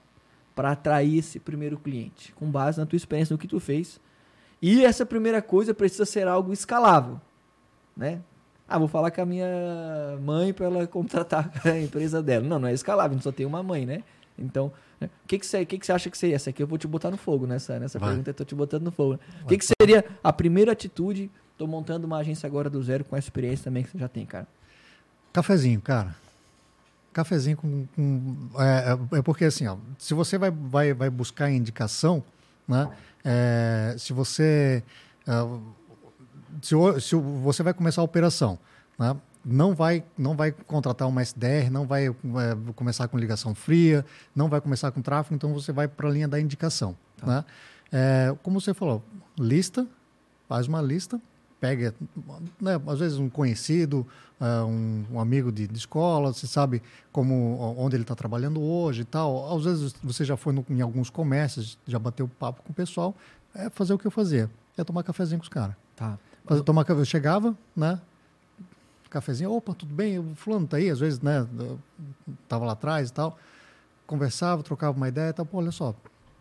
para 0.55 0.73
atrair 0.73 1.19
esse 1.19 1.39
primeiro 1.39 1.79
cliente, 1.79 2.33
com 2.33 2.51
base 2.51 2.79
na 2.79 2.87
tua 2.87 2.97
experiência, 2.97 3.35
no 3.35 3.39
que 3.39 3.47
tu 3.47 3.61
fez. 3.61 4.01
E 4.61 4.85
essa 4.85 5.05
primeira 5.05 5.43
coisa 5.43 5.75
precisa 5.75 6.07
ser 6.07 6.27
algo 6.27 6.53
escalável, 6.53 7.21
né? 7.97 8.21
Ah, 8.69 8.79
vou 8.79 8.89
falar 8.89 9.11
com 9.11 9.21
a 9.21 9.27
minha 9.27 9.47
mãe 10.21 10.53
para 10.53 10.67
ela 10.67 10.87
contratar 10.89 11.53
a 11.65 11.79
empresa 11.79 12.23
dela. 12.23 12.45
Não, 12.45 12.59
não 12.59 12.69
é 12.69 12.73
escalável, 12.73 13.13
a 13.13 13.15
gente 13.15 13.23
só 13.23 13.31
tem 13.31 13.47
uma 13.47 13.63
mãe, 13.63 13.87
né? 13.87 14.03
Então, 14.39 14.73
né? 15.01 15.09
o 15.25 15.29
que 15.29 15.39
que 15.39 15.47
você, 15.47 15.65
que 15.65 15.79
que 15.79 15.87
você 15.87 15.93
acha 15.93 16.11
que 16.11 16.19
seria? 16.19 16.37
Essa 16.37 16.51
aqui 16.51 16.63
eu 16.63 16.67
vou 16.67 16.79
te 16.79 16.87
botar 16.87 17.11
no 17.11 17.17
fogo 17.17 17.47
nessa, 17.47 17.79
nessa 17.79 17.99
Vai. 17.99 18.09
pergunta, 18.09 18.31
eu 18.31 18.35
tô 18.35 18.45
te 18.45 18.55
botando 18.55 18.85
no 18.85 18.91
fogo. 18.91 19.21
O 19.45 19.47
que, 19.47 19.59
que 19.59 19.65
seria 19.65 20.05
a 20.23 20.33
primeira 20.33 20.73
atitude? 20.73 21.31
Tô 21.57 21.67
montando 21.67 22.07
uma 22.07 22.19
agência 22.19 22.47
agora 22.47 22.69
do 22.69 22.83
zero 22.83 23.05
com 23.05 23.15
a 23.15 23.19
experiência 23.19 23.65
também 23.65 23.83
que 23.83 23.91
você 23.91 23.99
já 23.99 24.09
tem, 24.09 24.27
cara. 24.27 24.47
Cafezinho, 25.33 25.81
cara. 25.81 26.15
Cafezinho 27.17 27.57
com. 27.57 27.87
com- 27.97 28.37
é, 28.59 28.93
é- 29.15 29.19
é 29.19 29.23
porque 29.23 29.47
assim, 29.47 29.67
ó, 29.67 29.79
se 29.99 30.13
você 30.13 30.37
vai, 30.37 30.51
vai, 30.51 30.93
vai 30.93 31.09
buscar 31.09 31.51
indicação, 31.51 32.23
né? 32.69 32.91
é, 33.25 33.97
se 33.99 34.13
você. 34.13 34.83
é, 35.27 35.33
se, 36.61 36.75
se 37.01 37.17
você 37.17 37.63
vai 37.63 37.73
começar 37.73 38.03
a 38.03 38.05
operação, 38.05 38.59
né? 38.99 39.17
não, 39.43 39.75
vai, 39.75 40.05
não 40.19 40.37
vai 40.37 40.53
contratar 40.53 41.09
uma 41.09 41.23
SDR, 41.23 41.71
não 41.71 41.87
vai 41.87 42.09
é, 42.09 42.13
começar 42.75 43.09
com 43.09 43.17
ligação 43.17 43.55
fria, 43.55 44.05
não 44.35 44.49
vai 44.49 44.61
começar 44.61 44.91
com 44.91 45.01
tráfego, 45.01 45.35
então 45.37 45.55
você 45.55 45.73
vai 45.73 45.89
para 45.89 46.09
a 46.09 46.11
linha 46.13 46.29
da 46.29 46.39
indicação. 46.39 46.95
Tá. 47.17 47.27
Né? 47.27 47.45
É, 47.93 48.37
como 48.43 48.61
você 48.61 48.75
falou, 48.75 49.03
lista, 49.39 49.87
faz 50.49 50.67
uma 50.67 50.83
lista, 50.83 51.19
pega, 51.67 51.95
né, 52.61 52.81
às 52.87 52.99
vezes 53.01 53.19
um 53.19 53.29
conhecido, 53.29 54.07
ah, 54.41 54.65
um, 54.65 55.05
um 55.13 55.21
amigo 55.21 55.51
de, 55.51 55.67
de 55.67 55.77
escola, 55.77 56.33
você 56.33 56.47
sabe 56.47 56.81
como 57.11 57.75
onde 57.77 57.97
ele 57.97 58.05
está 58.05 58.15
trabalhando 58.15 58.61
hoje 58.63 59.01
e 59.03 59.05
tal. 59.05 59.57
Às 59.57 59.65
vezes 59.65 59.95
você 60.03 60.25
já 60.25 60.37
foi 60.37 60.53
no- 60.53 60.65
em 60.71 60.81
alguns 60.81 61.11
comércios, 61.11 61.77
já 61.87 61.99
bateu 61.99 62.29
papo 62.29 62.63
com 62.63 62.71
o 62.71 62.75
pessoal. 62.75 63.15
É 63.55 63.69
fazer 63.71 63.95
o 63.95 63.99
que 63.99 64.07
eu 64.07 64.11
fazia, 64.13 64.49
é 64.77 64.85
tomar 64.85 65.03
cafezinho 65.03 65.39
com 65.41 65.45
os 65.45 65.49
caras. 65.49 65.75
Tá. 65.97 66.19
Fazer, 66.45 66.63
tomar, 66.63 66.85
café- 66.85 67.01
eu 67.01 67.05
chegava, 67.05 67.57
né? 67.75 68.01
Cafezinho, 69.11 69.51
opa, 69.53 69.75
tudo 69.75 69.95
bem? 69.95 70.19
O 70.19 70.35
fulano 70.37 70.67
tá 70.67 70.77
aí, 70.77 70.91
às 70.91 71.01
vezes, 71.01 71.21
né? 71.21 71.47
Tava 72.49 72.65
lá 72.67 72.73
atrás 72.73 73.09
e 73.09 73.13
tal. 73.13 73.37
Conversava, 74.07 74.63
trocava 74.63 74.97
uma 74.97 75.09
ideia 75.09 75.31
e 75.31 75.33
tal. 75.33 75.47
Pô, 75.47 75.59
olha 75.59 75.73
só, 75.73 75.95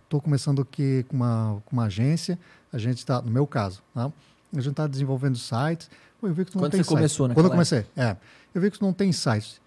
tô 0.10 0.20
começando 0.22 0.62
aqui 0.62 1.04
com 1.08 1.16
uma, 1.16 1.62
com 1.66 1.76
uma 1.76 1.86
agência. 1.86 2.38
A 2.74 2.78
gente 2.78 2.98
está, 2.98 3.22
no 3.22 3.32
meu 3.32 3.48
caso, 3.48 3.82
né? 3.96 4.12
A 4.58 4.62
gente 4.62 4.72
está 4.72 4.88
desenvolvendo 4.88 5.38
sites. 5.38 5.90
Pô, 6.20 6.28
eu 6.28 6.34
vi 6.34 6.46
que 6.46 6.52
tu 6.52 6.56
não 6.56 6.64
Quando 6.64 6.72
tem 6.72 6.80
você 6.82 6.84
site. 6.86 6.96
começou 6.98 7.30
Quando 7.30 7.46
eu 7.46 7.52
comecei, 7.52 7.86
é. 7.96 8.16
Eu 8.54 8.62
vi 8.62 8.72
que 8.72 8.80
tu 8.80 8.86
não 8.86 8.94
tem 8.94 9.12
site. 9.12 9.62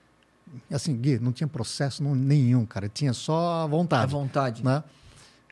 Assim, 0.70 0.96
Gui, 0.96 1.18
não 1.18 1.30
tinha 1.32 1.46
processo 1.46 2.02
não- 2.02 2.14
nenhum, 2.14 2.64
cara. 2.64 2.88
Tinha 2.88 3.12
só 3.12 3.64
a 3.64 3.66
vontade 3.66 4.10
vontade. 4.12 4.64
né? 4.64 4.82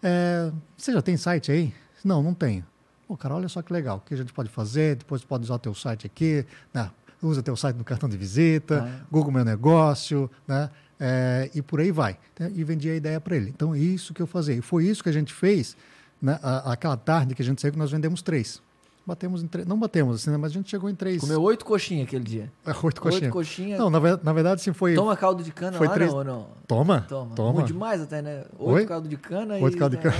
É, 0.02 0.50
você 0.76 0.92
já 0.92 1.02
tem 1.02 1.16
site 1.16 1.50
aí? 1.52 1.74
Não, 2.04 2.22
não 2.22 2.32
tenho. 2.34 2.64
Pô, 3.06 3.16
cara, 3.16 3.34
olha 3.34 3.48
só 3.48 3.62
que 3.62 3.72
legal. 3.72 3.98
O 3.98 4.00
que 4.00 4.14
a 4.14 4.16
gente 4.16 4.32
pode 4.32 4.48
fazer? 4.48 4.96
Depois 4.96 5.22
pode 5.24 5.44
usar 5.44 5.58
teu 5.58 5.74
site 5.74 6.06
aqui, 6.06 6.44
né? 6.72 6.90
Usa 7.22 7.42
teu 7.42 7.56
site 7.56 7.76
no 7.76 7.84
cartão 7.84 8.08
de 8.08 8.16
visita, 8.16 8.84
Ah. 8.84 9.06
Google 9.10 9.32
Meu 9.32 9.44
Negócio, 9.44 10.30
né? 10.46 10.70
É, 10.98 11.50
e 11.54 11.60
por 11.60 11.80
aí 11.80 11.90
vai. 11.90 12.18
E 12.54 12.64
vendi 12.64 12.88
a 12.90 12.94
ideia 12.94 13.20
para 13.20 13.36
ele. 13.36 13.50
Então, 13.50 13.76
isso 13.76 14.14
que 14.14 14.22
eu 14.22 14.26
fazia. 14.26 14.54
E 14.54 14.60
foi 14.62 14.84
isso 14.86 15.02
que 15.02 15.08
a 15.08 15.12
gente 15.12 15.32
fez, 15.32 15.76
né? 16.22 16.38
A- 16.42 16.72
aquela 16.72 16.96
tarde 16.96 17.34
que 17.34 17.42
a 17.42 17.44
gente 17.44 17.60
saiu, 17.60 17.72
que 17.72 17.78
nós 17.78 17.90
vendemos 17.90 18.22
três. 18.22 18.62
Batemos 19.06 19.40
em 19.40 19.46
três. 19.46 19.66
Não 19.68 19.78
batemos, 19.78 20.16
assim, 20.16 20.30
né? 20.30 20.36
mas 20.36 20.50
a 20.50 20.54
gente 20.54 20.68
chegou 20.68 20.90
em 20.90 20.94
três. 20.94 21.20
Comeu 21.20 21.40
oito 21.42 21.64
coxinhas 21.64 22.08
aquele 22.08 22.24
dia. 22.24 22.52
Oito 22.82 23.00
coxinhas. 23.00 23.22
Oito 23.22 23.32
coxinhas. 23.32 23.78
Não, 23.78 23.88
na, 23.88 24.00
na 24.00 24.32
verdade, 24.32 24.60
sim, 24.60 24.72
foi. 24.72 24.94
Toma 24.94 25.16
caldo 25.16 25.44
de 25.44 25.52
cana 25.52 25.78
foi 25.78 25.86
lá 25.86 25.94
três- 25.94 26.12
não, 26.12 26.24
não? 26.24 26.48
Toma. 26.66 27.02
Toma. 27.02 27.34
Toma. 27.36 27.60
Bom 27.60 27.64
demais 27.64 28.00
até, 28.00 28.20
né? 28.20 28.44
Oi? 28.58 28.74
Oito 28.74 28.88
caldo 28.88 29.08
de 29.08 29.16
cana 29.16 29.54
Oito 29.54 29.76
e... 29.76 29.78
caldo 29.78 29.96
de 29.96 30.02
cana. 30.02 30.16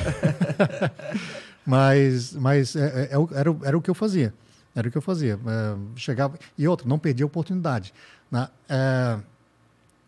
Mas, 1.66 2.32
mas 2.34 2.76
é, 2.76 2.80
é, 2.80 3.02
é 3.16 3.38
era, 3.40 3.50
o- 3.50 3.60
era 3.64 3.76
o 3.76 3.82
que 3.82 3.90
eu 3.90 3.94
fazia. 3.94 4.32
Era 4.74 4.86
o 4.88 4.90
que 4.90 4.96
eu 4.98 5.02
fazia. 5.02 5.34
É, 5.34 5.76
chegava. 5.96 6.38
E 6.56 6.68
outro, 6.68 6.88
não 6.88 6.98
perdia 6.98 7.24
a 7.24 7.26
oportunidade. 7.26 7.92
Né? 8.30 8.48
É, 8.68 9.18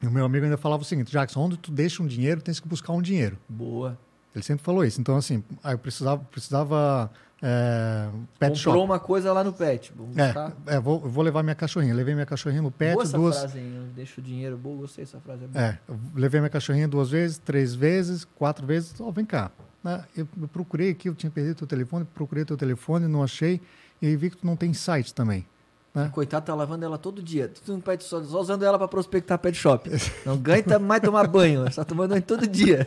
o 0.06 0.10
meu 0.10 0.24
amigo 0.24 0.44
ainda 0.44 0.56
falava 0.56 0.82
o 0.82 0.84
seguinte: 0.84 1.10
Jackson, 1.10 1.40
onde 1.40 1.56
tu 1.56 1.72
deixa 1.72 2.00
um 2.02 2.06
dinheiro, 2.06 2.40
tens 2.40 2.60
que 2.60 2.68
buscar 2.68 2.92
um 2.92 3.02
dinheiro. 3.02 3.36
Boa. 3.48 3.98
Ele 4.34 4.44
sempre 4.44 4.62
falou 4.64 4.84
isso. 4.84 5.00
Então, 5.00 5.16
assim, 5.16 5.42
aí 5.64 5.74
eu 5.74 5.78
precisava, 5.78 6.22
precisava 6.30 7.10
é, 7.40 8.08
pet 8.38 8.56
Comprou 8.56 8.74
shop. 8.82 8.84
uma 8.84 8.98
coisa 8.98 9.32
lá 9.32 9.44
no 9.44 9.52
pet. 9.52 9.92
Vamos 9.96 10.14
buscar. 10.16 10.52
É, 10.66 10.74
é, 10.74 10.80
vou, 10.80 10.98
vou 11.00 11.22
levar 11.22 11.42
minha 11.42 11.54
cachorrinha. 11.54 11.94
Levei 11.94 12.14
minha 12.14 12.26
cachorrinha 12.26 12.62
no 12.62 12.70
pet 12.70 12.94
Boa 12.94 13.04
essa 13.04 13.16
duas. 13.16 13.38
frase, 13.38 13.58
hein? 13.60 13.82
Deixo 13.94 14.20
o 14.20 14.24
dinheiro. 14.24 14.56
Boa, 14.56 14.76
gostei 14.78 15.04
dessa 15.04 15.20
frase. 15.20 15.44
É. 15.54 15.60
É, 15.60 15.78
levei 16.14 16.40
minha 16.40 16.50
cachorrinha 16.50 16.88
duas 16.88 17.10
vezes, 17.10 17.38
três 17.38 17.74
vezes, 17.74 18.24
quatro 18.24 18.66
vezes. 18.66 18.94
Ó, 19.00 19.10
vem 19.10 19.24
cá. 19.24 19.50
né? 19.84 20.04
Eu, 20.16 20.26
procurei 20.52 20.90
aqui, 20.90 21.08
eu 21.08 21.14
tinha 21.14 21.30
perdido 21.30 21.54
teu 21.58 21.66
telefone, 21.66 22.04
procurei 22.14 22.44
teu 22.44 22.56
telefone, 22.56 23.06
não 23.06 23.22
achei. 23.22 23.60
E 24.02 24.16
vi 24.16 24.30
que 24.30 24.36
tu 24.38 24.46
não 24.46 24.56
tem 24.56 24.72
site 24.74 25.14
também. 25.14 25.46
né? 25.94 26.10
Coitado, 26.12 26.44
tá 26.46 26.54
lavando 26.54 26.84
ela 26.84 26.98
todo 26.98 27.22
dia. 27.22 27.48
Tu 27.64 27.72
não 27.72 27.80
pet 27.80 28.02
só, 28.04 28.22
só 28.22 28.40
usando 28.40 28.64
ela 28.64 28.78
pra 28.78 28.86
prospectar 28.88 29.38
pet 29.38 29.56
shop. 29.56 29.88
Não 30.26 30.34
aguenta 30.34 30.78
mais 30.78 31.00
tomar 31.02 31.26
banho. 31.28 31.72
Só 31.72 31.84
tomando 31.84 32.10
banho 32.10 32.22
todo 32.22 32.46
dia. 32.48 32.86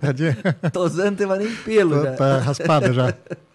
Tadinha. 0.00 0.36
Tô 0.72 0.84
usando, 0.84 1.10
não 1.10 1.16
tem 1.16 1.26
mais 1.26 1.40
nem 1.44 1.54
pelo. 1.56 1.96
tá, 2.02 2.10
já. 2.10 2.16
tá 2.16 2.38
raspada 2.38 2.92
já. 2.92 3.14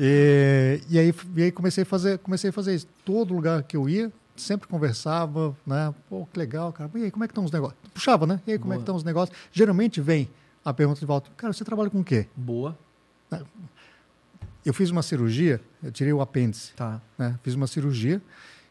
E, 0.00 0.80
e, 0.88 0.98
aí, 0.98 1.14
e 1.36 1.42
aí 1.42 1.52
comecei 1.52 1.82
a 1.82 1.86
fazer, 1.86 2.18
comecei 2.18 2.50
a 2.50 2.52
fazer 2.52 2.74
isso. 2.74 2.86
Todo 3.04 3.34
lugar 3.34 3.62
que 3.64 3.76
eu 3.76 3.88
ia, 3.88 4.12
sempre 4.36 4.68
conversava, 4.68 5.56
né? 5.66 5.92
Pô, 6.08 6.26
que 6.32 6.38
legal, 6.38 6.72
cara. 6.72 6.90
E 6.94 7.04
aí, 7.04 7.10
como 7.10 7.24
é 7.24 7.26
que 7.26 7.32
estão 7.32 7.44
os 7.44 7.50
negócios? 7.50 7.78
Puxava, 7.92 8.26
né? 8.26 8.40
E 8.46 8.52
aí, 8.52 8.58
como 8.58 8.72
é 8.72 8.76
Boa. 8.76 8.78
que 8.78 8.82
estão 8.82 8.94
os 8.96 9.02
negócios? 9.04 9.36
Geralmente 9.52 10.00
vem 10.00 10.28
a 10.64 10.72
pergunta 10.72 11.00
de 11.00 11.06
volta, 11.06 11.30
cara, 11.36 11.52
você 11.52 11.64
trabalha 11.64 11.90
com 11.90 12.00
o 12.00 12.04
quê? 12.04 12.26
Boa. 12.36 12.76
Eu 14.64 14.74
fiz 14.74 14.90
uma 14.90 15.02
cirurgia, 15.02 15.60
eu 15.82 15.90
tirei 15.90 16.12
o 16.12 16.20
apêndice. 16.20 16.72
Tá. 16.74 17.00
né? 17.16 17.38
Fiz 17.42 17.54
uma 17.54 17.66
cirurgia 17.66 18.20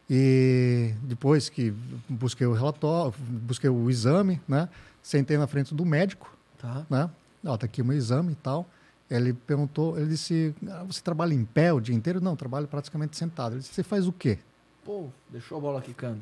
e 0.08 0.94
depois 1.02 1.48
que 1.48 1.72
busquei 2.08 2.46
o 2.46 2.52
relatório, 2.52 3.12
busquei 3.18 3.68
o 3.68 3.90
exame, 3.90 4.40
né? 4.46 4.68
Sentei 5.02 5.36
na 5.36 5.46
frente 5.46 5.74
do 5.74 5.84
médico, 5.84 6.36
Tá. 6.58 6.86
né? 6.88 7.10
Ó, 7.44 7.56
tá 7.56 7.66
aqui 7.66 7.82
o 7.82 7.84
meu 7.84 7.96
exame 7.96 8.32
e 8.32 8.36
tal. 8.36 8.68
Ele 9.10 9.32
perguntou, 9.32 9.98
ele 9.98 10.08
disse, 10.08 10.54
"Ah, 10.68 10.84
você 10.84 11.00
trabalha 11.00 11.32
em 11.32 11.44
pé 11.44 11.72
o 11.72 11.80
dia 11.80 11.94
inteiro? 11.94 12.20
Não, 12.20 12.36
trabalho 12.36 12.66
praticamente 12.68 13.16
sentado. 13.16 13.52
Ele 13.52 13.60
disse, 13.60 13.72
você 13.72 13.82
faz 13.82 14.06
o 14.06 14.12
quê? 14.12 14.38
Pô, 14.84 15.08
deixou 15.30 15.56
a 15.58 15.60
bola 15.60 15.80
quicando. 15.80 16.20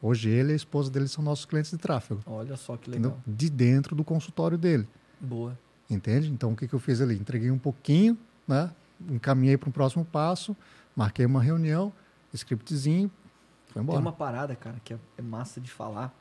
Hoje 0.00 0.28
ele 0.28 0.50
e 0.50 0.52
a 0.52 0.56
esposa 0.56 0.88
dele 0.90 1.08
são 1.08 1.24
nossos 1.24 1.44
clientes 1.44 1.72
de 1.72 1.78
tráfego, 1.78 2.20
Olha 2.24 2.56
só 2.56 2.76
que 2.76 2.88
entendeu? 2.88 3.10
legal. 3.10 3.22
De 3.26 3.50
dentro 3.50 3.96
do 3.96 4.04
consultório 4.04 4.56
dele, 4.56 4.88
Boa. 5.20 5.58
entende? 5.90 6.30
Então 6.30 6.52
o 6.52 6.56
que, 6.56 6.68
que 6.68 6.74
eu 6.74 6.78
fiz 6.78 7.00
ali? 7.00 7.16
Entreguei 7.16 7.50
um 7.50 7.58
pouquinho, 7.58 8.16
né? 8.46 8.70
Encaminhei 9.10 9.56
para 9.56 9.68
o 9.68 9.72
próximo 9.72 10.04
passo, 10.04 10.56
marquei 10.94 11.26
uma 11.26 11.42
reunião, 11.42 11.92
scriptzinho, 12.32 13.10
foi 13.72 13.82
embora. 13.82 13.98
Tem 13.98 14.06
uma 14.06 14.12
parada, 14.12 14.54
cara, 14.54 14.76
que 14.84 14.94
é, 14.94 14.98
é 15.16 15.22
massa 15.22 15.60
de 15.60 15.70
falar. 15.70 16.14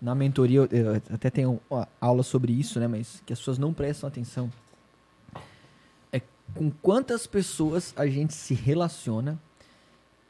Na 0.00 0.16
mentoria, 0.16 0.66
eu, 0.72 0.94
até 1.14 1.30
tenho 1.30 1.60
aula 2.00 2.24
sobre 2.24 2.52
isso, 2.52 2.80
né? 2.80 2.88
Mas 2.88 3.22
que 3.24 3.32
as 3.32 3.38
pessoas 3.38 3.56
não 3.56 3.72
prestam 3.72 4.08
atenção. 4.08 4.50
É 6.54 6.58
com 6.58 6.70
quantas 6.70 7.26
pessoas 7.26 7.92
a 7.96 8.06
gente 8.06 8.34
se 8.34 8.54
relaciona, 8.54 9.38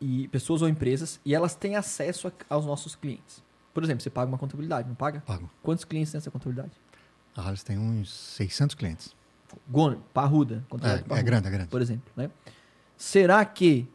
e 0.00 0.26
pessoas 0.28 0.62
ou 0.62 0.68
empresas, 0.68 1.20
e 1.24 1.32
elas 1.34 1.54
têm 1.54 1.76
acesso 1.76 2.26
a- 2.28 2.32
aos 2.50 2.66
nossos 2.66 2.96
clientes. 2.96 3.42
Por 3.72 3.84
exemplo, 3.84 4.02
você 4.02 4.10
paga 4.10 4.28
uma 4.28 4.36
contabilidade, 4.38 4.88
não 4.88 4.96
paga? 4.96 5.20
Pago. 5.24 5.48
Quantos 5.62 5.84
clientes 5.84 6.10
tem 6.10 6.18
essa 6.18 6.30
contabilidade? 6.30 6.72
A 7.36 7.42
Harris 7.42 7.62
tem 7.62 7.78
uns 7.78 8.10
600 8.12 8.74
clientes. 8.74 9.14
Gono, 9.70 10.02
parruda. 10.12 10.56
É, 10.56 10.68
Contabilidade 10.68 11.04
é 11.04 11.08
parruda, 11.08 11.22
grande, 11.22 11.46
é 11.46 11.50
grande. 11.50 11.68
Por 11.68 11.80
exemplo, 11.80 12.10
né? 12.16 12.30
Será 12.96 13.44
que, 13.44 13.88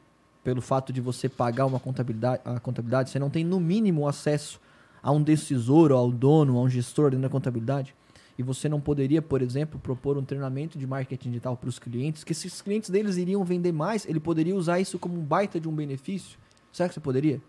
pelo 0.44 0.62
fato 0.62 0.94
de 0.94 1.02
você 1.02 1.28
pagar 1.28 1.66
uma 1.66 1.80
contabilidade, 1.80 2.42
a 2.46 2.60
contabilidade, 2.60 3.10
você 3.10 3.20
não 3.20 3.30
tem 3.30 3.44
no 3.44 3.60
mínimo 3.60 4.08
acesso 4.08 4.60
a 5.04 5.12
um 5.12 5.22
decisor, 5.22 5.92
ou 5.92 5.98
ao 5.98 6.12
dono, 6.12 6.58
a 6.58 6.62
um 6.62 6.70
gestor 6.70 7.10
dentro 7.12 7.24
da 7.24 7.30
contabilidade? 7.30 7.94
E 8.38 8.44
você 8.44 8.70
não 8.70 8.80
poderia, 8.80 9.22
por 9.22 9.42
exemplo, 9.42 9.80
propor 9.80 10.18
um 10.18 10.24
treinamento 10.24 10.78
de 10.78 10.86
marketing 10.86 11.30
digital 11.30 11.58
para 11.58 11.70
os 11.70 11.80
clientes, 11.80 12.24
que 12.24 12.32
esses 12.32 12.62
clientes 12.62 12.90
deles 12.90 13.18
iriam 13.18 13.44
vender 13.44 13.72
mais, 13.72 14.06
ele 14.06 14.20
poderia 14.20 14.56
usar 14.56 14.80
isso 14.80 15.00
como 15.00 15.20
um 15.20 15.24
baita 15.24 15.60
de 15.60 15.68
um 15.68 15.74
benefício? 15.74 16.38
Será 16.72 16.88
que 16.88 16.94
você 16.94 17.00
poderia? 17.00 17.42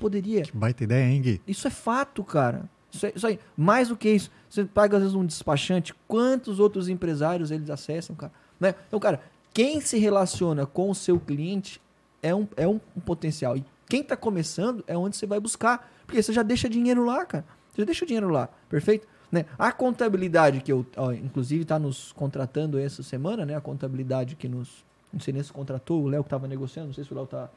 Poderia. 0.00 0.42
Que 0.42 0.56
baita 0.56 0.84
ideia, 0.84 1.06
hein, 1.06 1.20
Gui? 1.20 1.40
Isso 1.46 1.66
é 1.68 1.70
fato, 1.70 2.24
cara. 2.24 2.68
Isso, 2.90 3.06
é, 3.06 3.12
isso 3.14 3.26
aí. 3.26 3.38
Mais 3.56 3.88
do 3.88 3.96
que 3.96 4.08
isso, 4.08 4.30
você 4.48 4.64
paga 4.64 4.96
às 4.96 5.02
vezes 5.02 5.14
um 5.14 5.26
despachante, 5.26 5.94
quantos 6.08 6.58
outros 6.58 6.88
empresários 6.88 7.50
eles 7.50 7.68
acessam, 7.68 8.16
cara? 8.16 8.32
Né? 8.58 8.74
Então, 8.88 8.98
cara, 8.98 9.20
quem 9.52 9.80
se 9.80 9.98
relaciona 9.98 10.64
com 10.64 10.90
o 10.90 10.94
seu 10.94 11.20
cliente 11.20 11.80
é 12.22 12.34
um, 12.34 12.48
é 12.56 12.66
um, 12.66 12.80
um 12.96 13.00
potencial. 13.00 13.56
E 13.56 13.64
quem 13.88 14.00
está 14.00 14.16
começando 14.16 14.82
é 14.86 14.96
onde 14.96 15.16
você 15.16 15.26
vai 15.26 15.38
buscar. 15.38 15.92
Porque 16.06 16.22
você 16.22 16.32
já 16.32 16.42
deixa 16.42 16.68
dinheiro 16.68 17.04
lá, 17.04 17.24
cara. 17.24 17.44
Você 17.70 17.82
já 17.82 17.84
deixa 17.84 18.04
o 18.04 18.06
dinheiro 18.06 18.30
lá, 18.30 18.48
perfeito? 18.68 19.06
Né? 19.34 19.46
A 19.58 19.72
contabilidade 19.72 20.60
que 20.60 20.70
eu, 20.70 20.86
ó, 20.96 21.10
inclusive, 21.10 21.62
está 21.62 21.76
nos 21.76 22.12
contratando 22.12 22.78
essa 22.78 23.02
semana, 23.02 23.44
né? 23.44 23.56
A 23.56 23.60
contabilidade 23.60 24.36
que 24.36 24.48
nos. 24.48 24.84
Não 25.12 25.18
sei 25.18 25.34
nem 25.34 25.42
se 25.42 25.52
contratou, 25.52 26.04
o 26.04 26.06
Léo 26.06 26.22
que 26.22 26.28
estava 26.28 26.46
negociando, 26.46 26.88
não 26.88 26.94
sei 26.94 27.02
se 27.02 27.12
o 27.12 27.16
Léo 27.16 27.26
tá. 27.26 27.48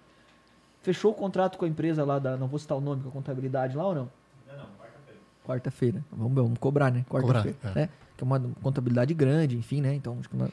Fechou 0.81 1.11
o 1.11 1.13
contrato 1.13 1.55
com 1.55 1.65
a 1.65 1.67
empresa 1.67 2.03
lá 2.03 2.17
da. 2.17 2.35
Não 2.35 2.47
vou 2.47 2.57
citar 2.57 2.75
o 2.75 2.81
nome, 2.81 3.03
com 3.03 3.09
a 3.09 3.11
contabilidade 3.11 3.77
lá 3.77 3.85
ou 3.85 3.93
não? 3.93 4.09
Não, 4.47 4.57
não, 4.57 4.65
quarta-feira. 4.65 5.19
Quarta-feira. 5.45 6.05
Vamos, 6.11 6.33
vamos 6.33 6.57
cobrar, 6.57 6.91
né? 6.91 7.05
Quarta-feira. 7.07 7.57
É. 7.63 7.75
Né? 7.75 7.89
Que 8.17 8.23
é 8.23 8.25
uma 8.25 8.39
contabilidade 8.63 9.13
grande, 9.13 9.55
enfim, 9.55 9.79
né? 9.79 9.93
Então, 9.93 10.17
acho 10.19 10.27
que 10.27 10.35
uma, 10.35 10.49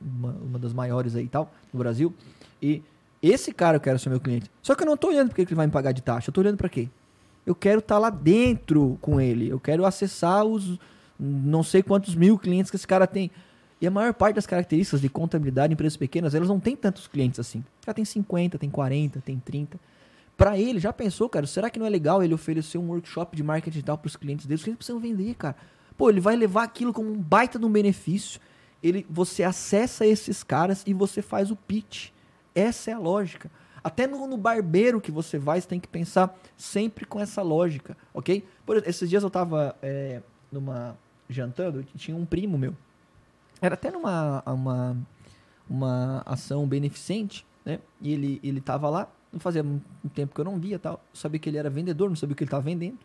uma, 0.00 0.30
uma 0.30 0.58
das 0.58 0.72
maiores 0.72 1.14
aí 1.14 1.24
e 1.24 1.28
tal, 1.28 1.52
no 1.70 1.78
Brasil. 1.78 2.14
E 2.62 2.82
esse 3.20 3.52
cara 3.52 3.76
eu 3.76 3.80
quero 3.80 3.98
ser 3.98 4.08
meu 4.08 4.20
cliente. 4.20 4.50
Só 4.62 4.74
que 4.74 4.82
eu 4.82 4.86
não 4.86 4.94
estou 4.94 5.10
olhando 5.10 5.28
porque 5.28 5.42
ele 5.42 5.54
vai 5.54 5.66
me 5.66 5.72
pagar 5.72 5.92
de 5.92 6.00
taxa. 6.00 6.28
Eu 6.28 6.30
estou 6.30 6.42
olhando 6.42 6.56
para 6.56 6.70
quê? 6.70 6.88
Eu 7.46 7.54
quero 7.54 7.80
estar 7.80 7.96
tá 7.96 7.98
lá 7.98 8.10
dentro 8.10 8.98
com 9.00 9.20
ele. 9.20 9.48
Eu 9.48 9.58
quero 9.58 9.84
acessar 9.84 10.44
os 10.44 10.78
não 11.18 11.62
sei 11.62 11.82
quantos 11.82 12.14
mil 12.14 12.38
clientes 12.38 12.70
que 12.70 12.76
esse 12.76 12.86
cara 12.86 13.06
tem. 13.06 13.30
E 13.80 13.86
a 13.86 13.90
maior 13.90 14.14
parte 14.14 14.36
das 14.36 14.46
características 14.46 15.00
de 15.00 15.08
contabilidade 15.08 15.72
em 15.72 15.74
empresas 15.74 15.96
pequenas, 15.96 16.34
elas 16.34 16.48
não 16.48 16.60
tem 16.60 16.76
tantos 16.76 17.06
clientes 17.06 17.40
assim. 17.40 17.64
Já 17.84 17.92
tem 17.92 18.04
50, 18.04 18.58
tem 18.58 18.70
40, 18.70 19.20
tem 19.20 19.38
30. 19.38 19.78
Para 20.36 20.58
ele, 20.58 20.78
já 20.78 20.92
pensou, 20.92 21.28
cara, 21.28 21.46
será 21.46 21.68
que 21.68 21.78
não 21.78 21.86
é 21.86 21.90
legal 21.90 22.22
ele 22.22 22.32
oferecer 22.32 22.78
um 22.78 22.88
workshop 22.88 23.36
de 23.36 23.42
marketing 23.42 23.70
digital 23.70 23.98
para 23.98 24.06
os 24.06 24.16
clientes 24.16 24.46
dele? 24.46 24.56
Os 24.56 24.62
clientes 24.62 24.78
precisam 24.78 25.00
vender, 25.00 25.34
cara. 25.34 25.56
Pô, 25.96 26.08
ele 26.08 26.20
vai 26.20 26.36
levar 26.36 26.62
aquilo 26.62 26.92
como 26.92 27.12
um 27.12 27.18
baita 27.18 27.58
de 27.58 27.64
um 27.64 27.70
benefício. 27.70 28.40
Ele, 28.82 29.06
você 29.08 29.42
acessa 29.42 30.06
esses 30.06 30.42
caras 30.42 30.82
e 30.86 30.94
você 30.94 31.20
faz 31.22 31.50
o 31.50 31.56
pitch. 31.56 32.10
Essa 32.54 32.90
é 32.90 32.94
a 32.94 32.98
lógica. 32.98 33.50
Até 33.84 34.06
no, 34.06 34.26
no, 34.26 34.36
barbeiro 34.36 35.00
que 35.00 35.10
você 35.10 35.38
vai, 35.38 35.60
você 35.60 35.66
tem 35.66 35.80
que 35.80 35.88
pensar 35.88 36.38
sempre 36.56 37.04
com 37.04 37.18
essa 37.18 37.42
lógica, 37.42 37.96
ok? 38.14 38.46
Por 38.64 38.76
esses 38.86 39.08
dias 39.10 39.22
eu 39.22 39.30
tava 39.30 39.74
é, 39.82 40.22
numa 40.50 40.96
jantando 41.28 41.82
tinha 41.96 42.16
um 42.16 42.24
primo 42.24 42.56
meu. 42.56 42.76
Era 43.60 43.74
até 43.74 43.90
numa 43.90 44.42
uma, 44.46 44.96
uma 45.68 46.22
ação 46.26 46.66
beneficente, 46.66 47.46
né? 47.64 47.80
E 48.00 48.12
ele, 48.12 48.40
ele 48.42 48.60
tava 48.60 48.88
lá, 48.88 49.08
não 49.32 49.40
fazia 49.40 49.62
um 49.62 49.80
tempo 50.14 50.34
que 50.34 50.40
eu 50.40 50.44
não 50.44 50.58
via 50.58 50.78
tal. 50.78 50.94
Eu 50.94 51.16
sabia 51.16 51.40
que 51.40 51.48
ele 51.48 51.58
era 51.58 51.70
vendedor, 51.70 52.08
não 52.08 52.16
sabia 52.16 52.34
o 52.34 52.36
que 52.36 52.44
ele 52.44 52.50
tava 52.50 52.62
vendendo. 52.62 52.98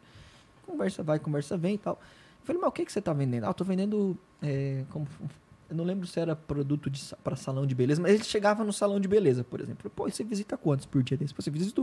Conversa 0.66 1.02
vai, 1.02 1.18
conversa 1.18 1.58
vem 1.58 1.76
e 1.76 1.78
tal. 1.78 1.94
Eu 2.42 2.46
falei, 2.46 2.62
mas 2.62 2.70
o 2.70 2.72
que, 2.72 2.86
que 2.86 2.92
você 2.92 3.02
tá 3.02 3.14
vendendo? 3.14 3.46
Ah, 3.46 3.50
eu 3.50 3.54
tô 3.54 3.64
vendendo 3.64 4.18
é, 4.42 4.84
como 4.90 5.08
eu 5.70 5.76
não 5.76 5.84
lembro 5.84 6.08
se 6.08 6.20
era 6.20 6.36
produto 6.36 6.90
para 7.24 7.36
salão 7.36 7.66
de 7.66 7.76
beleza, 7.76 8.02
mas 8.02 8.14
ele 8.14 8.24
chegava 8.24 8.64
no 8.64 8.72
salão 8.72 9.00
de 9.00 9.08
beleza, 9.08 9.44
por 9.44 9.60
exemplo. 9.60 9.90
Pô, 9.90 10.10
você 10.10 10.24
visita 10.24 10.58
quantos 10.58 10.86
por 10.86 11.04
dia 11.04 11.18
desse? 11.18 11.34
Você 11.34 11.50
visita, 11.50 11.82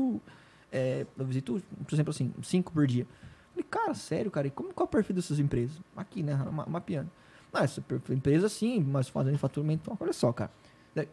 é, 0.73 1.07
eu 1.19 1.25
visito, 1.25 1.63
por 1.87 1.95
exemplo, 1.95 2.11
assim, 2.11 2.33
cinco 2.43 2.73
por 2.73 2.87
dia. 2.87 3.03
Eu 3.05 3.51
falei, 3.51 3.67
cara, 3.71 3.95
sério, 3.95 4.31
cara, 4.31 4.47
e 4.47 4.51
como, 4.51 4.73
qual 4.73 4.87
é 4.87 4.89
o 4.89 4.91
perfil 4.91 5.15
dessas 5.15 5.39
empresas? 5.39 5.77
Aqui, 5.97 6.23
né, 6.23 6.35
mapeando. 6.67 7.11
Não, 7.53 7.61
essa 7.61 7.83
empresa 8.11 8.49
sim, 8.49 8.81
mas 8.81 9.09
fazendo 9.09 9.39
faturamento. 9.39 9.97
Olha 10.01 10.13
só, 10.13 10.33
cara. 10.33 10.51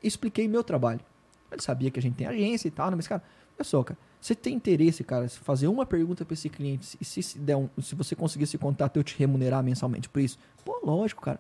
expliquei 0.02 0.48
meu 0.48 0.64
trabalho. 0.64 1.02
Ele 1.52 1.62
sabia 1.62 1.92
que 1.92 2.00
a 2.00 2.02
gente 2.02 2.16
tem 2.16 2.26
agência 2.26 2.68
e 2.68 2.72
tal, 2.72 2.90
né, 2.90 2.96
mas, 2.96 3.08
cara, 3.08 3.22
olha 3.58 3.64
só, 3.64 3.84
cara. 3.84 4.00
Você 4.20 4.36
tem 4.36 4.56
interesse, 4.56 5.04
cara, 5.04 5.28
fazer 5.28 5.68
uma 5.68 5.86
pergunta 5.86 6.24
para 6.24 6.36
esse 6.36 6.48
cliente 6.48 6.96
e 7.02 7.04
se, 7.04 7.24
se, 7.24 7.40
der 7.40 7.58
um, 7.58 7.68
se 7.82 7.96
você 7.96 8.16
conseguir 8.16 8.44
esse 8.44 8.58
contato, 8.58 8.98
eu 8.98 9.04
te 9.04 9.18
remunerar 9.18 9.64
mensalmente 9.64 10.08
por 10.08 10.22
isso? 10.22 10.38
Pô, 10.64 10.80
lógico, 10.84 11.22
cara. 11.24 11.40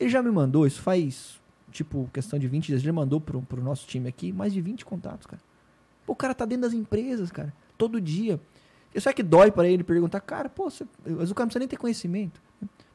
Ele 0.00 0.08
já 0.08 0.22
me 0.22 0.30
mandou, 0.30 0.66
isso 0.66 0.80
faz, 0.80 1.38
tipo, 1.70 2.08
questão 2.12 2.38
de 2.38 2.48
20 2.48 2.66
dias, 2.68 2.82
ele 2.82 2.90
mandou 2.90 3.20
pro, 3.20 3.42
pro 3.42 3.62
nosso 3.62 3.86
time 3.86 4.08
aqui 4.08 4.32
mais 4.32 4.52
de 4.52 4.60
20 4.62 4.84
contatos, 4.84 5.26
cara. 5.26 5.42
Pô, 6.06 6.14
o 6.14 6.16
cara 6.16 6.34
tá 6.34 6.46
dentro 6.46 6.62
das 6.62 6.72
empresas, 6.72 7.30
cara, 7.30 7.52
todo 7.76 8.00
dia. 8.00 8.40
Isso 8.94 9.08
é 9.08 9.12
que 9.12 9.22
dói 9.22 9.50
para 9.52 9.68
ele 9.68 9.84
perguntar, 9.84 10.20
cara, 10.20 10.48
pô, 10.48 10.70
você, 10.70 10.86
mas 11.04 11.30
o 11.30 11.34
cara 11.34 11.44
não 11.44 11.48
precisa 11.48 11.58
nem 11.58 11.68
ter 11.68 11.76
conhecimento. 11.76 12.40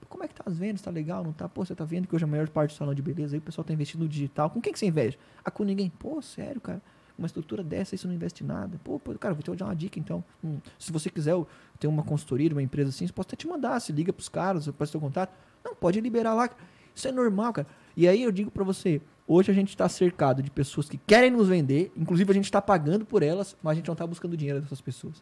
Como 0.10 0.24
é 0.24 0.28
que 0.28 0.34
tá 0.34 0.43
as 0.45 0.58
vendas? 0.58 0.82
Tá 0.82 0.89
legal? 0.89 1.24
Não 1.24 1.34
tá? 1.34 1.47
Pô, 1.47 1.66
você 1.66 1.76
tá 1.76 1.84
vendo 1.84 2.08
que 2.08 2.16
hoje 2.16 2.24
a 2.24 2.28
maior 2.28 2.47
parte 2.49 2.74
do 2.74 2.78
salão 2.78 2.93
de 2.93 3.01
beleza 3.01 3.36
aí 3.36 3.39
o 3.39 3.41
pessoal 3.41 3.66
tá 3.66 3.74
investindo 3.74 4.01
no 4.01 4.08
digital. 4.08 4.49
Com 4.49 4.62
quem 4.62 4.72
que 4.72 4.80
você 4.80 4.86
investe? 4.86 5.20
Ah, 5.43 5.51
com 5.51 5.64
ninguém. 5.64 5.89
Pô, 5.89 6.22
sério, 6.22 6.62
cara. 6.62 6.82
Uma 7.18 7.26
estrutura 7.26 7.64
dessa, 7.64 7.95
isso 7.95 8.08
não 8.08 8.14
investe 8.14 8.43
nada. 8.43 8.80
Pô, 8.84 8.99
cara, 9.20 9.34
vou 9.34 9.43
te 9.43 9.53
dar 9.58 9.66
uma 9.66 9.76
dica 9.76 9.99
então. 9.99 10.24
Hum, 10.43 10.60
se 10.80 10.91
você 10.91 11.10
quiser 11.10 11.36
ter 11.80 11.88
uma 11.88 12.03
consultoria 12.03 12.49
uma 12.51 12.62
empresa 12.62 12.89
assim, 12.89 13.08
pode 13.08 13.28
até 13.28 13.36
te 13.36 13.47
mandar. 13.47 13.80
Se 13.80 13.91
liga 13.91 14.14
pros 14.14 14.30
caras, 14.30 14.68
pode 14.70 14.91
ter 14.91 14.99
contato. 14.99 15.34
Não, 15.64 15.76
pode 15.76 15.99
liberar 15.99 16.34
lá. 16.34 16.49
Isso 16.95 17.07
é 17.07 17.11
normal, 17.11 17.51
cara. 17.51 17.67
E 17.95 18.07
aí 18.07 18.23
eu 18.23 18.31
digo 18.31 18.49
para 18.49 18.63
você, 18.63 19.01
hoje 19.27 19.51
a 19.51 19.53
gente 19.53 19.69
está 19.69 19.87
cercado 19.89 20.41
de 20.41 20.49
pessoas 20.49 20.89
que 20.89 20.97
querem 20.97 21.29
nos 21.29 21.49
vender, 21.49 21.91
inclusive 21.95 22.31
a 22.31 22.33
gente 22.33 22.45
está 22.45 22.61
pagando 22.61 23.05
por 23.05 23.21
elas, 23.21 23.55
mas 23.61 23.73
a 23.73 23.75
gente 23.75 23.87
não 23.87 23.93
está 23.93 24.07
buscando 24.07 24.37
dinheiro 24.37 24.61
dessas 24.61 24.81
pessoas. 24.81 25.21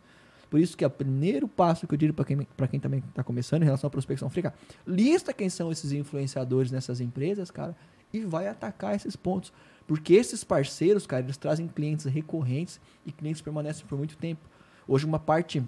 Por 0.50 0.60
isso 0.60 0.78
que 0.78 0.84
é 0.84 0.88
o 0.88 0.90
primeiro 0.92 1.48
passo 1.48 1.88
que 1.88 1.96
eu 1.96 1.98
digo 1.98 2.14
para 2.14 2.26
quem, 2.26 2.48
quem 2.70 2.80
também 2.80 3.04
está 3.10 3.24
começando 3.24 3.64
em 3.64 3.66
relação 3.66 3.88
à 3.88 3.92
prospecção 3.92 4.30
fria, 4.30 4.54
lista 4.86 5.34
quem 5.34 5.50
são 5.50 5.72
esses 5.72 5.92
influenciadores 5.92 6.72
nessas 6.72 7.02
empresas, 7.02 7.50
cara, 7.50 7.76
e 8.14 8.20
vai 8.20 8.48
atacar 8.48 8.96
esses 8.96 9.16
pontos. 9.16 9.52
Porque 9.88 10.14
esses 10.14 10.44
parceiros, 10.44 11.08
cara, 11.08 11.24
eles 11.24 11.38
trazem 11.38 11.68
clientes 11.68 12.06
recorrentes 12.06 12.80
e 13.06 13.12
clientes 13.12 13.42
permanecem 13.42 13.86
por 13.88 13.98
muito 13.98 14.16
tempo. 14.16 14.48
Hoje 14.88 15.06
uma 15.06 15.20
parte 15.20 15.64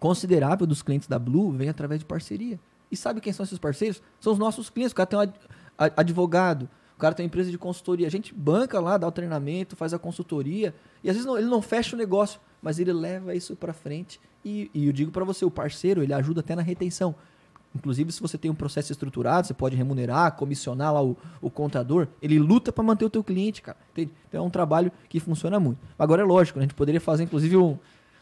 considerável 0.00 0.66
dos 0.66 0.82
clientes 0.82 1.06
da 1.06 1.18
Blue 1.18 1.52
vem 1.52 1.68
através 1.68 2.00
de 2.00 2.04
parceria. 2.04 2.58
E 2.90 2.96
sabe 2.96 3.20
quem 3.20 3.32
são 3.32 3.44
esses 3.44 3.58
parceiros? 3.58 4.02
São 4.20 4.32
os 4.32 4.38
nossos 4.38 4.68
clientes. 4.68 4.92
O 4.92 4.96
cara 4.96 5.06
tem 5.06 5.18
um 5.18 5.32
advogado, 5.96 6.68
o 6.96 7.00
cara 7.00 7.14
tem 7.14 7.24
uma 7.24 7.28
empresa 7.28 7.50
de 7.50 7.58
consultoria. 7.58 8.06
A 8.06 8.10
gente 8.10 8.34
banca 8.34 8.80
lá, 8.80 8.98
dá 8.98 9.06
o 9.06 9.12
treinamento, 9.12 9.76
faz 9.76 9.94
a 9.94 9.98
consultoria. 9.98 10.74
E 11.02 11.08
às 11.08 11.16
vezes 11.16 11.26
não, 11.26 11.38
ele 11.38 11.46
não 11.46 11.62
fecha 11.62 11.94
o 11.94 11.98
negócio, 11.98 12.40
mas 12.60 12.78
ele 12.78 12.92
leva 12.92 13.34
isso 13.34 13.54
para 13.56 13.72
frente. 13.72 14.20
E, 14.44 14.70
e 14.74 14.86
eu 14.86 14.92
digo 14.92 15.10
para 15.10 15.24
você, 15.24 15.44
o 15.44 15.50
parceiro, 15.50 16.02
ele 16.02 16.12
ajuda 16.12 16.40
até 16.40 16.54
na 16.54 16.62
retenção. 16.62 17.14
Inclusive, 17.74 18.10
se 18.10 18.20
você 18.20 18.36
tem 18.36 18.50
um 18.50 18.54
processo 18.54 18.90
estruturado, 18.90 19.46
você 19.46 19.54
pode 19.54 19.76
remunerar, 19.76 20.32
comissionar 20.32 20.92
lá 20.92 21.02
o, 21.02 21.16
o 21.40 21.48
contador. 21.48 22.08
Ele 22.20 22.38
luta 22.38 22.72
para 22.72 22.82
manter 22.82 23.04
o 23.04 23.10
teu 23.10 23.22
cliente, 23.22 23.62
cara. 23.62 23.78
Entende? 23.92 24.12
Então 24.28 24.42
é 24.42 24.46
um 24.46 24.50
trabalho 24.50 24.90
que 25.08 25.20
funciona 25.20 25.60
muito. 25.60 25.78
Agora 25.98 26.22
é 26.22 26.24
lógico, 26.24 26.58
né? 26.58 26.64
a 26.64 26.66
gente 26.66 26.74
poderia 26.74 27.00
fazer, 27.00 27.22
inclusive, 27.22 27.56
um, 27.56 27.78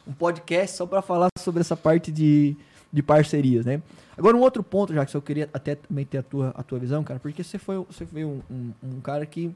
um 0.07 0.13
podcast 0.13 0.77
só 0.77 0.87
para 0.87 1.01
falar 1.01 1.29
sobre 1.39 1.63
essa 1.63 1.77
parte 1.77 2.13
de, 2.13 2.57
de 2.93 3.03
parcerias, 3.03 3.67
né? 3.67 3.83
Agora, 4.17 4.37
um 4.37 4.41
outro 4.41 4.63
ponto, 4.63 4.95
já 4.95 5.05
que 5.05 5.17
eu 5.17 5.23
queria 5.23 5.49
até 5.53 5.75
também 5.75 6.05
ter 6.05 6.19
a 6.19 6.23
tua, 6.23 6.49
a 6.57 6.63
tua 6.63 6.79
visão, 6.79 7.05
cara, 7.05 7.21
porque 7.21 7.45
você 7.45 7.59
foi, 7.59 7.77
você 7.79 8.07
foi 8.07 8.25
um, 8.25 8.41
um, 8.51 8.73
um 8.83 9.01
cara 9.01 9.25
que 9.27 9.55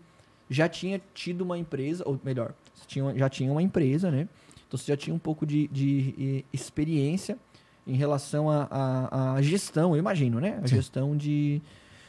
já 0.48 0.68
tinha 0.68 1.00
tido 1.14 1.40
uma 1.40 1.56
empresa, 1.58 2.04
ou 2.06 2.20
melhor, 2.22 2.52
tinha, 2.86 3.16
já 3.16 3.28
tinha 3.28 3.50
uma 3.50 3.62
empresa, 3.62 4.10
né? 4.10 4.28
Então 4.66 4.78
você 4.78 4.92
já 4.92 4.96
tinha 4.96 5.14
um 5.14 5.18
pouco 5.18 5.46
de, 5.46 5.68
de 5.68 6.44
experiência 6.52 7.38
em 7.86 7.96
relação 7.96 8.48
à 8.50 9.36
gestão, 9.40 9.92
eu 9.92 9.98
imagino, 9.98 10.40
né? 10.40 10.60
A 10.62 10.68
Sim. 10.68 10.76
gestão 10.76 11.16
de, 11.16 11.60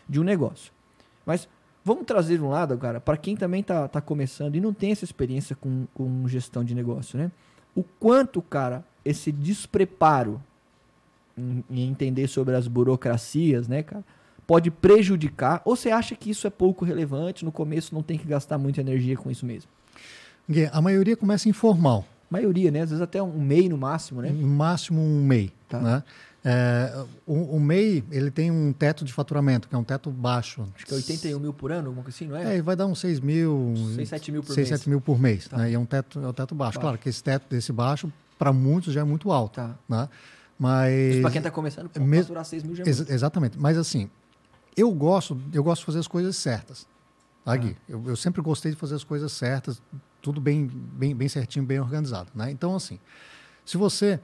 de 0.07 0.19
um 0.19 0.23
negócio. 0.23 0.71
Mas 1.25 1.47
vamos 1.83 2.05
trazer 2.05 2.41
um 2.41 2.49
lado, 2.49 2.77
cara, 2.77 2.99
para 2.99 3.17
quem 3.17 3.35
também 3.35 3.61
está 3.61 3.87
tá 3.87 3.99
começando 4.01 4.55
e 4.55 4.61
não 4.61 4.73
tem 4.73 4.91
essa 4.91 5.03
experiência 5.03 5.55
com, 5.55 5.87
com 5.93 6.27
gestão 6.27 6.63
de 6.63 6.75
negócio, 6.75 7.17
né? 7.17 7.31
O 7.75 7.83
quanto, 7.83 8.41
cara, 8.41 8.85
esse 9.03 9.31
despreparo 9.31 10.41
em, 11.37 11.63
entender 11.69 12.27
sobre 12.27 12.55
as 12.55 12.67
burocracias, 12.67 13.67
né, 13.67 13.83
cara, 13.83 14.03
pode 14.45 14.69
prejudicar? 14.71 15.61
Ou 15.65 15.75
você 15.75 15.89
acha 15.89 16.15
que 16.15 16.29
isso 16.29 16.47
é 16.47 16.49
pouco 16.49 16.85
relevante, 16.85 17.45
no 17.45 17.51
começo 17.51 17.93
não 17.93 18.03
tem 18.03 18.17
que 18.17 18.27
gastar 18.27 18.57
muita 18.57 18.81
energia 18.81 19.15
com 19.17 19.29
isso 19.29 19.45
mesmo? 19.45 19.69
A 20.71 20.81
maioria 20.81 21.15
começa 21.15 21.47
informal. 21.47 22.05
Maioria, 22.29 22.71
né? 22.71 22.81
Às 22.81 22.89
vezes 22.89 23.01
até 23.01 23.21
um 23.21 23.39
MEI 23.39 23.69
no 23.69 23.77
máximo, 23.77 24.21
né? 24.21 24.29
No 24.29 24.47
máximo 24.47 24.99
um 24.99 25.23
MEI. 25.23 25.53
Tá. 25.69 25.79
Né? 25.79 26.03
É, 26.45 27.05
o, 27.25 27.55
o, 27.55 27.59
MEI 27.59 28.03
ele 28.11 28.29
tem 28.29 28.51
um 28.51 28.73
teto 28.73 29.05
de 29.05 29.13
faturamento, 29.13 29.69
que 29.69 29.75
é 29.75 29.77
um 29.77 29.83
teto 29.83 30.09
baixo. 30.11 30.67
Acho 30.75 30.85
que 30.85 30.93
é 30.93 30.97
81 30.97 31.39
mil 31.39 31.53
por 31.53 31.71
ano, 31.71 31.87
alguma 31.87 32.03
coisa 32.03 32.17
assim, 32.17 32.27
não 32.27 32.35
é? 32.35 32.57
É, 32.57 32.61
vai 32.61 32.75
dar 32.75 32.85
uns 32.85 32.99
6 32.99 33.21
mil. 33.21 33.73
6, 33.95 34.09
7 34.09 34.31
mil 34.31 34.41
por 34.41 34.53
6, 34.53 34.57
mês. 34.57 34.79
7 34.79 34.89
mil 34.89 34.99
por 34.99 35.19
mês. 35.19 35.47
Tá. 35.47 35.57
Né? 35.57 35.71
E 35.71 35.73
é 35.73 35.79
um 35.79 35.85
teto, 35.85 36.19
é 36.19 36.27
um 36.27 36.33
teto 36.33 36.53
baixo. 36.53 36.71
baixo. 36.71 36.79
Claro 36.81 36.97
que 36.97 37.07
esse 37.07 37.23
teto 37.23 37.45
desse 37.49 37.71
baixo, 37.71 38.11
para 38.37 38.51
muitos, 38.51 38.93
já 38.93 39.01
é 39.01 39.03
muito 39.05 39.31
alto. 39.31 39.55
Tá. 39.55 39.75
Né? 39.87 40.09
Mas. 40.57 41.21
Para 41.21 41.31
quem 41.31 41.39
está 41.39 41.51
começando, 41.51 41.89
pode 41.89 42.05
me... 42.05 42.21
faturar 42.21 42.45
6 42.45 42.63
mil 42.63 42.75
já 42.75 42.83
é 42.83 42.87
Ex 42.87 43.09
Exatamente. 43.09 43.59
Mas 43.59 43.77
assim, 43.77 44.09
eu 44.75 44.91
gosto, 44.91 45.39
eu 45.53 45.63
gosto 45.63 45.81
de 45.81 45.85
fazer 45.85 45.99
as 45.99 46.07
coisas 46.07 46.35
certas. 46.35 46.87
Tá, 47.43 47.55
Gui? 47.55 47.75
Ah. 47.77 47.83
Eu, 47.89 48.03
eu, 48.07 48.15
sempre 48.15 48.41
gostei 48.41 48.71
de 48.71 48.77
fazer 48.77 48.95
as 48.95 49.03
coisas 49.03 49.31
certas, 49.31 49.81
tudo 50.21 50.39
bem, 50.39 50.65
bem, 50.67 51.15
bem 51.15 51.27
certinho, 51.27 51.65
bem 51.65 51.79
organizado. 51.79 52.29
Né? 52.33 52.49
Então, 52.51 52.75
assim, 52.75 52.99
se 53.65 53.77
você, 53.77 54.19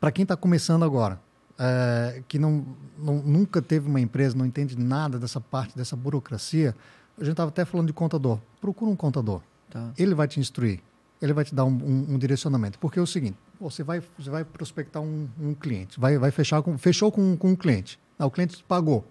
para 0.00 0.10
quem 0.10 0.22
está 0.22 0.36
começando 0.36 0.84
agora, 0.84 1.20
é, 1.58 2.22
que 2.26 2.38
não, 2.38 2.64
não, 2.98 3.16
nunca 3.16 3.60
teve 3.60 3.88
uma 3.88 4.00
empresa, 4.00 4.36
não 4.36 4.46
entende 4.46 4.78
nada 4.78 5.18
dessa 5.18 5.40
parte, 5.40 5.76
dessa 5.76 5.94
burocracia, 5.96 6.74
a 7.18 7.24
gente 7.24 7.32
estava 7.32 7.48
até 7.48 7.64
falando 7.64 7.86
de 7.86 7.92
contador. 7.92 8.38
Procura 8.60 8.90
um 8.90 8.96
contador. 8.96 9.40
Tá. 9.70 9.90
Ele 9.96 10.14
vai 10.14 10.28
te 10.28 10.38
instruir. 10.40 10.80
Ele 11.20 11.32
vai 11.32 11.44
te 11.44 11.54
dar 11.54 11.64
um, 11.64 11.70
um, 11.70 12.14
um 12.14 12.18
direcionamento. 12.18 12.78
Porque 12.78 12.98
é 12.98 13.02
o 13.02 13.06
seguinte, 13.06 13.38
você 13.60 13.82
vai, 13.82 14.02
você 14.18 14.30
vai 14.30 14.44
prospectar 14.44 15.02
um, 15.02 15.28
um 15.40 15.54
cliente, 15.54 15.98
vai, 15.98 16.18
vai 16.18 16.30
fechar 16.30 16.62
com, 16.62 16.76
fechou 16.76 17.10
com, 17.10 17.36
com 17.36 17.50
um 17.50 17.56
cliente. 17.56 17.98
Ah, 18.18 18.26
o 18.26 18.30
cliente 18.30 18.62
pagou. 18.64 19.04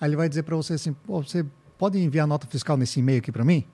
Aí 0.00 0.08
ele 0.08 0.16
vai 0.16 0.28
dizer 0.28 0.42
para 0.42 0.56
você 0.56 0.74
assim, 0.74 0.94
você 1.06 1.44
pode 1.78 1.98
enviar 1.98 2.26
nota 2.26 2.46
fiscal 2.46 2.76
nesse 2.76 3.00
e-mail 3.00 3.18
aqui 3.18 3.32
para 3.32 3.44
mim? 3.44 3.64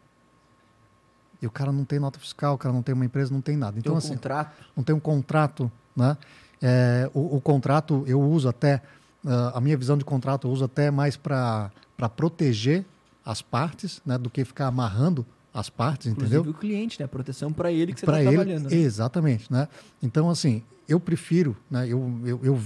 E 1.43 1.47
o 1.47 1.51
cara 1.51 1.73
não 1.73 1.85
tem 1.85 1.99
nota 1.99 2.19
fiscal, 2.19 2.55
o 2.55 2.59
cara 2.59 2.73
não 2.73 2.83
tem 2.83 2.95
uma 2.95 3.05
empresa, 3.05 3.33
não 3.33 3.41
tem 3.41 3.57
nada. 3.57 3.79
Então, 3.79 3.93
tem 3.93 3.95
um 3.95 3.99
assim, 3.99 4.15
contrato. 4.15 4.65
Não 4.77 4.85
tem 4.85 4.95
um 4.95 5.01
contrato, 5.01 5.73
né? 5.97 6.17
É, 6.63 7.11
o, 7.15 7.37
o, 7.37 7.41
contrato 7.41 8.05
eu 8.07 8.21
uso 8.21 8.47
até, 8.47 8.83
uh, 9.25 9.57
a 9.57 9.61
minha 9.63 9.77
visão 9.79 9.97
de 9.97 10.05
contrato 10.05 10.47
eu 10.47 10.53
uso 10.53 10.65
até 10.65 10.91
mais 10.91 11.17
para 11.17 11.71
proteger 12.15 12.85
as 13.25 13.41
partes, 13.41 14.03
né? 14.05 14.19
Do 14.19 14.29
que 14.29 14.45
ficar 14.45 14.67
amarrando 14.67 15.25
as 15.53 15.69
partes, 15.69 16.07
Inclusive 16.07 16.37
entendeu? 16.37 16.53
o 16.53 16.55
cliente, 16.55 17.01
né? 17.01 17.07
Proteção 17.07 17.53
para 17.53 17.73
ele 17.73 17.93
que 17.93 18.01
você 18.01 18.07
está 18.07 18.23
trabalhando. 18.23 18.71
Né? 18.71 18.77
Exatamente, 18.77 19.53
né? 19.53 19.69
Então, 20.03 20.31
assim, 20.31 20.63
eu 20.89 21.01
prefiro, 21.01 21.57
né? 21.71 21.87
Eu, 21.89 22.21
eu, 22.25 22.41
eu, 22.43 22.61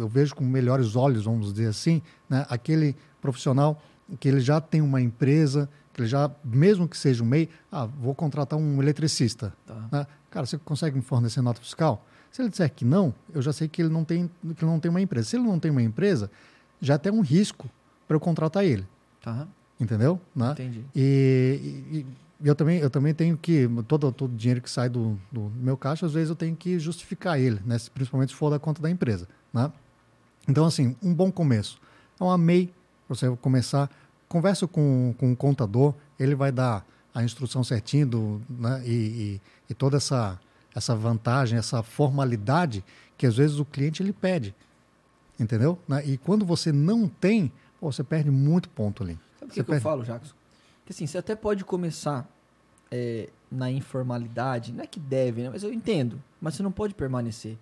eu, 0.00 0.08
vejo 0.08 0.34
com 0.34 0.44
melhores 0.44 0.96
olhos, 0.96 1.24
vamos 1.24 1.52
dizer 1.52 1.68
assim, 1.68 2.02
né? 2.28 2.46
Aquele 2.48 2.96
profissional 3.20 3.82
que 4.18 4.28
ele 4.28 4.40
já 4.40 4.60
tem 4.60 4.80
uma 4.80 5.00
empresa, 5.00 5.68
que 5.92 6.00
ele 6.00 6.08
já, 6.08 6.30
mesmo 6.42 6.88
que 6.88 6.96
seja 6.96 7.22
um 7.22 7.26
MEI, 7.26 7.48
ah, 7.70 7.86
vou 7.86 8.14
contratar 8.14 8.58
um 8.58 8.82
eletricista. 8.82 9.52
Tá. 9.66 9.88
Né? 9.92 10.06
Cara, 10.30 10.46
você 10.46 10.58
consegue 10.58 10.96
me 10.96 11.02
fornecer 11.02 11.40
nota 11.42 11.60
fiscal? 11.60 12.04
Se 12.30 12.42
ele 12.42 12.48
disser 12.48 12.72
que 12.72 12.84
não, 12.84 13.14
eu 13.34 13.42
já 13.42 13.52
sei 13.52 13.68
que 13.68 13.82
ele 13.82 13.88
não 13.88 14.04
tem, 14.04 14.30
que 14.56 14.64
ele 14.64 14.70
não 14.70 14.80
tem 14.80 14.90
uma 14.90 15.00
empresa. 15.00 15.28
Se 15.28 15.36
ele 15.36 15.44
não 15.44 15.58
tem 15.58 15.70
uma 15.70 15.82
empresa, 15.82 16.30
já 16.80 16.96
tem 16.96 17.12
um 17.12 17.20
risco 17.20 17.68
para 18.06 18.16
eu 18.16 18.20
contratar 18.20 18.64
ele. 18.64 18.86
Tá. 19.20 19.46
Entendeu? 19.80 20.20
Né? 20.34 20.52
Entendi. 20.52 20.84
E, 20.94 21.82
e, 21.92 22.06
eu 22.42 22.54
também, 22.54 22.78
eu 22.78 22.88
também 22.88 23.12
tenho 23.12 23.36
que, 23.36 23.68
todo, 23.86 24.10
todo 24.12 24.34
dinheiro 24.34 24.62
que 24.62 24.70
sai 24.70 24.88
do, 24.88 25.20
do 25.30 25.52
meu 25.56 25.76
caixa, 25.76 26.06
às 26.06 26.12
vezes 26.12 26.30
eu 26.30 26.36
tenho 26.36 26.56
que 26.56 26.78
justificar 26.78 27.38
ele, 27.38 27.60
né? 27.64 27.76
principalmente 27.92 28.30
se 28.30 28.36
for 28.36 28.50
da 28.50 28.58
conta 28.58 28.80
da 28.80 28.90
empresa. 28.90 29.28
Né? 29.52 29.70
Então, 30.48 30.64
assim, 30.64 30.96
um 31.02 31.12
bom 31.14 31.30
começo. 31.30 31.78
Então, 32.14 32.30
amei 32.30 32.72
você 33.08 33.34
começar. 33.36 33.90
Conversa 34.28 34.66
com, 34.66 35.14
com 35.18 35.32
o 35.32 35.36
contador, 35.36 35.94
ele 36.18 36.34
vai 36.34 36.50
dar 36.50 36.86
a 37.14 37.22
instrução 37.22 37.62
certinho 37.62 38.06
do, 38.06 38.42
né? 38.48 38.82
e, 38.86 38.90
e, 38.90 39.40
e 39.70 39.74
toda 39.74 39.98
essa, 39.98 40.38
essa 40.74 40.94
vantagem, 40.94 41.58
essa 41.58 41.82
formalidade 41.82 42.84
que 43.18 43.26
às 43.26 43.36
vezes 43.36 43.58
o 43.58 43.64
cliente 43.64 44.02
ele 44.02 44.12
pede. 44.12 44.54
Entendeu? 45.38 45.78
Né? 45.86 46.06
E 46.06 46.16
quando 46.16 46.46
você 46.46 46.72
não 46.72 47.06
tem, 47.06 47.52
pô, 47.78 47.92
você 47.92 48.04
perde 48.04 48.30
muito 48.30 48.68
ponto 48.70 49.02
ali. 49.02 49.18
Sabe 49.38 49.50
o 49.50 49.54
que, 49.54 49.64
que 49.64 49.72
eu 49.72 49.80
falo, 49.80 50.04
Jackson? 50.04 50.39
Que 50.90 50.92
assim, 50.92 51.06
você 51.06 51.18
até 51.18 51.36
pode 51.36 51.64
começar 51.64 52.28
é, 52.90 53.28
na 53.48 53.70
informalidade, 53.70 54.72
não 54.72 54.82
é 54.82 54.88
que 54.88 54.98
deve, 54.98 55.40
né? 55.40 55.48
Mas 55.48 55.62
eu 55.62 55.72
entendo. 55.72 56.20
Mas 56.40 56.56
você 56.56 56.64
não 56.64 56.72
pode 56.72 56.94
permanecer. 56.94 57.56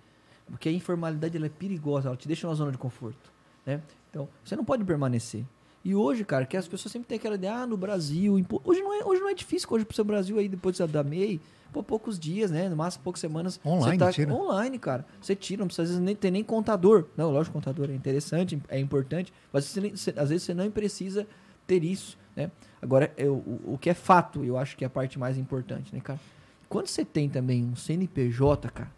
Porque 0.47 0.66
a 0.66 0.72
informalidade 0.72 1.37
ela 1.37 1.45
é 1.45 1.51
perigosa, 1.51 2.09
ela 2.09 2.16
te 2.16 2.26
deixa 2.26 2.47
numa 2.47 2.57
zona 2.57 2.72
de 2.72 2.79
conforto. 2.79 3.31
Né? 3.66 3.83
Então, 4.09 4.26
você 4.43 4.57
não 4.57 4.64
pode 4.64 4.83
permanecer. 4.83 5.45
E 5.85 5.95
hoje, 5.95 6.24
cara, 6.24 6.47
que 6.47 6.57
as 6.57 6.66
pessoas 6.66 6.91
sempre 6.91 7.07
têm 7.07 7.18
aquela 7.18 7.35
ideia, 7.35 7.57
ah, 7.57 7.66
no 7.66 7.76
Brasil. 7.76 8.43
Hoje 8.64 8.81
não 8.81 8.95
é, 8.95 9.05
hoje 9.05 9.20
não 9.20 9.29
é 9.29 9.35
difícil, 9.35 9.68
hoje 9.70 9.85
pro 9.85 9.95
seu 9.95 10.07
Brasil 10.07 10.39
aí, 10.39 10.49
depois 10.49 10.79
da 10.79 11.05
MEI, 11.05 11.39
por 11.70 11.85
poucos 11.85 12.18
dias, 12.18 12.51
né? 12.51 12.66
No 12.70 12.76
máximo 12.76 13.05
poucas 13.05 13.20
semanas. 13.20 13.61
Online, 13.62 13.99
tá 13.99 14.11
tira. 14.11 14.33
Online, 14.33 14.79
cara. 14.79 15.05
Você 15.20 15.37
tira, 15.37 15.61
não 15.61 15.66
precisa 15.66 16.01
nem 16.01 16.16
ter 16.16 16.31
nem 16.31 16.43
contador. 16.43 17.05
Não, 17.14 17.31
lógico, 17.31 17.53
contador 17.53 17.91
é 17.91 17.95
interessante, 17.95 18.59
é 18.70 18.81
importante, 18.81 19.35
mas 19.53 19.66
você, 19.66 20.14
às 20.16 20.31
vezes 20.31 20.45
você 20.45 20.55
não 20.55 20.70
precisa 20.70 21.26
ter 21.66 21.85
isso. 21.85 22.16
Né? 22.39 22.53
Agora, 22.80 23.12
eu, 23.16 23.34
o, 23.34 23.74
o 23.74 23.78
que 23.78 23.91
é 23.91 23.95
fato, 23.95 24.45
eu 24.45 24.57
acho 24.57 24.76
que 24.76 24.84
é 24.84 24.86
a 24.86 24.91
parte 24.91 25.18
mais 25.18 25.36
importante, 25.36 25.93
né, 25.93 26.01
cara? 26.01 26.20
Quando 26.68 26.86
você 26.86 27.05
tem 27.05 27.28
também 27.28 27.64
um 27.64 27.74
CNPJ, 27.74 28.70
cara, 28.70 28.91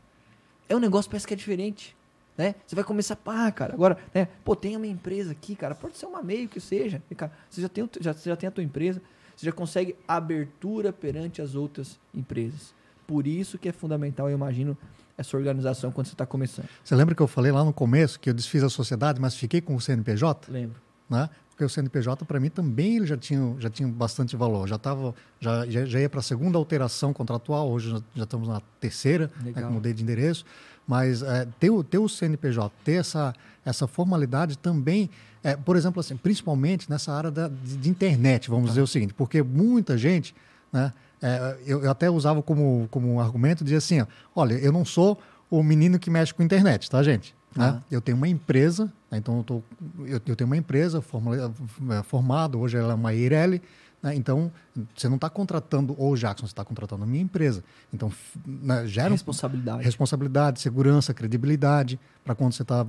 é 0.69 0.77
um 0.77 0.79
negócio 0.79 1.09
que 1.09 1.13
parece 1.13 1.27
que 1.27 1.33
é 1.33 1.37
diferente. 1.37 1.97
Né? 2.37 2.55
Você 2.67 2.75
vai 2.75 2.85
começar, 2.85 3.17
pá, 3.17 3.51
cara, 3.51 3.73
agora, 3.73 3.97
né? 4.15 4.29
Pô, 4.45 4.55
tem 4.55 4.77
uma 4.77 4.87
empresa 4.87 5.33
aqui, 5.33 5.55
cara, 5.55 5.75
pode 5.75 5.97
ser 5.97 6.05
uma 6.05 6.23
meio 6.23 6.49
que 6.49 6.61
seja. 6.61 7.03
Cara, 7.17 7.33
você 7.49 7.63
já 7.63 7.69
tem, 7.69 7.89
já, 7.99 8.13
você 8.13 8.29
já 8.29 8.37
tem 8.37 8.49
a 8.49 8.51
tua 8.51 8.63
empresa, 8.63 9.01
você 9.35 9.47
já 9.47 9.53
consegue 9.53 9.97
abertura 10.07 10.93
perante 10.93 11.41
as 11.41 11.55
outras 11.55 11.99
empresas. 12.15 12.75
Por 13.07 13.27
isso 13.27 13.57
que 13.57 13.69
é 13.69 13.73
fundamental, 13.73 14.29
eu 14.29 14.35
imagino, 14.35 14.77
essa 15.17 15.37
organização 15.37 15.91
quando 15.91 16.09
você 16.09 16.15
está 16.15 16.27
começando. 16.27 16.69
Você 16.85 16.95
lembra 16.95 17.15
que 17.15 17.23
eu 17.23 17.27
falei 17.27 17.53
lá 17.53 17.65
no 17.65 17.73
começo 17.73 18.21
que 18.21 18.29
eu 18.29 18.35
desfiz 18.35 18.63
a 18.63 18.69
sociedade, 18.69 19.21
mas 19.21 19.35
fiquei 19.35 19.61
com 19.61 19.75
o 19.75 19.81
CNPJ? 19.81 20.51
Lembro. 20.51 20.81
Né? 21.09 21.29
Porque 21.61 21.65
o 21.65 21.69
CNPJ 21.69 22.25
para 22.25 22.41
mim 22.41 22.49
também 22.49 22.97
ele 22.97 23.07
já 23.07 23.19
tinha, 23.19 23.55
já 23.59 23.69
tinha 23.69 23.87
bastante 23.87 24.35
valor. 24.35 24.67
Já 24.67 24.79
tava, 24.79 25.15
já, 25.39 25.67
já, 25.67 25.85
já 25.85 26.01
ia 26.01 26.09
para 26.09 26.21
a 26.21 26.23
segunda 26.23 26.57
alteração 26.57 27.13
contratual, 27.13 27.71
hoje 27.71 27.91
já, 27.91 28.03
já 28.15 28.25
estamos 28.25 28.49
na 28.49 28.63
terceira, 28.81 29.31
né, 29.43 29.53
que 29.53 29.61
mudei 29.65 29.93
de 29.93 30.03
endereço. 30.03 30.47
Mas 30.89 31.23
é, 31.23 31.47
ter, 31.59 31.69
o, 31.69 31.85
ter 31.85 31.99
o 31.99 32.09
CNPJ, 32.09 32.73
ter 32.83 32.95
essa, 32.95 33.35
essa 33.65 33.87
formalidade 33.87 34.57
também, 34.57 35.11
é, 35.45 35.55
por 35.55 35.77
exemplo, 35.77 36.01
assim, 36.01 36.17
principalmente 36.17 36.89
nessa 36.89 37.13
área 37.13 37.31
da, 37.31 37.49
de, 37.49 37.77
de 37.77 37.91
internet, 37.91 38.49
vamos 38.49 38.65
tá. 38.65 38.71
dizer 38.71 38.81
o 38.81 38.87
seguinte, 38.87 39.13
porque 39.13 39.43
muita 39.43 39.99
gente, 39.99 40.35
né, 40.73 40.93
é, 41.21 41.59
eu, 41.67 41.85
eu, 41.85 41.91
até 41.91 42.09
usava 42.09 42.43
como, 42.43 42.89
como 42.91 43.13
um 43.13 43.21
argumento, 43.21 43.63
dizia 43.63 43.79
assim, 43.79 44.01
ó, 44.01 44.07
olha, 44.35 44.55
eu 44.55 44.73
não 44.73 44.85
sou 44.85 45.21
o 45.51 45.63
menino 45.63 45.99
que 45.99 46.09
mexe 46.09 46.33
com 46.33 46.43
internet, 46.43 46.89
tá, 46.91 47.03
gente? 47.03 47.35
Né? 47.55 47.83
Eu 47.91 48.01
tenho 48.01 48.17
uma 48.17 48.29
empresa, 48.29 48.85
né? 48.85 48.91
Então 49.19 49.39
eu, 49.39 49.45
tô, 49.45 49.63
eu, 50.01 50.21
eu, 50.25 50.37
tenho 50.37 50.47
uma 50.47 50.57
empresa 50.57 50.99
é, 50.99 52.03
formada, 52.03 52.57
hoje 52.57 52.77
ela 52.77 52.93
é 52.93 52.95
uma 52.95 53.13
Eireli, 53.13 53.61
né? 54.01 54.15
então 54.15 54.53
você 54.95 55.09
não 55.09 55.17
está 55.17 55.29
contratando 55.29 56.01
o 56.01 56.17
Jackson, 56.17 56.47
você 56.47 56.53
está 56.53 56.65
contratando 56.65 57.03
a 57.03 57.07
minha 57.07 57.23
empresa. 57.23 57.65
Então 57.93 58.13
né, 58.47 58.87
gera 58.87 59.11
responsabilidade, 59.11 59.83
responsabilidade, 59.83 60.61
segurança, 60.61 61.13
credibilidade 61.13 61.99
para 62.25 62.37
quando 62.37 62.53
você 62.53 62.63
está 62.63 62.87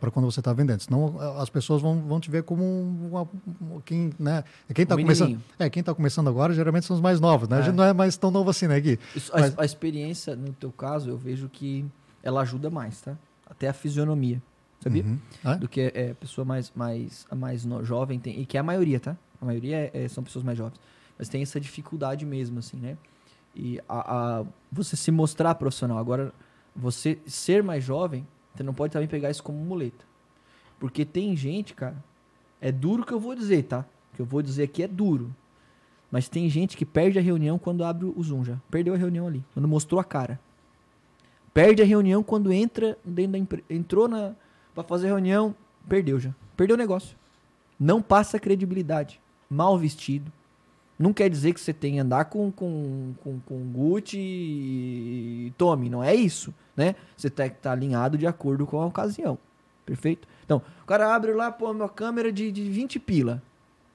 para 0.00 0.10
quando 0.10 0.24
você 0.24 0.40
está 0.40 0.54
vendendo. 0.54 0.80
Senão 0.80 1.20
as 1.38 1.50
pessoas 1.50 1.82
vão, 1.82 2.00
vão 2.00 2.18
te 2.18 2.30
ver 2.30 2.44
como 2.44 2.64
uma, 2.64 3.28
quem 3.84 4.10
né 4.18 4.42
quem 4.74 4.84
está 4.84 4.94
um 4.94 5.02
começando 5.02 5.40
é 5.58 5.68
quem 5.68 5.80
está 5.80 5.94
começando 5.94 6.28
agora 6.28 6.54
geralmente 6.54 6.86
são 6.86 6.96
os 6.96 7.02
mais 7.02 7.20
novos, 7.20 7.46
né? 7.46 7.58
É. 7.58 7.60
A 7.60 7.62
gente 7.62 7.74
não 7.74 7.84
é 7.84 7.92
mais 7.92 8.16
tão 8.16 8.30
novo 8.30 8.48
assim, 8.48 8.66
né, 8.66 8.80
Gui? 8.80 8.98
Isso, 9.14 9.30
Mas... 9.34 9.56
a, 9.56 9.62
a 9.62 9.64
experiência 9.66 10.34
no 10.34 10.54
teu 10.54 10.72
caso 10.72 11.10
eu 11.10 11.18
vejo 11.18 11.48
que 11.50 11.84
ela 12.22 12.40
ajuda 12.40 12.70
mais, 12.70 13.02
tá? 13.02 13.16
até 13.48 13.68
a 13.68 13.72
fisionomia, 13.72 14.42
sabia? 14.80 15.04
Uhum. 15.04 15.18
Ah? 15.44 15.54
Do 15.54 15.68
que 15.68 15.92
é, 15.94 16.14
pessoa 16.14 16.44
mais, 16.44 16.72
mais, 16.74 17.26
mais 17.34 17.64
no, 17.64 17.84
jovem 17.84 18.18
tem, 18.18 18.40
e 18.40 18.46
que 18.46 18.56
é 18.56 18.60
a 18.60 18.62
maioria, 18.62 19.00
tá? 19.00 19.16
A 19.40 19.44
maioria 19.44 19.76
é, 19.76 20.04
é, 20.04 20.08
são 20.08 20.22
pessoas 20.24 20.44
mais 20.44 20.56
jovens. 20.56 20.78
Mas 21.18 21.28
tem 21.28 21.42
essa 21.42 21.60
dificuldade 21.60 22.24
mesmo, 22.24 22.58
assim, 22.58 22.76
né? 22.76 22.96
E 23.54 23.80
a, 23.88 24.38
a, 24.38 24.44
você 24.70 24.96
se 24.96 25.10
mostrar 25.10 25.54
profissional. 25.56 25.98
Agora, 25.98 26.32
você 26.74 27.18
ser 27.26 27.62
mais 27.62 27.82
jovem, 27.82 28.26
você 28.54 28.62
não 28.62 28.74
pode 28.74 28.92
também 28.92 29.08
pegar 29.08 29.30
isso 29.30 29.42
como 29.42 29.58
muleta. 29.58 30.04
Porque 30.78 31.04
tem 31.04 31.36
gente, 31.36 31.74
cara, 31.74 31.96
é 32.60 32.70
duro 32.70 33.04
que 33.04 33.12
eu 33.12 33.18
vou 33.18 33.34
dizer, 33.34 33.64
tá? 33.64 33.84
O 34.12 34.16
que 34.16 34.22
eu 34.22 34.26
vou 34.26 34.42
dizer 34.42 34.64
aqui 34.64 34.82
é 34.82 34.88
duro. 34.88 35.34
Mas 36.10 36.28
tem 36.28 36.48
gente 36.48 36.76
que 36.76 36.86
perde 36.86 37.18
a 37.18 37.22
reunião 37.22 37.58
quando 37.58 37.84
abre 37.84 38.06
o 38.06 38.22
Zoom 38.22 38.44
já. 38.44 38.58
Perdeu 38.70 38.94
a 38.94 38.96
reunião 38.96 39.26
ali, 39.26 39.44
quando 39.52 39.68
mostrou 39.68 40.00
a 40.00 40.04
cara. 40.04 40.40
Perde 41.52 41.82
a 41.82 41.84
reunião 41.84 42.22
quando 42.22 42.52
entra 42.52 42.96
dentro 43.04 43.32
da 43.32 43.38
empresa. 43.38 43.64
Entrou 43.68 44.08
na 44.08 44.34
para 44.74 44.84
fazer 44.84 45.08
reunião, 45.08 45.54
perdeu 45.88 46.18
já. 46.18 46.34
Perdeu 46.56 46.74
o 46.74 46.78
negócio. 46.78 47.16
Não 47.78 48.02
passa 48.02 48.38
credibilidade. 48.38 49.20
Mal 49.48 49.78
vestido. 49.78 50.30
Não 50.98 51.12
quer 51.12 51.30
dizer 51.30 51.54
que 51.54 51.60
você 51.60 51.72
tem 51.72 51.94
que 51.94 51.98
andar 52.00 52.24
com, 52.24 52.50
com, 52.50 53.14
com, 53.22 53.38
com 53.40 53.72
Gucci 53.72 54.18
e 54.18 55.54
Tome. 55.56 55.88
Não 55.88 56.02
é 56.02 56.14
isso, 56.14 56.52
né? 56.76 56.96
Você 57.16 57.30
tem 57.30 57.48
que 57.48 57.56
estar 57.56 57.70
tá 57.70 57.72
alinhado 57.72 58.18
de 58.18 58.26
acordo 58.26 58.66
com 58.66 58.80
a 58.80 58.86
ocasião. 58.86 59.38
Perfeito? 59.86 60.26
Então, 60.44 60.60
o 60.82 60.86
cara 60.86 61.14
abre 61.14 61.32
lá, 61.32 61.52
pô, 61.52 61.70
uma 61.70 61.88
câmera 61.88 62.32
de, 62.32 62.50
de 62.50 62.68
20 62.68 62.98
pila. 62.98 63.40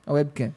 A 0.05 0.13
webcam. 0.13 0.53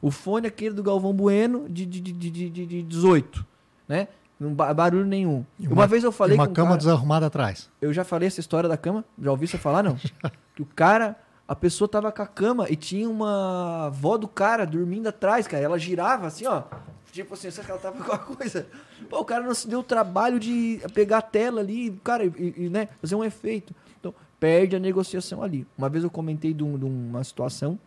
O 0.00 0.10
fone 0.10 0.46
aquele 0.46 0.74
do 0.74 0.82
Galvão 0.82 1.12
Bueno 1.12 1.68
de, 1.68 1.84
de, 1.84 2.00
de, 2.00 2.30
de, 2.30 2.50
de 2.50 2.82
18, 2.82 3.46
né? 3.86 4.08
Não 4.44 4.54
barulho 4.54 5.06
nenhum. 5.06 5.44
Uma, 5.58 5.72
uma, 5.72 5.86
vez 5.86 6.04
eu 6.04 6.12
falei 6.12 6.36
uma 6.36 6.46
cama 6.46 6.70
cara, 6.70 6.78
desarrumada 6.78 7.26
atrás. 7.26 7.70
Eu 7.80 7.92
já 7.92 8.04
falei 8.04 8.26
essa 8.26 8.40
história 8.40 8.68
da 8.68 8.76
cama. 8.76 9.04
Já 9.20 9.30
ouvi 9.30 9.46
você 9.46 9.58
falar, 9.58 9.82
não? 9.82 9.96
que 10.54 10.62
o 10.62 10.66
cara, 10.66 11.16
a 11.48 11.56
pessoa 11.56 11.88
tava 11.88 12.12
com 12.12 12.22
a 12.22 12.26
cama 12.26 12.66
e 12.68 12.76
tinha 12.76 13.08
uma 13.08 13.86
avó 13.86 14.16
do 14.16 14.28
cara 14.28 14.66
dormindo 14.66 15.08
atrás, 15.08 15.46
cara. 15.46 15.62
Ela 15.62 15.78
girava 15.78 16.26
assim, 16.26 16.46
ó. 16.46 16.62
Tipo 17.10 17.34
assim, 17.34 17.48
que 17.50 17.70
ela 17.70 17.80
tava 17.80 18.02
com 18.04 18.12
a 18.12 18.18
coisa. 18.18 18.66
Pô, 19.08 19.20
o 19.20 19.24
cara 19.24 19.44
não 19.44 19.54
se 19.54 19.68
deu 19.68 19.80
o 19.80 19.84
trabalho 19.84 20.38
de 20.38 20.80
pegar 20.92 21.18
a 21.18 21.22
tela 21.22 21.60
ali, 21.60 21.90
cara, 22.02 22.24
e, 22.24 22.54
e 22.56 22.68
né, 22.68 22.88
fazer 23.00 23.14
um 23.14 23.24
efeito. 23.24 23.74
Então, 23.98 24.14
perde 24.38 24.76
a 24.76 24.80
negociação 24.80 25.42
ali. 25.42 25.66
Uma 25.78 25.88
vez 25.88 26.04
eu 26.04 26.10
comentei 26.10 26.52
de, 26.52 26.62
um, 26.62 26.78
de 26.78 26.84
uma 26.84 27.22
situação 27.24 27.78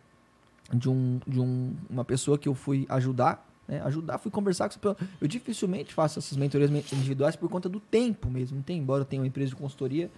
de, 0.72 0.88
um, 0.88 1.20
de 1.26 1.40
um, 1.40 1.74
uma 1.88 2.04
pessoa 2.04 2.38
que 2.38 2.48
eu 2.48 2.54
fui 2.54 2.86
ajudar 2.88 3.47
né? 3.68 3.82
Ajudar, 3.84 4.18
fui 4.18 4.30
conversar 4.30 4.64
com 4.64 4.70
essa 4.70 4.78
pessoa. 4.78 4.96
Eu 5.20 5.28
dificilmente 5.28 5.92
faço 5.92 6.18
essas 6.18 6.36
mentorias 6.36 6.70
individuais 6.70 7.36
por 7.36 7.48
conta 7.50 7.68
do 7.68 7.78
tempo 7.78 8.30
mesmo, 8.30 8.62
tem? 8.62 8.78
Embora 8.78 9.02
eu 9.02 9.04
tenha 9.04 9.20
uma 9.20 9.28
empresa 9.28 9.50
de 9.50 9.56
consultoria, 9.56 10.10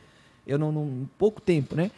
Eu 0.46 0.58
não, 0.58 0.72
não 0.72 1.08
pouco 1.18 1.40
tempo, 1.40 1.74
né? 1.74 1.90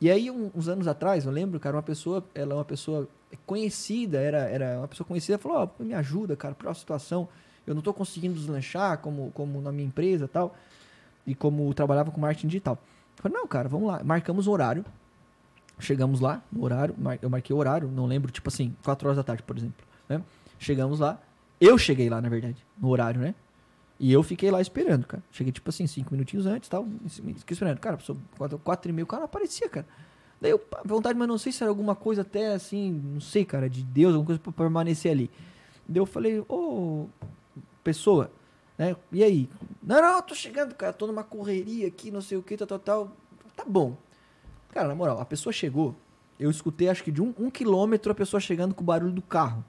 E 0.00 0.10
aí, 0.10 0.30
um, 0.30 0.50
uns 0.54 0.68
anos 0.68 0.88
atrás, 0.88 1.24
eu 1.24 1.30
lembro, 1.30 1.60
cara, 1.60 1.76
uma 1.76 1.82
pessoa, 1.82 2.24
ela 2.34 2.52
é 2.52 2.56
uma 2.56 2.64
pessoa 2.64 3.08
conhecida, 3.46 4.18
era, 4.18 4.38
era 4.38 4.78
uma 4.78 4.88
pessoa 4.88 5.06
conhecida, 5.06 5.38
falou, 5.38 5.70
oh, 5.78 5.82
me 5.82 5.94
ajuda, 5.94 6.36
cara, 6.36 6.54
para 6.54 6.70
a 6.70 6.74
situação, 6.74 7.28
eu 7.66 7.74
não 7.74 7.82
tô 7.82 7.92
conseguindo 7.94 8.34
deslanchar 8.34 8.98
como, 8.98 9.30
como 9.32 9.60
na 9.60 9.72
minha 9.72 9.86
empresa 9.86 10.28
tal, 10.28 10.56
e 11.26 11.34
como 11.34 11.72
trabalhava 11.72 12.10
com 12.10 12.20
marketing 12.20 12.48
digital. 12.48 12.78
Eu 13.16 13.22
falei, 13.22 13.38
não, 13.38 13.46
cara, 13.46 13.68
vamos 13.68 13.88
lá. 13.88 14.02
Marcamos 14.04 14.46
o 14.46 14.50
horário, 14.50 14.84
chegamos 15.78 16.20
lá, 16.20 16.42
no 16.52 16.64
horário, 16.64 16.94
eu 17.22 17.30
marquei 17.30 17.54
o 17.54 17.58
horário, 17.58 17.88
não 17.88 18.06
lembro, 18.06 18.30
tipo 18.30 18.48
assim, 18.48 18.76
4 18.84 19.08
horas 19.08 19.16
da 19.16 19.22
tarde, 19.22 19.42
por 19.42 19.56
exemplo, 19.56 19.86
né? 20.08 20.20
Chegamos 20.64 20.98
lá, 20.98 21.20
eu 21.60 21.76
cheguei 21.76 22.08
lá, 22.08 22.22
na 22.22 22.28
verdade, 22.30 22.56
no 22.80 22.88
horário, 22.88 23.20
né? 23.20 23.34
E 24.00 24.10
eu 24.10 24.22
fiquei 24.22 24.50
lá 24.50 24.60
esperando, 24.60 25.06
cara. 25.06 25.22
Cheguei, 25.30 25.52
tipo 25.52 25.68
assim, 25.68 25.86
cinco 25.86 26.12
minutinhos 26.12 26.46
antes 26.46 26.68
tal. 26.68 26.86
Fiquei 27.06 27.52
esperando. 27.52 27.78
Cara, 27.78 27.98
pessoa, 27.98 28.18
quatro, 28.36 28.58
quatro 28.58 28.90
e 28.90 28.92
meio, 28.92 29.04
o 29.04 29.08
cara 29.08 29.24
aparecia, 29.24 29.68
cara. 29.68 29.86
Daí 30.40 30.50
eu, 30.50 30.60
vontade, 30.84 31.18
mas 31.18 31.28
não 31.28 31.38
sei 31.38 31.52
se 31.52 31.62
era 31.62 31.70
alguma 31.70 31.94
coisa 31.94 32.22
até 32.22 32.54
assim, 32.54 32.92
não 32.92 33.20
sei, 33.20 33.44
cara, 33.44 33.68
de 33.68 33.82
Deus, 33.82 34.14
alguma 34.14 34.26
coisa 34.26 34.40
pra 34.40 34.52
permanecer 34.52 35.12
ali. 35.12 35.30
Daí 35.86 36.00
eu 36.00 36.06
falei, 36.06 36.40
ô, 36.40 36.44
oh, 36.48 37.06
pessoa, 37.82 38.30
né? 38.76 38.96
E 39.12 39.22
aí? 39.22 39.48
Não, 39.82 40.00
não, 40.00 40.22
tô 40.22 40.34
chegando, 40.34 40.74
cara, 40.74 40.92
tô 40.92 41.06
numa 41.06 41.22
correria 41.22 41.86
aqui, 41.86 42.10
não 42.10 42.20
sei 42.20 42.38
o 42.38 42.42
que, 42.42 42.56
tal, 42.56 42.66
tal, 42.66 42.78
tal. 42.78 43.12
Tá 43.54 43.64
bom. 43.66 43.96
Cara, 44.70 44.88
na 44.88 44.94
moral, 44.94 45.20
a 45.20 45.24
pessoa 45.24 45.52
chegou, 45.52 45.94
eu 46.38 46.50
escutei 46.50 46.88
acho 46.88 47.04
que 47.04 47.12
de 47.12 47.22
um, 47.22 47.32
um 47.38 47.50
quilômetro 47.50 48.10
a 48.10 48.14
pessoa 48.14 48.40
chegando 48.40 48.74
com 48.74 48.82
o 48.82 48.86
barulho 48.86 49.12
do 49.12 49.22
carro. 49.22 49.64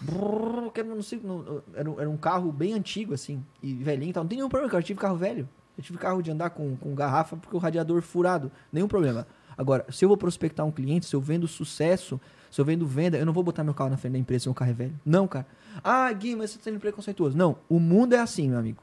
Brrr, 0.00 0.84
não 0.84 1.02
sei, 1.02 1.20
não, 1.22 1.62
era, 1.74 1.90
era, 1.98 2.10
um 2.10 2.16
carro 2.16 2.52
bem 2.52 2.74
antigo, 2.74 3.12
assim, 3.12 3.44
e 3.62 3.74
velhinho, 3.74 4.10
então 4.10 4.22
não 4.22 4.28
tem 4.28 4.36
nenhum 4.36 4.48
problema, 4.48 4.70
cara. 4.70 4.80
Eu 4.80 4.86
tive 4.86 5.00
carro 5.00 5.16
velho. 5.16 5.48
Eu 5.76 5.82
tive 5.82 5.98
carro 5.98 6.22
de 6.22 6.30
andar 6.30 6.50
com, 6.50 6.76
com 6.76 6.94
garrafa 6.94 7.36
porque 7.36 7.56
o 7.56 7.58
radiador 7.58 8.00
furado. 8.00 8.50
Nenhum 8.72 8.86
problema. 8.86 9.26
Agora, 9.58 9.84
se 9.90 10.04
eu 10.04 10.08
vou 10.08 10.16
prospectar 10.16 10.64
um 10.64 10.70
cliente, 10.70 11.06
se 11.06 11.14
eu 11.14 11.20
vendo 11.20 11.48
sucesso, 11.48 12.20
se 12.50 12.60
eu 12.60 12.64
vendo 12.64 12.86
venda, 12.86 13.18
eu 13.18 13.26
não 13.26 13.32
vou 13.32 13.42
botar 13.42 13.64
meu 13.64 13.74
carro 13.74 13.90
na 13.90 13.96
frente 13.96 14.12
da 14.12 14.18
empresa 14.18 14.44
se 14.44 14.48
meu 14.48 14.54
carro 14.54 14.70
é 14.70 14.74
velho. 14.74 15.00
Não, 15.04 15.26
cara. 15.26 15.46
Ah, 15.82 16.12
Gui, 16.12 16.36
mas 16.36 16.50
você 16.50 16.58
está 16.58 16.70
sendo 16.70 16.78
preconceituoso. 16.78 17.36
Não, 17.36 17.56
o 17.68 17.80
mundo 17.80 18.14
é 18.14 18.20
assim, 18.20 18.48
meu 18.48 18.58
amigo. 18.58 18.82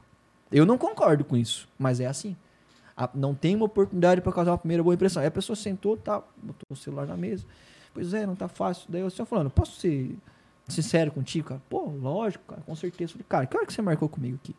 Eu 0.50 0.66
não 0.66 0.76
concordo 0.76 1.24
com 1.24 1.36
isso, 1.36 1.66
mas 1.78 1.98
é 1.98 2.06
assim. 2.06 2.36
não 3.14 3.34
tem 3.34 3.56
uma 3.56 3.64
oportunidade 3.64 4.20
para 4.20 4.32
causar 4.32 4.50
uma 4.50 4.58
primeira 4.58 4.82
boa 4.82 4.94
impressão. 4.94 5.22
Aí 5.22 5.28
a 5.28 5.30
pessoa 5.30 5.56
sentou, 5.56 5.96
tá, 5.96 6.22
botou 6.36 6.66
o 6.68 6.76
celular 6.76 7.06
na 7.06 7.16
mesa. 7.16 7.44
Pois 7.94 8.12
é, 8.12 8.26
não 8.26 8.36
tá 8.36 8.48
fácil. 8.48 8.86
Daí 8.90 9.00
eu 9.00 9.08
estou 9.08 9.24
falando, 9.24 9.48
posso 9.50 9.80
ser 9.80 10.16
sincero 10.72 11.10
contigo, 11.10 11.48
cara? 11.48 11.62
Pô, 11.68 11.84
lógico, 11.86 12.44
cara, 12.46 12.62
com 12.62 12.74
certeza. 12.74 13.12
Falei, 13.12 13.26
cara, 13.28 13.46
que 13.46 13.56
hora 13.56 13.66
que 13.66 13.72
você 13.72 13.82
marcou 13.82 14.08
comigo 14.08 14.38
aqui? 14.42 14.54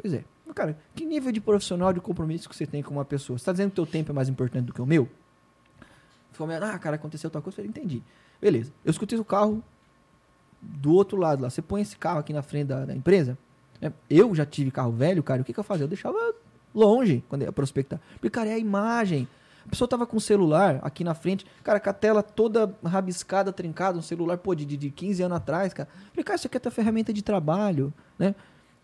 Pois 0.00 0.12
é. 0.12 0.24
Cara, 0.54 0.78
que 0.94 1.04
nível 1.04 1.32
de 1.32 1.40
profissional 1.40 1.92
de 1.92 2.00
compromisso 2.00 2.48
que 2.48 2.54
você 2.54 2.66
tem 2.66 2.82
com 2.82 2.94
uma 2.94 3.04
pessoa? 3.04 3.38
Você 3.38 3.44
tá 3.44 3.52
dizendo 3.52 3.70
que 3.70 3.80
o 3.80 3.84
teu 3.84 3.86
tempo 3.86 4.12
é 4.12 4.14
mais 4.14 4.28
importante 4.28 4.66
do 4.66 4.72
que 4.72 4.80
o 4.80 4.86
meu? 4.86 5.08
Ficou 6.30 6.46
meio, 6.46 6.62
ah, 6.62 6.78
cara, 6.78 6.96
aconteceu 6.96 7.30
tal 7.30 7.42
coisa. 7.42 7.60
Eu 7.60 7.64
falei, 7.64 7.70
entendi. 7.70 8.02
Beleza. 8.40 8.72
Eu 8.84 8.90
escutei 8.90 9.18
o 9.18 9.24
carro 9.24 9.62
do 10.60 10.92
outro 10.92 11.16
lado 11.16 11.42
lá. 11.42 11.50
Você 11.50 11.62
põe 11.62 11.82
esse 11.82 11.96
carro 11.96 12.18
aqui 12.20 12.32
na 12.32 12.42
frente 12.42 12.68
da, 12.68 12.84
da 12.84 12.94
empresa. 12.94 13.38
Né? 13.80 13.92
Eu 14.08 14.34
já 14.34 14.44
tive 14.44 14.70
carro 14.70 14.92
velho, 14.92 15.22
cara. 15.22 15.42
O 15.42 15.44
que, 15.44 15.52
que 15.52 15.58
eu 15.58 15.64
fazia? 15.64 15.84
Eu 15.84 15.88
deixava 15.88 16.18
longe 16.74 17.24
quando 17.28 17.42
ia 17.42 17.52
prospectar. 17.52 18.00
Porque, 18.14 18.30
cara, 18.30 18.48
é 18.48 18.54
a 18.54 18.58
imagem. 18.58 19.28
A 19.66 19.68
pessoa 19.70 19.88
tava 19.88 20.06
com 20.06 20.16
o 20.16 20.20
celular 20.20 20.78
aqui 20.82 21.02
na 21.02 21.14
frente, 21.14 21.46
cara, 21.62 21.80
com 21.80 21.90
a 21.90 21.92
tela 21.92 22.22
toda 22.22 22.74
rabiscada, 22.84 23.52
trincada, 23.52 23.98
um 23.98 24.02
celular, 24.02 24.36
pô, 24.38 24.54
de, 24.54 24.64
de 24.64 24.90
15 24.90 25.22
anos 25.22 25.36
atrás, 25.36 25.72
cara. 25.72 25.88
Falei, 26.10 26.24
cara, 26.24 26.36
isso 26.36 26.46
aqui 26.46 26.56
é 26.56 26.60
tua 26.60 26.70
ferramenta 26.70 27.12
de 27.12 27.22
trabalho, 27.22 27.92
né? 28.18 28.34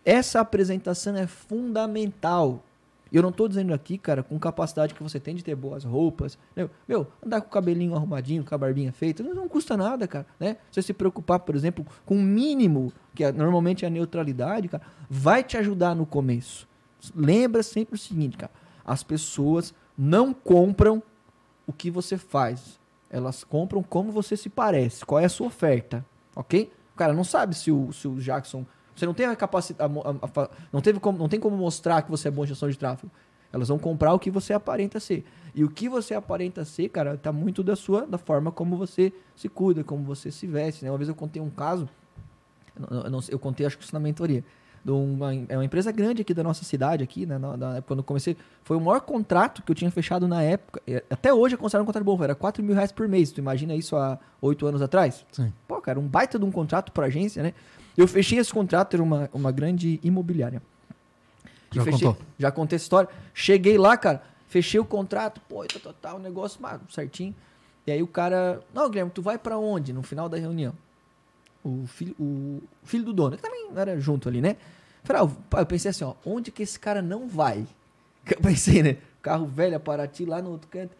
Essa 0.03 0.39
apresentação 0.39 1.15
é 1.15 1.27
fundamental. 1.27 2.63
Eu 3.11 3.21
não 3.21 3.29
estou 3.29 3.47
dizendo 3.47 3.73
aqui, 3.73 3.97
cara, 3.97 4.23
com 4.23 4.39
capacidade 4.39 4.93
que 4.93 5.03
você 5.03 5.19
tem 5.19 5.35
de 5.35 5.43
ter 5.43 5.53
boas 5.53 5.83
roupas. 5.83 6.37
Meu, 6.55 6.69
meu 6.87 7.07
andar 7.23 7.41
com 7.41 7.47
o 7.47 7.51
cabelinho 7.51 7.93
arrumadinho, 7.93 8.43
com 8.43 8.55
a 8.55 8.57
barbinha 8.57 8.93
feita, 8.93 9.21
não, 9.21 9.33
não 9.33 9.49
custa 9.49 9.75
nada, 9.75 10.07
cara. 10.07 10.25
Né? 10.39 10.55
Você 10.71 10.81
se 10.81 10.93
preocupar, 10.93 11.39
por 11.39 11.53
exemplo, 11.53 11.85
com 12.05 12.15
o 12.15 12.21
mínimo, 12.21 12.93
que 13.13 13.23
é, 13.23 13.31
normalmente 13.31 13.83
é 13.83 13.87
a 13.89 13.91
neutralidade, 13.91 14.69
cara, 14.69 14.83
vai 15.09 15.43
te 15.43 15.57
ajudar 15.57 15.93
no 15.93 16.05
começo. 16.05 16.67
Lembra 17.13 17.61
sempre 17.63 17.95
o 17.95 17.97
seguinte, 17.97 18.37
cara. 18.37 18.51
As 18.85 19.03
pessoas 19.03 19.73
não 20.03 20.33
compram 20.33 21.03
o 21.67 21.71
que 21.71 21.91
você 21.91 22.17
faz. 22.17 22.79
Elas 23.07 23.43
compram 23.43 23.83
como 23.83 24.11
você 24.11 24.35
se 24.35 24.49
parece. 24.49 25.05
Qual 25.05 25.19
é 25.19 25.25
a 25.25 25.29
sua 25.29 25.45
oferta, 25.45 26.03
ok? 26.35 26.73
O 26.95 26.97
cara 26.97 27.13
não 27.13 27.23
sabe 27.23 27.53
se 27.53 27.71
o, 27.71 27.93
se 27.93 28.07
o 28.07 28.15
Jackson... 28.15 28.65
Você 28.95 29.05
não 29.05 29.13
tem 29.13 29.27
a 29.27 29.35
capacidade... 29.35 29.93
Não, 30.73 30.81
teve 30.81 30.99
como, 30.99 31.19
não 31.19 31.29
tem 31.29 31.39
como 31.39 31.55
mostrar 31.55 32.01
que 32.01 32.09
você 32.09 32.29
é 32.29 32.31
bom 32.31 32.43
em 32.43 32.47
gestão 32.47 32.67
de 32.67 32.79
tráfego. 32.79 33.11
Elas 33.53 33.67
vão 33.67 33.77
comprar 33.77 34.11
o 34.11 34.17
que 34.17 34.31
você 34.31 34.53
aparenta 34.53 34.99
ser. 34.99 35.23
E 35.53 35.63
o 35.63 35.69
que 35.69 35.87
você 35.87 36.15
aparenta 36.15 36.65
ser, 36.65 36.89
cara, 36.89 37.15
tá 37.15 37.31
muito 37.31 37.61
da 37.61 37.75
sua, 37.75 38.07
da 38.07 38.17
forma 38.17 38.51
como 38.51 38.77
você 38.77 39.13
se 39.35 39.47
cuida, 39.47 39.83
como 39.83 40.03
você 40.03 40.31
se 40.31 40.47
veste, 40.47 40.83
né? 40.83 40.89
Uma 40.89 40.97
vez 40.97 41.09
eu 41.09 41.15
contei 41.15 41.39
um 41.39 41.49
caso, 41.49 41.87
eu, 42.89 43.09
não, 43.09 43.19
eu 43.29 43.37
contei 43.37 43.67
acho 43.67 43.77
que 43.77 43.83
isso 43.83 43.93
na 43.93 43.99
mentoria 43.99 44.43
de 44.83 44.91
uma, 44.91 45.33
é 45.47 45.55
uma 45.55 45.65
empresa 45.65 45.91
grande 45.91 46.21
aqui 46.21 46.33
da 46.33 46.43
nossa 46.43 46.63
cidade, 46.65 47.03
aqui, 47.03 47.25
né? 47.25 47.37
Na, 47.37 47.55
na, 47.55 47.81
quando 47.81 47.99
eu 47.99 48.03
comecei, 48.03 48.35
foi 48.63 48.77
o 48.77 48.81
maior 48.81 49.01
contrato 49.01 49.61
que 49.61 49.71
eu 49.71 49.75
tinha 49.75 49.91
fechado 49.91 50.27
na 50.27 50.41
época. 50.41 50.81
Até 51.09 51.33
hoje 51.33 51.55
é 51.55 51.57
considerado 51.57 51.83
um 51.83 51.85
contrato 51.85 52.03
bom, 52.03 52.21
era 52.23 52.33
4 52.33 52.63
mil 52.63 52.73
reais 52.73 52.91
por 52.91 53.07
mês. 53.07 53.31
Tu 53.31 53.39
imagina 53.39 53.75
isso 53.75 53.95
há 53.95 54.17
8 54.41 54.65
anos 54.65 54.81
atrás? 54.81 55.25
Sim. 55.31 55.53
Pô, 55.67 55.79
cara, 55.79 55.99
um 55.99 56.07
baita 56.07 56.39
de 56.39 56.45
um 56.45 56.51
contrato 56.51 56.91
para 56.91 57.05
agência, 57.05 57.43
né? 57.43 57.53
Eu 57.95 58.07
fechei 58.07 58.39
esse 58.39 58.51
contrato, 58.51 58.95
era 58.95 59.03
uma, 59.03 59.29
uma 59.33 59.51
grande 59.51 59.99
imobiliária. 60.03 60.61
Já 61.71 61.83
fechei, 61.83 62.07
contou? 62.07 62.25
Já 62.39 62.51
contei 62.51 62.75
essa 62.75 62.85
história. 62.85 63.09
Cheguei 63.33 63.77
lá, 63.77 63.95
cara, 63.95 64.23
fechei 64.47 64.79
o 64.79 64.85
contrato, 64.85 65.39
pô, 65.47 65.63
total, 65.65 65.93
tá, 65.93 66.09
tá, 66.09 66.15
o 66.15 66.19
negócio, 66.19 66.61
mano, 66.61 66.81
certinho. 66.89 67.35
E 67.85 67.91
aí 67.91 68.01
o 68.01 68.07
cara, 68.07 68.61
não, 68.73 68.89
Guilherme, 68.89 69.11
tu 69.11 69.21
vai 69.21 69.37
para 69.37 69.57
onde 69.57 69.93
no 69.93 70.03
final 70.03 70.27
da 70.27 70.37
reunião? 70.37 70.73
O 71.63 71.85
filho, 71.87 72.15
o 72.19 72.61
filho 72.83 73.05
do 73.05 73.13
dono, 73.13 73.35
que 73.37 73.43
também 73.43 73.69
era 73.75 73.99
junto 73.99 74.27
ali, 74.27 74.41
né? 74.41 74.57
Falei, 75.03 75.21
ah, 75.23 75.59
eu 75.59 75.65
pensei 75.65 75.91
assim, 75.91 76.03
ó, 76.03 76.13
onde 76.25 76.51
que 76.51 76.63
esse 76.63 76.79
cara 76.79 77.01
não 77.01 77.27
vai? 77.27 77.65
Eu 78.29 78.39
pensei, 78.39 78.83
né? 78.83 78.97
Carro 79.21 79.47
velho, 79.47 79.79
Paraty, 79.79 80.25
lá 80.25 80.41
no 80.41 80.51
outro 80.51 80.67
canto. 80.69 80.95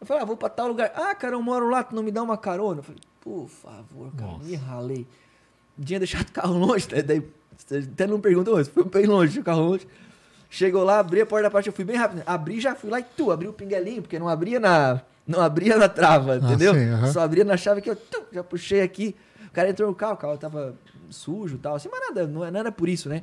Eu 0.00 0.06
falei, 0.06 0.22
ah, 0.22 0.26
vou 0.26 0.36
pra 0.36 0.48
tal 0.48 0.68
lugar. 0.68 0.92
Ah, 0.94 1.14
cara, 1.14 1.34
eu 1.34 1.42
moro 1.42 1.68
lá, 1.68 1.82
tu 1.82 1.94
não 1.94 2.02
me 2.02 2.10
dá 2.10 2.22
uma 2.22 2.38
carona? 2.38 2.78
Eu 2.78 2.82
falei, 2.84 3.00
por 3.20 3.48
favor, 3.48 4.10
cara, 4.16 4.32
Nossa. 4.32 4.44
me 4.44 4.54
ralei. 4.54 5.06
Tinha 5.84 5.98
deixado 5.98 6.28
o 6.28 6.32
carro 6.32 6.56
longe, 6.58 6.88
né? 6.90 7.02
daí 7.02 7.22
até 7.92 8.06
não 8.06 8.20
perguntou, 8.20 8.64
foi 8.64 8.84
bem 8.84 9.06
longe, 9.06 9.40
o 9.40 9.44
carro 9.44 9.62
longe. 9.62 9.86
Chegou 10.48 10.82
lá, 10.82 10.98
abri 10.98 11.20
a 11.20 11.26
porta 11.26 11.44
da 11.44 11.50
parte, 11.50 11.68
eu 11.68 11.72
fui 11.72 11.84
bem 11.84 11.96
rápido. 11.96 12.22
Abri, 12.26 12.60
já 12.60 12.74
fui 12.74 12.90
lá 12.90 12.98
e 12.98 13.04
tu, 13.04 13.30
abri 13.30 13.46
o 13.46 13.52
pinguelinho, 13.52 14.02
porque 14.02 14.18
não 14.18 14.28
abria 14.28 14.58
na, 14.58 15.00
não 15.26 15.40
abria 15.40 15.76
na 15.76 15.88
trava, 15.88 16.34
ah, 16.34 16.36
entendeu? 16.36 16.74
sim, 16.74 16.90
uh 16.90 17.02
-huh. 17.02 17.12
Só 17.12 17.20
abria 17.20 17.44
na 17.44 17.56
chave 17.56 17.80
aqui, 17.80 17.90
eu 17.90 17.96
tu, 17.96 18.24
já 18.32 18.42
puxei 18.42 18.80
aqui. 18.80 19.14
O 19.50 19.52
cara 19.52 19.68
entrou 19.68 19.88
no 19.88 19.94
carro, 19.94 20.14
o 20.14 20.16
carro 20.16 20.38
tava 20.38 20.74
sujo 21.10 21.56
e 21.56 21.58
tal, 21.58 21.74
assim, 21.74 21.88
mas 21.90 22.00
nada, 22.08 22.26
não, 22.26 22.44
era 22.44 22.70
por 22.70 22.88
isso, 22.88 23.08
né? 23.08 23.22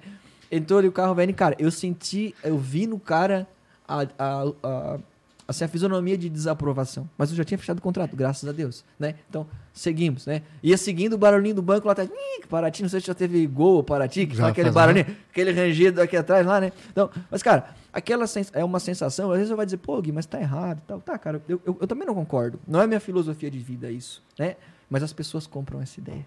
Entrou 0.51 0.79
ali 0.79 0.87
o 0.87 0.91
carro 0.91 1.15
velho, 1.15 1.33
cara, 1.33 1.55
eu 1.57 1.71
senti, 1.71 2.35
eu 2.43 2.57
vi 2.57 2.85
no 2.85 2.99
cara 2.99 3.47
a, 3.87 4.01
a, 4.17 4.43
a, 4.63 4.99
assim, 5.47 5.63
a 5.63 5.67
fisionomia 5.67 6.17
de 6.17 6.29
desaprovação. 6.29 7.09
Mas 7.17 7.29
eu 7.31 7.37
já 7.37 7.43
tinha 7.43 7.57
fechado 7.57 7.79
o 7.79 7.81
contrato, 7.81 8.15
graças 8.15 8.47
a 8.47 8.51
Deus, 8.51 8.83
né? 8.99 9.15
Então, 9.29 9.47
seguimos, 9.73 10.25
né? 10.25 10.41
Ia 10.61 10.77
seguindo 10.77 11.13
o 11.13 11.17
barulhinho 11.17 11.55
do 11.55 11.61
banco 11.61 11.85
lá 11.87 11.93
atrás. 11.93 12.09
Ih, 12.09 12.45
Paraty, 12.47 12.81
não 12.81 12.89
sei 12.89 12.99
se 12.99 13.07
já 13.07 13.13
teve 13.13 13.45
gol 13.47 13.83
Paraty, 13.83 14.27
que 14.27 14.35
foi 14.35 14.49
aquele 14.49 14.71
barulhinho, 14.71 15.07
né? 15.07 15.15
aquele 15.29 15.51
rangido 15.51 16.01
aqui 16.01 16.17
atrás 16.17 16.45
lá, 16.45 16.59
né? 16.59 16.71
Então, 16.91 17.09
mas, 17.31 17.41
cara, 17.41 17.73
aquela 17.93 18.25
é 18.53 18.63
uma 18.63 18.79
sensação, 18.79 19.31
às 19.31 19.37
vezes 19.37 19.49
você 19.49 19.55
vai 19.55 19.65
dizer, 19.65 19.77
pô, 19.77 20.01
Gui, 20.01 20.11
mas 20.11 20.25
tá 20.25 20.39
errado 20.39 20.81
tal. 20.85 20.99
Tá, 20.99 21.17
cara, 21.17 21.41
eu, 21.47 21.61
eu, 21.65 21.77
eu 21.81 21.87
também 21.87 22.05
não 22.05 22.15
concordo. 22.15 22.59
Não 22.67 22.81
é 22.81 22.87
minha 22.87 22.99
filosofia 22.99 23.49
de 23.49 23.59
vida 23.59 23.89
isso, 23.89 24.21
né? 24.37 24.55
Mas 24.89 25.03
as 25.03 25.13
pessoas 25.13 25.45
compram 25.45 25.81
essa 25.81 25.99
ideia. 25.99 26.25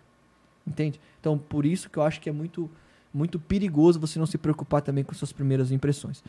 Entende? 0.67 1.01
Então, 1.19 1.39
por 1.39 1.65
isso 1.65 1.89
que 1.89 1.99
eu 1.99 2.03
acho 2.03 2.21
que 2.21 2.29
é 2.29 2.33
muito 2.33 2.71
muito 3.13 3.41
perigoso 3.41 3.99
você 3.99 4.19
não 4.19 4.27
se 4.27 4.39
preocupar 4.39 4.83
também 4.83 5.03
com 5.03 5.13
suas 5.15 5.33
primeiras 5.33 5.73
impressões. 5.73 6.23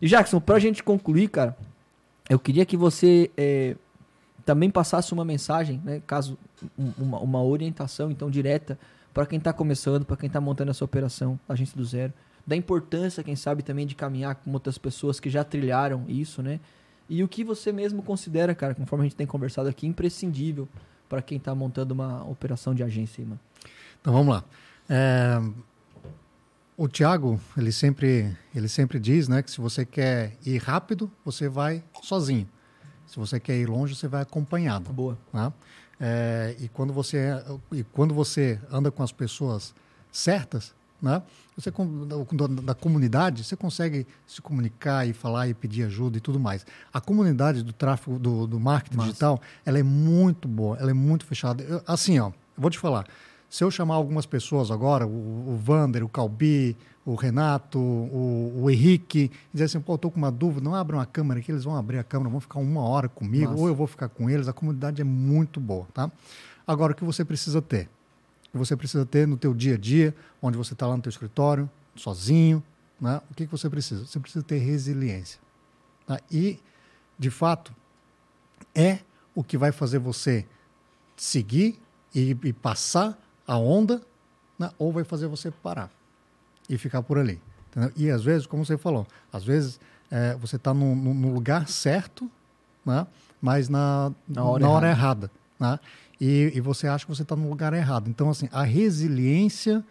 E 0.00 0.06
Jackson, 0.06 0.40
pra 0.40 0.58
gente 0.58 0.82
concluir, 0.84 1.28
cara, 1.28 1.56
eu 2.30 2.38
queria 2.38 2.64
que 2.64 2.76
você 2.76 3.30
é, 3.36 3.74
também 4.44 4.70
passasse 4.70 5.12
uma 5.12 5.24
mensagem, 5.24 5.80
né, 5.84 6.00
caso 6.06 6.38
uma, 6.96 7.18
uma 7.18 7.42
orientação 7.42 8.10
então 8.10 8.30
direta 8.30 8.78
para 9.12 9.26
quem 9.26 9.38
está 9.38 9.52
começando, 9.52 10.04
para 10.04 10.16
quem 10.16 10.28
está 10.28 10.40
montando 10.40 10.70
essa 10.70 10.84
operação, 10.84 11.38
agência 11.48 11.76
do 11.76 11.84
zero, 11.84 12.12
da 12.46 12.54
importância, 12.54 13.22
quem 13.24 13.34
sabe 13.34 13.62
também 13.62 13.86
de 13.86 13.94
caminhar 13.94 14.36
com 14.36 14.52
outras 14.52 14.78
pessoas 14.78 15.18
que 15.18 15.28
já 15.28 15.42
trilharam 15.42 16.04
isso, 16.08 16.42
né? 16.42 16.60
E 17.08 17.22
o 17.22 17.28
que 17.28 17.42
você 17.42 17.72
mesmo 17.72 18.02
considera, 18.02 18.54
cara, 18.54 18.74
conforme 18.74 19.04
a 19.04 19.08
gente 19.08 19.16
tem 19.16 19.26
conversado 19.26 19.68
aqui, 19.68 19.86
imprescindível 19.86 20.68
para 21.08 21.22
quem 21.22 21.38
está 21.38 21.54
montando 21.54 21.94
uma 21.94 22.24
operação 22.28 22.74
de 22.74 22.82
agência, 22.82 23.24
mano. 23.24 23.40
Então 24.00 24.12
vamos 24.12 24.34
lá. 24.34 24.44
É, 24.88 25.40
o 26.76 26.86
Tiago, 26.86 27.40
ele 27.56 27.72
sempre, 27.72 28.36
ele 28.54 28.68
sempre 28.68 29.00
diz, 29.00 29.26
né, 29.26 29.42
que 29.42 29.50
se 29.50 29.60
você 29.60 29.84
quer 29.84 30.36
ir 30.44 30.58
rápido, 30.58 31.10
você 31.24 31.48
vai 31.48 31.82
sozinho. 32.02 32.48
Se 33.06 33.16
você 33.16 33.40
quer 33.40 33.56
ir 33.56 33.66
longe, 33.66 33.96
você 33.96 34.06
vai 34.06 34.22
acompanhado. 34.22 34.92
Boa. 34.92 35.18
Né? 35.32 35.52
É, 35.98 36.56
e 36.60 36.68
quando 36.68 36.92
você 36.92 37.30
e 37.72 37.82
quando 37.82 38.14
você 38.14 38.60
anda 38.70 38.90
com 38.90 39.02
as 39.02 39.10
pessoas 39.10 39.74
certas, 40.12 40.74
né? 41.00 41.22
Você 41.56 41.70
da, 41.70 42.46
da, 42.62 42.74
comunidade, 42.74 43.44
você 43.44 43.56
consegue 43.56 44.06
se 44.26 44.40
comunicar 44.40 45.06
e 45.06 45.12
falar 45.12 45.48
e 45.48 45.54
pedir 45.54 45.84
ajuda 45.84 46.18
e 46.18 46.20
tudo 46.20 46.38
mais. 46.38 46.64
A 46.92 47.00
comunidade 47.00 47.62
do 47.62 47.72
tráfego, 47.72 48.18
do, 48.18 48.46
do 48.46 48.60
marketing 48.60 48.98
digital, 48.98 49.40
ela 49.64 49.78
é 49.78 49.82
muito 49.82 50.46
boa, 50.46 50.76
ela 50.78 50.90
é 50.90 50.94
muito 50.94 51.24
fechada. 51.24 51.62
Eu, 51.62 51.82
assim, 51.86 52.18
ó, 52.18 52.30
vou 52.56 52.70
te 52.70 52.78
falar. 52.78 53.06
Se 53.48 53.64
eu 53.64 53.70
chamar 53.70 53.94
algumas 53.94 54.26
pessoas 54.26 54.70
agora, 54.70 55.06
o, 55.06 55.54
o 55.54 55.56
Vander, 55.56 56.04
o 56.04 56.08
Calbi, 56.08 56.76
o 57.04 57.14
Renato, 57.14 57.78
o, 57.78 58.64
o 58.64 58.70
Henrique, 58.70 59.30
e 59.32 59.52
dizer 59.52 59.64
assim, 59.64 59.80
pô, 59.80 59.94
eu 59.94 59.98
tô 59.98 60.10
com 60.10 60.18
uma 60.18 60.30
dúvida, 60.30 60.62
não 60.62 60.74
abram 60.74 61.00
a 61.00 61.06
câmera 61.06 61.40
aqui, 61.40 61.50
eles 61.50 61.64
vão 61.64 61.74
abrir 61.74 61.98
a 61.98 62.04
câmera, 62.04 62.28
vão 62.28 62.40
ficar 62.40 62.58
uma 62.58 62.82
hora 62.82 63.08
comigo, 63.08 63.54
ou 63.56 63.66
eu 63.66 63.74
vou 63.74 63.86
ficar 63.86 64.10
com 64.10 64.28
eles, 64.28 64.46
a 64.46 64.52
comunidade 64.52 65.00
é 65.00 65.04
muito 65.04 65.58
boa, 65.58 65.86
tá? 65.94 66.10
Agora, 66.66 66.92
o 66.92 66.94
que 66.94 67.02
você 67.02 67.24
precisa 67.24 67.62
ter? 67.62 67.88
Que 68.50 68.58
você 68.58 68.76
precisa 68.76 69.04
ter 69.04 69.26
no 69.26 69.36
teu 69.36 69.54
dia 69.54 69.74
a 69.74 69.78
dia, 69.78 70.14
onde 70.40 70.56
você 70.56 70.72
está 70.72 70.86
lá 70.86 70.96
no 70.96 71.02
teu 71.02 71.10
escritório, 71.10 71.68
sozinho, 71.94 72.62
né? 73.00 73.20
O 73.30 73.34
que, 73.34 73.46
que 73.46 73.52
você 73.52 73.68
precisa? 73.68 74.06
Você 74.06 74.18
precisa 74.18 74.44
ter 74.44 74.58
resiliência. 74.58 75.40
Tá? 76.06 76.20
E, 76.30 76.58
de 77.18 77.30
fato, 77.30 77.72
é 78.74 79.00
o 79.34 79.44
que 79.44 79.56
vai 79.56 79.70
fazer 79.70 79.98
você 79.98 80.46
seguir 81.16 81.80
e, 82.14 82.36
e 82.42 82.52
passar 82.52 83.18
a 83.46 83.56
onda, 83.56 84.02
né? 84.58 84.70
ou 84.78 84.92
vai 84.92 85.04
fazer 85.04 85.26
você 85.26 85.50
parar 85.50 85.90
e 86.68 86.76
ficar 86.78 87.02
por 87.02 87.18
ali. 87.18 87.40
Entendeu? 87.70 87.92
E 87.96 88.10
às 88.10 88.24
vezes, 88.24 88.46
como 88.46 88.64
você 88.64 88.76
falou, 88.76 89.06
às 89.32 89.44
vezes 89.44 89.78
é, 90.10 90.34
você 90.36 90.56
está 90.56 90.72
no, 90.72 90.94
no, 90.94 91.32
lugar 91.32 91.68
certo, 91.68 92.30
né? 92.84 93.06
mas 93.40 93.68
na, 93.68 94.12
na 94.26 94.44
hora 94.44 94.60
na 94.60 94.68
errada. 94.68 94.76
Hora 94.76 94.90
errada 94.90 95.30
né? 95.58 95.78
e, 96.20 96.52
e 96.54 96.60
você 96.60 96.86
acha 96.86 97.04
que 97.04 97.14
você 97.14 97.22
está 97.22 97.36
no 97.36 97.48
lugar 97.48 97.72
errado. 97.72 98.08
Então, 98.10 98.30
assim, 98.30 98.48
a 98.52 98.62
resiliência, 98.62 99.84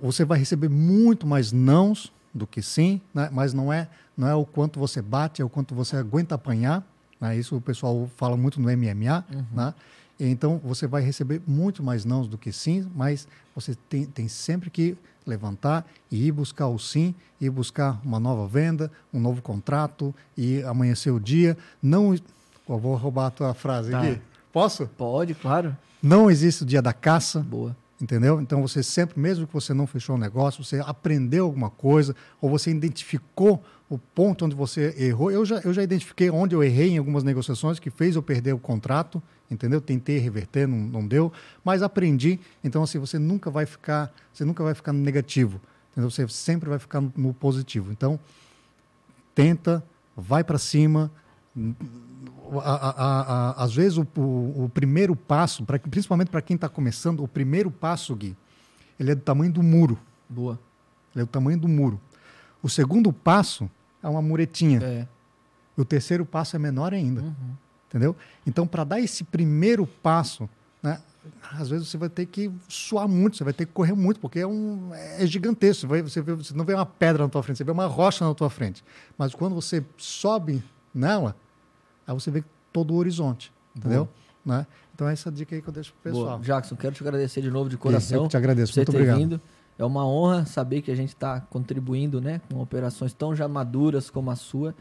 você 0.00 0.24
vai 0.24 0.38
receber 0.38 0.68
muito 0.68 1.26
mais 1.26 1.52
nãos 1.52 2.12
do 2.32 2.46
que 2.46 2.62
sim, 2.62 3.00
né? 3.12 3.28
mas 3.32 3.52
não 3.52 3.72
é, 3.72 3.88
não 4.16 4.28
é 4.28 4.34
o 4.34 4.44
quanto 4.44 4.78
você 4.80 5.02
bate, 5.02 5.42
é 5.42 5.44
o 5.44 5.48
quanto 5.48 5.74
você 5.74 5.96
aguenta 5.96 6.34
apanhar. 6.34 6.84
Né? 7.20 7.36
Isso 7.36 7.56
o 7.56 7.60
pessoal 7.60 8.08
fala 8.16 8.36
muito 8.36 8.60
no 8.60 8.68
MMA. 8.68 9.24
Uhum. 9.30 9.44
Né? 9.52 9.74
Então, 10.18 10.60
você 10.62 10.86
vai 10.86 11.02
receber 11.02 11.42
muito 11.46 11.82
mais 11.82 12.04
nãos 12.04 12.26
do 12.28 12.38
que 12.38 12.52
sim, 12.52 12.88
mas 12.94 13.28
você 13.54 13.74
tem, 13.88 14.06
tem 14.06 14.28
sempre 14.28 14.70
que 14.70 14.96
levantar 15.26 15.86
e 16.10 16.26
ir 16.26 16.32
buscar 16.32 16.68
o 16.68 16.78
sim, 16.78 17.14
ir 17.40 17.50
buscar 17.50 18.00
uma 18.04 18.20
nova 18.20 18.46
venda, 18.46 18.90
um 19.12 19.18
novo 19.18 19.42
contrato 19.42 20.14
e 20.36 20.62
amanhecer 20.62 21.12
o 21.12 21.20
dia. 21.20 21.56
Não. 21.82 22.14
Eu 22.66 22.78
vou 22.78 22.94
roubar 22.96 23.26
a 23.26 23.30
tua 23.30 23.54
frase 23.54 23.90
tá. 23.90 24.00
aqui. 24.00 24.20
Posso? 24.54 24.86
Pode, 24.86 25.34
claro. 25.34 25.76
Não 26.00 26.30
existe 26.30 26.62
o 26.62 26.66
dia 26.66 26.80
da 26.80 26.92
caça. 26.92 27.40
Boa. 27.40 27.76
Entendeu? 28.00 28.40
Então 28.40 28.62
você 28.62 28.84
sempre, 28.84 29.18
mesmo 29.18 29.48
que 29.48 29.52
você 29.52 29.74
não 29.74 29.84
fechou 29.84 30.14
o 30.14 30.18
negócio, 30.18 30.62
você 30.62 30.78
aprendeu 30.86 31.46
alguma 31.46 31.70
coisa, 31.70 32.14
ou 32.40 32.48
você 32.48 32.70
identificou 32.70 33.60
o 33.90 33.98
ponto 33.98 34.44
onde 34.44 34.54
você 34.54 34.94
errou. 34.96 35.32
Eu 35.32 35.44
já, 35.44 35.58
eu 35.64 35.74
já 35.74 35.82
identifiquei 35.82 36.30
onde 36.30 36.54
eu 36.54 36.62
errei 36.62 36.90
em 36.90 36.98
algumas 36.98 37.24
negociações 37.24 37.80
que 37.80 37.90
fez 37.90 38.14
eu 38.14 38.22
perder 38.22 38.52
o 38.52 38.58
contrato, 38.58 39.20
entendeu? 39.50 39.80
Tentei 39.80 40.18
reverter, 40.18 40.68
não, 40.68 40.78
não 40.78 41.06
deu, 41.06 41.32
mas 41.64 41.82
aprendi. 41.82 42.38
Então, 42.62 42.84
assim, 42.84 42.98
você 42.98 43.18
nunca 43.18 43.50
vai 43.50 43.66
ficar, 43.66 44.12
você 44.32 44.44
nunca 44.44 44.62
vai 44.62 44.74
ficar 44.74 44.92
no 44.92 45.00
negativo, 45.00 45.60
entendeu? 45.90 46.10
Você 46.10 46.28
sempre 46.28 46.68
vai 46.68 46.78
ficar 46.78 47.00
no, 47.00 47.12
no 47.16 47.34
positivo. 47.34 47.90
Então, 47.90 48.20
tenta, 49.34 49.82
vai 50.16 50.44
para 50.44 50.58
cima 50.58 51.10
a, 52.60 52.90
a, 52.90 53.64
às 53.64 53.74
vezes 53.74 53.98
o, 53.98 54.06
o, 54.16 54.64
o, 54.64 54.70
primeiro 54.72 55.14
passo, 55.16 55.64
pra, 55.64 55.78
principalmente 55.78 56.28
para 56.28 56.42
quem 56.42 56.54
está 56.54 56.68
começando, 56.68 57.22
o 57.22 57.28
primeiro 57.28 57.70
passo, 57.70 58.14
Gui, 58.14 58.36
ele 58.98 59.10
é 59.10 59.14
do 59.14 59.22
tamanho 59.22 59.52
do 59.52 59.62
muro. 59.62 59.98
Boa. 60.28 60.58
Ele 61.14 61.22
é 61.22 61.24
do 61.24 61.30
tamanho 61.30 61.58
do 61.58 61.68
muro. 61.68 62.00
O 62.62 62.68
segundo 62.68 63.12
passo 63.12 63.70
é 64.02 64.08
uma 64.08 64.22
muretinha. 64.22 64.80
É. 64.82 65.08
E 65.76 65.80
o 65.80 65.84
terceiro 65.84 66.24
passo 66.24 66.56
é 66.56 66.58
menor 66.58 66.92
ainda. 66.92 67.20
Uhum. 67.22 67.54
Entendeu? 67.88 68.16
Então, 68.46 68.66
para 68.66 68.84
dar 68.84 69.00
esse 69.00 69.22
primeiro 69.22 69.86
passo, 69.86 70.48
né, 70.82 71.00
às 71.52 71.68
vezes 71.68 71.88
você 71.88 71.96
vai 71.96 72.08
ter 72.08 72.26
que 72.26 72.50
suar 72.68 73.08
muito, 73.08 73.36
você 73.36 73.44
vai 73.44 73.52
ter 73.52 73.66
que 73.66 73.72
correr 73.72 73.94
muito, 73.94 74.20
porque 74.20 74.40
é, 74.40 74.46
um, 74.46 74.90
é 74.92 75.26
gigantesco. 75.26 75.82
Você, 75.82 75.86
vai, 75.86 76.02
você, 76.02 76.20
vê, 76.20 76.34
você 76.34 76.54
não 76.54 76.64
vê 76.64 76.74
uma 76.74 76.86
pedra 76.86 77.22
na 77.22 77.28
tua 77.28 77.42
frente, 77.42 77.58
você 77.58 77.64
vê 77.64 77.70
uma 77.70 77.86
rocha 77.86 78.26
na 78.26 78.34
tua 78.34 78.50
frente. 78.50 78.84
Mas 79.16 79.34
quando 79.34 79.54
você 79.54 79.84
sobe 79.96 80.62
nela, 80.94 81.36
Aí 82.06 82.14
você 82.14 82.30
vê 82.30 82.44
todo 82.72 82.92
o 82.92 82.96
horizonte, 82.96 83.52
entendeu? 83.74 84.08
Né? 84.44 84.66
Então, 84.94 85.08
essa 85.08 85.30
dica 85.30 85.54
aí 85.54 85.62
que 85.62 85.68
eu 85.68 85.72
deixo 85.72 85.92
pro 85.92 86.12
pessoal. 86.12 86.36
Boa. 86.36 86.40
Jackson, 86.40 86.76
quero 86.76 86.94
te 86.94 87.02
agradecer 87.02 87.40
de 87.40 87.50
novo 87.50 87.68
de 87.68 87.76
coração. 87.76 88.18
Isso, 88.18 88.24
eu 88.24 88.28
te 88.28 88.36
agradeço, 88.36 88.78
muito 88.78 88.88
obrigado. 88.90 89.18
Vindo. 89.18 89.40
É 89.76 89.84
uma 89.84 90.06
honra 90.06 90.46
saber 90.46 90.82
que 90.82 90.90
a 90.90 90.94
gente 90.94 91.08
está 91.08 91.40
contribuindo 91.40 92.20
né, 92.20 92.40
com 92.48 92.60
operações 92.60 93.12
tão 93.12 93.34
já 93.34 93.48
maduras 93.48 94.08
como 94.08 94.30
a 94.30 94.36
sua. 94.36 94.74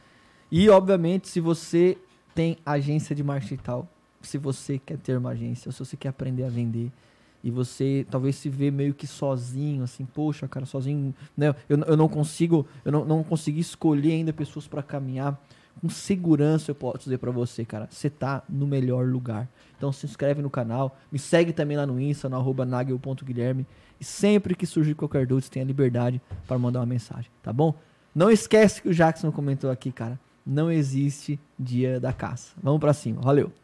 E, 0.51 0.69
obviamente, 0.69 1.27
se 1.27 1.39
você 1.39 1.97
tem 2.35 2.57
agência 2.65 3.15
de 3.15 3.23
marketing 3.23 3.57
tal, 3.57 3.87
se 4.21 4.37
você 4.37 4.77
quer 4.77 4.97
ter 4.97 5.17
uma 5.17 5.31
agência, 5.31 5.71
se 5.71 5.79
você 5.79 5.97
quer 5.97 6.09
aprender 6.09 6.43
a 6.43 6.49
vender, 6.49 6.91
e 7.43 7.51
você 7.51 8.05
talvez 8.09 8.35
se 8.37 8.47
vê 8.49 8.71
meio 8.71 8.93
que 8.93 9.05
sozinho, 9.05 9.83
assim, 9.83 10.05
poxa, 10.05 10.47
cara, 10.47 10.65
sozinho, 10.65 11.13
né? 11.35 11.53
Eu, 11.67 11.77
eu 11.79 11.97
não 11.97 12.07
consigo, 12.07 12.65
eu 12.85 12.91
não, 12.91 13.03
não 13.03 13.23
consegui 13.23 13.59
escolher 13.59 14.13
ainda 14.13 14.31
pessoas 14.31 14.65
para 14.65 14.81
caminhar 14.81 15.37
com 15.81 15.89
segurança 15.89 16.71
eu 16.71 16.75
posso 16.75 16.99
dizer 16.99 17.17
para 17.17 17.31
você, 17.31 17.65
cara, 17.65 17.87
você 17.89 18.09
tá 18.09 18.43
no 18.47 18.65
melhor 18.65 19.07
lugar. 19.07 19.49
Então 19.77 19.91
se 19.91 20.05
inscreve 20.05 20.41
no 20.41 20.49
canal, 20.49 20.97
me 21.11 21.19
segue 21.19 21.51
também 21.51 21.75
lá 21.77 21.85
no 21.85 21.99
Insta, 21.99 22.29
no 22.29 22.65
nagel.guilherme. 22.65 23.65
E 23.99 24.03
sempre 24.03 24.55
que 24.55 24.65
surgir 24.65 24.95
qualquer 24.95 25.25
dúvida, 25.25 25.45
você 25.45 25.51
tem 25.51 25.61
a 25.61 25.65
liberdade 25.65 26.21
para 26.47 26.57
mandar 26.57 26.79
uma 26.79 26.85
mensagem, 26.85 27.29
tá 27.41 27.53
bom? 27.53 27.73
Não 28.13 28.29
esquece 28.29 28.81
que 28.81 28.89
o 28.89 28.93
Jackson 28.93 29.31
comentou 29.31 29.71
aqui, 29.71 29.91
cara. 29.91 30.19
Não 30.45 30.71
existe 30.71 31.39
dia 31.57 31.99
da 31.99 32.13
caça. 32.13 32.53
Vamos 32.61 32.79
para 32.79 32.93
cima. 32.93 33.21
Valeu! 33.21 33.62